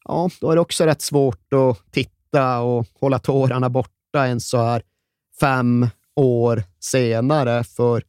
ja, 0.06 0.30
då 0.42 0.52
är 0.52 0.56
det 0.56 0.62
också 0.62 0.86
rätt 0.86 1.02
svårt 1.02 1.54
att 1.54 1.92
titta 1.92 2.60
och 2.60 2.88
hålla 3.00 3.20
tårarna 3.20 3.70
borta 3.70 4.26
en 4.26 4.40
så 4.40 4.58
här 4.58 4.82
fem 5.40 5.88
år 6.16 6.64
senare, 6.80 7.64
för 7.64 8.04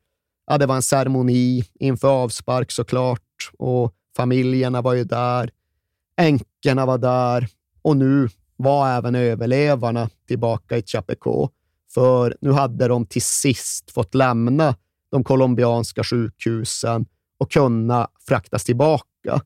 ja, 0.47 0.59
det 0.59 0.67
var 0.67 0.77
en 0.77 0.83
ceremoni 0.83 1.65
inför 1.75 2.09
avspark 2.09 2.73
såklart 2.73 3.51
och 3.59 3.95
familjerna 4.17 4.83
var 4.83 4.95
ju 4.95 5.05
där. 5.05 5.51
Änkorna 6.17 6.87
var 6.87 6.99
där 6.99 7.49
och 7.83 7.97
nu 7.97 8.29
var 8.57 8.89
även 8.89 9.15
överlevarna 9.15 10.11
tillbaka 10.27 10.77
i 10.79 10.83
Chapeco. 10.83 11.49
För 11.95 12.37
nu 12.41 12.53
hade 12.53 12.89
de 12.89 13.07
till 13.07 13.23
sist 13.23 13.91
fått 13.91 14.15
lämna 14.15 14.75
de 15.11 15.25
colombianska 15.25 16.05
sjukhusen 16.05 17.07
och 17.39 17.51
kunna 17.51 18.09
fraktas 18.29 18.65
tillbaka. 18.65 19.41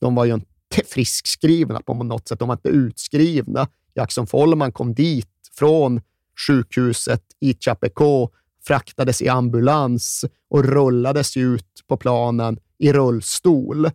De 0.00 0.14
var 0.14 0.24
ju 0.24 0.34
inte 0.34 0.46
friskskrivna 0.86 1.80
på 1.80 1.94
något 1.94 2.28
sätt. 2.28 2.38
De 2.38 2.48
var 2.48 2.54
inte 2.54 2.68
utskrivna. 2.68 3.68
Jackson 3.94 4.26
Follman 4.26 4.72
kom 4.72 4.94
dit 4.94 5.28
från 5.58 6.00
sjukhuset 6.46 7.22
i 7.40 7.54
Chapeco, 7.60 8.28
fraktades 8.66 9.22
i 9.22 9.28
ambulans 9.28 10.24
och 10.48 10.64
rullades 10.64 11.36
ut 11.36 11.84
på 11.86 11.96
planen 11.96 12.58
i 12.78 12.92
rullstol. 12.92 13.86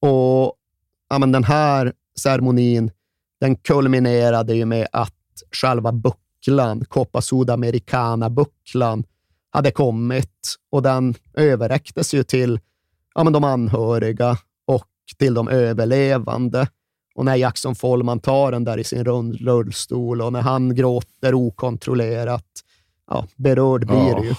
Och 0.00 0.54
ja, 1.10 1.18
men 1.18 1.32
den 1.32 1.44
här 1.44 1.92
ceremonin 2.18 2.90
den 3.40 3.56
kulminerade 3.56 4.54
ju 4.54 4.64
med 4.64 4.88
att 4.92 5.14
själva 5.52 5.92
bucklan, 5.92 6.84
Copa 6.84 7.20
Sudamericana-bucklan, 7.20 9.04
hade 9.50 9.70
kommit 9.70 10.56
och 10.70 10.82
den 10.82 11.14
överräcktes 11.34 12.14
ju 12.14 12.22
till 12.22 12.60
ja, 13.14 13.24
men 13.24 13.32
de 13.32 13.44
anhöriga 13.44 14.38
och 14.66 14.86
till 15.18 15.34
de 15.34 15.48
överlevande. 15.48 16.68
Och 17.14 17.24
när 17.24 17.36
Jackson 17.36 17.74
Follman 17.74 18.20
tar 18.20 18.52
den 18.52 18.64
där 18.64 18.78
i 18.78 18.84
sin 18.84 19.04
rullstol 19.04 20.22
och 20.22 20.32
när 20.32 20.42
han 20.42 20.74
gråter 20.74 21.34
okontrollerat, 21.34 22.46
ja, 23.10 23.26
berörd 23.36 23.86
blir 23.86 24.14
det 24.14 24.26
ju. 24.26 24.34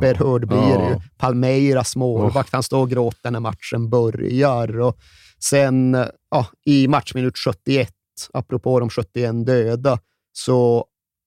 Berörd 0.00 0.48
blir 0.48 0.78
det 0.78 0.88
ju. 0.88 1.00
Palmeiras 1.16 1.96
målvakt, 1.96 2.52
han 2.52 2.62
står 2.62 2.80
och 2.80 2.90
gråter 2.90 3.30
när 3.30 3.40
matchen 3.40 3.90
börjar. 3.90 4.80
Och 4.80 4.98
sen 5.38 5.96
ja, 6.30 6.46
i 6.64 6.88
matchminut 6.88 7.38
71, 7.38 7.90
apropå 8.32 8.80
de 8.80 8.90
71 8.90 9.46
döda, 9.46 9.98
så 10.32 10.86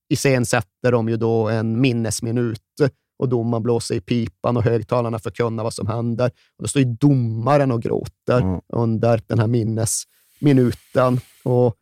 iscensätter 0.10 0.92
de 0.92 1.10
ju 1.10 1.18
då 1.18 1.50
en 1.50 1.82
minnesminut 1.82 2.62
och 3.20 3.30
domaren 3.30 3.64
blåser 3.64 3.96
i 3.96 4.02
pipan 4.02 4.58
och 4.58 4.64
högtalarna 4.64 5.20
förkunnar 5.20 5.64
vad 5.64 5.74
som 5.74 5.88
händer. 5.88 6.26
Och 6.58 6.64
då 6.64 6.68
står 6.68 6.82
ju 6.82 6.94
domaren 7.00 7.72
och 7.72 7.82
gråter 7.82 8.42
mm. 8.42 8.62
under 8.74 9.22
den 9.28 9.40
här 9.40 9.48
minnesminuten. 9.48 11.20
Och 11.44 11.76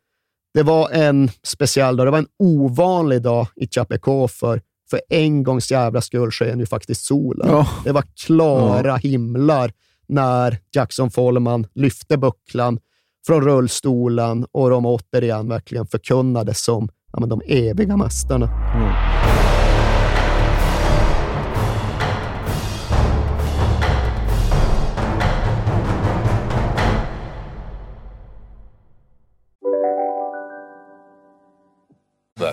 det 0.54 0.62
var 0.62 0.90
en 0.90 1.30
speciell 1.42 1.96
dag. 1.96 2.06
Det 2.06 2.10
var 2.10 2.18
en 2.18 2.28
ovanlig 2.38 3.22
dag 3.22 3.46
i 3.56 3.68
Chapecó 3.68 4.28
för 4.28 4.60
för 4.90 5.00
en 5.08 5.42
gångs 5.42 5.70
jävla 5.70 6.00
skull 6.00 6.30
sken 6.30 6.60
ju 6.60 6.66
faktiskt 6.66 7.04
solen. 7.04 7.48
Ja. 7.48 7.68
Det 7.84 7.92
var 7.92 8.04
klara 8.26 8.88
ja. 8.88 8.96
himlar 8.96 9.72
när 10.06 10.58
Jackson 10.72 11.10
Follman 11.10 11.66
lyfte 11.74 12.16
bucklan 12.16 12.78
från 13.26 13.42
rullstolen 13.42 14.46
och 14.52 14.70
de 14.70 14.86
återigen 14.86 15.48
verkligen 15.48 15.86
förkunnades 15.86 16.64
som 16.64 16.88
ja, 17.12 17.20
men 17.20 17.28
de 17.28 17.42
eviga 17.46 17.96
mästarna. 17.96 18.46
Mm. 18.74 19.27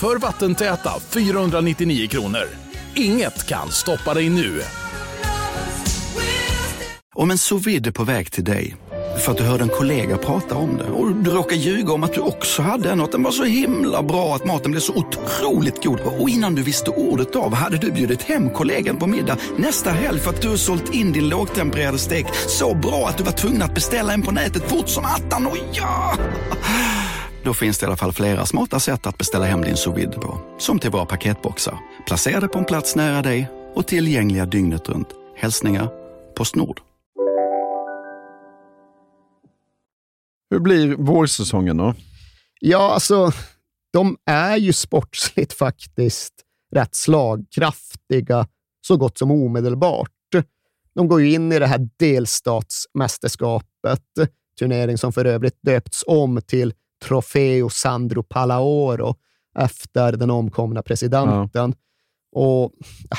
för 0.00 0.18
vattentäta 0.18 0.90
499 1.10 2.08
kronor. 2.08 2.48
Inget 2.94 3.46
kan 3.46 3.70
stoppa 3.70 4.14
dig 4.14 4.28
nu. 4.28 4.62
Om 7.14 7.30
en 7.30 7.38
sous 7.38 7.66
är 7.66 7.90
på 7.90 8.04
väg 8.04 8.32
till 8.32 8.44
dig 8.44 8.76
för 9.24 9.32
att 9.32 9.38
du 9.38 9.44
hörde 9.44 9.62
en 9.62 9.68
kollega 9.68 10.16
prata 10.16 10.54
om 10.54 10.76
det 10.76 10.84
och 10.84 11.16
du 11.16 11.30
råkade 11.30 11.60
ljuga 11.60 11.92
om 11.92 12.04
att 12.04 12.12
du 12.12 12.20
också 12.20 12.62
hade 12.62 12.90
en 12.90 13.00
och 13.00 13.04
att 13.04 13.12
den 13.12 13.22
var 13.22 13.30
så 13.30 13.44
himla 13.44 14.02
bra 14.02 14.34
att 14.34 14.44
maten 14.44 14.70
blev 14.70 14.80
så 14.80 14.94
otroligt 14.94 15.84
god 15.84 16.00
och 16.00 16.28
innan 16.28 16.54
du 16.54 16.62
visste 16.62 16.90
ordet 16.90 17.36
av 17.36 17.54
hade 17.54 17.76
du 17.76 17.90
bjudit 17.90 18.22
hem 18.22 18.50
kollegan 18.50 18.96
på 18.96 19.06
middag 19.06 19.36
nästa 19.56 19.90
helg 19.90 20.20
för 20.20 20.30
att 20.30 20.42
du 20.42 20.58
sålt 20.58 20.94
in 20.94 21.12
din 21.12 21.28
lågtempererade 21.28 21.98
stek 21.98 22.26
så 22.48 22.74
bra 22.74 23.08
att 23.08 23.18
du 23.18 23.24
var 23.24 23.32
tvungen 23.32 23.62
att 23.62 23.74
beställa 23.74 24.12
en 24.12 24.22
på 24.22 24.30
nätet 24.30 24.70
fort 24.70 24.88
som 24.88 25.04
attan. 25.04 25.46
Och 25.46 25.58
ja! 25.72 26.16
Då 27.44 27.54
finns 27.54 27.78
det 27.78 27.84
i 27.84 27.86
alla 27.86 27.96
fall 27.96 28.12
flera 28.12 28.46
smarta 28.46 28.80
sätt 28.80 29.06
att 29.06 29.18
beställa 29.18 29.44
hem 29.44 29.62
din 29.62 29.76
sous 29.76 30.14
på. 30.14 30.40
Som 30.58 30.78
till 30.78 30.90
våra 30.90 31.06
paketboxar, 31.06 31.78
placerade 32.06 32.48
på 32.48 32.58
en 32.58 32.64
plats 32.64 32.96
nära 32.96 33.22
dig 33.22 33.50
och 33.74 33.86
tillgängliga 33.86 34.46
dygnet 34.46 34.88
runt. 34.88 35.08
Hälsningar 35.36 35.88
Postnord. 36.36 36.80
Hur 40.50 40.60
blir 40.60 40.94
vårsäsongen 40.94 41.76
då? 41.76 41.94
Ja, 42.60 42.94
alltså, 42.94 43.30
de 43.92 44.16
är 44.26 44.56
ju 44.56 44.72
sportsligt 44.72 45.52
faktiskt 45.52 46.34
rätt 46.74 46.94
slagkraftiga 46.94 48.46
så 48.86 48.96
gott 48.96 49.18
som 49.18 49.30
omedelbart. 49.30 50.10
De 50.94 51.08
går 51.08 51.20
ju 51.20 51.32
in 51.32 51.52
i 51.52 51.58
det 51.58 51.66
här 51.66 51.88
delstatsmästerskapet, 51.98 54.04
turnering 54.58 54.98
som 54.98 55.12
för 55.12 55.24
övrigt 55.24 55.58
döpts 55.62 56.04
om 56.06 56.40
till 56.46 56.74
Trofeo 57.04 57.70
Sandro 57.70 58.22
Palaoro 58.22 59.14
efter 59.58 60.12
den 60.12 60.30
omkomna 60.30 60.82
presidenten. 60.82 61.48
Ja. 61.52 61.72
Och 62.32 62.72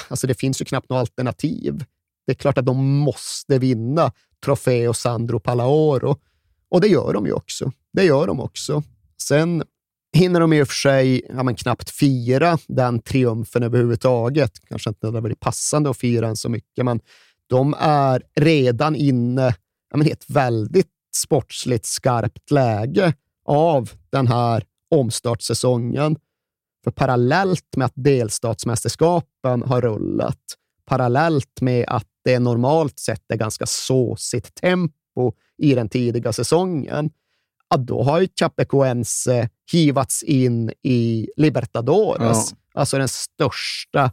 alltså 0.10 0.28
Det 0.28 0.40
finns 0.40 0.62
ju 0.62 0.66
knappt 0.66 0.90
något 0.90 1.00
alternativ. 1.00 1.84
Det 2.26 2.32
är 2.32 2.36
klart 2.36 2.58
att 2.58 2.66
de 2.66 3.00
måste 3.00 3.60
vinna 3.60 4.12
Trofeo 4.46 4.94
Sandro 4.94 5.40
Palaoro. 5.40 6.18
Och 6.70 6.82
det 6.82 6.88
gör 6.88 7.14
de 7.14 7.26
ju 7.26 7.34
också. 7.34 7.72
Det 7.94 8.04
gör 8.04 8.28
de 8.28 8.40
också. 8.40 8.84
Sen 9.22 9.64
hinner 10.14 10.40
de 10.40 10.54
i 10.54 10.62
och 10.62 10.68
för 10.68 10.76
sig 10.76 11.22
ja, 11.30 11.44
men 11.44 11.56
knappt 11.56 11.90
fira 11.90 12.58
den 12.68 13.00
triumfen 13.00 13.64
överhuvudtaget. 13.64 14.52
Kanske 14.68 14.90
inte 14.90 15.12
det 15.12 15.22
varit 15.22 15.40
passande 15.40 15.90
att 15.90 15.98
fira 15.98 16.28
den 16.28 16.36
så 16.36 16.50
mycket, 16.50 16.86
men 16.86 17.00
de 17.48 17.76
är 17.80 18.24
redan 18.36 18.96
inne 18.96 19.56
ja, 19.92 19.98
men 19.98 20.08
i 20.08 20.10
ett 20.10 20.30
väldigt 20.30 20.90
sportsligt 21.16 21.86
skarpt 21.86 22.52
läge 22.52 23.14
av 23.52 23.92
den 24.10 24.28
här 24.28 24.64
omstartssäsongen. 24.92 26.18
För 26.84 26.92
parallellt 26.92 27.76
med 27.76 27.86
att 27.86 27.94
delstatsmästerskapen 27.96 29.64
har 29.64 29.82
rullat, 29.82 30.38
parallellt 30.86 31.62
med 31.62 31.86
att 31.88 32.08
det 32.24 32.40
normalt 32.40 33.00
sett 33.00 33.32
är 33.32 33.36
ganska 33.36 33.66
såsigt 33.66 34.56
tempo 34.56 35.34
i 35.58 35.76
den 35.76 35.90
tidiga 35.90 36.34
säsongen, 36.34 37.10
ja, 37.70 37.78
då 37.78 38.04
har 38.04 38.22
ju 38.22 38.28
Chapecoense 38.40 39.50
hivats 39.72 40.24
in 40.24 40.72
i 40.84 41.30
Libertadores, 41.38 42.52
ja. 42.52 42.58
alltså 42.74 42.98
den 42.98 43.10
största 43.10 44.12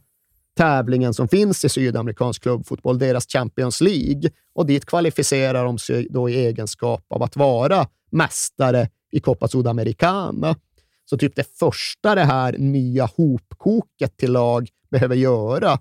tävlingen 0.57 1.15
som 1.15 1.29
finns 1.29 1.65
i 1.65 1.69
sydamerikansk 1.69 2.43
klubbfotboll, 2.43 2.99
deras 2.99 3.27
Champions 3.27 3.81
League. 3.81 4.31
Och 4.55 4.67
dit 4.67 4.87
kvalificerar 4.87 5.65
de 5.65 5.79
sig 5.79 6.07
då 6.11 6.29
i 6.29 6.47
egenskap 6.47 7.05
av 7.09 7.23
att 7.23 7.37
vara 7.37 7.87
mästare 8.11 8.89
i 9.11 9.21
Copa 9.21 9.49
Sudamericana. 9.49 10.57
Så 11.11 11.19
typ 11.19 11.37
det 11.37 11.59
första 11.59 12.15
det 12.15 12.25
här 12.25 12.59
nya 12.59 13.09
hopkoket 13.17 14.17
till 14.17 14.33
lag 14.33 14.69
behöver 14.91 15.17
göra, 15.17 15.79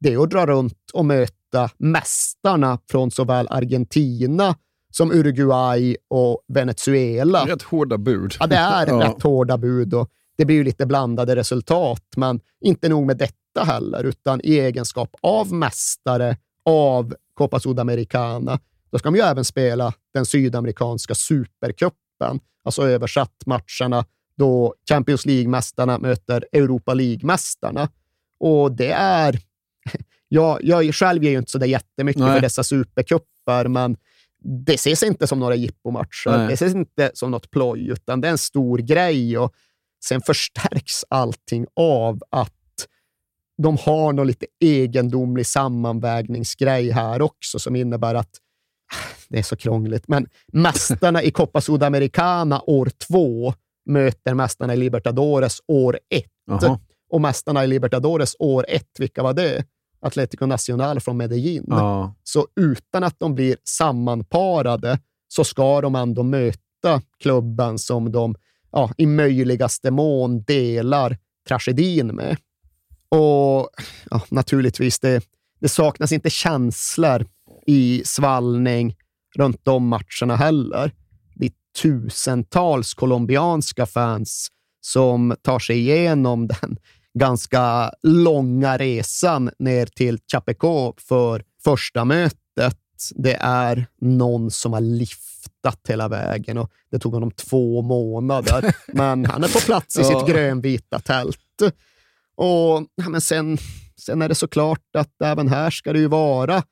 det 0.00 0.12
är 0.12 0.22
att 0.22 0.30
dra 0.30 0.46
runt 0.46 0.90
och 0.92 1.04
möta 1.04 1.70
mästarna 1.78 2.78
från 2.90 3.10
såväl 3.10 3.46
Argentina 3.50 4.56
som 4.90 5.12
Uruguay 5.12 5.96
och 6.08 6.44
Venezuela. 6.48 7.46
Rätt 7.46 7.62
hårda 7.62 7.98
bud. 7.98 8.34
Ja, 8.40 8.46
det 8.46 8.56
är 8.56 8.86
ja. 8.88 9.00
rätt 9.00 9.22
hårda 9.22 9.58
bud 9.58 9.94
och 9.94 10.10
det 10.36 10.44
blir 10.44 10.56
ju 10.56 10.64
lite 10.64 10.86
blandade 10.86 11.36
resultat, 11.36 12.04
men 12.16 12.40
inte 12.60 12.88
nog 12.88 13.06
med 13.06 13.16
detta 13.16 13.64
heller, 13.64 14.04
utan 14.04 14.40
i 14.44 14.58
egenskap 14.58 15.16
av 15.22 15.52
mästare 15.52 16.36
av 16.64 17.14
Copa 17.34 17.60
Sudamericana, 17.60 18.60
då 18.90 18.98
ska 18.98 19.10
de 19.10 19.16
ju 19.16 19.22
även 19.22 19.44
spela 19.44 19.92
den 20.14 20.26
sydamerikanska 20.26 21.14
supercupen 21.14 22.07
alltså 22.64 22.82
översatt 22.82 23.42
matcherna 23.46 24.04
då 24.36 24.74
Champions 24.88 25.26
League-mästarna 25.26 25.98
möter 25.98 26.46
Europa 26.52 26.94
League-mästarna. 26.94 27.88
Och 28.40 28.72
det 28.72 28.92
är... 28.92 29.40
Jag, 30.30 30.64
jag 30.64 30.94
själv 30.94 31.24
ger 31.24 31.30
ju 31.30 31.38
inte 31.38 31.50
så 31.50 31.58
där 31.58 31.66
jättemycket 31.66 32.22
Nej. 32.22 32.34
för 32.34 32.40
dessa 32.40 32.64
supercuper, 32.64 33.68
men 33.68 33.96
det 34.42 34.74
ses 34.74 35.02
inte 35.02 35.26
som 35.26 35.40
några 35.40 35.54
jippomatcher. 35.54 36.48
Det 36.48 36.52
ses 36.52 36.74
inte 36.74 37.10
som 37.14 37.30
något 37.30 37.50
ploj, 37.50 37.88
utan 37.88 38.20
det 38.20 38.28
är 38.28 38.32
en 38.32 38.38
stor 38.38 38.78
grej. 38.78 39.38
Och 39.38 39.54
Sen 40.04 40.20
förstärks 40.20 41.04
allting 41.08 41.66
av 41.74 42.22
att 42.30 42.54
de 43.62 43.76
har 43.76 44.12
någon 44.12 44.26
lite 44.26 44.46
egendomlig 44.60 45.46
sammanvägningsgrej 45.46 46.90
här 46.90 47.22
också 47.22 47.58
som 47.58 47.76
innebär 47.76 48.14
att 48.14 48.30
det 49.28 49.38
är 49.38 49.42
så 49.42 49.56
krångligt, 49.56 50.08
men 50.08 50.26
mästarna 50.52 51.22
i 51.22 51.30
Copa 51.30 51.60
Sudamericana 51.60 52.62
år 52.66 52.90
två 53.08 53.54
möter 53.86 54.34
mästarna 54.34 54.74
i 54.74 54.76
Libertadores 54.76 55.60
år 55.66 55.98
ett. 56.14 56.24
Jaha. 56.46 56.80
Och 57.10 57.20
mästarna 57.20 57.64
i 57.64 57.66
Libertadores 57.66 58.36
år 58.38 58.64
ett, 58.68 58.90
vilka 58.98 59.22
var 59.22 59.34
det? 59.34 59.64
Atlético 60.00 60.46
Nacional 60.46 61.00
från 61.00 61.16
Medellin. 61.16 61.64
Ja. 61.68 62.14
Så 62.22 62.46
utan 62.60 63.04
att 63.04 63.14
de 63.18 63.34
blir 63.34 63.56
sammanparade 63.64 64.98
så 65.28 65.44
ska 65.44 65.80
de 65.80 65.94
ändå 65.94 66.22
möta 66.22 67.02
klubben 67.18 67.78
som 67.78 68.12
de 68.12 68.34
ja, 68.72 68.90
i 68.96 69.06
möjligaste 69.06 69.90
mån 69.90 70.42
delar 70.42 71.16
tragedin 71.48 72.06
med. 72.06 72.36
Och 73.08 73.70
ja, 74.10 74.22
naturligtvis, 74.28 75.00
det, 75.00 75.24
det 75.60 75.68
saknas 75.68 76.12
inte 76.12 76.30
känslor 76.30 77.26
i 77.68 78.02
svallning 78.04 78.96
runt 79.36 79.64
de 79.64 79.88
matcherna 79.88 80.36
heller. 80.36 80.92
Det 81.34 81.46
är 81.46 81.52
tusentals 81.82 82.94
colombianska 82.94 83.86
fans 83.86 84.48
som 84.80 85.36
tar 85.42 85.58
sig 85.58 85.78
igenom 85.78 86.46
den 86.46 86.76
ganska 87.18 87.92
långa 88.02 88.76
resan 88.76 89.50
ner 89.58 89.86
till 89.86 90.18
Chapecó 90.32 90.94
för 90.98 91.44
första 91.64 92.04
mötet. 92.04 92.78
Det 93.14 93.36
är 93.40 93.86
någon 94.00 94.50
som 94.50 94.72
har 94.72 94.80
liftat 94.80 95.80
hela 95.88 96.08
vägen 96.08 96.58
och 96.58 96.70
det 96.90 96.98
tog 96.98 97.14
honom 97.14 97.30
två 97.30 97.82
månader. 97.82 98.74
Men 98.92 99.24
han 99.24 99.44
är 99.44 99.48
på 99.48 99.60
plats 99.60 99.98
i 99.98 100.04
sitt 100.04 100.12
Ja. 100.12 100.26
grönvita 100.26 100.98
tält. 100.98 101.38
Och 102.36 102.86
ja, 102.94 103.08
men 103.08 103.20
sen, 103.20 103.58
sen 104.00 104.22
är 104.22 104.28
det 104.28 104.34
såklart 104.34 104.96
att 104.98 105.22
även 105.24 105.48
här 105.48 105.70
ska 105.70 105.92
det 105.92 105.98
ju 105.98 106.06
vara 106.08 106.62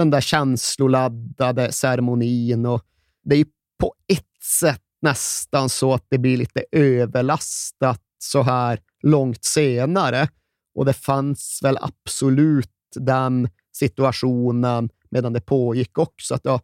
den 0.00 0.10
där 0.10 0.20
känsloladdade 0.20 1.72
ceremonin 1.72 2.66
och 2.66 2.82
det 3.24 3.36
är 3.36 3.46
på 3.80 3.94
ett 4.12 4.42
sätt 4.42 4.82
nästan 5.02 5.68
så 5.68 5.94
att 5.94 6.06
det 6.08 6.18
blir 6.18 6.36
lite 6.36 6.64
överlastat 6.72 8.00
så 8.18 8.42
här 8.42 8.80
långt 9.02 9.44
senare. 9.44 10.28
Och 10.74 10.84
det 10.84 10.92
fanns 10.92 11.60
väl 11.62 11.78
absolut 11.80 12.70
den 12.94 13.48
situationen 13.72 14.90
medan 15.10 15.32
det 15.32 15.40
pågick 15.40 15.98
också. 15.98 16.34
Att, 16.34 16.44
ja, 16.44 16.60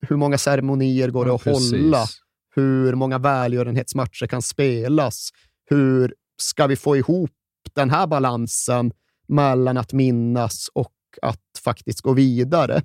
hur 0.00 0.16
många 0.16 0.38
ceremonier 0.38 1.08
går 1.10 1.24
det 1.24 1.30
Ja, 1.30 1.34
att 1.34 1.44
precis. 1.44 1.72
hålla? 1.72 2.06
Hur 2.54 2.94
många 2.94 3.18
välgörenhetsmatcher 3.18 4.26
kan 4.26 4.42
spelas? 4.42 5.30
Hur 5.70 6.14
ska 6.42 6.66
vi 6.66 6.76
få 6.76 6.96
ihop 6.96 7.30
den 7.74 7.90
här 7.90 8.06
balansen 8.06 8.92
mellan 9.28 9.76
att 9.76 9.92
minnas 9.92 10.68
och 10.72 10.92
att 11.22 11.42
faktiskt 11.64 12.00
gå 12.00 12.12
vidare? 12.12 12.82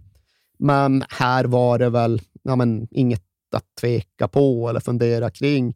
Men 0.60 1.04
här 1.10 1.46
var 1.46 1.80
det 1.80 1.90
väl 1.90 2.22
ja, 2.44 2.56
men, 2.56 2.88
inget 2.92 3.24
att 3.56 3.66
tveka 3.82 4.28
på 4.28 4.70
eller 4.70 4.80
fundera 4.80 5.30
kring. 5.30 5.74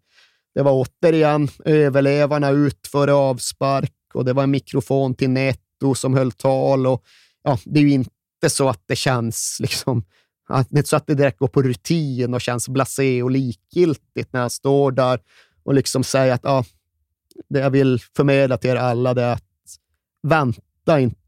Det 0.56 0.62
var 0.62 0.72
återigen 0.72 1.50
överlevarna 1.66 2.50
ut 2.50 2.88
före 2.92 3.14
avspark 3.14 3.94
och 4.14 4.26
det 4.26 4.34
var 4.34 4.44
en 4.44 4.52
mikrofon 4.52 5.16
till 5.16 5.30
Netto 5.30 5.96
som 5.96 6.14
höll 6.14 6.32
tal. 6.32 6.88
Och, 6.88 7.04
ja, 7.44 7.60
det 7.66 7.80
är 7.80 7.84
ju 7.84 7.92
inte 7.92 8.50
så 8.50 8.70
att 8.70 8.84
det 8.86 8.96
känns 8.96 9.58
liksom 9.60 10.04
att 10.48 10.70
det 10.70 10.76
är 10.76 10.80
inte 10.80 10.90
så 10.90 10.96
att 10.96 11.08
det 11.08 11.16
direkt 11.16 11.40
går 11.40 11.48
på 11.48 11.62
rutin 11.62 12.34
och 12.34 12.42
känns 12.42 12.70
blasé 12.70 13.24
och 13.24 13.32
likgiltigt 13.32 14.34
när 14.34 14.42
jag 14.42 14.52
står 14.52 14.92
där 14.92 15.20
och 15.64 15.74
liksom 15.74 16.04
säger 16.04 16.34
att 16.34 16.44
ja, 16.44 16.66
det 17.50 17.60
jag 17.60 17.70
vill 17.70 18.00
förmedla 18.16 18.58
till 18.58 18.70
er 18.70 18.76
alla 18.76 19.10
är 19.10 19.34
att 19.34 19.44
vänta 20.24 21.00
inte 21.00 21.25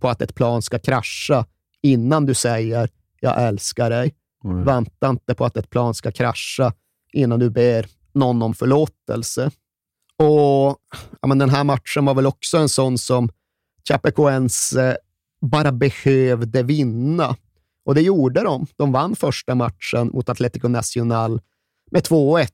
på 0.00 0.08
att 0.08 0.22
ett 0.22 0.34
plan 0.34 0.62
ska 0.62 0.78
krascha 0.78 1.46
innan 1.82 2.26
du 2.26 2.34
säger 2.34 2.88
jag 3.20 3.42
älskar 3.42 3.90
dig. 3.90 4.14
Mm. 4.44 4.64
Vänta 4.64 5.08
inte 5.08 5.34
på 5.34 5.44
att 5.44 5.56
ett 5.56 5.70
plan 5.70 5.94
ska 5.94 6.12
krascha 6.12 6.72
innan 7.12 7.38
du 7.38 7.50
ber 7.50 7.86
någon 8.14 8.42
om 8.42 8.54
förlåtelse. 8.54 9.50
Och 10.18 10.78
ja, 11.20 11.28
men 11.28 11.38
Den 11.38 11.50
här 11.50 11.64
matchen 11.64 12.04
var 12.04 12.14
väl 12.14 12.26
också 12.26 12.58
en 12.58 12.68
sån 12.68 12.98
som 12.98 13.28
Chapecoense 13.88 14.98
bara 15.40 15.72
behövde 15.72 16.62
vinna. 16.62 17.36
Och 17.84 17.94
det 17.94 18.02
gjorde 18.02 18.42
de. 18.42 18.66
De 18.76 18.92
vann 18.92 19.16
första 19.16 19.54
matchen 19.54 20.10
mot 20.12 20.28
Atlético 20.28 20.68
Nacional 20.68 21.40
med 21.90 22.02
2-1. 22.02 22.48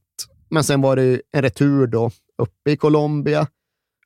Men 0.49 0.65
sen 0.65 0.81
var 0.81 0.97
det 0.97 1.23
en 1.33 1.43
retur 1.43 1.87
då, 1.87 2.11
uppe 2.39 2.71
i 2.71 2.77
Colombia, 2.77 3.47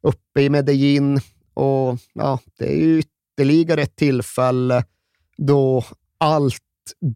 uppe 0.02 0.42
i 0.42 0.50
Medellin 0.50 1.20
och 1.56 1.98
ja, 2.12 2.38
det 2.58 2.66
är 2.72 2.76
ju 2.76 2.98
ytterligare 2.98 3.82
ett 3.82 3.96
tillfälle 3.96 4.84
då 5.36 5.84
allt 6.18 6.62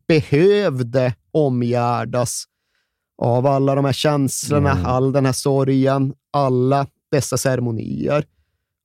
behövde 0.09 1.15
omgärdas 1.31 2.45
av 3.23 3.47
alla 3.47 3.75
de 3.75 3.85
här 3.85 3.93
känslorna, 3.93 4.71
Mm. 4.73 4.87
all 4.87 5.13
den 5.13 5.27
här 5.27 5.33
sorgen, 5.33 6.15
alla 6.31 6.87
dessa 7.11 7.37
ceremonier. 7.37 8.25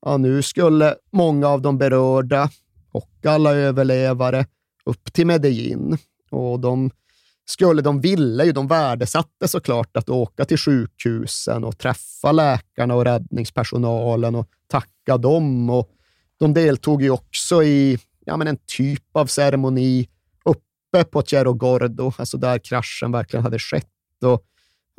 Ja, 0.01 0.17
nu 0.17 0.41
skulle 0.41 0.95
många 1.11 1.47
av 1.47 1.61
de 1.61 1.77
berörda 1.77 2.49
och 2.91 3.25
alla 3.25 3.53
överlevare 3.55 4.45
upp 4.85 5.13
till 5.13 5.27
Medellin 5.27 5.97
och 6.31 6.59
de 6.59 6.91
skulle, 7.45 7.81
de 7.81 8.01
ville 8.01 8.45
ju, 8.45 8.51
de 8.51 8.67
värdesatte 8.67 9.47
såklart 9.47 9.97
att 9.97 10.09
åka 10.09 10.45
till 10.45 10.57
sjukhusen 10.57 11.63
och 11.63 11.77
träffa 11.77 12.31
läkarna 12.31 12.95
och 12.95 13.05
räddningspersonalen 13.05 14.35
och 14.35 14.47
tacka 14.67 15.17
dem. 15.17 15.69
Och 15.69 15.89
de 16.39 16.53
deltog 16.53 17.01
ju 17.01 17.09
också 17.09 17.63
i 17.63 17.99
ja, 18.25 18.37
men 18.37 18.47
en 18.47 18.57
typ 18.77 19.03
av 19.13 19.25
ceremoni 19.25 20.09
uppe 20.45 21.03
på 21.11 21.21
Cerro 21.21 21.53
Gordo, 21.53 22.11
alltså 22.17 22.37
där 22.37 22.59
kraschen 22.59 23.11
verkligen 23.11 23.43
hade 23.43 23.59
skett. 23.59 24.23
Och, 24.25 24.43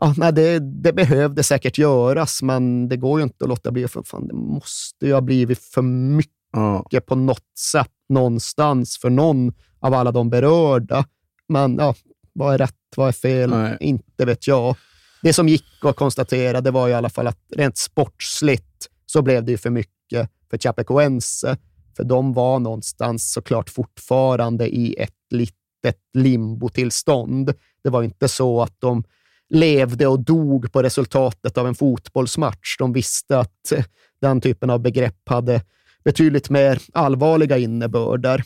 ja, 0.01 0.15
nej, 0.17 0.33
det, 0.33 0.59
det 0.59 0.93
behövde 0.93 1.43
säkert 1.43 1.79
göras, 1.79 2.43
men 2.43 2.89
det 2.89 2.97
går 2.97 3.19
ju 3.21 3.25
inte 3.25 3.45
att 3.45 3.49
låta 3.49 3.71
bli. 3.71 3.89
För 3.89 4.03
fan, 4.03 4.29
det 4.29 4.35
måste 4.35 5.07
ju 5.07 5.13
ha 5.13 5.21
blivit 5.21 5.59
för 5.59 5.83
mycket 5.83 7.07
på 7.07 7.15
något 7.15 7.59
sätt 7.59 7.93
någonstans 8.09 8.99
för 8.99 9.11
någon 9.11 9.53
av 9.81 9.95
alla 9.95 10.13
de 10.13 10.31
berörda. 10.31 11.05
Men 11.49 11.77
ja, 11.79 11.95
vad 12.37 12.55
är 12.55 12.59
rätt, 12.59 12.75
vad 12.97 13.09
är 13.09 13.13
fel? 13.13 13.51
Nej. 13.51 13.77
Inte 13.81 14.25
vet 14.25 14.47
jag. 14.47 14.77
Det 15.23 15.33
som 15.33 15.49
gick 15.49 15.85
att 15.85 15.97
konstatera 15.97 16.61
det 16.61 16.71
var 16.71 16.89
i 16.89 16.95
alla 16.95 17.09
fall 17.09 17.27
att 17.27 17.39
rent 17.57 17.77
sportsligt 17.77 18.89
så 19.07 19.23
blev 19.23 19.45
det 19.45 19.53
ju 19.53 19.59
för 19.59 19.71
mycket 19.71 20.31
för 20.51 20.59
Chapecoense. 20.59 21.57
För 21.97 22.05
de 22.05 22.33
var 22.33 22.59
någonstans 22.59 23.33
såklart 23.33 23.71
fortfarande 23.71 24.69
i 24.69 24.95
ett 24.99 25.11
litet 25.31 26.01
limbotillstånd. 26.15 27.55
Det 27.85 27.91
var 27.91 28.03
inte 28.03 28.29
så 28.29 28.63
att 28.63 28.75
de 28.79 29.05
levde 29.49 30.07
och 30.07 30.21
dog 30.21 30.73
på 30.73 30.83
resultatet 30.83 31.59
av 31.59 31.67
en 31.67 31.75
fotbollsmatch. 31.75 32.77
De 32.79 32.93
visste 32.93 33.39
att 33.39 33.73
den 34.21 34.41
typen 34.41 34.71
av 34.71 34.81
begrepp 34.81 35.29
hade 35.29 35.63
betydligt 36.05 36.51
mer 36.51 36.83
allvarliga 36.93 37.59
innebörder. 37.59 38.45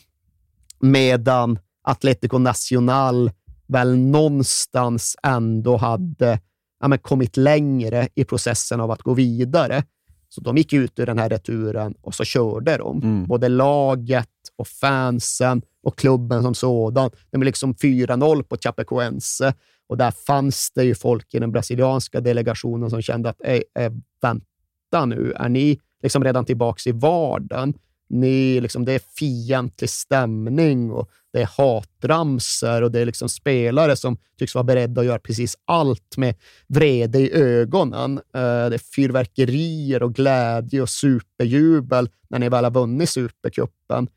Medan 0.81 1.59
Atlético 1.83 2.39
Nacional 2.39 3.31
väl 3.73 3.97
någonstans 3.99 5.17
ändå 5.23 5.77
hade 5.77 6.41
ja, 6.81 6.89
men 6.89 6.99
kommit 6.99 7.37
längre 7.37 8.09
i 8.15 8.25
processen 8.25 8.81
av 8.81 8.91
att 8.91 9.03
gå 9.03 9.15
vidare. 9.15 9.85
Så 10.29 10.41
de 10.41 10.57
gick 10.57 10.73
ut 10.73 10.99
ur 10.99 11.07
den 11.07 11.19
här 11.19 11.29
returen 11.29 11.95
och 12.03 12.15
så 12.15 12.25
körde 12.25 12.77
de. 12.77 13.01
Både 13.29 13.49
laget 13.49 14.29
och 14.57 14.69
fansen 14.69 15.63
och 15.83 15.99
klubben 15.99 16.43
som 16.43 16.55
sådan. 16.55 17.11
Det 17.31 17.39
var 17.39 17.45
liksom 17.45 17.75
4-0 17.75 18.43
på 18.43 18.57
Chapecoense 18.57 19.55
och 19.89 19.97
där 19.97 20.11
fanns 20.11 20.71
det 20.75 20.85
ju 20.85 20.95
folk 20.95 21.35
i 21.35 21.39
den 21.39 21.53
brasilianska 21.53 22.21
delegationen 22.21 22.91
som 22.91 23.03
kände 23.03 23.29
att 23.29 23.41
"Ey, 23.45 23.63
eh, 23.79 23.93
vänta 24.23 25.07
nu, 25.07 25.33
är 25.33 25.49
ni 25.49 25.81
liksom 26.03 26.25
redan 26.25 26.45
tillbaka 26.45 26.91
i 26.91 26.93
vardagen? 26.93 27.75
Ni, 28.11 28.61
liksom, 28.61 28.85
det 28.85 28.93
är 28.93 29.01
fientlig 29.19 29.91
stämning 29.91 30.91
och 30.91 31.11
det 31.33 31.43
är 31.43 31.49
hatramser 31.57 32.83
och 32.83 32.91
det 32.91 33.01
är 33.01 33.07
liksom 33.07 33.29
spelare 33.29 33.97
som 33.97 34.17
tycks 34.39 34.55
vara 34.55 34.65
beredda 34.65 35.01
att 35.01 35.07
göra 35.07 35.19
precis 35.19 35.57
allt 35.65 36.17
med 36.17 36.35
vrede 36.67 37.19
i 37.19 37.33
ögonen. 37.33 38.19
Eh, 38.19 38.69
det 38.69 38.75
är 38.75 38.95
fyrverkerier 38.95 40.03
och 40.03 40.15
glädje 40.15 40.83
och 40.83 40.89
superjubel 40.89 42.09
när 42.29 42.39
ni 42.39 42.49
väl 42.49 42.65
har 42.65 42.71
vunnit 42.71 43.11
Supercupen. 43.11 44.09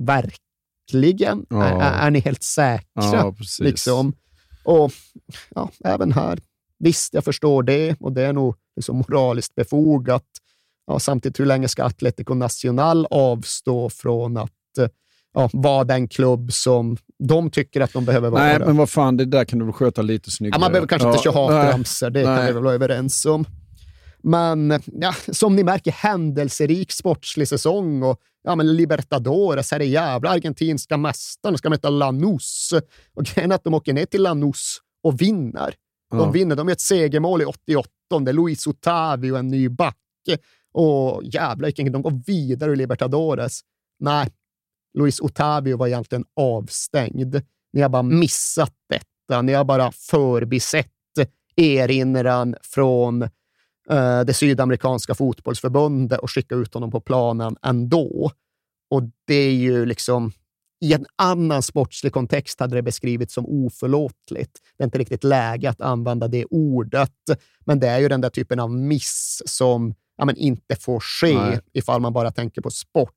Verkligen? 0.00 1.46
Ja. 1.50 1.64
Är, 1.64 2.06
är, 2.06 2.10
ni 2.10 2.18
helt 2.18 2.42
säkra? 2.42 2.84
Ja. 2.94 3.34
Liksom. 3.60 4.12
Och 4.64 4.92
ja, 5.54 5.70
även 5.84 6.12
här, 6.12 6.38
visst, 6.78 7.14
jag 7.14 7.24
förstår 7.24 7.62
det 7.62 7.96
och 8.00 8.12
det 8.12 8.22
är 8.22 8.32
nog 8.32 8.56
liksom 8.76 8.96
moraliskt 8.96 9.54
befogat. 9.54 10.24
Ja, 10.86 10.98
samtidigt, 10.98 11.40
hur 11.40 11.46
länge 11.46 11.68
ska 11.68 11.84
Atletico 11.84 12.34
Nacional 12.34 13.06
avstå 13.10 13.90
från 13.90 14.36
att 14.36 14.50
eh, 14.78 14.88
ja, 15.34 15.50
vara 15.52 15.84
den 15.84 16.08
klubb 16.08 16.52
som 16.52 16.96
de 17.18 17.50
tycker 17.50 17.80
att 17.80 17.92
de 17.92 18.04
behöver 18.04 18.30
vara? 18.30 18.42
Nej, 18.42 18.58
men 18.58 18.76
vad 18.76 18.90
fan, 18.90 19.16
det 19.16 19.24
där 19.24 19.44
kan 19.44 19.58
du 19.58 19.64
väl 19.64 19.74
sköta 19.74 20.02
lite 20.02 20.30
snyggare. 20.30 20.56
Ja, 20.56 20.60
man 20.60 20.72
behöver 20.72 20.88
kanske 20.88 21.08
inte 21.08 21.22
köra 21.22 21.32
hatramsor, 21.34 22.10
det 22.10 22.22
kan 22.22 22.34
nej. 22.34 22.46
vi 22.46 22.52
väl 22.52 22.62
vara 22.62 22.74
överens 22.74 23.26
om. 23.26 23.44
Men 24.22 24.80
ja, 24.92 25.14
som 25.32 25.56
ni 25.56 25.64
märker, 25.64 25.92
händelserik 25.92 26.92
sportslig 26.92 27.48
säsong 27.48 28.02
och 28.02 28.20
ja, 28.42 28.56
men 28.56 28.76
Libertadores, 28.76 29.70
här 29.70 29.80
är 29.80 29.84
jävla 29.84 30.30
argentinska 30.30 30.96
mästaren, 30.96 31.58
ska 31.58 31.70
möta 31.70 31.90
Lanús. 31.90 32.72
Och 33.14 33.24
grejen 33.24 33.50
är 33.52 33.54
att 33.54 33.64
de 33.64 33.74
åker 33.74 33.92
ner 33.92 34.06
till 34.06 34.22
Lanús 34.22 34.76
och 35.02 35.20
vinner. 35.20 35.74
De 36.10 36.18
Ja. 36.18 36.30
vinner. 36.30 36.56
De 36.56 36.68
gör 36.68 36.72
ett 36.72 36.80
segermål 36.80 37.42
i 37.42 37.44
88. 37.44 37.88
Det 38.24 38.30
är 38.30 38.32
Luis 38.32 38.66
Otavio, 38.66 39.36
en 39.36 39.48
ny 39.48 39.68
back. 39.68 39.96
Och 40.76 41.24
jävlar 41.24 41.66
vilken 41.66 41.92
de 41.92 42.02
går 42.02 42.22
vidare 42.26 42.70
ur 42.70 42.76
Libertadores. 42.76 43.60
Nej, 43.98 44.28
Luis 44.98 45.20
Otavio 45.20 45.76
var 45.76 45.86
egentligen 45.86 46.24
avstängd. 46.36 47.42
Ni 47.72 47.80
har 47.80 47.88
bara 47.88 48.02
missat 48.02 48.72
detta. 48.88 49.42
Ni 49.42 49.52
har 49.52 49.64
bara 49.64 49.92
förbisett 49.92 50.92
erinran 51.56 52.54
från 52.62 53.22
eh, 53.90 54.20
det 54.26 54.34
sydamerikanska 54.34 55.14
fotbollsförbundet 55.14 56.20
och 56.20 56.30
skickat 56.30 56.56
ut 56.56 56.74
honom 56.74 56.90
på 56.90 57.00
planen 57.00 57.56
ändå. 57.62 58.30
Och 58.90 59.02
det 59.26 59.34
är 59.34 59.54
ju 59.54 59.86
liksom 59.86 60.32
i 60.80 60.92
en 60.92 61.06
annan 61.16 61.62
sportslig 61.62 62.12
kontext 62.12 62.60
hade 62.60 62.76
det 62.76 62.82
beskrivits 62.82 63.34
som 63.34 63.46
oförlåtligt. 63.46 64.60
Det 64.76 64.82
är 64.82 64.84
inte 64.84 64.98
riktigt 64.98 65.24
läge 65.24 65.70
att 65.70 65.80
använda 65.80 66.28
det 66.28 66.44
ordet, 66.44 67.12
men 67.64 67.80
det 67.80 67.88
är 67.88 67.98
ju 67.98 68.08
den 68.08 68.20
där 68.20 68.30
typen 68.30 68.60
av 68.60 68.70
miss 68.70 69.42
som 69.46 69.94
ja, 70.16 70.24
men 70.24 70.36
inte 70.36 70.76
får 70.76 71.00
ske 71.00 71.34
Nej. 71.34 71.60
ifall 71.72 72.00
man 72.00 72.12
bara 72.12 72.30
tänker 72.30 72.62
på 72.62 72.70
sport, 72.70 73.12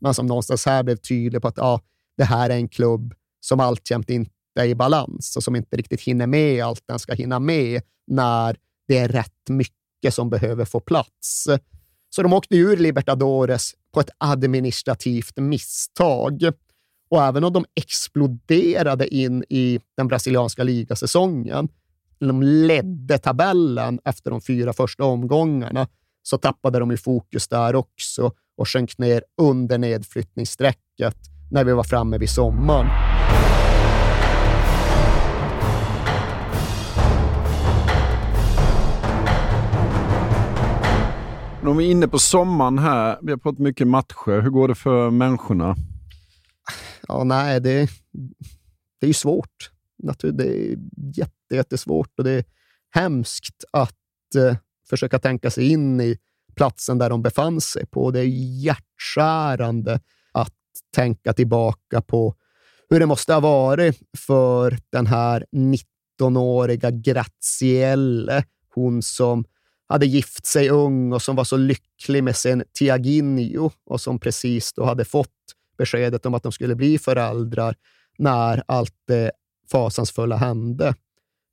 men 0.00 0.14
som 0.14 0.26
någonstans 0.26 0.66
här 0.66 0.82
blev 0.82 0.96
tydlig 0.96 1.42
på 1.42 1.48
att 1.48 1.56
ja, 1.56 1.80
det 2.16 2.24
här 2.24 2.50
är 2.50 2.54
en 2.54 2.68
klubb 2.68 3.14
som 3.40 3.60
alltjämt 3.60 4.10
inte 4.10 4.30
är 4.60 4.64
i 4.64 4.74
balans 4.74 5.36
och 5.36 5.42
som 5.42 5.56
inte 5.56 5.76
riktigt 5.76 6.00
hinner 6.00 6.26
med 6.26 6.64
allt 6.64 6.82
den 6.86 6.98
ska 6.98 7.14
hinna 7.14 7.38
med 7.38 7.82
när 8.06 8.56
det 8.88 8.98
är 8.98 9.08
rätt 9.08 9.48
mycket 9.48 10.14
som 10.14 10.30
behöver 10.30 10.64
få 10.64 10.80
plats. 10.80 11.48
Så 12.10 12.22
de 12.22 12.32
åkte 12.32 12.56
ur 12.56 12.76
Libertadores 12.76 13.74
på 13.92 14.00
ett 14.00 14.10
administrativt 14.18 15.36
misstag. 15.36 16.42
Och 17.08 17.22
även 17.22 17.44
om 17.44 17.52
de 17.52 17.64
exploderade 17.74 19.14
in 19.14 19.44
i 19.48 19.80
den 19.96 20.08
brasilianska 20.08 20.64
ligasäsongen, 20.64 21.68
de 22.18 22.42
ledde 22.42 23.18
tabellen 23.18 24.00
efter 24.04 24.30
de 24.30 24.40
fyra 24.40 24.72
första 24.72 25.04
omgångarna, 25.04 25.88
så 26.26 26.38
tappade 26.38 26.78
de 26.78 26.92
i 26.92 26.96
fokus 26.96 27.48
där 27.48 27.74
också 27.74 28.32
och 28.56 28.68
sjönk 28.68 28.98
ner 28.98 29.22
under 29.42 29.78
nedflyttningsstrecket 29.78 31.16
när 31.50 31.64
vi 31.64 31.72
var 31.72 31.84
framme 31.84 32.18
vid 32.18 32.30
sommaren. 32.30 32.86
Om 41.66 41.76
vi 41.76 41.86
är 41.86 41.90
inne 41.90 42.08
på 42.08 42.18
sommaren 42.18 42.78
här, 42.78 43.18
vi 43.22 43.30
har 43.30 43.38
pratat 43.38 43.58
mycket 43.58 43.86
matcher. 43.86 44.40
Hur 44.40 44.50
går 44.50 44.68
det 44.68 44.74
för 44.74 45.10
människorna? 45.10 45.76
Ja, 47.08 47.24
nej, 47.24 47.60
det, 47.60 47.90
det 49.00 49.06
är 49.06 49.08
ju 49.08 49.14
svårt. 49.14 49.70
Det 49.96 50.24
är 50.24 50.76
jätte, 51.16 51.54
jättesvårt 51.54 52.18
och 52.18 52.24
det 52.24 52.30
är 52.30 52.44
hemskt 52.90 53.64
att 53.70 54.34
eh, 54.36 54.56
försöka 54.90 55.18
tänka 55.18 55.50
sig 55.50 55.70
in 55.70 56.00
i 56.00 56.18
platsen 56.54 56.98
där 56.98 57.10
de 57.10 57.22
befann 57.22 57.60
sig 57.60 57.86
på. 57.86 58.10
Det 58.10 58.20
är 58.20 58.24
hjärtskärande 58.62 60.00
att 60.32 60.54
tänka 60.94 61.32
tillbaka 61.32 62.00
på 62.00 62.34
hur 62.90 63.00
det 63.00 63.06
måste 63.06 63.32
ha 63.32 63.40
varit 63.40 63.98
för 64.18 64.78
den 64.90 65.06
här 65.06 65.46
19-åriga 65.52 66.90
Grazielle, 66.90 68.44
hon 68.74 69.02
som 69.02 69.44
hade 69.86 70.06
gift 70.06 70.46
sig 70.46 70.70
ung 70.70 71.12
och 71.12 71.22
som 71.22 71.36
var 71.36 71.44
så 71.44 71.56
lycklig 71.56 72.24
med 72.24 72.36
sin 72.36 72.64
Tiaginho 72.72 73.70
och 73.86 74.00
som 74.00 74.18
precis 74.18 74.72
då 74.72 74.84
hade 74.84 75.04
fått 75.04 75.28
beskedet 75.78 76.26
om 76.26 76.34
att 76.34 76.42
de 76.42 76.52
skulle 76.52 76.74
bli 76.74 76.98
föräldrar 76.98 77.76
när 78.18 78.62
allt 78.66 78.94
det 79.06 79.30
fasansfulla 79.70 80.36
hände. 80.36 80.94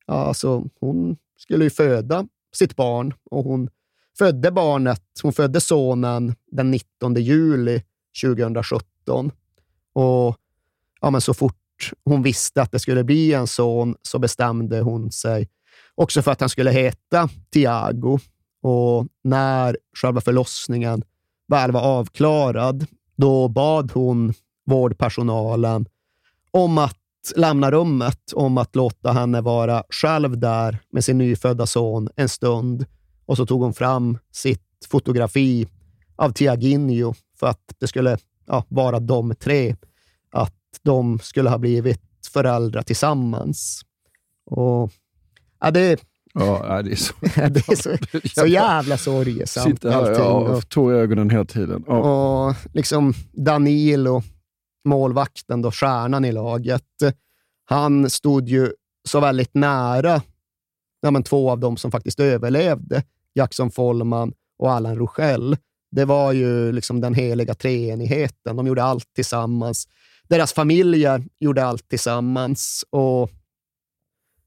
Alltså, 0.05 0.63
hon 0.79 1.17
skulle 1.37 1.63
ju 1.63 1.69
föda 1.69 2.27
sitt 2.55 2.75
barn 2.75 3.13
och 3.31 3.43
hon 3.43 3.69
födde 4.17 4.51
barnet, 4.51 5.03
hon 5.23 5.33
födde 5.33 5.61
sonen 5.61 6.35
den 6.51 6.71
19 6.71 7.15
juli 7.15 7.83
2017. 8.23 9.31
Och 9.93 10.37
ja, 11.01 11.09
men 11.09 11.21
så 11.21 11.33
fort 11.33 11.55
hon 12.05 12.23
visste 12.23 12.61
att 12.61 12.71
det 12.71 12.79
skulle 12.79 13.03
bli 13.03 13.33
en 13.33 13.47
son 13.47 13.95
så 14.01 14.19
bestämde 14.19 14.81
hon 14.81 15.11
sig 15.11 15.49
också 15.95 16.21
för 16.21 16.31
att 16.31 16.39
han 16.39 16.49
skulle 16.49 16.71
heta 16.71 17.29
Tiago. 17.53 18.19
Och 18.61 19.07
när 19.23 19.77
själva 20.01 20.21
förlossningen 20.21 21.03
väl 21.47 21.71
var 21.71 21.81
avklarad, 21.81 22.85
då 23.15 23.47
bad 23.47 23.91
hon 23.91 24.33
vårdpersonalen 24.65 25.85
om 26.51 26.77
att 26.77 27.00
lämna 27.35 27.71
rummet, 27.71 28.33
om 28.33 28.57
att 28.57 28.75
låta 28.75 29.11
henne 29.11 29.41
vara 29.41 29.83
själv 29.89 30.37
där 30.37 30.77
med 30.91 31.03
sin 31.03 31.17
nyfödda 31.17 31.65
son 31.65 32.09
en 32.15 32.29
stund. 32.29 32.85
Och 33.25 33.37
så 33.37 33.45
tog 33.45 33.61
hon 33.61 33.73
fram 33.73 34.17
sitt 34.31 34.67
fotografi 34.87 35.67
av 36.15 36.31
Tiaginho 36.31 37.13
för 37.39 37.47
att 37.47 37.61
det 37.79 37.87
skulle 37.87 38.17
ja, 38.47 38.65
vara 38.67 38.99
de 38.99 39.35
tre. 39.35 39.75
Att 40.31 40.55
de 40.83 41.19
skulle 41.19 41.49
ha 41.49 41.57
blivit 41.57 42.01
föräldrar 42.33 42.81
tillsammans. 42.81 43.81
Och 44.45 44.91
ja, 45.59 45.71
det, 45.71 46.01
Ja, 46.33 46.81
det 46.81 46.91
är 46.91 46.95
så, 46.95 47.13
det 47.49 47.69
är 47.69 47.75
så, 47.75 47.97
så 48.41 48.47
jävla 48.47 48.97
sorgesamt 48.97 49.67
Sitter 49.67 49.91
här 49.91 50.11
ja, 50.11 50.23
Och- 50.31 50.49
och 50.57 50.69
tår 50.69 50.93
i 50.93 50.97
ögonen 50.97 51.29
hela 51.29 51.45
tiden. 51.45 51.83
Ja. 51.87 52.47
och 52.47 52.55
liksom 52.73 53.13
Danilo, 53.31 54.23
målvakten, 54.85 55.61
då, 55.61 55.71
stjärnan 55.71 56.25
i 56.25 56.31
laget, 56.31 56.83
han 57.65 58.09
stod 58.09 58.49
ju 58.49 58.73
så 59.03 59.19
väldigt 59.19 59.53
nära 59.53 60.21
ja, 61.01 61.11
men 61.11 61.23
två 61.23 61.51
av 61.51 61.59
dem 61.59 61.77
som 61.77 61.91
faktiskt 61.91 62.19
överlevde, 62.19 63.03
Jackson 63.33 63.71
Follman 63.71 64.33
och 64.57 64.71
Allan 64.71 64.95
Rogel. 64.95 65.57
Det 65.91 66.05
var 66.05 66.31
ju 66.31 66.71
liksom 66.71 67.01
den 67.01 67.13
heliga 67.13 67.53
treenigheten. 67.53 68.55
De 68.55 68.67
gjorde 68.67 68.83
allt 68.83 69.13
tillsammans. 69.15 69.87
Deras 70.29 70.53
familjer 70.53 71.23
gjorde 71.39 71.65
allt 71.65 71.89
tillsammans 71.89 72.85
och 72.89 73.29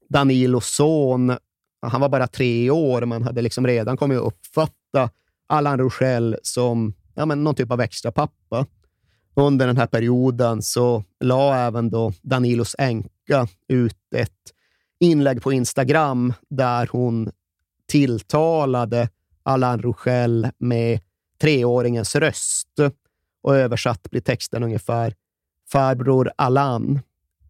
Danilos 0.09 0.67
son, 0.67 1.37
han 1.81 2.01
var 2.01 2.09
bara 2.09 2.27
tre 2.27 2.69
år, 2.69 3.05
men 3.05 3.23
hade 3.23 3.41
liksom 3.41 3.67
redan 3.67 3.97
kommit 3.97 4.19
att 4.19 4.25
uppfatta 4.25 5.09
Allan 5.47 5.79
Rochelle 5.79 6.37
som 6.43 6.93
ja, 7.15 7.25
men 7.25 7.43
någon 7.43 7.55
typ 7.55 7.71
av 7.71 7.81
extra 7.81 8.11
pappa. 8.11 8.65
Under 9.35 9.67
den 9.67 9.77
här 9.77 9.87
perioden 9.87 10.61
så 10.61 11.03
la 11.19 11.55
även 11.55 11.89
då 11.89 12.13
Danilos 12.21 12.75
änka 12.79 13.47
ut 13.67 14.13
ett 14.15 14.31
inlägg 14.99 15.41
på 15.41 15.53
Instagram 15.53 16.33
där 16.49 16.89
hon 16.91 17.31
tilltalade 17.87 19.09
Alain 19.43 19.81
Rochelle 19.81 20.51
med 20.57 20.99
treåringens 21.41 22.15
röst. 22.15 22.79
Och 23.43 23.55
översatt 23.55 24.09
blir 24.11 24.21
texten 24.21 24.63
ungefär 24.63 25.13
Farbror 25.71 26.31
Allan, 26.35 26.99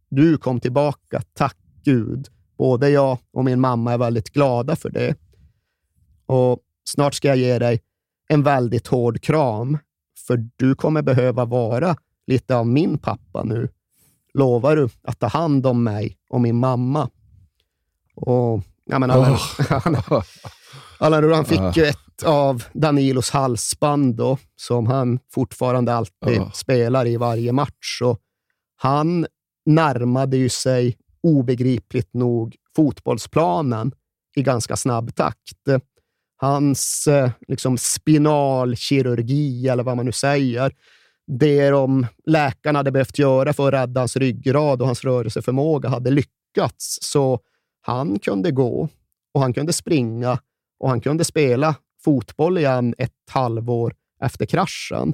du 0.09 0.37
kom 0.37 0.59
tillbaka, 0.59 1.21
tack 1.33 1.57
Gud. 1.83 2.27
Både 2.57 2.89
jag 2.89 3.17
och 3.33 3.45
min 3.45 3.59
mamma 3.59 3.93
är 3.93 3.97
väldigt 3.97 4.29
glada 4.29 4.75
för 4.75 4.89
det. 4.89 5.15
Och 6.25 6.59
snart 6.89 7.13
ska 7.13 7.27
jag 7.27 7.37
ge 7.37 7.59
dig 7.59 7.81
en 8.27 8.43
väldigt 8.43 8.87
hård 8.87 9.21
kram, 9.21 9.77
för 10.27 10.49
du 10.55 10.75
kommer 10.75 11.01
behöva 11.01 11.45
vara 11.45 11.95
lite 12.27 12.55
av 12.55 12.67
min 12.67 12.97
pappa 12.97 13.43
nu. 13.43 13.69
Lovar 14.33 14.75
du 14.75 14.89
att 15.03 15.19
ta 15.19 15.27
hand 15.27 15.65
om 15.67 15.83
mig 15.83 16.17
och 16.29 16.41
min 16.41 16.55
mamma? 16.55 17.09
Och, 18.15 18.61
ja, 18.85 18.99
men 18.99 19.11
Allan, 19.11 19.37
Allan, 19.69 20.23
Allan 20.99 21.33
han 21.33 21.45
fick 21.45 21.77
ju 21.77 21.85
ett 21.85 22.23
av 22.25 22.63
Danilos 22.73 23.29
halsband 23.29 24.15
då, 24.15 24.37
som 24.55 24.87
han 24.87 25.19
fortfarande 25.33 25.93
alltid 25.93 26.35
Ja. 26.37 26.51
spelar 26.53 27.07
i 27.07 27.17
varje 27.17 27.51
match. 27.51 28.01
Och 28.03 28.19
han 28.75 29.25
närmade 29.65 30.37
ju 30.37 30.49
sig 30.49 30.97
obegripligt 31.23 32.13
nog 32.13 32.55
fotbollsplanen 32.75 33.91
i 34.35 34.41
ganska 34.41 34.75
snabb 34.75 35.15
takt. 35.15 35.67
Hans 36.37 37.07
eh, 37.07 37.31
liksom 37.47 37.77
spinalkirurgi, 37.77 39.67
eller 39.67 39.83
vad 39.83 39.97
man 39.97 40.05
nu 40.05 40.11
säger, 40.11 40.71
det 41.27 41.69
de 41.69 42.07
läkarna 42.25 42.79
hade 42.79 42.91
behövt 42.91 43.19
göra 43.19 43.53
för 43.53 43.67
att 43.67 43.73
rädda 43.73 44.01
hans 44.01 44.17
ryggrad 44.17 44.81
och 44.81 44.87
hans 44.87 45.03
rörelseförmåga 45.03 45.89
hade 45.89 46.11
lyckats. 46.11 46.99
Så 47.01 47.39
han 47.81 48.19
kunde 48.19 48.51
gå 48.51 48.89
och 49.33 49.41
han 49.41 49.53
kunde 49.53 49.73
springa 49.73 50.39
och 50.79 50.89
han 50.89 51.01
kunde 51.01 51.23
spela 51.23 51.75
fotboll 52.03 52.57
igen 52.57 52.95
ett 52.97 53.11
halvår 53.29 53.95
efter 54.21 54.45
kraschen. 54.45 55.13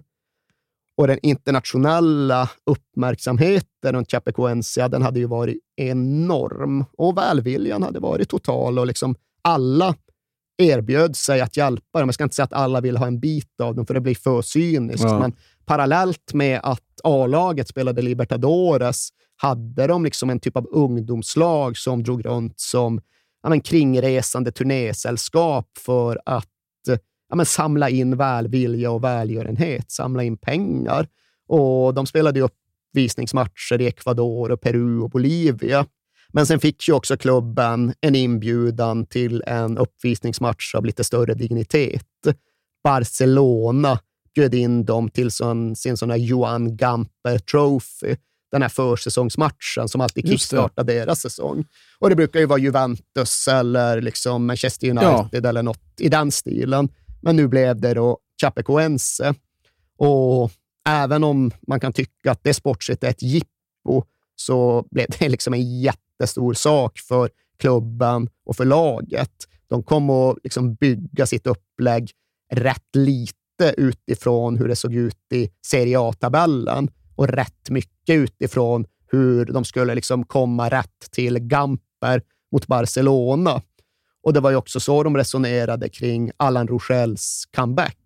Och 0.98 1.08
den 1.08 1.20
internationella 1.22 2.50
uppmärksamheten 2.66 3.94
runt 3.94 4.12
Chapecoencia 4.12 4.88
den 4.88 5.02
hade 5.02 5.20
ju 5.20 5.26
varit 5.26 5.58
enorm 5.76 6.86
och 6.98 7.18
välviljan 7.18 7.84
hade 7.84 8.00
varit 8.00 8.30
total 8.30 8.80
och 8.80 8.88
liksom 8.88 9.16
alla 9.42 9.96
erbjöd 10.62 11.16
sig 11.16 11.42
att 11.42 11.58
hjälpa 11.58 12.00
dem. 12.00 12.08
Jag 12.08 12.14
ska 12.14 12.24
inte 12.24 12.36
säga 12.36 12.44
att 12.44 12.54
alla 12.54 12.82
vill 12.82 12.98
ha 12.98 13.08
en 13.08 13.20
bit 13.20 13.62
av 13.62 13.76
dem, 13.76 13.86
för 13.86 13.94
det 13.94 14.02
blir 14.02 14.16
för 14.16 14.42
cyniskt. 14.42 15.04
Ja. 15.04 15.20
Men 15.20 15.34
parallellt 15.66 16.34
med 16.34 16.60
att 16.64 17.02
A-laget 17.04 17.68
spelade 17.68 18.02
Libertadores 18.02 19.10
hade 19.36 19.88
de 19.88 20.04
liksom 20.04 20.30
en 20.30 20.40
typ 20.40 20.58
av 20.58 20.68
ungdomslag 20.72 21.78
som 21.78 22.04
drog 22.04 22.26
runt 22.26 22.60
som 22.60 23.02
ja, 23.44 23.50
men, 23.50 23.62
kringresande 23.62 24.52
turnésällskap 24.52 25.68
för 25.78 26.22
att 26.26 26.48
ja, 27.30 27.36
men, 27.36 27.46
samla 27.46 27.90
in 27.90 28.18
välvilja 28.18 28.92
och 28.92 29.04
välgörenhet, 29.04 29.92
samla 29.92 30.24
in 30.24 30.38
pengar. 30.38 31.08
Och 31.48 31.94
de 31.94 32.06
spelade 32.06 32.40
ju 32.40 32.46
uppvisningsmatcher 32.46 33.82
i 33.82 33.88
Ecuador, 33.88 34.52
och 34.52 34.62
Peru 34.62 35.00
och 35.00 35.10
Bolivia. 35.10 35.86
Men 36.34 36.46
sen 36.46 36.60
fick 36.60 36.88
ju 36.88 36.94
också 36.94 37.18
klubben 37.18 37.94
en 38.02 38.16
inbjudan 38.16 39.06
till 39.06 39.44
en 39.48 39.78
uppvisningsmatch 39.78 40.76
av 40.76 40.86
lite 40.86 41.04
större 41.04 41.34
dignitet. 41.34 42.06
Barcelona 42.84 44.00
bjöd 44.36 44.54
in 44.54 44.86
dem 44.86 45.10
till 45.10 45.32
sån, 45.32 45.76
sin 45.76 45.98
sån 45.98 46.10
här 46.10 46.18
Johan 46.18 46.78
Gamper 46.78 47.38
Trophy, 47.38 48.16
den 48.52 48.62
här 48.62 48.70
försäsongsmatchen 48.70 49.88
som 49.88 50.02
alltid 50.02 50.30
kickstartar 50.30 50.84
deras 50.84 51.22
säsong. 51.22 51.66
Och 52.00 52.10
det 52.10 52.16
brukar 52.16 52.40
ju 52.40 52.46
vara 52.46 52.60
Juventus 52.60 53.48
eller 53.48 54.02
liksom 54.02 54.46
Manchester 54.46 54.90
United 54.90 55.46
eller 55.46 55.64
något 55.64 56.00
i 56.00 56.10
den 56.10 56.32
stilen. 56.32 56.90
Men 57.22 57.36
nu 57.36 57.48
blev 57.48 57.82
det 57.82 57.94
då 57.94 58.18
Chapecoense. 58.42 59.36
Och 59.98 60.52
även 60.90 61.24
om 61.24 61.52
man 61.68 61.80
kan 61.80 61.94
tycka 61.94 62.32
att 62.32 62.44
det 62.44 62.54
sportsligt 62.54 63.04
är 63.04 63.10
ett 63.10 63.22
jippo, 63.22 64.04
så 64.36 64.86
blev 64.92 65.06
det 65.20 65.30
liksom 65.30 65.54
en 65.54 65.82
jättestor 66.22 66.54
sak 66.54 67.00
för 67.00 67.30
klubben 67.60 68.30
och 68.46 68.56
för 68.56 68.66
laget. 68.66 69.32
De 69.68 69.84
kom 69.84 70.10
att 70.10 70.38
liksom 70.44 70.76
bygga 70.76 71.26
sitt 71.26 71.48
upplägg 71.48 72.12
rätt 72.54 72.96
lite 72.96 73.74
utifrån 73.78 74.58
hur 74.58 74.68
det 74.68 74.76
såg 74.76 74.94
ut 74.94 75.34
i 75.34 75.50
Serie 75.66 76.00
A-tabellen 76.00 76.90
och 77.16 77.28
rätt 77.28 77.70
mycket 77.70 78.16
utifrån 78.16 78.86
hur 79.12 79.46
de 79.46 79.66
skulle 79.66 79.96
liksom 79.96 80.26
komma 80.26 80.70
rätt 80.70 81.12
till 81.12 81.40
Gamper 81.40 82.22
mot 82.52 82.68
Barcelona. 82.68 83.62
Och 84.24 84.34
det 84.34 84.40
var 84.40 84.50
ju 84.50 84.56
också 84.56 84.80
så 84.80 85.04
de 85.04 85.18
resonerade 85.18 85.90
kring 85.90 86.32
Allan 86.38 86.68
Rochelles 86.68 87.44
comeback. 87.56 87.98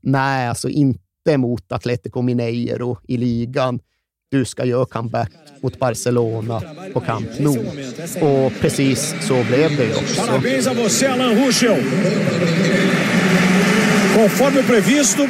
Nej, 0.00 0.48
alltså 0.48 0.68
inte 0.68 1.36
mot 1.36 1.72
Atletico 1.72 2.22
Mineiro 2.22 2.98
i 3.08 3.16
ligan. 3.16 3.80
Du 4.34 4.44
ska 4.44 4.64
göra 4.64 4.86
comeback 4.86 5.30
mot 5.60 5.78
Barcelona 5.78 6.62
på 6.92 7.00
Camp 7.00 7.28
Nou. 7.38 7.58
Och 8.20 8.52
precis 8.60 9.14
så 9.20 9.44
blev 9.44 9.76
det 9.76 9.84
ju 9.84 9.94
också. 9.94 10.26
Parabéns 10.26 10.66
a 10.66 10.72
você, 10.72 11.06
Alan 11.06 11.44
Ruschel. 11.44 11.82
Conforme 14.14 14.62
previsto, 14.62 15.22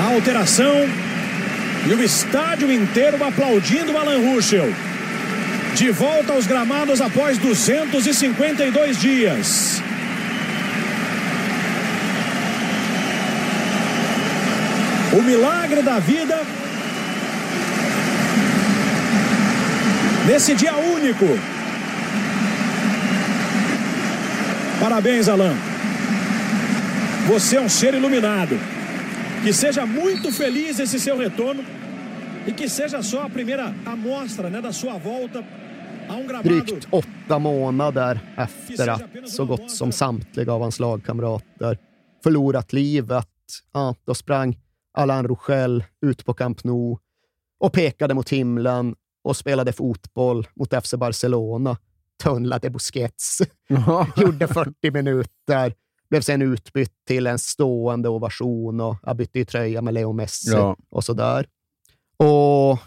a 0.00 0.14
alteração 0.14 0.88
e 1.90 1.94
o 1.94 2.02
estádio 2.02 2.72
inteiro 2.72 3.24
aplaudindo 3.24 3.92
o 3.92 3.98
Alan 3.98 4.34
Ruschel. 4.34 4.74
De 5.76 5.90
volta 5.90 6.32
aos 6.32 6.46
gramados 6.46 7.00
após 7.00 7.38
252 7.38 9.00
dias. 9.00 9.82
O 15.12 15.22
milagre 15.22 15.82
da 15.82 15.98
vida 15.98 16.62
nesse 20.26 20.54
dia 20.54 20.76
único. 20.76 21.26
Parabéns, 24.80 25.28
Alan. 25.28 25.54
Você 27.28 27.56
é 27.56 27.60
um 27.60 27.68
ser 27.68 27.94
iluminado. 27.94 28.58
Que 29.42 29.52
seja 29.52 29.86
muito 29.86 30.32
feliz 30.32 30.78
esse 30.78 30.98
seu 31.00 31.16
retorno 31.16 31.64
e 32.46 32.52
que 32.52 32.68
seja 32.68 33.02
só 33.02 33.22
a 33.22 33.28
primeira 33.28 33.74
amostra 33.86 34.50
né, 34.50 34.60
da 34.60 34.72
sua 34.72 34.98
volta 34.98 35.44
a 36.08 36.14
um 36.14 36.26
gramado. 36.26 36.48
Drygt 36.48 36.88
åtta 36.90 37.38
månader 37.38 38.20
efter 38.36 38.88
att 38.88 39.02
så 39.24 39.44
gott 39.44 39.70
som 39.70 39.92
samtliga 39.92 40.52
av 40.52 40.60
hans 40.62 40.80
lagkamrater 40.80 41.78
förlorat 42.22 42.72
livet, 42.72 43.28
ja, 43.72 43.94
då 44.04 44.14
sprang 44.14 44.58
Alain 44.94 45.28
Rochelle 45.28 45.84
ut 46.06 46.24
på 46.24 46.34
Camp 46.34 46.64
Nou 46.64 46.98
och 47.60 47.72
pekade 47.72 48.14
mot 48.14 48.30
himlen 48.30 48.94
och 49.24 49.36
spelade 49.36 49.72
fotboll 49.72 50.46
mot 50.54 50.84
FC 50.86 50.94
Barcelona. 50.94 51.76
Tunnlade 52.22 52.70
Busquets. 52.70 53.38
Gjorde 54.16 54.48
40 54.48 54.90
minuter. 54.90 55.74
Blev 56.10 56.20
sen 56.20 56.42
utbytt 56.42 56.92
till 57.06 57.26
en 57.26 57.38
stående 57.38 58.08
ovation 58.08 58.80
och 58.80 58.96
jag 59.02 59.16
bytte 59.16 59.38
ju 59.38 59.44
tröja 59.44 59.82
med 59.82 59.94
Leo 59.94 60.12
Messi 60.12 60.50
Ja. 60.52 60.76
och 60.90 61.04
sådär. 61.04 61.46
Och 62.16 62.78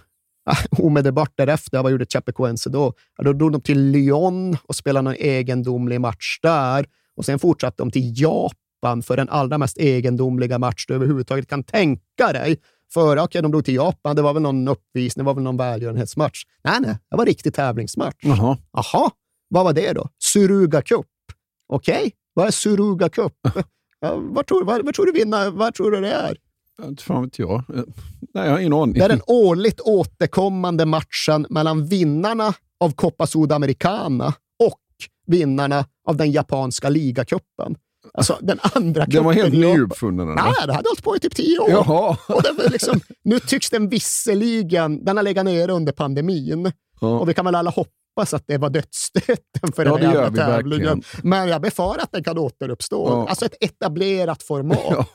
omedelbart 0.79 1.31
därefter, 1.35 1.83
vad 1.83 1.91
gjorde 1.91 2.05
Chapecoense 2.05 2.69
då? 2.69 2.93
Ja, 3.17 3.23
då 3.23 3.33
drog 3.33 3.51
de 3.51 3.61
till 3.61 3.79
Lyon 3.91 4.57
och 4.63 4.75
spelade 4.75 5.03
någon 5.03 5.15
egendomlig 5.19 6.01
match 6.01 6.39
där. 6.41 6.85
Och 7.15 7.25
sen 7.25 7.39
fortsatte 7.39 7.75
de 7.83 7.91
till 7.91 8.21
Japan 8.21 9.03
för 9.03 9.17
den 9.17 9.29
allra 9.29 9.57
mest 9.57 9.77
egendomliga 9.77 10.59
match 10.59 10.85
du 10.87 10.93
överhuvudtaget 10.93 11.47
kan 11.49 11.63
tänka 11.63 12.33
dig. 12.33 12.57
För 12.93 13.17
okej, 13.17 13.41
de 13.41 13.51
drog 13.51 13.65
till 13.65 13.75
Japan, 13.75 14.15
det 14.15 14.21
var 14.21 14.33
väl 14.33 14.41
någon 14.41 14.67
uppvisning, 14.67 15.23
det 15.23 15.27
var 15.27 15.33
väl 15.33 15.43
någon 15.43 15.57
välgörenhetsmatch. 15.57 16.43
Nej, 16.63 16.77
nej, 16.81 16.97
det 17.09 17.17
var 17.17 17.25
riktig 17.25 17.53
tävlingsmatch. 17.53 18.17
Jaha. 18.21 18.57
Jaha, 18.71 19.11
vad 19.47 19.63
var 19.65 19.73
det 19.73 19.93
då? 19.93 20.09
Suruga 20.23 20.81
Cup. 20.81 21.05
Okej, 21.67 22.11
vad 22.33 22.47
är 22.47 22.51
Suruga 22.51 23.09
Cup? 23.09 23.33
Ja, 23.99 24.15
vad, 24.15 24.47
tror, 24.47 24.65
vad, 24.65 24.85
vad 24.85 24.93
tror 24.93 25.05
du 25.05 25.11
vinner? 25.11 25.51
Vad 25.51 25.73
tror 25.73 25.91
du 25.91 26.01
det 26.01 26.11
är? 26.11 26.37
Fan 26.99 27.23
vet 27.23 27.39
jag. 27.39 27.55
Eh, 27.55 27.83
Nej, 28.33 28.45
jag 28.45 28.51
har 28.51 28.59
ingen 28.59 28.73
aning. 28.73 28.93
Det 28.93 29.01
är 29.05 29.09
den 29.09 29.21
årligt 29.27 29.79
återkommande 29.79 30.85
matchen 30.85 31.45
mellan 31.49 31.85
vinnarna 31.85 32.53
av 32.79 32.91
Copa 32.91 33.27
Sudamericana 33.27 34.33
och 34.63 34.79
vinnarna 35.27 35.85
av 36.07 36.15
den 36.17 36.31
japanska 36.31 36.89
ligacupen. 36.89 37.75
Alltså 38.13 38.37
den 38.41 38.59
andra 38.75 39.05
Den 39.05 39.23
var 39.23 39.33
helt 39.33 39.53
nyuppfunnen. 39.53 40.27
Nej, 40.27 40.53
det 40.65 40.73
hade 40.73 40.89
hållit 40.89 41.03
på 41.03 41.15
i 41.15 41.19
typ 41.19 41.35
tio 41.35 41.59
år. 41.59 41.69
Jaha. 41.69 42.17
Och 42.27 42.43
var 42.57 42.69
liksom, 42.69 42.99
nu 43.23 43.39
tycks 43.39 43.69
den 43.69 43.89
visserligen, 43.89 45.05
den 45.05 45.17
har 45.17 45.23
legat 45.23 45.45
nere 45.45 45.71
under 45.71 45.93
pandemin. 45.93 46.71
Och 46.99 47.29
vi 47.29 47.33
kan 47.33 47.45
väl 47.45 47.55
alla 47.55 47.69
hoppas 47.69 48.33
att 48.33 48.43
det 48.47 48.57
var 48.57 48.69
dödsstöten 48.69 49.71
för 49.75 49.85
Ja, 49.85 49.97
den 49.97 50.11
jävla 50.11 50.45
tävlingen. 50.45 50.85
verkligen. 50.85 51.03
Men 51.23 51.47
jag 51.49 51.61
befarar 51.61 52.03
att 52.03 52.11
den 52.11 52.23
kan 52.23 52.37
återuppstå. 52.37 53.07
Ja. 53.09 53.27
Alltså 53.29 53.45
ett 53.45 53.55
etablerat 53.59 54.43
format. 54.43 55.07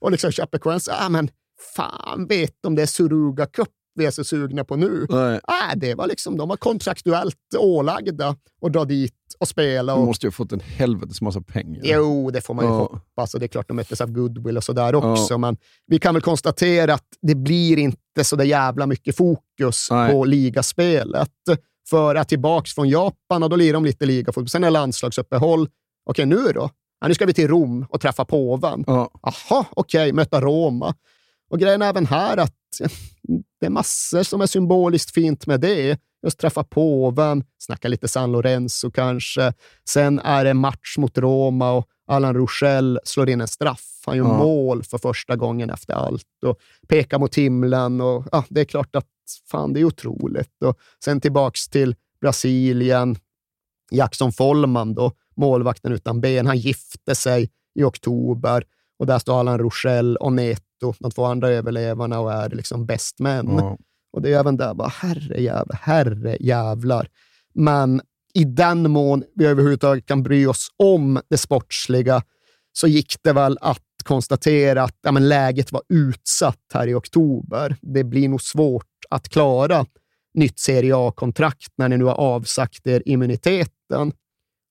Och 0.00 0.10
liksom 0.10 0.32
Chapecoense, 0.32 0.92
ah, 1.00 1.08
men 1.08 1.28
fan 1.76 2.26
vet 2.26 2.64
om 2.66 2.74
det 2.74 2.82
är 2.82 2.86
Suruga 2.86 3.46
Cup 3.46 3.68
vi 3.94 4.06
är 4.06 4.10
så 4.10 4.24
sugna 4.24 4.64
på 4.64 4.76
nu. 4.76 5.06
Nej. 5.10 5.40
Ah, 5.44 5.74
det 5.76 5.94
var 5.94 6.06
liksom, 6.06 6.36
de 6.36 6.48
var 6.48 6.56
kontraktuellt 6.56 7.36
ålagda 7.58 8.36
att 8.66 8.72
dra 8.72 8.84
dit 8.84 9.14
och 9.38 9.48
spela. 9.48 9.92
De 9.92 10.00
Och, 10.00 10.06
måste 10.06 10.26
ju 10.26 10.28
ha 10.28 10.32
fått 10.32 10.52
en 10.52 10.60
helvetes 10.60 11.20
massa 11.20 11.40
pengar. 11.40 11.80
Jo, 11.84 12.30
det 12.30 12.40
får 12.40 12.54
man 12.54 12.64
ju 12.64 12.70
Ja. 12.70 12.78
hoppas. 12.78 13.34
Och 13.34 13.40
det 13.40 13.46
är 13.46 13.48
klart 13.48 13.68
de 13.68 13.74
möttes 13.74 14.00
av 14.00 14.10
goodwill 14.12 14.56
och 14.56 14.64
sådär 14.64 14.94
också. 14.94 15.38
Men 15.38 15.56
vi 15.86 15.98
kan 15.98 16.14
väl 16.14 16.22
konstatera 16.22 16.94
att 16.94 17.06
det 17.22 17.34
blir 17.34 17.78
inte 17.78 18.24
så 18.24 18.36
där 18.36 18.44
jävla 18.44 18.86
mycket 18.86 19.16
fokus 19.16 19.88
Nej. 19.90 20.12
på 20.12 20.24
ligaspelet. 20.24 21.30
För 21.90 22.14
att 22.14 22.28
tillbaka 22.28 22.66
från 22.74 22.88
Japan, 22.88 23.42
och 23.42 23.50
då 23.50 23.56
lirar 23.56 23.72
de 23.74 23.84
lite 23.84 24.06
ligafotboll. 24.06 24.48
Sen 24.48 24.64
är 24.64 24.70
landslagsuppehåll. 24.70 25.68
Okej, 26.10 26.26
nu 26.26 26.52
då? 26.54 26.70
Ja, 27.00 27.08
nu 27.08 27.14
ska 27.14 27.26
vi 27.26 27.34
till 27.34 27.48
Rom 27.48 27.86
och 27.90 28.00
träffa 28.00 28.24
påven. 28.24 28.84
Ja. 28.86 29.10
Jaha, 29.22 29.64
okej, 29.70 30.12
möta 30.12 30.40
Roma. 30.40 30.94
Och 31.50 31.58
grejen 31.58 31.82
är 31.82 31.88
även 31.88 32.06
här 32.06 32.36
att 32.36 32.54
det 33.64 33.68
är 33.68 33.70
massor 33.70 34.22
som 34.22 34.40
är 34.40 34.46
symboliskt 34.46 35.10
fint 35.10 35.46
med 35.46 35.60
det. 35.60 36.00
Just 36.22 36.38
träffa 36.38 36.64
påven, 36.64 37.44
snacka 37.58 37.88
lite 37.88 38.08
San 38.08 38.32
Lorenzo 38.32 38.90
kanske. 38.90 39.52
Sen 39.88 40.18
är 40.18 40.44
det 40.44 40.54
match 40.54 40.98
mot 40.98 41.18
Roma 41.18 41.72
och 41.72 41.88
Allan 42.06 42.34
Rochelle 42.34 43.00
slår 43.04 43.28
in 43.30 43.40
en 43.40 43.48
straff. 43.48 44.02
Han 44.06 44.16
gör 44.16 44.24
Ja. 44.24 44.38
mål 44.38 44.82
för 44.82 44.98
första 44.98 45.36
gången 45.36 45.70
efter 45.70 45.94
allt 45.94 46.26
och 46.46 46.58
pekar 46.88 47.18
mot 47.18 47.34
himlen. 47.34 48.00
Och, 48.00 48.24
ja, 48.32 48.44
det 48.48 48.60
är 48.60 48.64
klart 48.64 48.96
att 48.96 49.06
fan, 49.50 49.72
det 49.72 49.80
är 49.80 49.84
otroligt. 49.84 50.62
Och 50.64 50.78
sen 51.04 51.20
tillbaks 51.20 51.68
till 51.68 51.94
Brasilien. 52.20 53.16
Jackson 53.90 54.32
Follman, 54.32 54.94
då, 54.94 55.12
målvakten 55.36 55.92
utan 55.92 56.20
ben, 56.20 56.46
han 56.46 56.58
gifte 56.58 57.14
sig 57.14 57.50
i 57.74 57.82
oktober 57.82 58.64
och 58.98 59.06
där 59.06 59.18
står 59.18 59.40
Allan 59.40 59.58
Rochelle 59.58 60.16
och 60.16 60.32
Neto, 60.32 60.94
de 60.98 61.10
två 61.10 61.24
andra 61.24 61.48
överlevarna, 61.48 62.20
och 62.20 62.32
är 62.32 62.50
liksom 62.50 62.86
bäst 62.86 63.20
män. 63.20 63.56
Ja. 63.58 63.78
Och 64.12 64.22
det 64.22 64.32
är 64.32 64.40
även 64.40 64.56
där 64.56 64.74
bara, 64.74 64.88
herre 64.88 65.42
jävlar, 65.42 65.78
herre 65.82 66.36
jävlar. 66.40 67.08
Men 67.54 68.00
i 68.34 68.44
den 68.44 68.90
mån 68.90 69.24
vi 69.34 69.46
överhuvudtaget 69.46 70.06
kan 70.06 70.22
bry 70.22 70.46
oss 70.46 70.68
om 70.76 71.20
det 71.30 71.38
sportsliga 71.38 72.22
så 72.72 72.86
gick 72.86 73.14
det 73.22 73.32
väl 73.32 73.58
att 73.60 73.80
konstatera 74.04 74.82
att 74.82 74.98
ja, 75.02 75.12
men 75.12 75.28
läget 75.28 75.72
var 75.72 75.82
utsatt 75.88 76.60
här 76.74 76.86
i 76.86 76.94
oktober. 76.94 77.76
Det 77.82 78.04
blir 78.04 78.28
nog 78.28 78.42
svårt 78.42 78.86
att 79.10 79.28
klara 79.28 79.86
nytt 80.34 80.58
Serie 80.58 80.96
A-kontrakt 80.96 81.72
när 81.76 81.88
ni 81.88 81.96
nu 81.96 82.04
har 82.04 82.14
avsagt 82.14 82.86
er 82.86 83.02
immuniteten. 83.06 84.12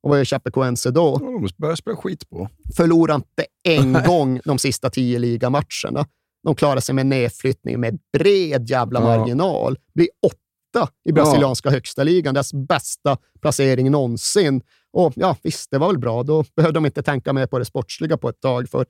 Och 0.04 0.10
vad 0.10 0.18
gör 0.20 0.26
Chapecoense 0.26 0.92
då? 0.92 1.18
Ja, 1.22 1.28
de 1.28 1.48
börjar 1.58 1.76
spela 1.76 1.98
skitbra. 1.98 2.50
Förlorar 2.76 3.16
inte 3.16 3.46
en 3.64 3.94
gång 4.08 4.40
de 4.46 4.58
sista 4.60 4.90
tio 4.90 5.20
ligamatcherna. 5.20 6.06
De 6.44 6.56
klarar 6.56 6.80
sig 6.80 6.96
med 6.96 7.06
nedflyttning 7.06 7.80
med 7.80 8.00
bred 8.18 8.70
jävla 8.70 9.00
Ja. 9.00 9.06
marginal. 9.18 9.78
Blir 9.96 10.08
åtta 10.26 10.90
i 11.10 11.12
brasilianska 11.12 11.70
högsta 11.70 12.04
ligan, 12.04 12.34
deras 12.34 12.54
bästa 12.54 13.18
placering 13.42 13.92
någonsin. 13.92 14.62
Och 14.94 15.14
ja, 15.16 15.38
visst, 15.44 15.72
det 15.72 15.78
var 15.78 15.88
väl 15.88 15.98
bra. 16.00 16.24
Då 16.24 16.46
behövde 16.56 16.78
de 16.78 16.86
inte 16.86 17.04
tänka 17.04 17.34
mer 17.34 17.48
på 17.48 17.60
det 17.60 17.66
sportsliga 17.66 18.18
på 18.18 18.30
ett 18.30 18.42
tag, 18.42 18.70
för 18.70 18.86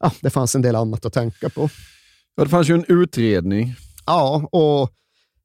ja, 0.00 0.12
det 0.20 0.30
fanns 0.30 0.54
en 0.54 0.62
del 0.62 0.76
annat 0.76 1.04
att 1.06 1.12
tänka 1.12 1.50
på. 1.50 1.68
Ja, 2.36 2.44
det 2.44 2.50
fanns 2.50 2.68
ju 2.70 2.74
en 2.74 2.84
utredning. 2.88 3.74
Ja, 4.06 4.48
och 4.52 4.90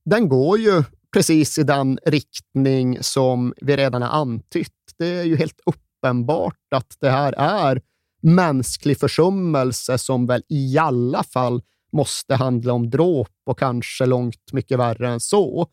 den 0.06 0.30
går 0.30 0.60
ju 0.60 0.84
precis 1.14 1.58
i 1.60 1.64
den 1.64 2.00
riktning 2.06 2.98
som 3.02 3.54
vi 3.62 3.76
redan 3.78 4.02
har 4.02 4.10
antytt. 4.10 4.72
Det 5.02 5.08
är 5.08 5.24
ju 5.24 5.36
helt 5.36 5.60
uppenbart 5.66 6.74
att 6.76 6.98
det 7.00 7.10
här 7.10 7.34
är 7.38 7.82
mänsklig 8.22 9.00
försummelse 9.00 9.98
som 9.98 10.28
väl 10.28 10.44
i 10.50 10.78
alla 10.78 11.24
fall 11.24 11.62
måste 11.92 12.36
handla 12.36 12.74
om 12.74 12.90
dråp 12.90 13.30
och 13.46 13.60
kanske 13.60 14.06
långt 14.06 14.54
mycket 14.54 14.80
värre 14.80 15.10
än 15.10 15.20
så. 15.20 15.68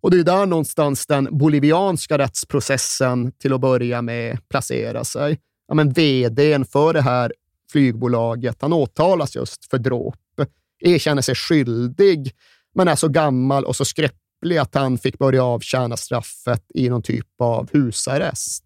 Och 0.00 0.10
det 0.10 0.18
är 0.18 0.24
där 0.24 0.46
någonstans 0.46 1.06
den 1.06 1.28
bolivianska 1.30 2.18
rättsprocessen 2.18 3.32
till 3.32 3.52
att 3.52 3.60
börja 3.60 4.02
med 4.02 4.48
placerar 4.48 5.04
sig. 5.04 5.38
Ja, 5.68 5.74
men 5.74 5.92
vdn 5.92 6.64
för 6.64 6.92
det 6.92 7.02
här 7.02 7.32
flygbolaget, 7.72 8.56
han 8.60 8.72
åtalas 8.72 9.36
just 9.36 9.70
för 9.70 9.78
dråp, 9.78 10.16
erkänner 10.80 11.22
sig 11.22 11.34
skyldig, 11.34 12.32
men 12.74 12.88
är 12.88 12.96
så 12.96 13.08
gammal 13.08 13.64
och 13.64 13.76
så 13.76 13.84
skröplig 14.38 14.58
att 14.58 14.74
han 14.74 14.98
fick 14.98 15.18
börja 15.18 15.44
avtjäna 15.44 15.96
straffet 15.96 16.62
i 16.74 16.88
någon 16.88 17.02
typ 17.02 17.26
av 17.38 17.68
husarrest. 17.72 18.64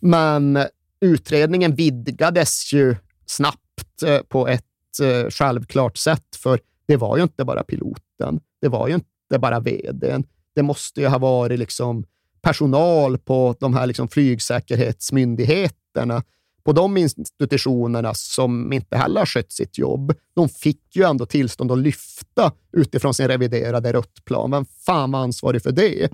Men 0.00 0.58
utredningen 1.00 1.74
vidgades 1.74 2.72
ju 2.72 2.96
snabbt 3.26 4.02
eh, 4.06 4.20
på 4.28 4.48
ett 4.48 4.64
eh, 5.02 5.30
självklart 5.30 5.96
sätt, 5.96 6.36
för 6.36 6.60
det 6.86 6.96
var 6.96 7.16
ju 7.16 7.22
inte 7.22 7.44
bara 7.44 7.64
piloten. 7.64 8.40
Det 8.60 8.68
var 8.68 8.88
ju 8.88 8.94
inte 8.94 9.38
bara 9.38 9.60
vdn. 9.60 10.24
Det 10.54 10.62
måste 10.62 11.00
ju 11.00 11.06
ha 11.06 11.18
varit 11.18 11.58
liksom 11.58 12.04
personal 12.42 13.18
på 13.18 13.54
de 13.60 13.74
här 13.74 13.86
liksom 13.86 14.08
flygsäkerhetsmyndigheterna, 14.08 16.22
på 16.64 16.72
de 16.72 16.96
institutionerna 16.96 18.14
som 18.14 18.72
inte 18.72 18.96
heller 18.96 19.20
har 19.20 19.26
skött 19.26 19.52
sitt 19.52 19.78
jobb. 19.78 20.14
De 20.34 20.48
fick 20.48 20.96
ju 20.96 21.02
ändå 21.02 21.26
tillstånd 21.26 21.72
att 21.72 21.78
lyfta 21.78 22.52
utifrån 22.72 23.14
sin 23.14 23.28
reviderade 23.28 23.92
ruttplan. 23.92 24.50
Vem 24.50 24.64
fan 24.64 25.10
var 25.12 25.20
ansvarig 25.20 25.62
för 25.62 25.72
det? 25.72 26.08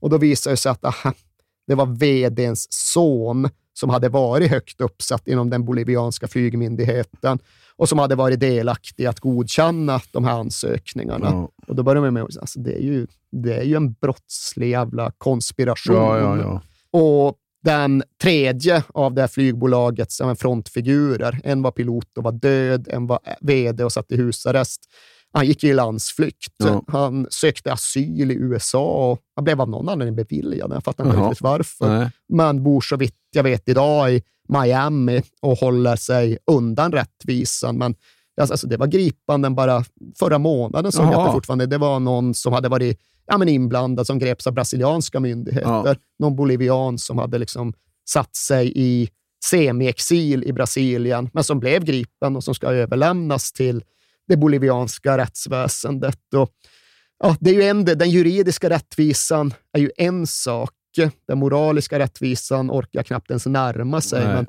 Och 0.00 0.10
då 0.10 0.18
visade 0.18 0.52
det 0.52 0.56
sig 0.56 0.72
att 0.72 0.84
aha, 0.84 1.12
det 1.66 1.74
var 1.74 1.86
vdns 1.86 2.66
son 2.70 3.48
som 3.74 3.90
hade 3.90 4.08
varit 4.08 4.50
högt 4.50 4.80
uppsatt 4.80 5.28
inom 5.28 5.50
den 5.50 5.64
bolivianska 5.64 6.28
flygmyndigheten 6.28 7.38
och 7.76 7.88
som 7.88 7.98
hade 7.98 8.14
varit 8.14 8.40
delaktig 8.40 9.04
i 9.04 9.06
att 9.06 9.20
godkänna 9.20 10.00
de 10.12 10.24
här 10.24 10.32
ansökningarna. 10.32 11.26
Ja. 11.30 11.48
Och 11.66 11.74
då 11.74 11.82
började 11.82 12.00
man 12.00 12.14
med 12.14 12.22
att 12.22 12.38
alltså, 12.38 12.60
det, 12.60 12.74
är 12.74 12.82
ju, 12.82 13.06
det 13.32 13.54
är 13.54 13.62
ju 13.62 13.76
en 13.76 13.92
brottslig 13.92 14.70
jävla 14.70 15.12
konspiration. 15.18 15.96
Ja, 15.96 16.18
ja, 16.18 16.38
ja. 16.38 16.62
Och 17.00 17.38
den 17.64 18.02
tredje 18.22 18.84
av 18.94 19.14
det 19.14 19.20
här 19.20 19.28
flygbolaget 19.28 20.12
som 20.12 20.28
en 20.28 20.36
frontfigurer, 20.36 21.40
en 21.44 21.62
var 21.62 21.70
pilot 21.70 22.18
och 22.18 22.24
var 22.24 22.32
död, 22.32 22.88
en 22.90 23.06
var 23.06 23.18
vd 23.40 23.84
och 23.84 23.92
satt 23.92 24.12
i 24.12 24.16
husarrest. 24.16 24.80
Han 25.32 25.46
gick 25.46 25.64
i 25.64 25.72
landsflykt. 25.72 26.54
Ja. 26.56 26.84
Han 26.88 27.26
sökte 27.30 27.72
asyl 27.72 28.30
i 28.30 28.34
USA 28.34 29.10
och 29.10 29.18
han 29.34 29.44
blev 29.44 29.60
av 29.60 29.68
någon 29.68 29.88
anledning 29.88 30.16
beviljad. 30.16 30.72
Jag 30.72 30.84
fattar 30.84 31.04
inte 31.04 31.16
riktigt 31.16 31.40
varför. 31.40 31.98
Nej. 31.98 32.10
Men 32.28 32.62
bor 32.62 32.80
så 32.80 32.96
vitt 32.96 33.18
jag 33.32 33.42
vet 33.42 33.68
idag 33.68 34.12
i 34.12 34.22
Miami 34.48 35.22
och 35.42 35.58
håller 35.58 35.96
sig 35.96 36.38
undan 36.46 36.92
rättvisan. 36.92 37.78
Men 37.78 37.94
alltså, 38.40 38.66
det 38.66 38.76
var 38.76 38.86
gripanden 38.86 39.54
bara 39.54 39.84
förra 40.18 40.38
månaden 40.38 40.92
såg 40.92 41.04
jag 41.04 41.32
fortfarande 41.32 41.66
det 41.66 41.78
var 41.78 42.00
någon 42.00 42.34
som 42.34 42.52
hade 42.52 42.68
varit 42.68 42.98
ja, 43.26 43.38
men 43.38 43.48
inblandad 43.48 44.06
som 44.06 44.18
greps 44.18 44.46
av 44.46 44.52
brasilianska 44.52 45.20
myndigheter. 45.20 45.68
Ja. 45.68 45.94
Någon 46.18 46.36
bolivian 46.36 46.98
som 46.98 47.18
hade 47.18 47.38
liksom 47.38 47.72
satt 48.08 48.36
sig 48.36 48.72
i 48.74 49.08
semi-exil 49.44 50.44
i 50.44 50.52
Brasilien, 50.52 51.30
men 51.32 51.44
som 51.44 51.60
blev 51.60 51.84
gripen 51.84 52.36
och 52.36 52.44
som 52.44 52.54
ska 52.54 52.66
överlämnas 52.66 53.52
till 53.52 53.84
det 54.28 54.36
bolivianska 54.36 55.18
rättsväsendet. 55.18 56.34
Och, 56.36 56.50
ja, 57.18 57.36
det 57.40 57.50
är 57.50 57.54
ju 57.54 57.62
en, 57.62 57.84
den 57.84 58.10
juridiska 58.10 58.70
rättvisan 58.70 59.54
är 59.72 59.80
ju 59.80 59.90
en 59.96 60.26
sak. 60.26 60.70
Den 61.26 61.38
moraliska 61.38 61.98
rättvisan 61.98 62.70
orkar 62.70 62.98
jag 62.98 63.06
knappt 63.06 63.30
ens 63.30 63.46
närma 63.46 64.00
sig. 64.00 64.24
Nej. 64.24 64.34
Men 64.34 64.46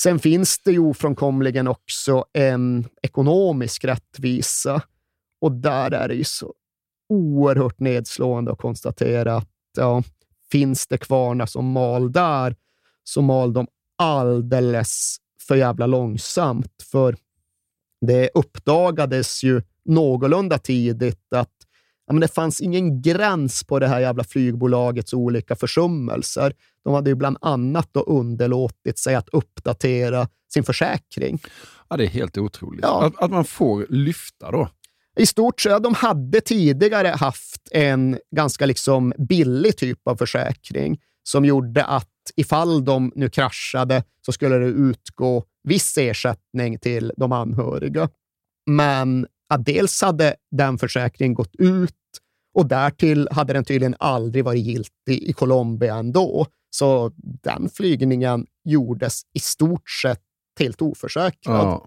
sen 0.00 0.18
finns 0.18 0.58
det 0.58 0.72
ju 0.72 0.78
ofrånkomligen 0.78 1.68
också 1.68 2.24
en 2.32 2.88
ekonomisk 3.02 3.84
rättvisa. 3.84 4.82
Och 5.40 5.52
där 5.52 5.90
är 5.90 6.08
det 6.08 6.14
ju 6.14 6.24
så 6.24 6.54
oerhört 7.14 7.80
nedslående 7.80 8.52
att 8.52 8.58
konstatera 8.58 9.36
att 9.36 9.50
ja, 9.76 10.02
finns 10.52 10.86
det 10.86 10.98
kvarnar 10.98 11.46
som 11.46 11.64
mal 11.66 12.12
där, 12.12 12.56
så 13.04 13.22
mal 13.22 13.52
de 13.52 13.66
alldeles 13.98 15.16
för 15.48 15.56
jävla 15.56 15.86
långsamt. 15.86 16.82
För 16.90 17.16
det 18.06 18.30
uppdagades 18.34 19.44
ju 19.44 19.62
någorlunda 19.84 20.58
tidigt 20.58 21.32
att 21.34 21.52
ja, 22.06 22.12
men 22.12 22.20
det 22.20 22.34
fanns 22.34 22.60
ingen 22.60 23.02
gräns 23.02 23.64
på 23.64 23.78
det 23.78 23.88
här 23.88 24.00
jävla 24.00 24.24
flygbolagets 24.24 25.12
olika 25.12 25.56
försummelser. 25.56 26.52
De 26.84 26.94
hade 26.94 27.10
ju 27.10 27.16
bland 27.16 27.36
annat 27.40 27.88
då 27.92 28.00
underlåtit 28.00 28.98
sig 28.98 29.14
att 29.14 29.28
uppdatera 29.28 30.28
sin 30.52 30.64
försäkring. 30.64 31.38
Ja, 31.88 31.96
det 31.96 32.04
är 32.04 32.08
helt 32.08 32.38
otroligt. 32.38 32.82
Ja. 32.82 33.04
Att, 33.06 33.22
att 33.22 33.30
man 33.30 33.44
får 33.44 33.86
lyfta 33.88 34.50
då. 34.50 34.68
I 35.16 35.26
stort 35.26 35.60
sett, 35.60 35.82
de 35.82 35.94
hade 35.94 36.40
tidigare 36.40 37.08
haft 37.08 37.68
en 37.70 38.18
ganska 38.36 38.66
liksom 38.66 39.12
billig 39.28 39.76
typ 39.76 40.08
av 40.08 40.16
försäkring 40.16 41.00
som 41.22 41.44
gjorde 41.44 41.84
att 41.84 42.08
ifall 42.36 42.84
de 42.84 43.12
nu 43.14 43.28
kraschade 43.28 44.02
så 44.26 44.32
skulle 44.32 44.58
det 44.58 44.66
utgå 44.66 45.44
viss 45.68 45.98
ersättning 45.98 46.78
till 46.78 47.12
de 47.16 47.32
anhöriga. 47.32 48.08
Men 48.66 49.26
ja, 49.48 49.56
dels 49.56 50.02
hade 50.02 50.34
den 50.50 50.78
försäkringen 50.78 51.34
gått 51.34 51.56
ut 51.58 51.94
och 52.54 52.66
därtill 52.66 53.28
hade 53.30 53.52
den 53.52 53.64
tydligen 53.64 53.96
aldrig 53.98 54.44
varit 54.44 54.64
giltig 54.64 55.22
i 55.22 55.32
Colombia 55.32 55.94
ändå. 55.94 56.46
Så 56.70 57.12
den 57.18 57.68
flygningen 57.68 58.46
gjordes 58.64 59.22
i 59.34 59.40
stort 59.40 59.90
sett 59.90 60.22
helt 60.60 60.82
oförsäkrad. 60.82 61.66
Ja. 61.66 61.86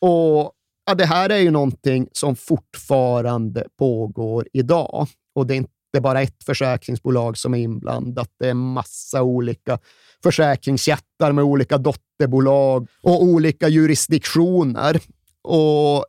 Och 0.00 0.52
ja, 0.86 0.94
Det 0.94 1.06
här 1.06 1.30
är 1.30 1.38
ju 1.38 1.50
någonting 1.50 2.08
som 2.12 2.36
fortfarande 2.36 3.66
pågår 3.78 4.48
idag. 4.52 5.08
Och 5.34 5.46
det 5.46 5.54
är 5.54 5.56
inte 5.56 6.00
bara 6.00 6.22
ett 6.22 6.44
försäkringsbolag 6.44 7.38
som 7.38 7.54
är 7.54 7.58
inblandat. 7.58 8.30
Det 8.38 8.48
är 8.48 8.54
massa 8.54 9.22
olika 9.22 9.78
försäkringsjättar 10.22 11.32
med 11.32 11.44
olika 11.44 11.78
dotterbolag 11.78 12.88
och 13.02 13.22
olika 13.22 13.68
jurisdiktioner. 13.68 15.00
Och 15.42 16.04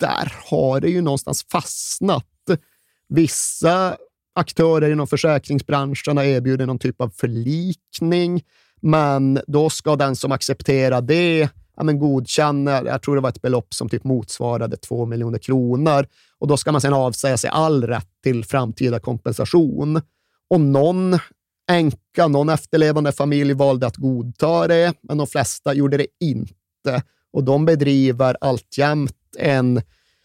där 0.00 0.32
har 0.50 0.80
det 0.80 0.88
ju 0.88 1.00
någonstans 1.00 1.46
fastnat. 1.52 2.26
Vissa 3.08 3.96
aktörer 4.34 4.90
inom 4.90 5.06
försäkringsbranschen 5.06 6.16
har 6.16 6.24
erbjudit 6.24 6.66
någon 6.66 6.78
typ 6.78 7.00
av 7.00 7.10
förlikning, 7.16 8.42
men 8.80 9.40
då 9.46 9.70
ska 9.70 9.96
den 9.96 10.16
som 10.16 10.32
accepterar 10.32 11.00
det 11.00 11.48
ja, 11.76 11.82
men 11.82 11.98
godkänner, 11.98 12.84
jag 12.84 13.02
tror 13.02 13.14
det 13.14 13.20
var 13.20 13.28
ett 13.28 13.42
belopp 13.42 13.74
som 13.74 13.88
typ 13.88 14.04
motsvarade 14.04 14.76
2 14.76 15.06
miljoner 15.06 15.38
kronor. 15.38 16.06
Och 16.38 16.48
då 16.48 16.56
ska 16.56 16.72
man 16.72 16.80
sedan 16.80 16.92
avsäga 16.92 17.36
sig 17.36 17.50
all 17.50 17.86
rätt 17.86 18.08
till 18.22 18.44
framtida 18.44 19.00
kompensation. 19.00 20.00
Och 20.50 20.60
någon 20.60 21.18
änka, 21.70 22.28
någon 22.28 22.48
efterlevande 22.48 23.12
familj 23.12 23.52
valde 23.52 23.86
att 23.86 23.96
godta 23.96 24.68
det, 24.68 24.94
men 25.02 25.18
de 25.18 25.26
flesta 25.26 25.74
gjorde 25.74 25.96
det 25.96 26.06
inte. 26.20 27.02
Och 27.32 27.44
de 27.44 27.64
bedriver 27.64 28.36
alltjämt 28.40 29.16
en 29.38 29.82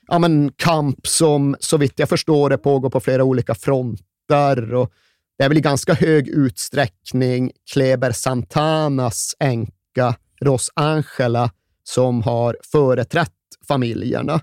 ja, 0.08 0.20
men 0.20 0.52
kamp 0.56 1.08
som, 1.08 1.56
så 1.60 1.78
vitt 1.78 2.00
jag 2.00 2.10
förstår 2.10 2.50
det, 2.50 2.58
pågår 2.58 2.90
på 2.90 3.00
flera 3.00 3.24
olika 3.24 3.56
fronter. 3.56 4.74
Och 4.74 4.92
det 5.38 5.44
är 5.44 5.50
väl 5.50 5.58
i 5.58 5.62
ganska 5.62 5.94
hög 5.94 6.28
utsträckning 6.28 7.52
Kleber 7.74 8.12
Santanas 8.12 9.36
änka 9.40 10.16
Ross 10.42 10.72
Angela 10.74 11.52
som 11.84 12.22
har 12.22 12.58
företrätt 12.72 13.32
familjerna. 13.68 14.40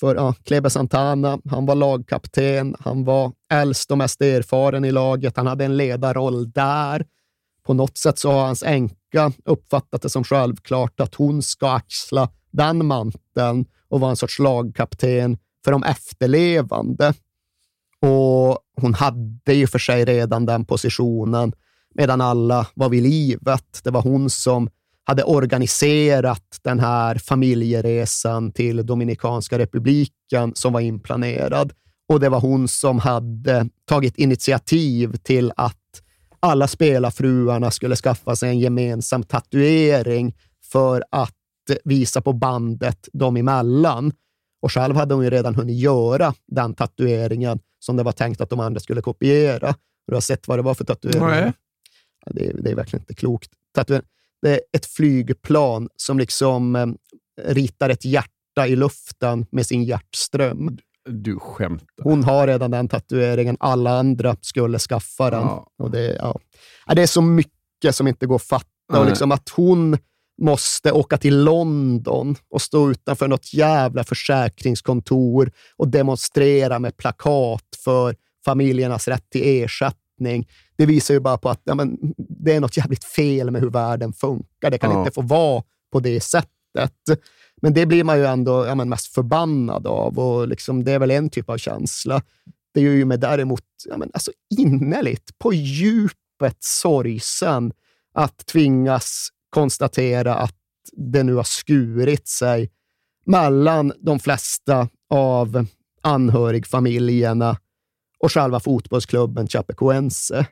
För 0.00 0.14
ja, 0.14 0.34
Kleber 0.44 0.68
Santana, 0.68 1.38
han 1.50 1.66
var 1.66 1.74
lagkapten, 1.74 2.76
han 2.80 3.04
var 3.04 3.32
äldst 3.52 3.90
och 3.90 3.98
mest 3.98 4.20
erfaren 4.20 4.84
i 4.84 4.92
laget, 4.92 5.36
han 5.36 5.46
hade 5.46 5.64
en 5.64 5.76
ledarroll 5.76 6.50
där. 6.50 7.06
På 7.66 7.74
något 7.74 7.98
sätt 7.98 8.18
så 8.18 8.30
har 8.30 8.46
hans 8.46 8.62
änka 8.62 9.32
uppfattat 9.44 10.02
det 10.02 10.10
som 10.10 10.24
självklart 10.24 11.00
att 11.00 11.14
hon 11.14 11.42
ska 11.42 11.70
axla 11.70 12.28
den 12.50 12.86
manteln 12.86 13.66
och 13.88 14.00
vara 14.00 14.10
en 14.10 14.16
sorts 14.16 14.38
lagkapten 14.38 15.38
för 15.64 15.72
de 15.72 15.82
efterlevande. 15.82 17.14
Och 18.00 18.58
hon 18.80 18.94
hade 18.94 19.54
ju 19.54 19.66
för 19.66 19.78
sig 19.78 20.04
redan 20.04 20.46
den 20.46 20.64
positionen 20.64 21.52
medan 21.94 22.20
alla 22.20 22.66
var 22.74 22.88
vid 22.88 23.02
livet. 23.02 23.80
Det 23.84 23.90
var 23.90 24.02
hon 24.02 24.30
som 24.30 24.70
hade 25.08 25.24
organiserat 25.24 26.60
den 26.62 26.80
här 26.80 27.14
familjeresan 27.14 28.52
till 28.52 28.86
Dominikanska 28.86 29.58
republiken 29.58 30.52
som 30.54 30.72
var 30.72 30.80
inplanerad. 30.80 31.72
Och 32.08 32.20
det 32.20 32.28
var 32.28 32.40
hon 32.40 32.68
som 32.68 32.98
hade 32.98 33.68
tagit 33.84 34.16
initiativ 34.16 35.16
till 35.16 35.52
att 35.56 36.02
alla 36.40 36.68
spelarfruarna 36.68 37.70
skulle 37.70 37.96
skaffa 37.96 38.36
sig 38.36 38.48
en 38.48 38.58
gemensam 38.58 39.22
tatuering 39.22 40.34
för 40.72 41.04
att 41.10 41.34
visa 41.84 42.20
på 42.20 42.32
bandet 42.32 43.08
dem 43.12 43.36
emellan. 43.36 44.12
Och 44.62 44.72
själv 44.72 44.96
hade 44.96 45.14
hon 45.14 45.24
ju 45.24 45.30
redan 45.30 45.54
hunnit 45.54 45.78
göra 45.78 46.34
den 46.46 46.74
tatueringen 46.74 47.60
som 47.78 47.96
det 47.96 48.02
var 48.02 48.12
tänkt 48.12 48.40
att 48.40 48.50
de 48.50 48.60
andra 48.60 48.80
skulle 48.80 49.00
kopiera. 49.00 49.74
Du 50.06 50.14
har 50.14 50.20
sett 50.20 50.48
vad 50.48 50.58
det 50.58 50.62
var 50.62 50.74
för 50.74 50.84
tatuering? 50.84 51.52
Det, 52.26 52.46
är, 52.46 52.54
det 52.62 52.70
är 52.70 52.74
verkligen 52.74 53.02
inte 53.02 53.14
klokt. 53.14 53.50
Tatuering. 53.74 54.06
Det 54.42 54.50
är 54.50 54.60
ett 54.72 54.86
flygplan 54.86 55.88
som 55.96 56.18
liksom 56.18 56.76
eh, 56.76 56.86
ritar 57.44 57.88
ett 57.90 58.04
hjärta 58.04 58.66
i 58.66 58.76
luften 58.76 59.46
med 59.50 59.66
sin 59.66 59.84
hjärtström. 59.84 60.78
Du 61.08 61.38
skämtar. 61.38 62.04
Hon 62.04 62.24
har 62.24 62.46
redan 62.46 62.70
den 62.70 62.88
tatueringen. 62.88 63.56
Alla 63.60 63.98
andra 63.98 64.36
skulle 64.40 64.78
skaffa 64.78 65.30
den. 65.30 65.40
Ja. 65.40 65.66
Och 65.78 65.90
det, 65.90 66.16
ja. 66.16 66.38
Det 66.94 67.02
är 67.02 67.06
så 67.06 67.22
mycket 67.22 67.94
som 67.94 68.08
inte 68.08 68.26
går 68.26 68.36
att 68.36 68.42
fatta. 68.42 69.00
Och 69.00 69.06
liksom 69.06 69.32
att 69.32 69.48
hon 69.48 69.98
måste 70.42 70.92
åka 70.92 71.18
till 71.18 71.44
London 71.44 72.36
och 72.50 72.62
stå 72.62 72.90
utanför 72.90 73.28
något 73.28 73.54
jävla 73.54 74.04
försäkringskontor 74.04 75.50
och 75.76 75.88
demonstrera 75.88 76.78
med 76.78 76.96
plakat 76.96 77.64
för 77.84 78.16
familjernas 78.44 79.08
rätt 79.08 79.30
till 79.30 79.42
ersättning. 79.44 80.07
Det 80.76 80.86
visar 80.86 81.14
ju 81.14 81.20
bara 81.20 81.38
på 81.38 81.48
att 81.48 81.60
ja, 81.64 81.74
men, 81.74 81.98
det 82.16 82.54
är 82.54 82.60
något 82.60 82.76
jävligt 82.76 83.04
fel 83.04 83.50
med 83.50 83.60
hur 83.62 83.70
världen 83.70 84.12
funkar. 84.12 84.70
Det 84.70 84.78
kan 84.78 84.90
Ja. 84.92 84.98
inte 84.98 85.10
få 85.14 85.22
vara 85.22 85.62
på 85.92 86.00
det 86.00 86.20
sättet. 86.20 86.50
Men 87.62 87.74
det 87.74 87.86
blir 87.86 88.04
man 88.04 88.18
ju 88.18 88.26
ändå 88.26 88.66
ja, 88.66 88.74
men 88.74 88.88
mest 88.88 89.14
förbannad 89.14 89.86
av 89.86 90.18
och 90.18 90.48
liksom, 90.48 90.84
det 90.84 90.92
är 90.92 90.98
väl 90.98 91.10
en 91.10 91.30
typ 91.30 91.50
av 91.50 91.58
känsla. 91.58 92.22
Det 92.74 92.80
gör 92.80 92.92
ju 92.92 93.04
mig 93.04 93.18
däremot 93.18 93.64
ja, 93.88 93.96
men 93.96 94.10
alltså 94.14 94.30
innerligt, 94.58 95.38
på 95.38 95.52
djupet 95.52 96.56
sorgsen 96.60 97.72
att 98.14 98.46
tvingas 98.46 99.28
konstatera 99.50 100.34
att 100.34 100.54
det 100.92 101.22
nu 101.22 101.34
har 101.34 101.44
skurit 101.44 102.28
sig 102.28 102.70
mellan 103.26 103.92
de 104.00 104.18
flesta 104.18 104.88
av 105.10 105.66
anhörigfamiljerna 106.02 107.56
och 108.18 108.32
själva 108.32 108.60
fotbollsklubben 108.60 109.46
Chapecoense. 109.46 110.46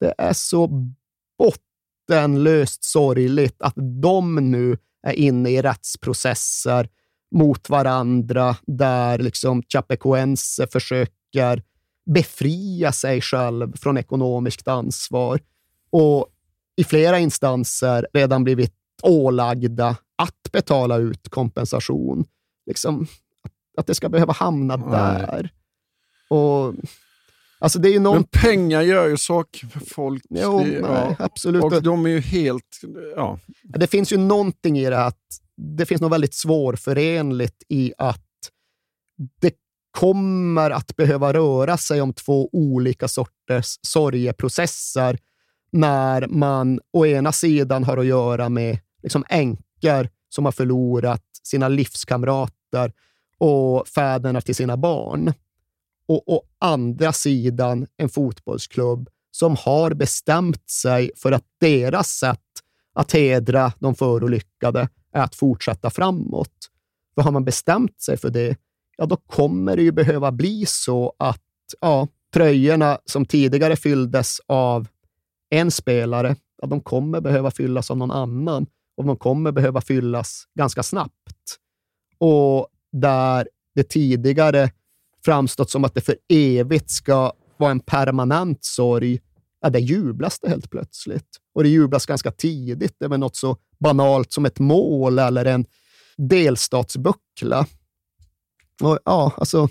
Det 0.00 0.14
är 0.18 0.32
så 0.32 0.90
bottenlöst 1.38 2.84
sorgligt 2.84 3.62
att 3.62 3.74
de 4.02 4.50
nu 4.50 4.78
är 5.06 5.12
inne 5.12 5.50
i 5.50 5.62
rättsprocesser 5.62 6.88
mot 7.34 7.70
varandra 7.70 8.56
där 8.66 9.18
liksom 9.18 9.62
Chapecoense 9.62 10.66
försöker 10.66 11.62
befria 12.14 12.92
sig 12.92 13.20
själv 13.20 13.76
från 13.76 13.98
ekonomiskt 13.98 14.68
ansvar 14.68 15.40
och 15.90 16.26
i 16.76 16.84
flera 16.84 17.18
instanser 17.18 18.06
redan 18.12 18.44
blivit 18.44 18.74
ålagda 19.02 19.96
att 20.16 20.52
betala 20.52 20.96
ut 20.96 21.28
kompensation. 21.28 22.24
Liksom, 22.66 23.06
att 23.76 23.86
det 23.86 23.94
ska 23.94 24.08
behöva 24.08 24.32
hamna 24.32 24.76
där. 24.76 25.52
Och, 26.30 26.74
alltså 27.62 27.78
det 27.78 27.88
är 27.88 27.92
ju 27.92 27.98
någon... 27.98 28.14
Men 28.14 28.24
pengar 28.24 28.82
gör 28.82 29.08
ju 29.08 29.16
saker 29.16 29.66
för 29.66 29.80
folk. 29.80 30.22
Jo, 30.30 30.58
Det- 30.58 30.80
nej, 30.80 31.16
absolut. 31.18 31.64
Och 31.64 31.82
de 31.82 32.06
är 32.06 32.10
ju 32.10 32.20
helt... 32.20 32.80
Ja. 33.16 33.38
Det 33.62 33.86
finns 33.86 34.12
ju 34.12 34.16
någonting 34.16 34.78
i 34.78 34.90
det 34.90 35.04
att 35.04 35.18
det 35.56 35.86
finns 35.86 36.00
något 36.00 36.12
väldigt 36.12 36.34
svårförenligt 36.34 37.62
i 37.68 37.92
att 37.98 38.20
det 39.40 39.54
kommer 39.98 40.70
att 40.70 40.96
behöva 40.96 41.32
röra 41.32 41.76
sig 41.76 42.00
om 42.00 42.12
två 42.12 42.48
olika 42.52 43.08
sorters 43.08 43.78
sorgeprocesser 43.82 45.18
när 45.72 46.26
man 46.26 46.80
å 46.92 47.06
ena 47.06 47.32
sidan 47.32 47.84
har 47.84 47.96
att 47.96 48.06
göra 48.06 48.48
med 48.48 48.78
liksom 49.02 49.24
änkor 49.28 50.08
som 50.28 50.44
har 50.44 50.52
förlorat 50.52 51.24
sina 51.42 51.68
livskamrater 51.68 52.92
och 53.38 53.88
fäderna 53.88 54.40
till 54.40 54.54
sina 54.54 54.76
barn. 54.76 55.32
Och 56.12 56.28
å 56.28 56.42
andra 56.58 57.12
sidan 57.12 57.86
en 57.96 58.08
fotbollsklubb 58.08 59.08
som 59.30 59.56
har 59.56 59.94
bestämt 59.94 60.70
sig 60.70 61.10
för 61.16 61.32
att 61.32 61.44
deras 61.60 62.08
sätt 62.08 62.38
att 62.94 63.12
hedra 63.12 63.72
de 63.78 63.94
förolyckade 63.94 64.88
är 65.12 65.22
att 65.22 65.34
fortsätta 65.34 65.90
framåt. 65.90 66.70
För 67.14 67.22
har 67.22 67.32
man 67.32 67.44
bestämt 67.44 68.00
sig 68.00 68.16
för 68.16 68.30
det, 68.30 68.56
ja 68.96 69.06
då 69.06 69.16
kommer 69.16 69.76
det 69.76 69.82
ju 69.82 69.92
behöva 69.92 70.32
bli 70.32 70.64
så 70.66 71.12
att 71.18 71.40
ja, 71.80 72.08
tröjorna 72.34 72.98
som 73.04 73.26
tidigare 73.26 73.76
fylldes 73.76 74.40
av 74.46 74.88
en 75.50 75.70
spelare, 75.70 76.36
ja, 76.62 76.66
de 76.66 76.80
kommer 76.80 77.20
behöva 77.20 77.50
fyllas 77.50 77.90
av 77.90 77.96
någon 77.96 78.10
annan 78.10 78.66
och 78.96 79.04
de 79.04 79.16
kommer 79.16 79.52
behöva 79.52 79.80
fyllas 79.80 80.44
ganska 80.54 80.82
snabbt. 80.82 81.58
Och 82.18 82.68
där 82.92 83.48
det 83.74 83.88
tidigare 83.88 84.70
framstått 85.24 85.70
som 85.70 85.84
att 85.84 85.94
det 85.94 86.00
för 86.00 86.16
evigt 86.28 86.90
ska 86.90 87.32
vara 87.56 87.70
en 87.70 87.80
permanent 87.80 88.64
sorg, 88.64 89.20
ja, 89.60 89.70
där 89.70 89.80
jublas 89.80 90.40
det 90.40 90.48
helt 90.48 90.70
plötsligt. 90.70 91.28
Och 91.54 91.62
det 91.62 91.68
jublas 91.68 92.06
ganska 92.06 92.30
tidigt 92.30 93.02
över 93.02 93.18
något 93.18 93.36
så 93.36 93.56
banalt 93.80 94.32
som 94.32 94.44
ett 94.44 94.58
mål 94.58 95.18
eller 95.18 95.44
en 95.44 95.66
delstatsbuckla. 96.16 97.66
Och 98.82 98.98
ja, 99.04 99.32
alltså, 99.36 99.68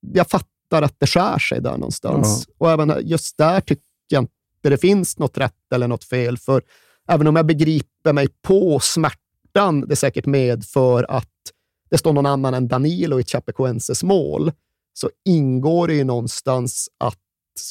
jag 0.00 0.30
fattar 0.30 0.82
att 0.82 1.00
det 1.00 1.06
skär 1.06 1.38
sig 1.38 1.60
där 1.60 1.72
någonstans. 1.72 2.48
Och 2.58 2.70
även 2.70 2.94
just 3.02 3.38
där 3.38 3.60
tycker 3.60 3.82
jag 4.08 4.22
inte 4.22 4.70
det 4.70 4.78
finns 4.78 5.18
något 5.18 5.38
rätt 5.38 5.72
eller 5.74 5.88
något 5.88 6.04
fel. 6.04 6.38
För 6.38 6.62
även 7.08 7.26
om 7.26 7.36
jag 7.36 7.46
begriper 7.46 8.12
mig 8.12 8.28
på 8.42 8.80
smärtan 8.80 9.80
det 9.88 9.96
säkert 9.96 10.26
medför 10.26 11.06
att 11.08 11.28
det 11.92 11.98
står 11.98 12.12
någon 12.12 12.26
annan 12.26 12.54
än 12.54 12.68
Danilo 12.68 13.20
i 13.20 13.24
Chapecoenses 13.24 14.02
mål, 14.02 14.52
så 14.94 15.10
ingår 15.24 15.88
det 15.88 15.94
ju 15.94 16.04
någonstans 16.04 16.88
att 16.98 17.18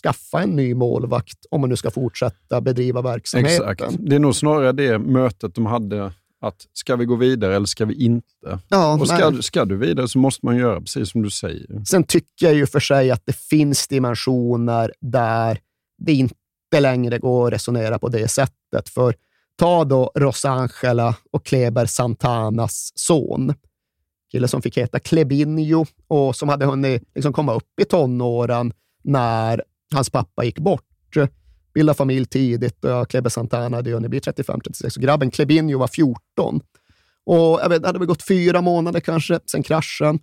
skaffa 0.03 0.41
en 0.41 0.49
ny 0.49 0.75
målvakt 0.75 1.45
om 1.51 1.61
man 1.61 1.69
nu 1.69 1.75
ska 1.75 1.91
fortsätta 1.91 2.61
bedriva 2.61 3.01
verksamheten. 3.01 3.69
Exakt. 3.69 3.95
Det 3.99 4.15
är 4.15 4.19
nog 4.19 4.35
snarare 4.35 4.71
det 4.71 4.99
mötet 4.99 5.55
de 5.55 5.65
hade. 5.65 6.13
Att 6.41 6.67
ska 6.73 6.95
vi 6.95 7.05
gå 7.05 7.15
vidare 7.15 7.55
eller 7.55 7.65
ska 7.65 7.85
vi 7.85 8.05
inte? 8.05 8.59
Ja, 8.69 8.99
och 8.99 9.07
ska, 9.07 9.29
nej. 9.29 9.43
ska 9.43 9.65
du 9.65 9.77
vidare 9.77 10.07
så 10.07 10.19
måste 10.19 10.45
man 10.45 10.57
göra 10.57 10.79
precis 10.79 11.11
som 11.11 11.21
du 11.21 11.29
säger. 11.29 11.85
Sen 11.85 12.03
tycker 12.03 12.45
jag 12.45 12.55
ju 12.55 12.67
för 12.67 12.79
sig 12.79 13.11
att 13.11 13.25
det 13.25 13.35
finns 13.35 13.87
dimensioner 13.87 14.93
där 15.01 15.59
det 15.97 16.13
inte 16.13 16.79
längre 16.79 17.17
går 17.17 17.47
att 17.47 17.53
resonera 17.53 17.99
på 17.99 18.09
det 18.09 18.27
sättet. 18.27 18.89
För 18.89 19.15
ta 19.55 19.85
då 19.85 20.11
Rosangela 20.15 21.15
och 21.31 21.45
Kleber 21.45 21.85
Santanas 21.85 22.91
son. 22.95 23.53
Kille 24.31 24.47
som 24.47 24.61
fick 24.61 24.77
heta 24.77 24.99
Klebinjo 24.99 25.85
och 26.07 26.35
som 26.35 26.49
hade 26.49 26.65
hunnit 26.65 27.03
liksom 27.15 27.33
komma 27.33 27.53
upp 27.53 27.79
i 27.81 27.85
tonåren 27.85 28.73
när 29.03 29.63
hans 29.93 30.09
pappa 30.09 30.43
gick 30.43 30.59
bort. 30.59 30.87
Bildade 31.73 31.97
familj 31.97 32.25
tidigt 32.25 32.85
och 32.85 33.09
Klebe 33.09 33.29
Santana 33.29 33.77
hade 33.77 33.91
hunnit 33.91 34.09
bli 34.09 34.19
35-36 34.19 34.97
och 34.97 35.01
grabben 35.01 35.31
Klebinjo 35.31 35.79
var 35.79 35.87
14. 35.87 36.61
Och 37.25 37.59
jag 37.61 37.69
vet, 37.69 37.81
det 37.81 37.87
hade 37.87 37.99
väl 37.99 38.07
gått 38.07 38.27
fyra 38.27 38.61
månader 38.61 38.99
kanske 38.99 39.39
sen 39.51 39.63
kraschen 39.63 40.19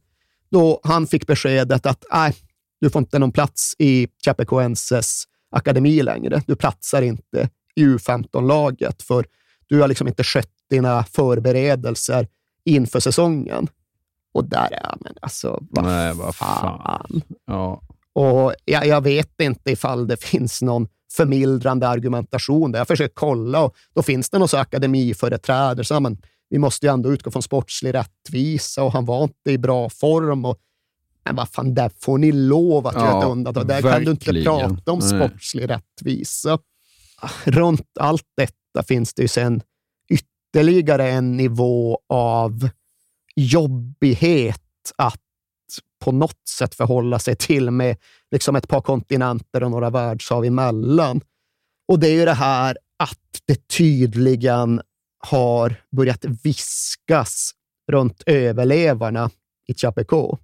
då 0.50 0.80
han 0.82 1.06
fick 1.06 1.26
beskedet 1.26 1.86
att 1.86 2.04
nej, 2.12 2.34
du 2.80 2.90
får 2.90 3.00
inte 3.00 3.18
någon 3.18 3.32
plats 3.32 3.74
i 3.78 4.08
Chapecoenses 4.24 5.24
akademi 5.50 6.02
längre. 6.02 6.42
Du 6.46 6.56
platsar 6.56 7.02
inte 7.02 7.48
i 7.74 7.84
U15-laget 7.84 9.02
för 9.02 9.26
du 9.66 9.80
har 9.80 9.88
liksom 9.88 10.08
inte 10.08 10.24
skött 10.24 10.52
dina 10.70 11.04
förberedelser 11.04 12.28
inför 12.64 13.00
säsongen. 13.00 13.68
Och 14.34 14.44
där 14.48 14.72
är 14.72 14.94
men 15.00 15.14
alltså, 15.20 15.62
vad 15.70 15.84
Nej, 15.84 16.14
vad 16.14 16.34
fan. 16.34 16.78
fan. 16.78 17.22
Ja. 17.46 17.82
Och 18.12 18.54
jag, 18.64 18.86
jag 18.86 19.00
vet 19.00 19.40
inte 19.40 19.70
ifall 19.70 20.06
det 20.06 20.22
finns 20.22 20.62
någon 20.62 20.88
förmildrande 21.12 21.88
argumentation 21.88 22.72
där. 22.72 22.80
Jag 22.80 22.88
försöker 22.88 23.14
kolla 23.14 23.60
och 23.64 23.76
då 23.94 24.02
finns 24.02 24.30
det 24.30 24.38
någon 24.38 24.48
akademiföreträdare. 24.52 25.86
Ja, 25.90 26.00
men, 26.00 26.18
vi 26.50 26.58
måste 26.58 26.86
ju 26.86 26.92
ändå 26.92 27.12
utgå 27.12 27.30
från 27.30 27.42
sportslig 27.42 27.94
rättvisa 27.94 28.82
och 28.82 28.92
han 28.92 29.04
var 29.04 29.22
inte 29.22 29.50
i 29.50 29.58
bra 29.58 29.90
form. 29.90 30.44
Och, 30.44 30.58
men 31.24 31.36
vad 31.36 31.48
fan, 31.48 31.74
där 31.74 31.90
får 32.00 32.18
ni 32.18 32.32
lov 32.32 32.86
att 32.86 32.94
göra 32.94 33.06
Ja, 33.06 33.22
ett 33.22 33.28
undantag. 33.28 33.66
Där 33.68 33.82
kan 33.82 34.04
du 34.04 34.10
inte 34.10 34.32
verkligen. 34.32 34.44
prata 34.76 34.92
om 34.92 34.98
Nej. 34.98 35.08
sportslig 35.08 35.70
rättvisa. 35.70 36.58
Runt 37.44 37.86
allt 38.00 38.24
detta 38.36 38.82
finns 38.88 39.14
det 39.14 39.22
ju 39.22 39.28
sen 39.28 39.62
ytterligare 40.10 41.10
en 41.10 41.36
nivå 41.36 41.98
av 42.08 42.68
jobbighet 43.38 44.92
att 44.96 45.20
på 45.98 46.12
något 46.12 46.48
sätt 46.48 46.74
förhålla 46.74 47.18
sig 47.18 47.36
till 47.36 47.70
med 47.70 47.96
liksom 48.30 48.56
ett 48.56 48.68
par 48.68 48.80
kontinenter 48.80 49.62
och 49.62 49.70
några 49.70 49.90
världshav 49.90 50.44
emellan. 50.44 51.20
Och 51.88 51.98
det 51.98 52.08
är 52.08 52.14
ju 52.14 52.24
det 52.24 52.32
här 52.32 52.78
att 52.96 53.42
det 53.44 53.68
tydligen 53.68 54.80
har 55.18 55.74
börjat 55.90 56.24
viskas 56.24 57.52
runt 57.92 58.22
överlevarna 58.26 59.30
i 59.66 59.74
Chapeco. 59.74 60.38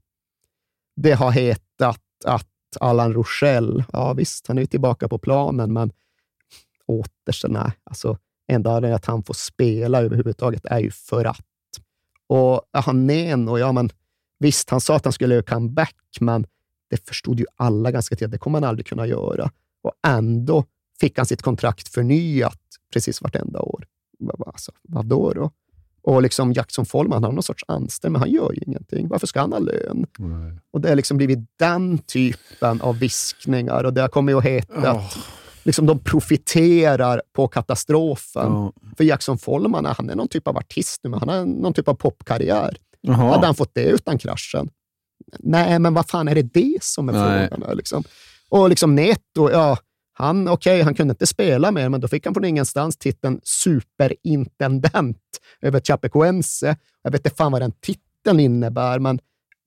Det 0.97 1.13
har 1.13 1.31
hetat 1.31 2.01
att 2.25 2.49
Allan 2.81 3.13
Rochelle, 3.13 3.85
ja 3.93 4.13
visst, 4.13 4.47
han 4.47 4.59
är 4.59 4.63
ju 4.63 4.67
tillbaka 4.67 5.09
på 5.09 5.19
planen, 5.19 5.73
men 5.73 5.93
åter 6.87 7.49
nej, 7.49 7.73
alltså 7.85 8.19
enda 8.49 8.71
anledningen 8.71 8.97
att 8.97 9.07
han 9.07 9.23
får 9.23 9.35
spela 9.35 10.03
överhuvudtaget 10.03 10.65
är 10.65 10.79
ju 10.79 10.91
för 10.91 11.25
att. 11.25 11.47
Och 12.29 12.63
han 12.73 13.07
Neno, 13.07 13.59
ja 13.59 13.73
men 13.73 13.91
visst, 14.39 14.71
han 14.71 14.81
sa 14.81 14.97
att 14.97 15.05
han 15.05 15.13
skulle 15.13 15.35
göra 15.35 15.45
comeback, 15.45 15.97
men 16.21 16.47
det 16.91 17.09
förstod 17.09 17.41
ju 17.41 17.47
alla 17.57 17.91
ganska 17.91 18.17
tidigt, 18.17 18.33
det 18.33 18.39
kommer 18.39 18.61
han 18.61 18.69
aldrig 18.69 18.87
kunna 18.87 19.07
göra. 19.07 19.51
Och 19.83 19.93
ändå 20.07 20.65
fick 21.01 21.17
han 21.17 21.27
sitt 21.27 21.43
kontrakt 21.43 21.89
förnyat 21.89 22.61
precis 22.93 23.23
vartenda 23.23 23.61
år. 23.61 23.87
Alltså, 24.47 24.73
vadå 24.83 25.33
då? 25.33 25.51
Och 26.03 26.23
liksom 26.23 26.53
Jackson 26.53 26.87
Follman, 26.87 27.15
han 27.15 27.25
har 27.25 27.33
någon 27.33 27.43
sorts 27.43 27.65
anställning, 27.69 28.13
men 28.13 28.21
han 28.21 28.31
gör 28.31 28.53
ju 28.53 28.61
ingenting. 28.67 29.09
Varför 29.09 29.27
ska 29.27 29.41
han 29.41 29.53
ha 29.53 29.59
lön? 29.59 30.07
Nej. 30.19 30.59
Och 30.71 30.81
det 30.81 30.89
har 30.89 30.97
liksom 30.97 31.17
blivit 31.17 31.39
den 31.59 31.99
typen 31.99 32.81
av 32.81 32.99
viskningar 32.99 33.85
och 33.85 33.95
det 33.95 34.01
har 34.01 34.09
kommit 34.09 34.37
att 34.37 34.45
heta 34.45 34.93
oh. 34.93 35.07
att 35.07 35.19
liksom 35.65 35.87
de 35.87 35.99
profiterar 35.99 37.23
på 37.33 37.49
katastrofen. 37.49 38.53
Oh. 38.53 38.71
För 38.97 39.05
Jackson 39.05 39.39
Follman, 39.39 39.85
han 39.85 40.11
är 40.11 40.15
någon 40.15 40.29
typ 40.29 40.49
av 40.49 40.57
artist 40.57 41.01
nu, 41.05 41.11
men 41.11 41.19
han 41.19 41.29
har 41.29 41.45
någon 41.45 41.73
typ 41.73 41.89
av 41.89 41.95
popkarriär. 41.95 42.77
Aha. 43.09 43.31
Hade 43.31 43.47
han 43.47 43.55
fått 43.55 43.75
det 43.75 43.85
utan 43.85 44.19
kraschen? 44.19 44.71
Nej, 45.39 45.79
men 45.79 45.95
vad 45.95 46.09
fan 46.09 46.29
är 46.29 46.35
det 46.35 46.43
det 46.43 46.79
som 46.83 47.09
är 47.09 47.13
Nej. 47.13 47.49
frågan? 47.49 47.77
Liksom? 47.77 48.05
Och 48.49 48.69
liksom 48.69 48.95
Neto, 48.95 49.51
ja, 49.51 49.79
han, 50.13 50.49
okay, 50.49 50.83
han 50.83 50.95
kunde 50.95 51.13
inte 51.13 51.27
spela 51.27 51.71
mer, 51.71 51.89
men 51.89 52.01
då 52.01 52.09
fick 52.09 52.25
han 52.25 52.35
från 52.35 52.45
ingenstans 52.45 52.97
titeln 52.97 53.41
superintendent 53.43 55.19
över 55.61 55.81
Chapecoense. 55.81 56.77
Jag 57.03 57.11
vet 57.11 57.27
inte 57.27 57.37
fan 57.37 57.53
vad 57.53 57.63
den 57.63 57.73
titeln 57.73 58.41
innebär, 58.41 58.99
men 58.99 59.19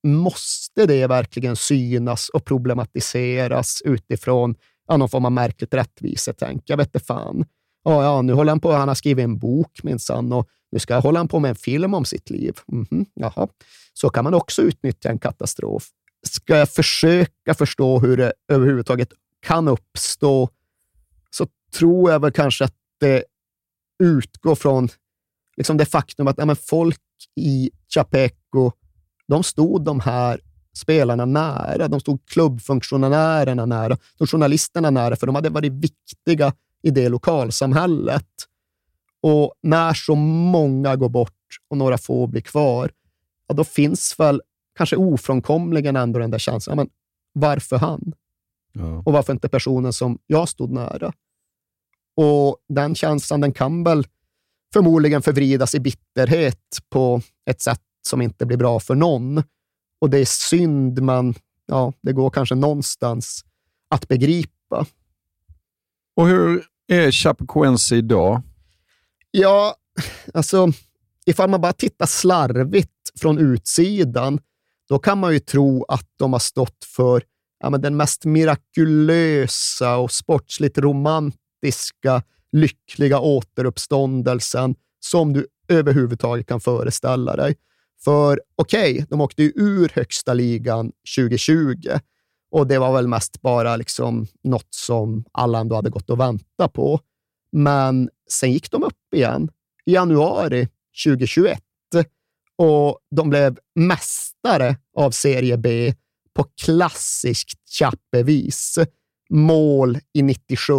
måste 0.03 0.85
det 0.85 1.07
verkligen 1.07 1.55
synas 1.55 2.29
och 2.29 2.45
problematiseras 2.45 3.81
utifrån 3.85 4.55
ja, 4.87 4.97
någon 4.97 5.09
form 5.09 5.25
av 5.25 5.31
märkligt 5.31 5.73
rättvisetänk? 5.73 6.63
Jag 6.65 6.77
vet 6.77 6.87
inte 6.87 6.99
fan. 6.99 7.45
Ja, 7.83 8.03
ja, 8.03 8.21
nu 8.21 8.33
håller 8.33 8.51
han 8.51 8.59
på, 8.59 8.71
han 8.71 8.87
har 8.87 8.95
skrivit 8.95 9.23
en 9.23 9.37
bok 9.37 9.83
minsann 9.83 10.33
och 10.33 10.49
nu 10.71 10.79
ska 10.79 10.99
hålla 10.99 11.19
han 11.19 11.27
på 11.27 11.39
med 11.39 11.49
en 11.49 11.55
film 11.55 11.93
om 11.93 12.05
sitt 12.05 12.29
liv. 12.29 12.59
Mm 12.71 12.85
-hmm, 12.85 13.05
jaha. 13.13 13.47
Så 13.93 14.09
kan 14.09 14.23
man 14.23 14.33
också 14.33 14.61
utnyttja 14.61 15.09
en 15.09 15.19
katastrof. 15.19 15.89
Ska 16.27 16.57
jag 16.57 16.69
försöka 16.69 17.53
förstå 17.53 17.99
hur 17.99 18.17
det 18.17 18.33
överhuvudtaget 18.47 19.09
kan 19.39 19.67
uppstå, 19.67 20.49
så 21.29 21.47
tror 21.73 22.11
jag 22.11 22.19
väl 22.19 22.31
kanske 22.31 22.65
att 22.65 22.75
det 22.99 23.23
utgår 24.03 24.55
från 24.55 24.89
liksom 25.57 25.77
det 25.77 25.85
faktum 25.85 26.27
att 26.27 26.37
ja, 26.37 26.55
folk 26.55 27.01
i 27.35 27.71
Chapeco, 27.93 28.71
de 29.27 29.43
stod 29.43 29.85
de 29.85 29.99
här 29.99 30.41
spelarna 30.77 31.25
nära. 31.25 31.87
De 31.87 31.99
stod 31.99 32.25
klubbfunktionärerna 32.25 33.65
nära, 33.65 33.97
de 34.17 34.27
journalisterna 34.27 34.89
nära, 34.89 35.15
för 35.15 35.27
de 35.27 35.35
hade 35.35 35.49
varit 35.49 35.73
viktiga 35.73 36.53
i 36.83 36.89
det 36.89 37.09
lokalsamhället. 37.09 38.27
Och 39.21 39.53
när 39.63 39.93
så 39.93 40.15
många 40.15 40.95
går 40.95 41.09
bort 41.09 41.33
och 41.69 41.77
några 41.77 41.97
få 41.97 42.27
blir 42.27 42.41
kvar, 42.41 42.91
ja, 43.47 43.55
då 43.55 43.63
finns 43.63 44.19
väl 44.19 44.41
kanske 44.77 44.95
ofrånkomligen 44.95 45.95
ändå 45.95 46.19
den 46.19 46.31
där 46.31 46.39
känslan. 46.39 46.77
Men 46.77 46.89
varför 47.33 47.77
han? 47.77 48.13
Ja. 48.73 49.03
Och 49.05 49.13
varför 49.13 49.33
inte 49.33 49.49
personen 49.49 49.93
som 49.93 50.17
jag 50.27 50.49
stod 50.49 50.71
nära? 50.71 51.13
Och 52.15 52.57
den 52.69 52.95
känslan 52.95 53.41
den 53.41 53.53
kan 53.53 53.83
väl 53.83 54.07
förmodligen 54.73 55.21
förvridas 55.21 55.75
i 55.75 55.79
bitterhet 55.79 56.79
på 56.89 57.21
ett 57.49 57.61
sätt 57.61 57.81
som 58.07 58.21
inte 58.21 58.45
blir 58.45 58.57
bra 58.57 58.79
för 58.79 58.95
någon. 58.95 59.43
Och 59.99 60.09
det 60.09 60.17
är 60.17 60.25
synd, 60.25 61.01
men 61.01 61.35
ja, 61.65 61.93
det 62.01 62.13
går 62.13 62.29
kanske 62.29 62.55
någonstans 62.55 63.45
att 63.89 64.07
begripa. 64.07 64.85
Och 66.15 66.27
hur 66.27 66.63
är 66.87 67.11
Chapecoense 67.11 67.95
idag? 67.95 68.41
Ja, 69.31 69.75
alltså 70.33 70.71
ifall 71.25 71.49
man 71.49 71.61
bara 71.61 71.73
tittar 71.73 72.05
slarvigt 72.05 72.91
från 73.19 73.37
utsidan, 73.37 74.39
då 74.89 74.99
kan 74.99 75.17
man 75.17 75.33
ju 75.33 75.39
tro 75.39 75.85
att 75.87 76.09
de 76.17 76.33
har 76.33 76.39
stått 76.39 76.85
för 76.95 77.23
ja, 77.59 77.69
men 77.69 77.81
den 77.81 77.97
mest 77.97 78.25
mirakulösa 78.25 79.97
och 79.97 80.11
sportsligt 80.11 80.77
romantiska, 80.77 82.23
lyckliga 82.51 83.19
återuppståndelsen 83.19 84.75
som 84.99 85.33
du 85.33 85.47
överhuvudtaget 85.67 86.47
kan 86.47 86.59
föreställa 86.59 87.35
dig. 87.35 87.55
För 88.03 88.41
okej, 88.55 88.91
okay, 88.93 89.05
de 89.09 89.21
åkte 89.21 89.43
ju 89.43 89.51
ur 89.55 89.91
högsta 89.95 90.33
ligan 90.33 90.91
2020 91.17 91.75
och 92.51 92.67
det 92.67 92.79
var 92.79 92.93
väl 92.93 93.07
mest 93.07 93.41
bara 93.41 93.75
liksom 93.75 94.27
något 94.43 94.73
som 94.73 95.25
alla 95.31 95.59
ändå 95.59 95.75
hade 95.75 95.89
gått 95.89 96.09
och 96.09 96.19
väntat 96.19 96.73
på. 96.73 96.99
Men 97.51 98.09
sen 98.29 98.51
gick 98.51 98.71
de 98.71 98.83
upp 98.83 99.13
igen 99.15 99.49
i 99.85 99.93
januari 99.93 100.67
2021 101.05 101.61
och 102.57 102.99
de 103.15 103.29
blev 103.29 103.59
mästare 103.75 104.75
av 104.95 105.11
Serie 105.11 105.57
B 105.57 105.93
på 106.33 106.45
klassiskt 106.65 107.69
Chappe-vis. 107.79 108.79
Mål 109.29 109.99
i 110.13 110.21
97. 110.21 110.75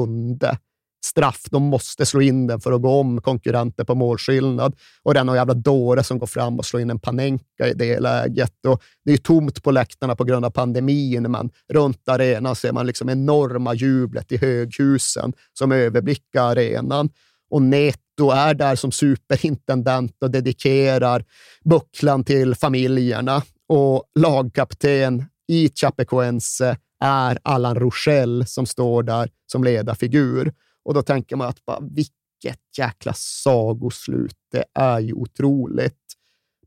Straff, 1.04 1.42
de 1.50 1.62
måste 1.62 2.06
slå 2.06 2.20
in 2.20 2.46
den 2.46 2.60
för 2.60 2.72
att 2.72 2.82
gå 2.82 3.00
om 3.00 3.20
konkurrenter 3.22 3.84
på 3.84 3.94
målskillnad. 3.94 4.76
Och 5.02 5.14
det 5.14 5.20
är 5.20 5.34
jävla 5.34 5.54
dåre 5.54 6.04
som 6.04 6.18
går 6.18 6.26
fram 6.26 6.58
och 6.58 6.66
slår 6.66 6.82
in 6.82 6.90
en 6.90 6.98
Panenka 6.98 7.68
i 7.68 7.74
det 7.74 8.00
läget. 8.00 8.66
Och 8.66 8.82
det 9.04 9.12
är 9.12 9.16
tomt 9.16 9.62
på 9.62 9.70
läktarna 9.70 10.16
på 10.16 10.24
grund 10.24 10.44
av 10.44 10.50
pandemin, 10.50 11.22
men 11.22 11.50
runt 11.72 12.08
arenan 12.08 12.56
ser 12.56 12.72
man 12.72 12.86
liksom 12.86 13.08
enorma 13.08 13.74
jublet 13.74 14.32
i 14.32 14.36
höghusen 14.36 15.32
som 15.52 15.72
överblickar 15.72 16.42
arenan. 16.42 17.10
Och 17.50 17.62
Neto 17.62 18.30
är 18.30 18.54
där 18.54 18.76
som 18.76 18.92
superintendent 18.92 20.16
och 20.20 20.30
dedikerar 20.30 21.24
bucklan 21.64 22.24
till 22.24 22.54
familjerna. 22.54 23.42
Och 23.68 24.04
lagkapten 24.18 25.24
i 25.48 25.70
Chapecoense 25.74 26.76
är 27.04 27.38
Allan 27.42 27.74
Rochelle 27.74 28.46
som 28.46 28.66
står 28.66 29.02
där 29.02 29.30
som 29.52 29.64
ledarfigur. 29.64 30.52
Och 30.88 30.94
då 30.94 31.02
tänker 31.02 31.36
man 31.36 31.48
att 31.48 31.64
bara, 31.64 31.80
vilket 31.80 32.58
jäkla 32.78 33.12
sagoslut. 33.12 34.36
Det 34.52 34.64
är 34.74 35.00
ju 35.00 35.12
otroligt. 35.12 36.14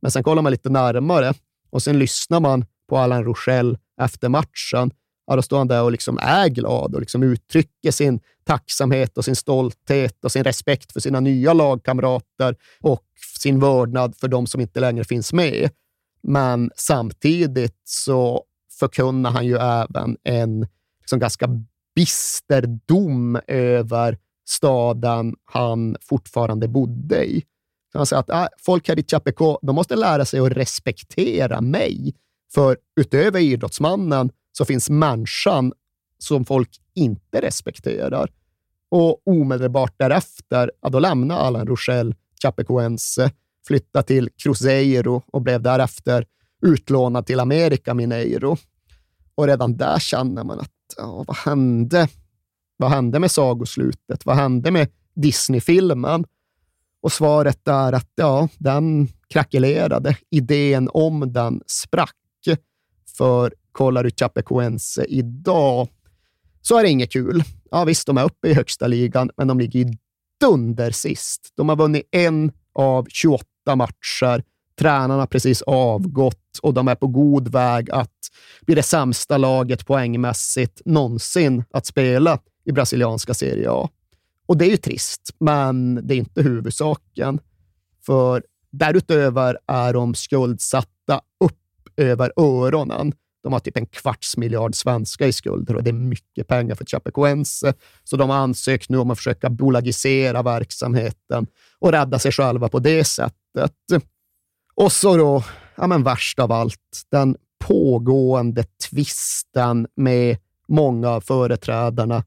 Men 0.02 0.12
sen 0.12 0.24
kollar 0.24 0.42
man 0.42 0.52
lite 0.52 0.70
närmare 0.70 1.34
och 1.70 1.84
sen 1.84 2.00
lyssnar 2.00 2.40
man 2.40 2.66
på 2.90 2.98
Allan 2.98 3.24
Rochelle 3.24 3.78
efter 4.02 4.30
matchen. 4.30 4.92
Ja, 5.28 5.36
då 5.36 5.42
står 5.42 5.58
han 5.58 5.68
där 5.68 5.84
och 5.84 5.92
liksom 5.92 6.18
är 6.18 6.50
glad 6.50 6.96
och 6.96 7.00
liksom 7.00 7.24
uttrycker 7.24 7.92
sin 7.92 8.20
tacksamhet 8.44 9.18
och 9.18 9.26
sin 9.26 9.36
stolthet 9.36 10.26
och 10.26 10.32
sin 10.32 10.44
respekt 10.44 10.92
för 10.92 11.00
sina 11.00 11.20
nya 11.20 11.54
lagkamrater 11.54 12.56
och 12.82 13.06
sin 13.40 13.60
vördnad 13.60 14.16
för 14.16 14.28
de 14.28 14.48
som 14.48 14.62
inte 14.62 14.80
längre 14.80 15.04
finns 15.04 15.34
med. 15.34 15.70
Men 16.24 16.72
samtidigt 16.76 17.82
så 17.84 18.44
förkunnar 18.80 19.32
han 19.32 19.46
ju 19.46 19.58
även 19.58 20.18
en 20.24 20.68
liksom 21.00 21.20
ganska 21.20 21.48
bister 21.96 22.80
dom 22.88 23.40
över 23.48 24.18
staden 24.48 25.36
han 25.46 25.98
fortfarande 26.02 26.68
bodde 26.68 27.26
i. 27.26 27.44
han 27.94 28.06
säger 28.06 28.20
att 28.20 28.30
äh, 28.30 28.48
folk 28.58 28.88
här 28.88 29.00
i 29.00 29.04
Chapecó, 29.04 29.60
de 29.62 29.76
måste 29.76 29.96
lära 29.96 30.26
sig 30.26 30.40
att 30.40 30.52
respektera 30.52 31.62
mig. 31.62 32.16
För 32.54 32.78
utöver 33.00 33.40
idrottsmannen 33.40 34.32
så 34.52 34.66
finns 34.66 34.90
människan 34.90 35.74
som 36.18 36.46
folk 36.46 36.70
inte 36.96 37.42
respekterar. 37.42 38.32
Och 38.90 39.28
omedelbart 39.28 39.94
därefter, 39.98 40.72
ja, 40.82 40.90
då 40.90 41.00
lämnar 41.00 41.38
Allan 41.38 41.68
Rochelle 41.68 42.16
Chapecoense, 42.42 43.24
eh, 43.24 43.32
flyttade 43.68 44.08
till 44.08 44.30
Cruzeiro 44.44 45.22
och 45.32 45.42
blev 45.42 45.62
därefter 45.62 46.26
utlånad 46.62 47.26
till 47.26 47.40
Amerika 47.40 47.94
Mineiro. 47.94 48.58
Och 49.36 49.48
redan 49.48 49.78
där 49.78 50.00
känner 50.00 50.44
man 50.44 50.60
att, 50.60 50.72
ja, 50.98 51.24
vad 51.28 51.38
hände? 51.38 52.08
Vad 52.78 52.90
hände 52.90 53.20
med 53.20 53.32
sagoslutet? 53.32 54.26
Vad 54.26 54.36
hände 54.36 54.72
med 54.72 54.88
Disney-filmen? 55.16 56.26
Och 57.02 57.12
svaret 57.12 57.68
är 57.68 57.94
att 57.94 58.12
ja, 58.16 58.48
den 58.58 59.08
krackelerade. 59.30 60.18
Idén 60.30 60.90
om 60.94 61.34
den 61.34 61.62
sprack. 61.68 62.16
För 63.18 63.54
kollar 63.72 64.04
du 64.04 64.12
Chapecoense 64.12 65.06
idag 65.06 65.88
så 66.62 66.78
är 66.78 66.84
det 66.84 66.90
inget 66.90 67.12
kul. 67.12 67.44
Ja, 67.72 67.84
visst, 67.84 68.08
de 68.08 68.18
är 68.18 68.24
uppe 68.24 68.48
i 68.48 68.54
högsta 68.54 68.88
ligan, 68.88 69.30
men 69.38 69.48
de 69.48 69.60
ligger 69.60 69.80
ju 69.80 69.94
dunder 70.40 70.92
sist. 70.92 71.54
De 71.56 71.70
har 71.70 71.76
vunnit 71.76 72.08
en 72.12 72.52
av 72.74 73.08
28 73.10 73.46
matcher 73.76 74.44
Tränarna 74.80 75.22
har 75.22 75.28
precis 75.28 75.62
avgått 75.62 76.60
och 76.62 76.74
de 76.74 76.88
är 76.88 76.96
på 76.96 77.08
god 77.08 77.48
väg 77.48 77.92
att 77.92 78.18
bli 78.62 78.76
det 78.76 78.84
sämsta 78.84 79.38
laget 79.38 79.86
poängmässigt 79.86 80.82
någonsin 80.86 81.64
att 81.72 81.86
spela 81.86 82.40
i 82.66 82.72
brasilianska 82.72 83.34
Serie 83.34 83.72
A. 83.72 83.90
Och 84.46 84.58
det 84.58 84.66
är 84.66 84.70
ju 84.70 84.78
trist, 84.78 85.36
men 85.40 86.08
det 86.08 86.14
är 86.14 86.18
inte 86.18 86.42
huvudsaken. 86.42 87.40
För 88.06 88.44
därutöver 88.72 89.58
är 89.68 89.94
de 89.94 90.16
skuldsatta 90.16 91.22
upp 91.40 91.60
över 91.98 92.32
öronen. 92.36 93.14
De 93.44 93.54
har 93.54 93.60
typ 93.60 93.78
en 93.78 93.86
kvarts 93.86 94.38
miljard 94.38 94.76
svenska 94.76 95.28
i 95.28 95.34
skulder 95.34 95.76
och 95.76 95.84
det 95.84 95.90
är 95.90 95.94
mycket 95.94 96.48
pengar 96.48 96.76
för 96.76 96.86
Chapecoense. 96.86 97.74
Så 98.04 98.18
de 98.18 98.30
har 98.30 98.38
ansökt 98.38 98.90
nu 98.90 98.98
om 98.98 99.12
att 99.12 99.18
försöka 99.18 99.50
bolagisera 99.50 100.44
verksamheten 100.44 101.48
och 101.80 101.92
rädda 101.92 102.20
sig 102.20 102.32
själva 102.32 102.70
på 102.70 102.80
det 102.80 103.04
sättet. 103.04 103.74
Och 104.82 104.92
så 104.92 105.18
då, 105.18 105.44
ja 105.76 105.88
men 105.88 106.04
värst 106.04 106.40
av 106.40 106.52
allt, 106.52 107.02
den 107.12 107.36
pågående 107.60 108.64
tvisten 108.64 109.88
med 109.96 110.38
många 110.68 111.10
av 111.10 111.22
företrädarna 111.22 112.24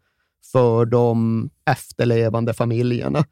för 0.53 0.87
de 0.87 1.51
efterlevande 1.71 2.55
familjerna. 2.55 3.25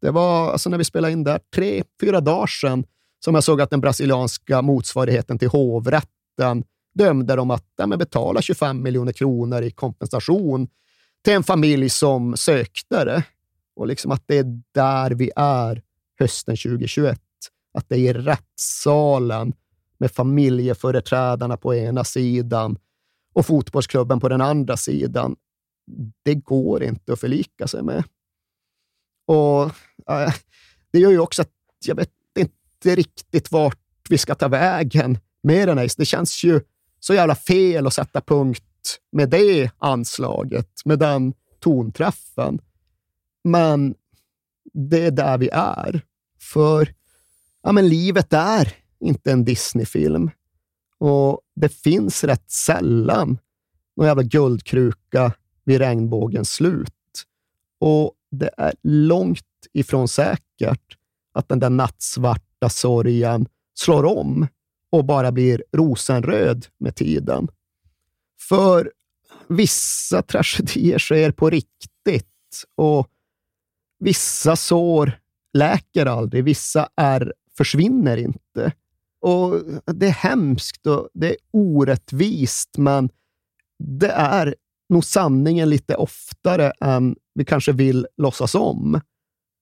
Det 0.00 0.10
var 0.10 0.52
alltså 0.52 0.70
när 0.70 0.78
vi 0.78 0.84
spelade 0.84 1.12
in 1.12 1.24
där, 1.24 1.40
tre, 1.54 1.82
fyra 2.00 2.20
dagar 2.20 2.46
sedan, 2.46 2.84
som 3.24 3.34
jag 3.34 3.44
såg 3.44 3.60
att 3.60 3.70
den 3.70 3.80
brasilianska 3.80 4.62
motsvarigheten 4.62 5.38
till 5.38 5.48
hovrätten 5.48 6.64
dömde 6.94 7.36
dem 7.36 7.50
att 7.50 7.64
ja, 7.76 7.86
betala 7.86 8.42
25 8.42 8.82
miljoner 8.82 9.12
kronor 9.12 9.62
i 9.62 9.70
kompensation 9.70 10.68
till 11.24 11.32
en 11.32 11.44
familj 11.44 11.88
som 11.88 12.36
sökte 12.36 13.04
det. 13.04 13.22
Och 13.76 13.86
liksom 13.86 14.10
att 14.10 14.22
det 14.26 14.38
är 14.38 14.60
där 14.74 15.10
vi 15.10 15.30
är 15.36 15.82
hösten 16.18 16.56
2021. 16.56 17.20
Att 17.76 17.88
det 17.88 17.96
är 17.96 17.98
i 17.98 18.12
rättssalen 18.12 19.52
med 19.98 20.10
familjeföreträdarna 20.10 21.56
på 21.56 21.74
ena 21.74 22.04
sidan 22.04 22.78
och 23.34 23.46
fotbollsklubben 23.46 24.20
på 24.20 24.28
den 24.28 24.40
andra 24.40 24.76
sidan. 24.76 25.36
Det 26.22 26.34
går 26.34 26.82
inte 26.82 27.12
att 27.12 27.20
förlika 27.20 27.66
sig 27.66 27.82
med. 27.82 28.04
Och 29.26 29.62
äh, 30.10 30.34
Det 30.90 30.98
gör 30.98 31.10
ju 31.10 31.18
också 31.18 31.42
att 31.42 31.50
jag 31.86 31.94
vet 31.94 32.10
inte 32.38 32.94
riktigt 32.94 33.52
vart 33.52 33.78
vi 34.08 34.18
ska 34.18 34.34
ta 34.34 34.48
vägen 34.48 35.18
med 35.42 35.68
den 35.68 35.78
här. 35.78 35.90
Det 35.96 36.04
känns 36.04 36.44
ju 36.44 36.60
så 37.00 37.14
jävla 37.14 37.34
fel 37.34 37.86
att 37.86 37.94
sätta 37.94 38.20
punkt 38.20 38.98
med 39.12 39.30
det 39.30 39.70
anslaget, 39.78 40.70
med 40.84 40.98
den 40.98 41.34
tonträffen. 41.60 42.58
Men 43.44 43.94
det 44.72 45.06
är 45.06 45.10
där 45.10 45.38
vi 45.38 45.48
är. 45.52 46.00
För 46.40 46.94
ja, 47.66 47.72
men 47.72 47.88
livet 47.88 48.32
är 48.32 48.72
inte 49.00 49.32
en 49.32 49.44
Disney-film. 49.44 50.30
Och 50.98 51.40
det 51.54 51.68
finns 51.68 52.24
rätt 52.24 52.50
sällan 52.50 53.38
någon 53.96 54.06
jävla 54.06 54.22
guldkruka 54.22 55.32
vid 55.64 55.78
regnbågens 55.78 56.52
slut. 56.52 56.92
Och 57.78 58.12
det 58.30 58.50
är 58.56 58.74
långt 58.82 59.42
ifrån 59.72 60.08
säkert 60.08 60.96
att 61.32 61.48
den 61.48 61.58
där 61.58 61.70
nattsvarta 61.70 62.68
sorgen 62.68 63.46
slår 63.74 64.04
om 64.04 64.46
och 64.90 65.04
bara 65.04 65.32
blir 65.32 65.64
rosenröd 65.72 66.66
med 66.78 66.96
tiden. 66.96 67.48
För 68.48 68.92
vissa 69.48 70.22
tragedier 70.22 70.98
sker 70.98 71.30
på 71.30 71.50
riktigt 71.50 72.64
och 72.74 73.08
vissa 73.98 74.56
sår 74.56 75.18
läker 75.52 76.06
aldrig. 76.06 76.44
Vissa 76.44 76.88
är 76.96 77.32
försvinner 77.56 78.16
inte. 78.16 78.72
Och 79.20 79.60
Det 79.86 80.06
är 80.06 80.10
hemskt 80.10 80.86
och 80.86 81.08
det 81.14 81.30
är 81.30 81.36
orättvist, 81.50 82.78
men 82.78 83.10
det 83.78 84.10
är 84.10 84.54
nog 84.88 85.04
sanningen 85.04 85.70
lite 85.70 85.96
oftare 85.96 86.72
än 86.80 87.16
vi 87.34 87.44
kanske 87.44 87.72
vill 87.72 88.06
låtsas 88.16 88.54
om. 88.54 89.00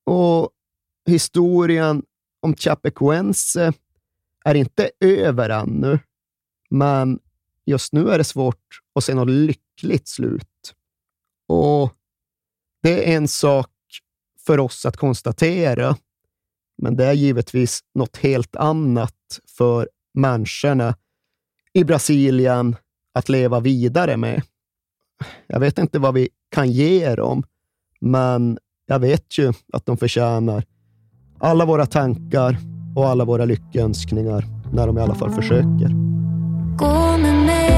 Och 0.05 0.49
historien 1.05 2.03
om 2.41 2.55
Chapecoense 2.55 3.73
är 4.45 4.55
inte 4.55 4.91
över 4.99 5.49
ännu, 5.49 5.99
men 6.69 7.19
just 7.65 7.93
nu 7.93 8.09
är 8.09 8.17
det 8.17 8.23
svårt 8.23 8.81
att 8.95 9.03
se 9.03 9.13
något 9.13 9.29
lyckligt 9.29 10.07
slut. 10.07 10.73
Och 11.47 11.93
det 12.81 13.11
är 13.11 13.17
en 13.17 13.27
sak 13.27 13.71
för 14.45 14.59
oss 14.59 14.85
att 14.85 14.97
konstatera, 14.97 15.97
men 16.77 16.95
det 16.95 17.05
är 17.05 17.13
givetvis 17.13 17.79
något 17.95 18.17
helt 18.17 18.55
annat 18.55 19.39
för 19.57 19.89
människorna 20.13 20.95
i 21.73 21.83
Brasilien 21.83 22.75
att 23.13 23.29
leva 23.29 23.59
vidare 23.59 24.17
med. 24.17 24.41
Jag 25.47 25.59
vet 25.59 25.77
inte 25.77 25.99
vad 25.99 26.13
vi 26.13 26.29
kan 26.51 26.71
ge 26.71 27.15
dem, 27.15 27.43
men 28.01 28.57
jag 28.85 28.99
vet 28.99 29.37
ju 29.37 29.53
att 29.73 29.85
de 29.85 29.97
förtjänar 29.97 30.63
alla 31.39 31.65
våra 31.65 31.85
tankar 31.85 32.57
och 32.95 33.07
alla 33.07 33.25
våra 33.25 33.45
lyckönskningar 33.45 34.45
när 34.73 34.87
de 34.87 34.97
i 34.97 35.01
alla 35.01 35.15
fall 35.15 35.31
försöker. 35.31 35.89
Gå 36.77 37.17
med 37.17 37.45
mig 37.45 37.75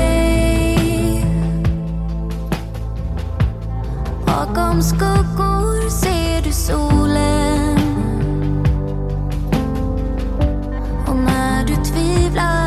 Bakom 4.26 4.82
skuggor 4.82 5.90
ser 5.90 6.44
du 6.44 6.52
solen 6.52 7.57
när 11.58 11.66
du 11.66 11.76
tvivlar. 11.76 12.67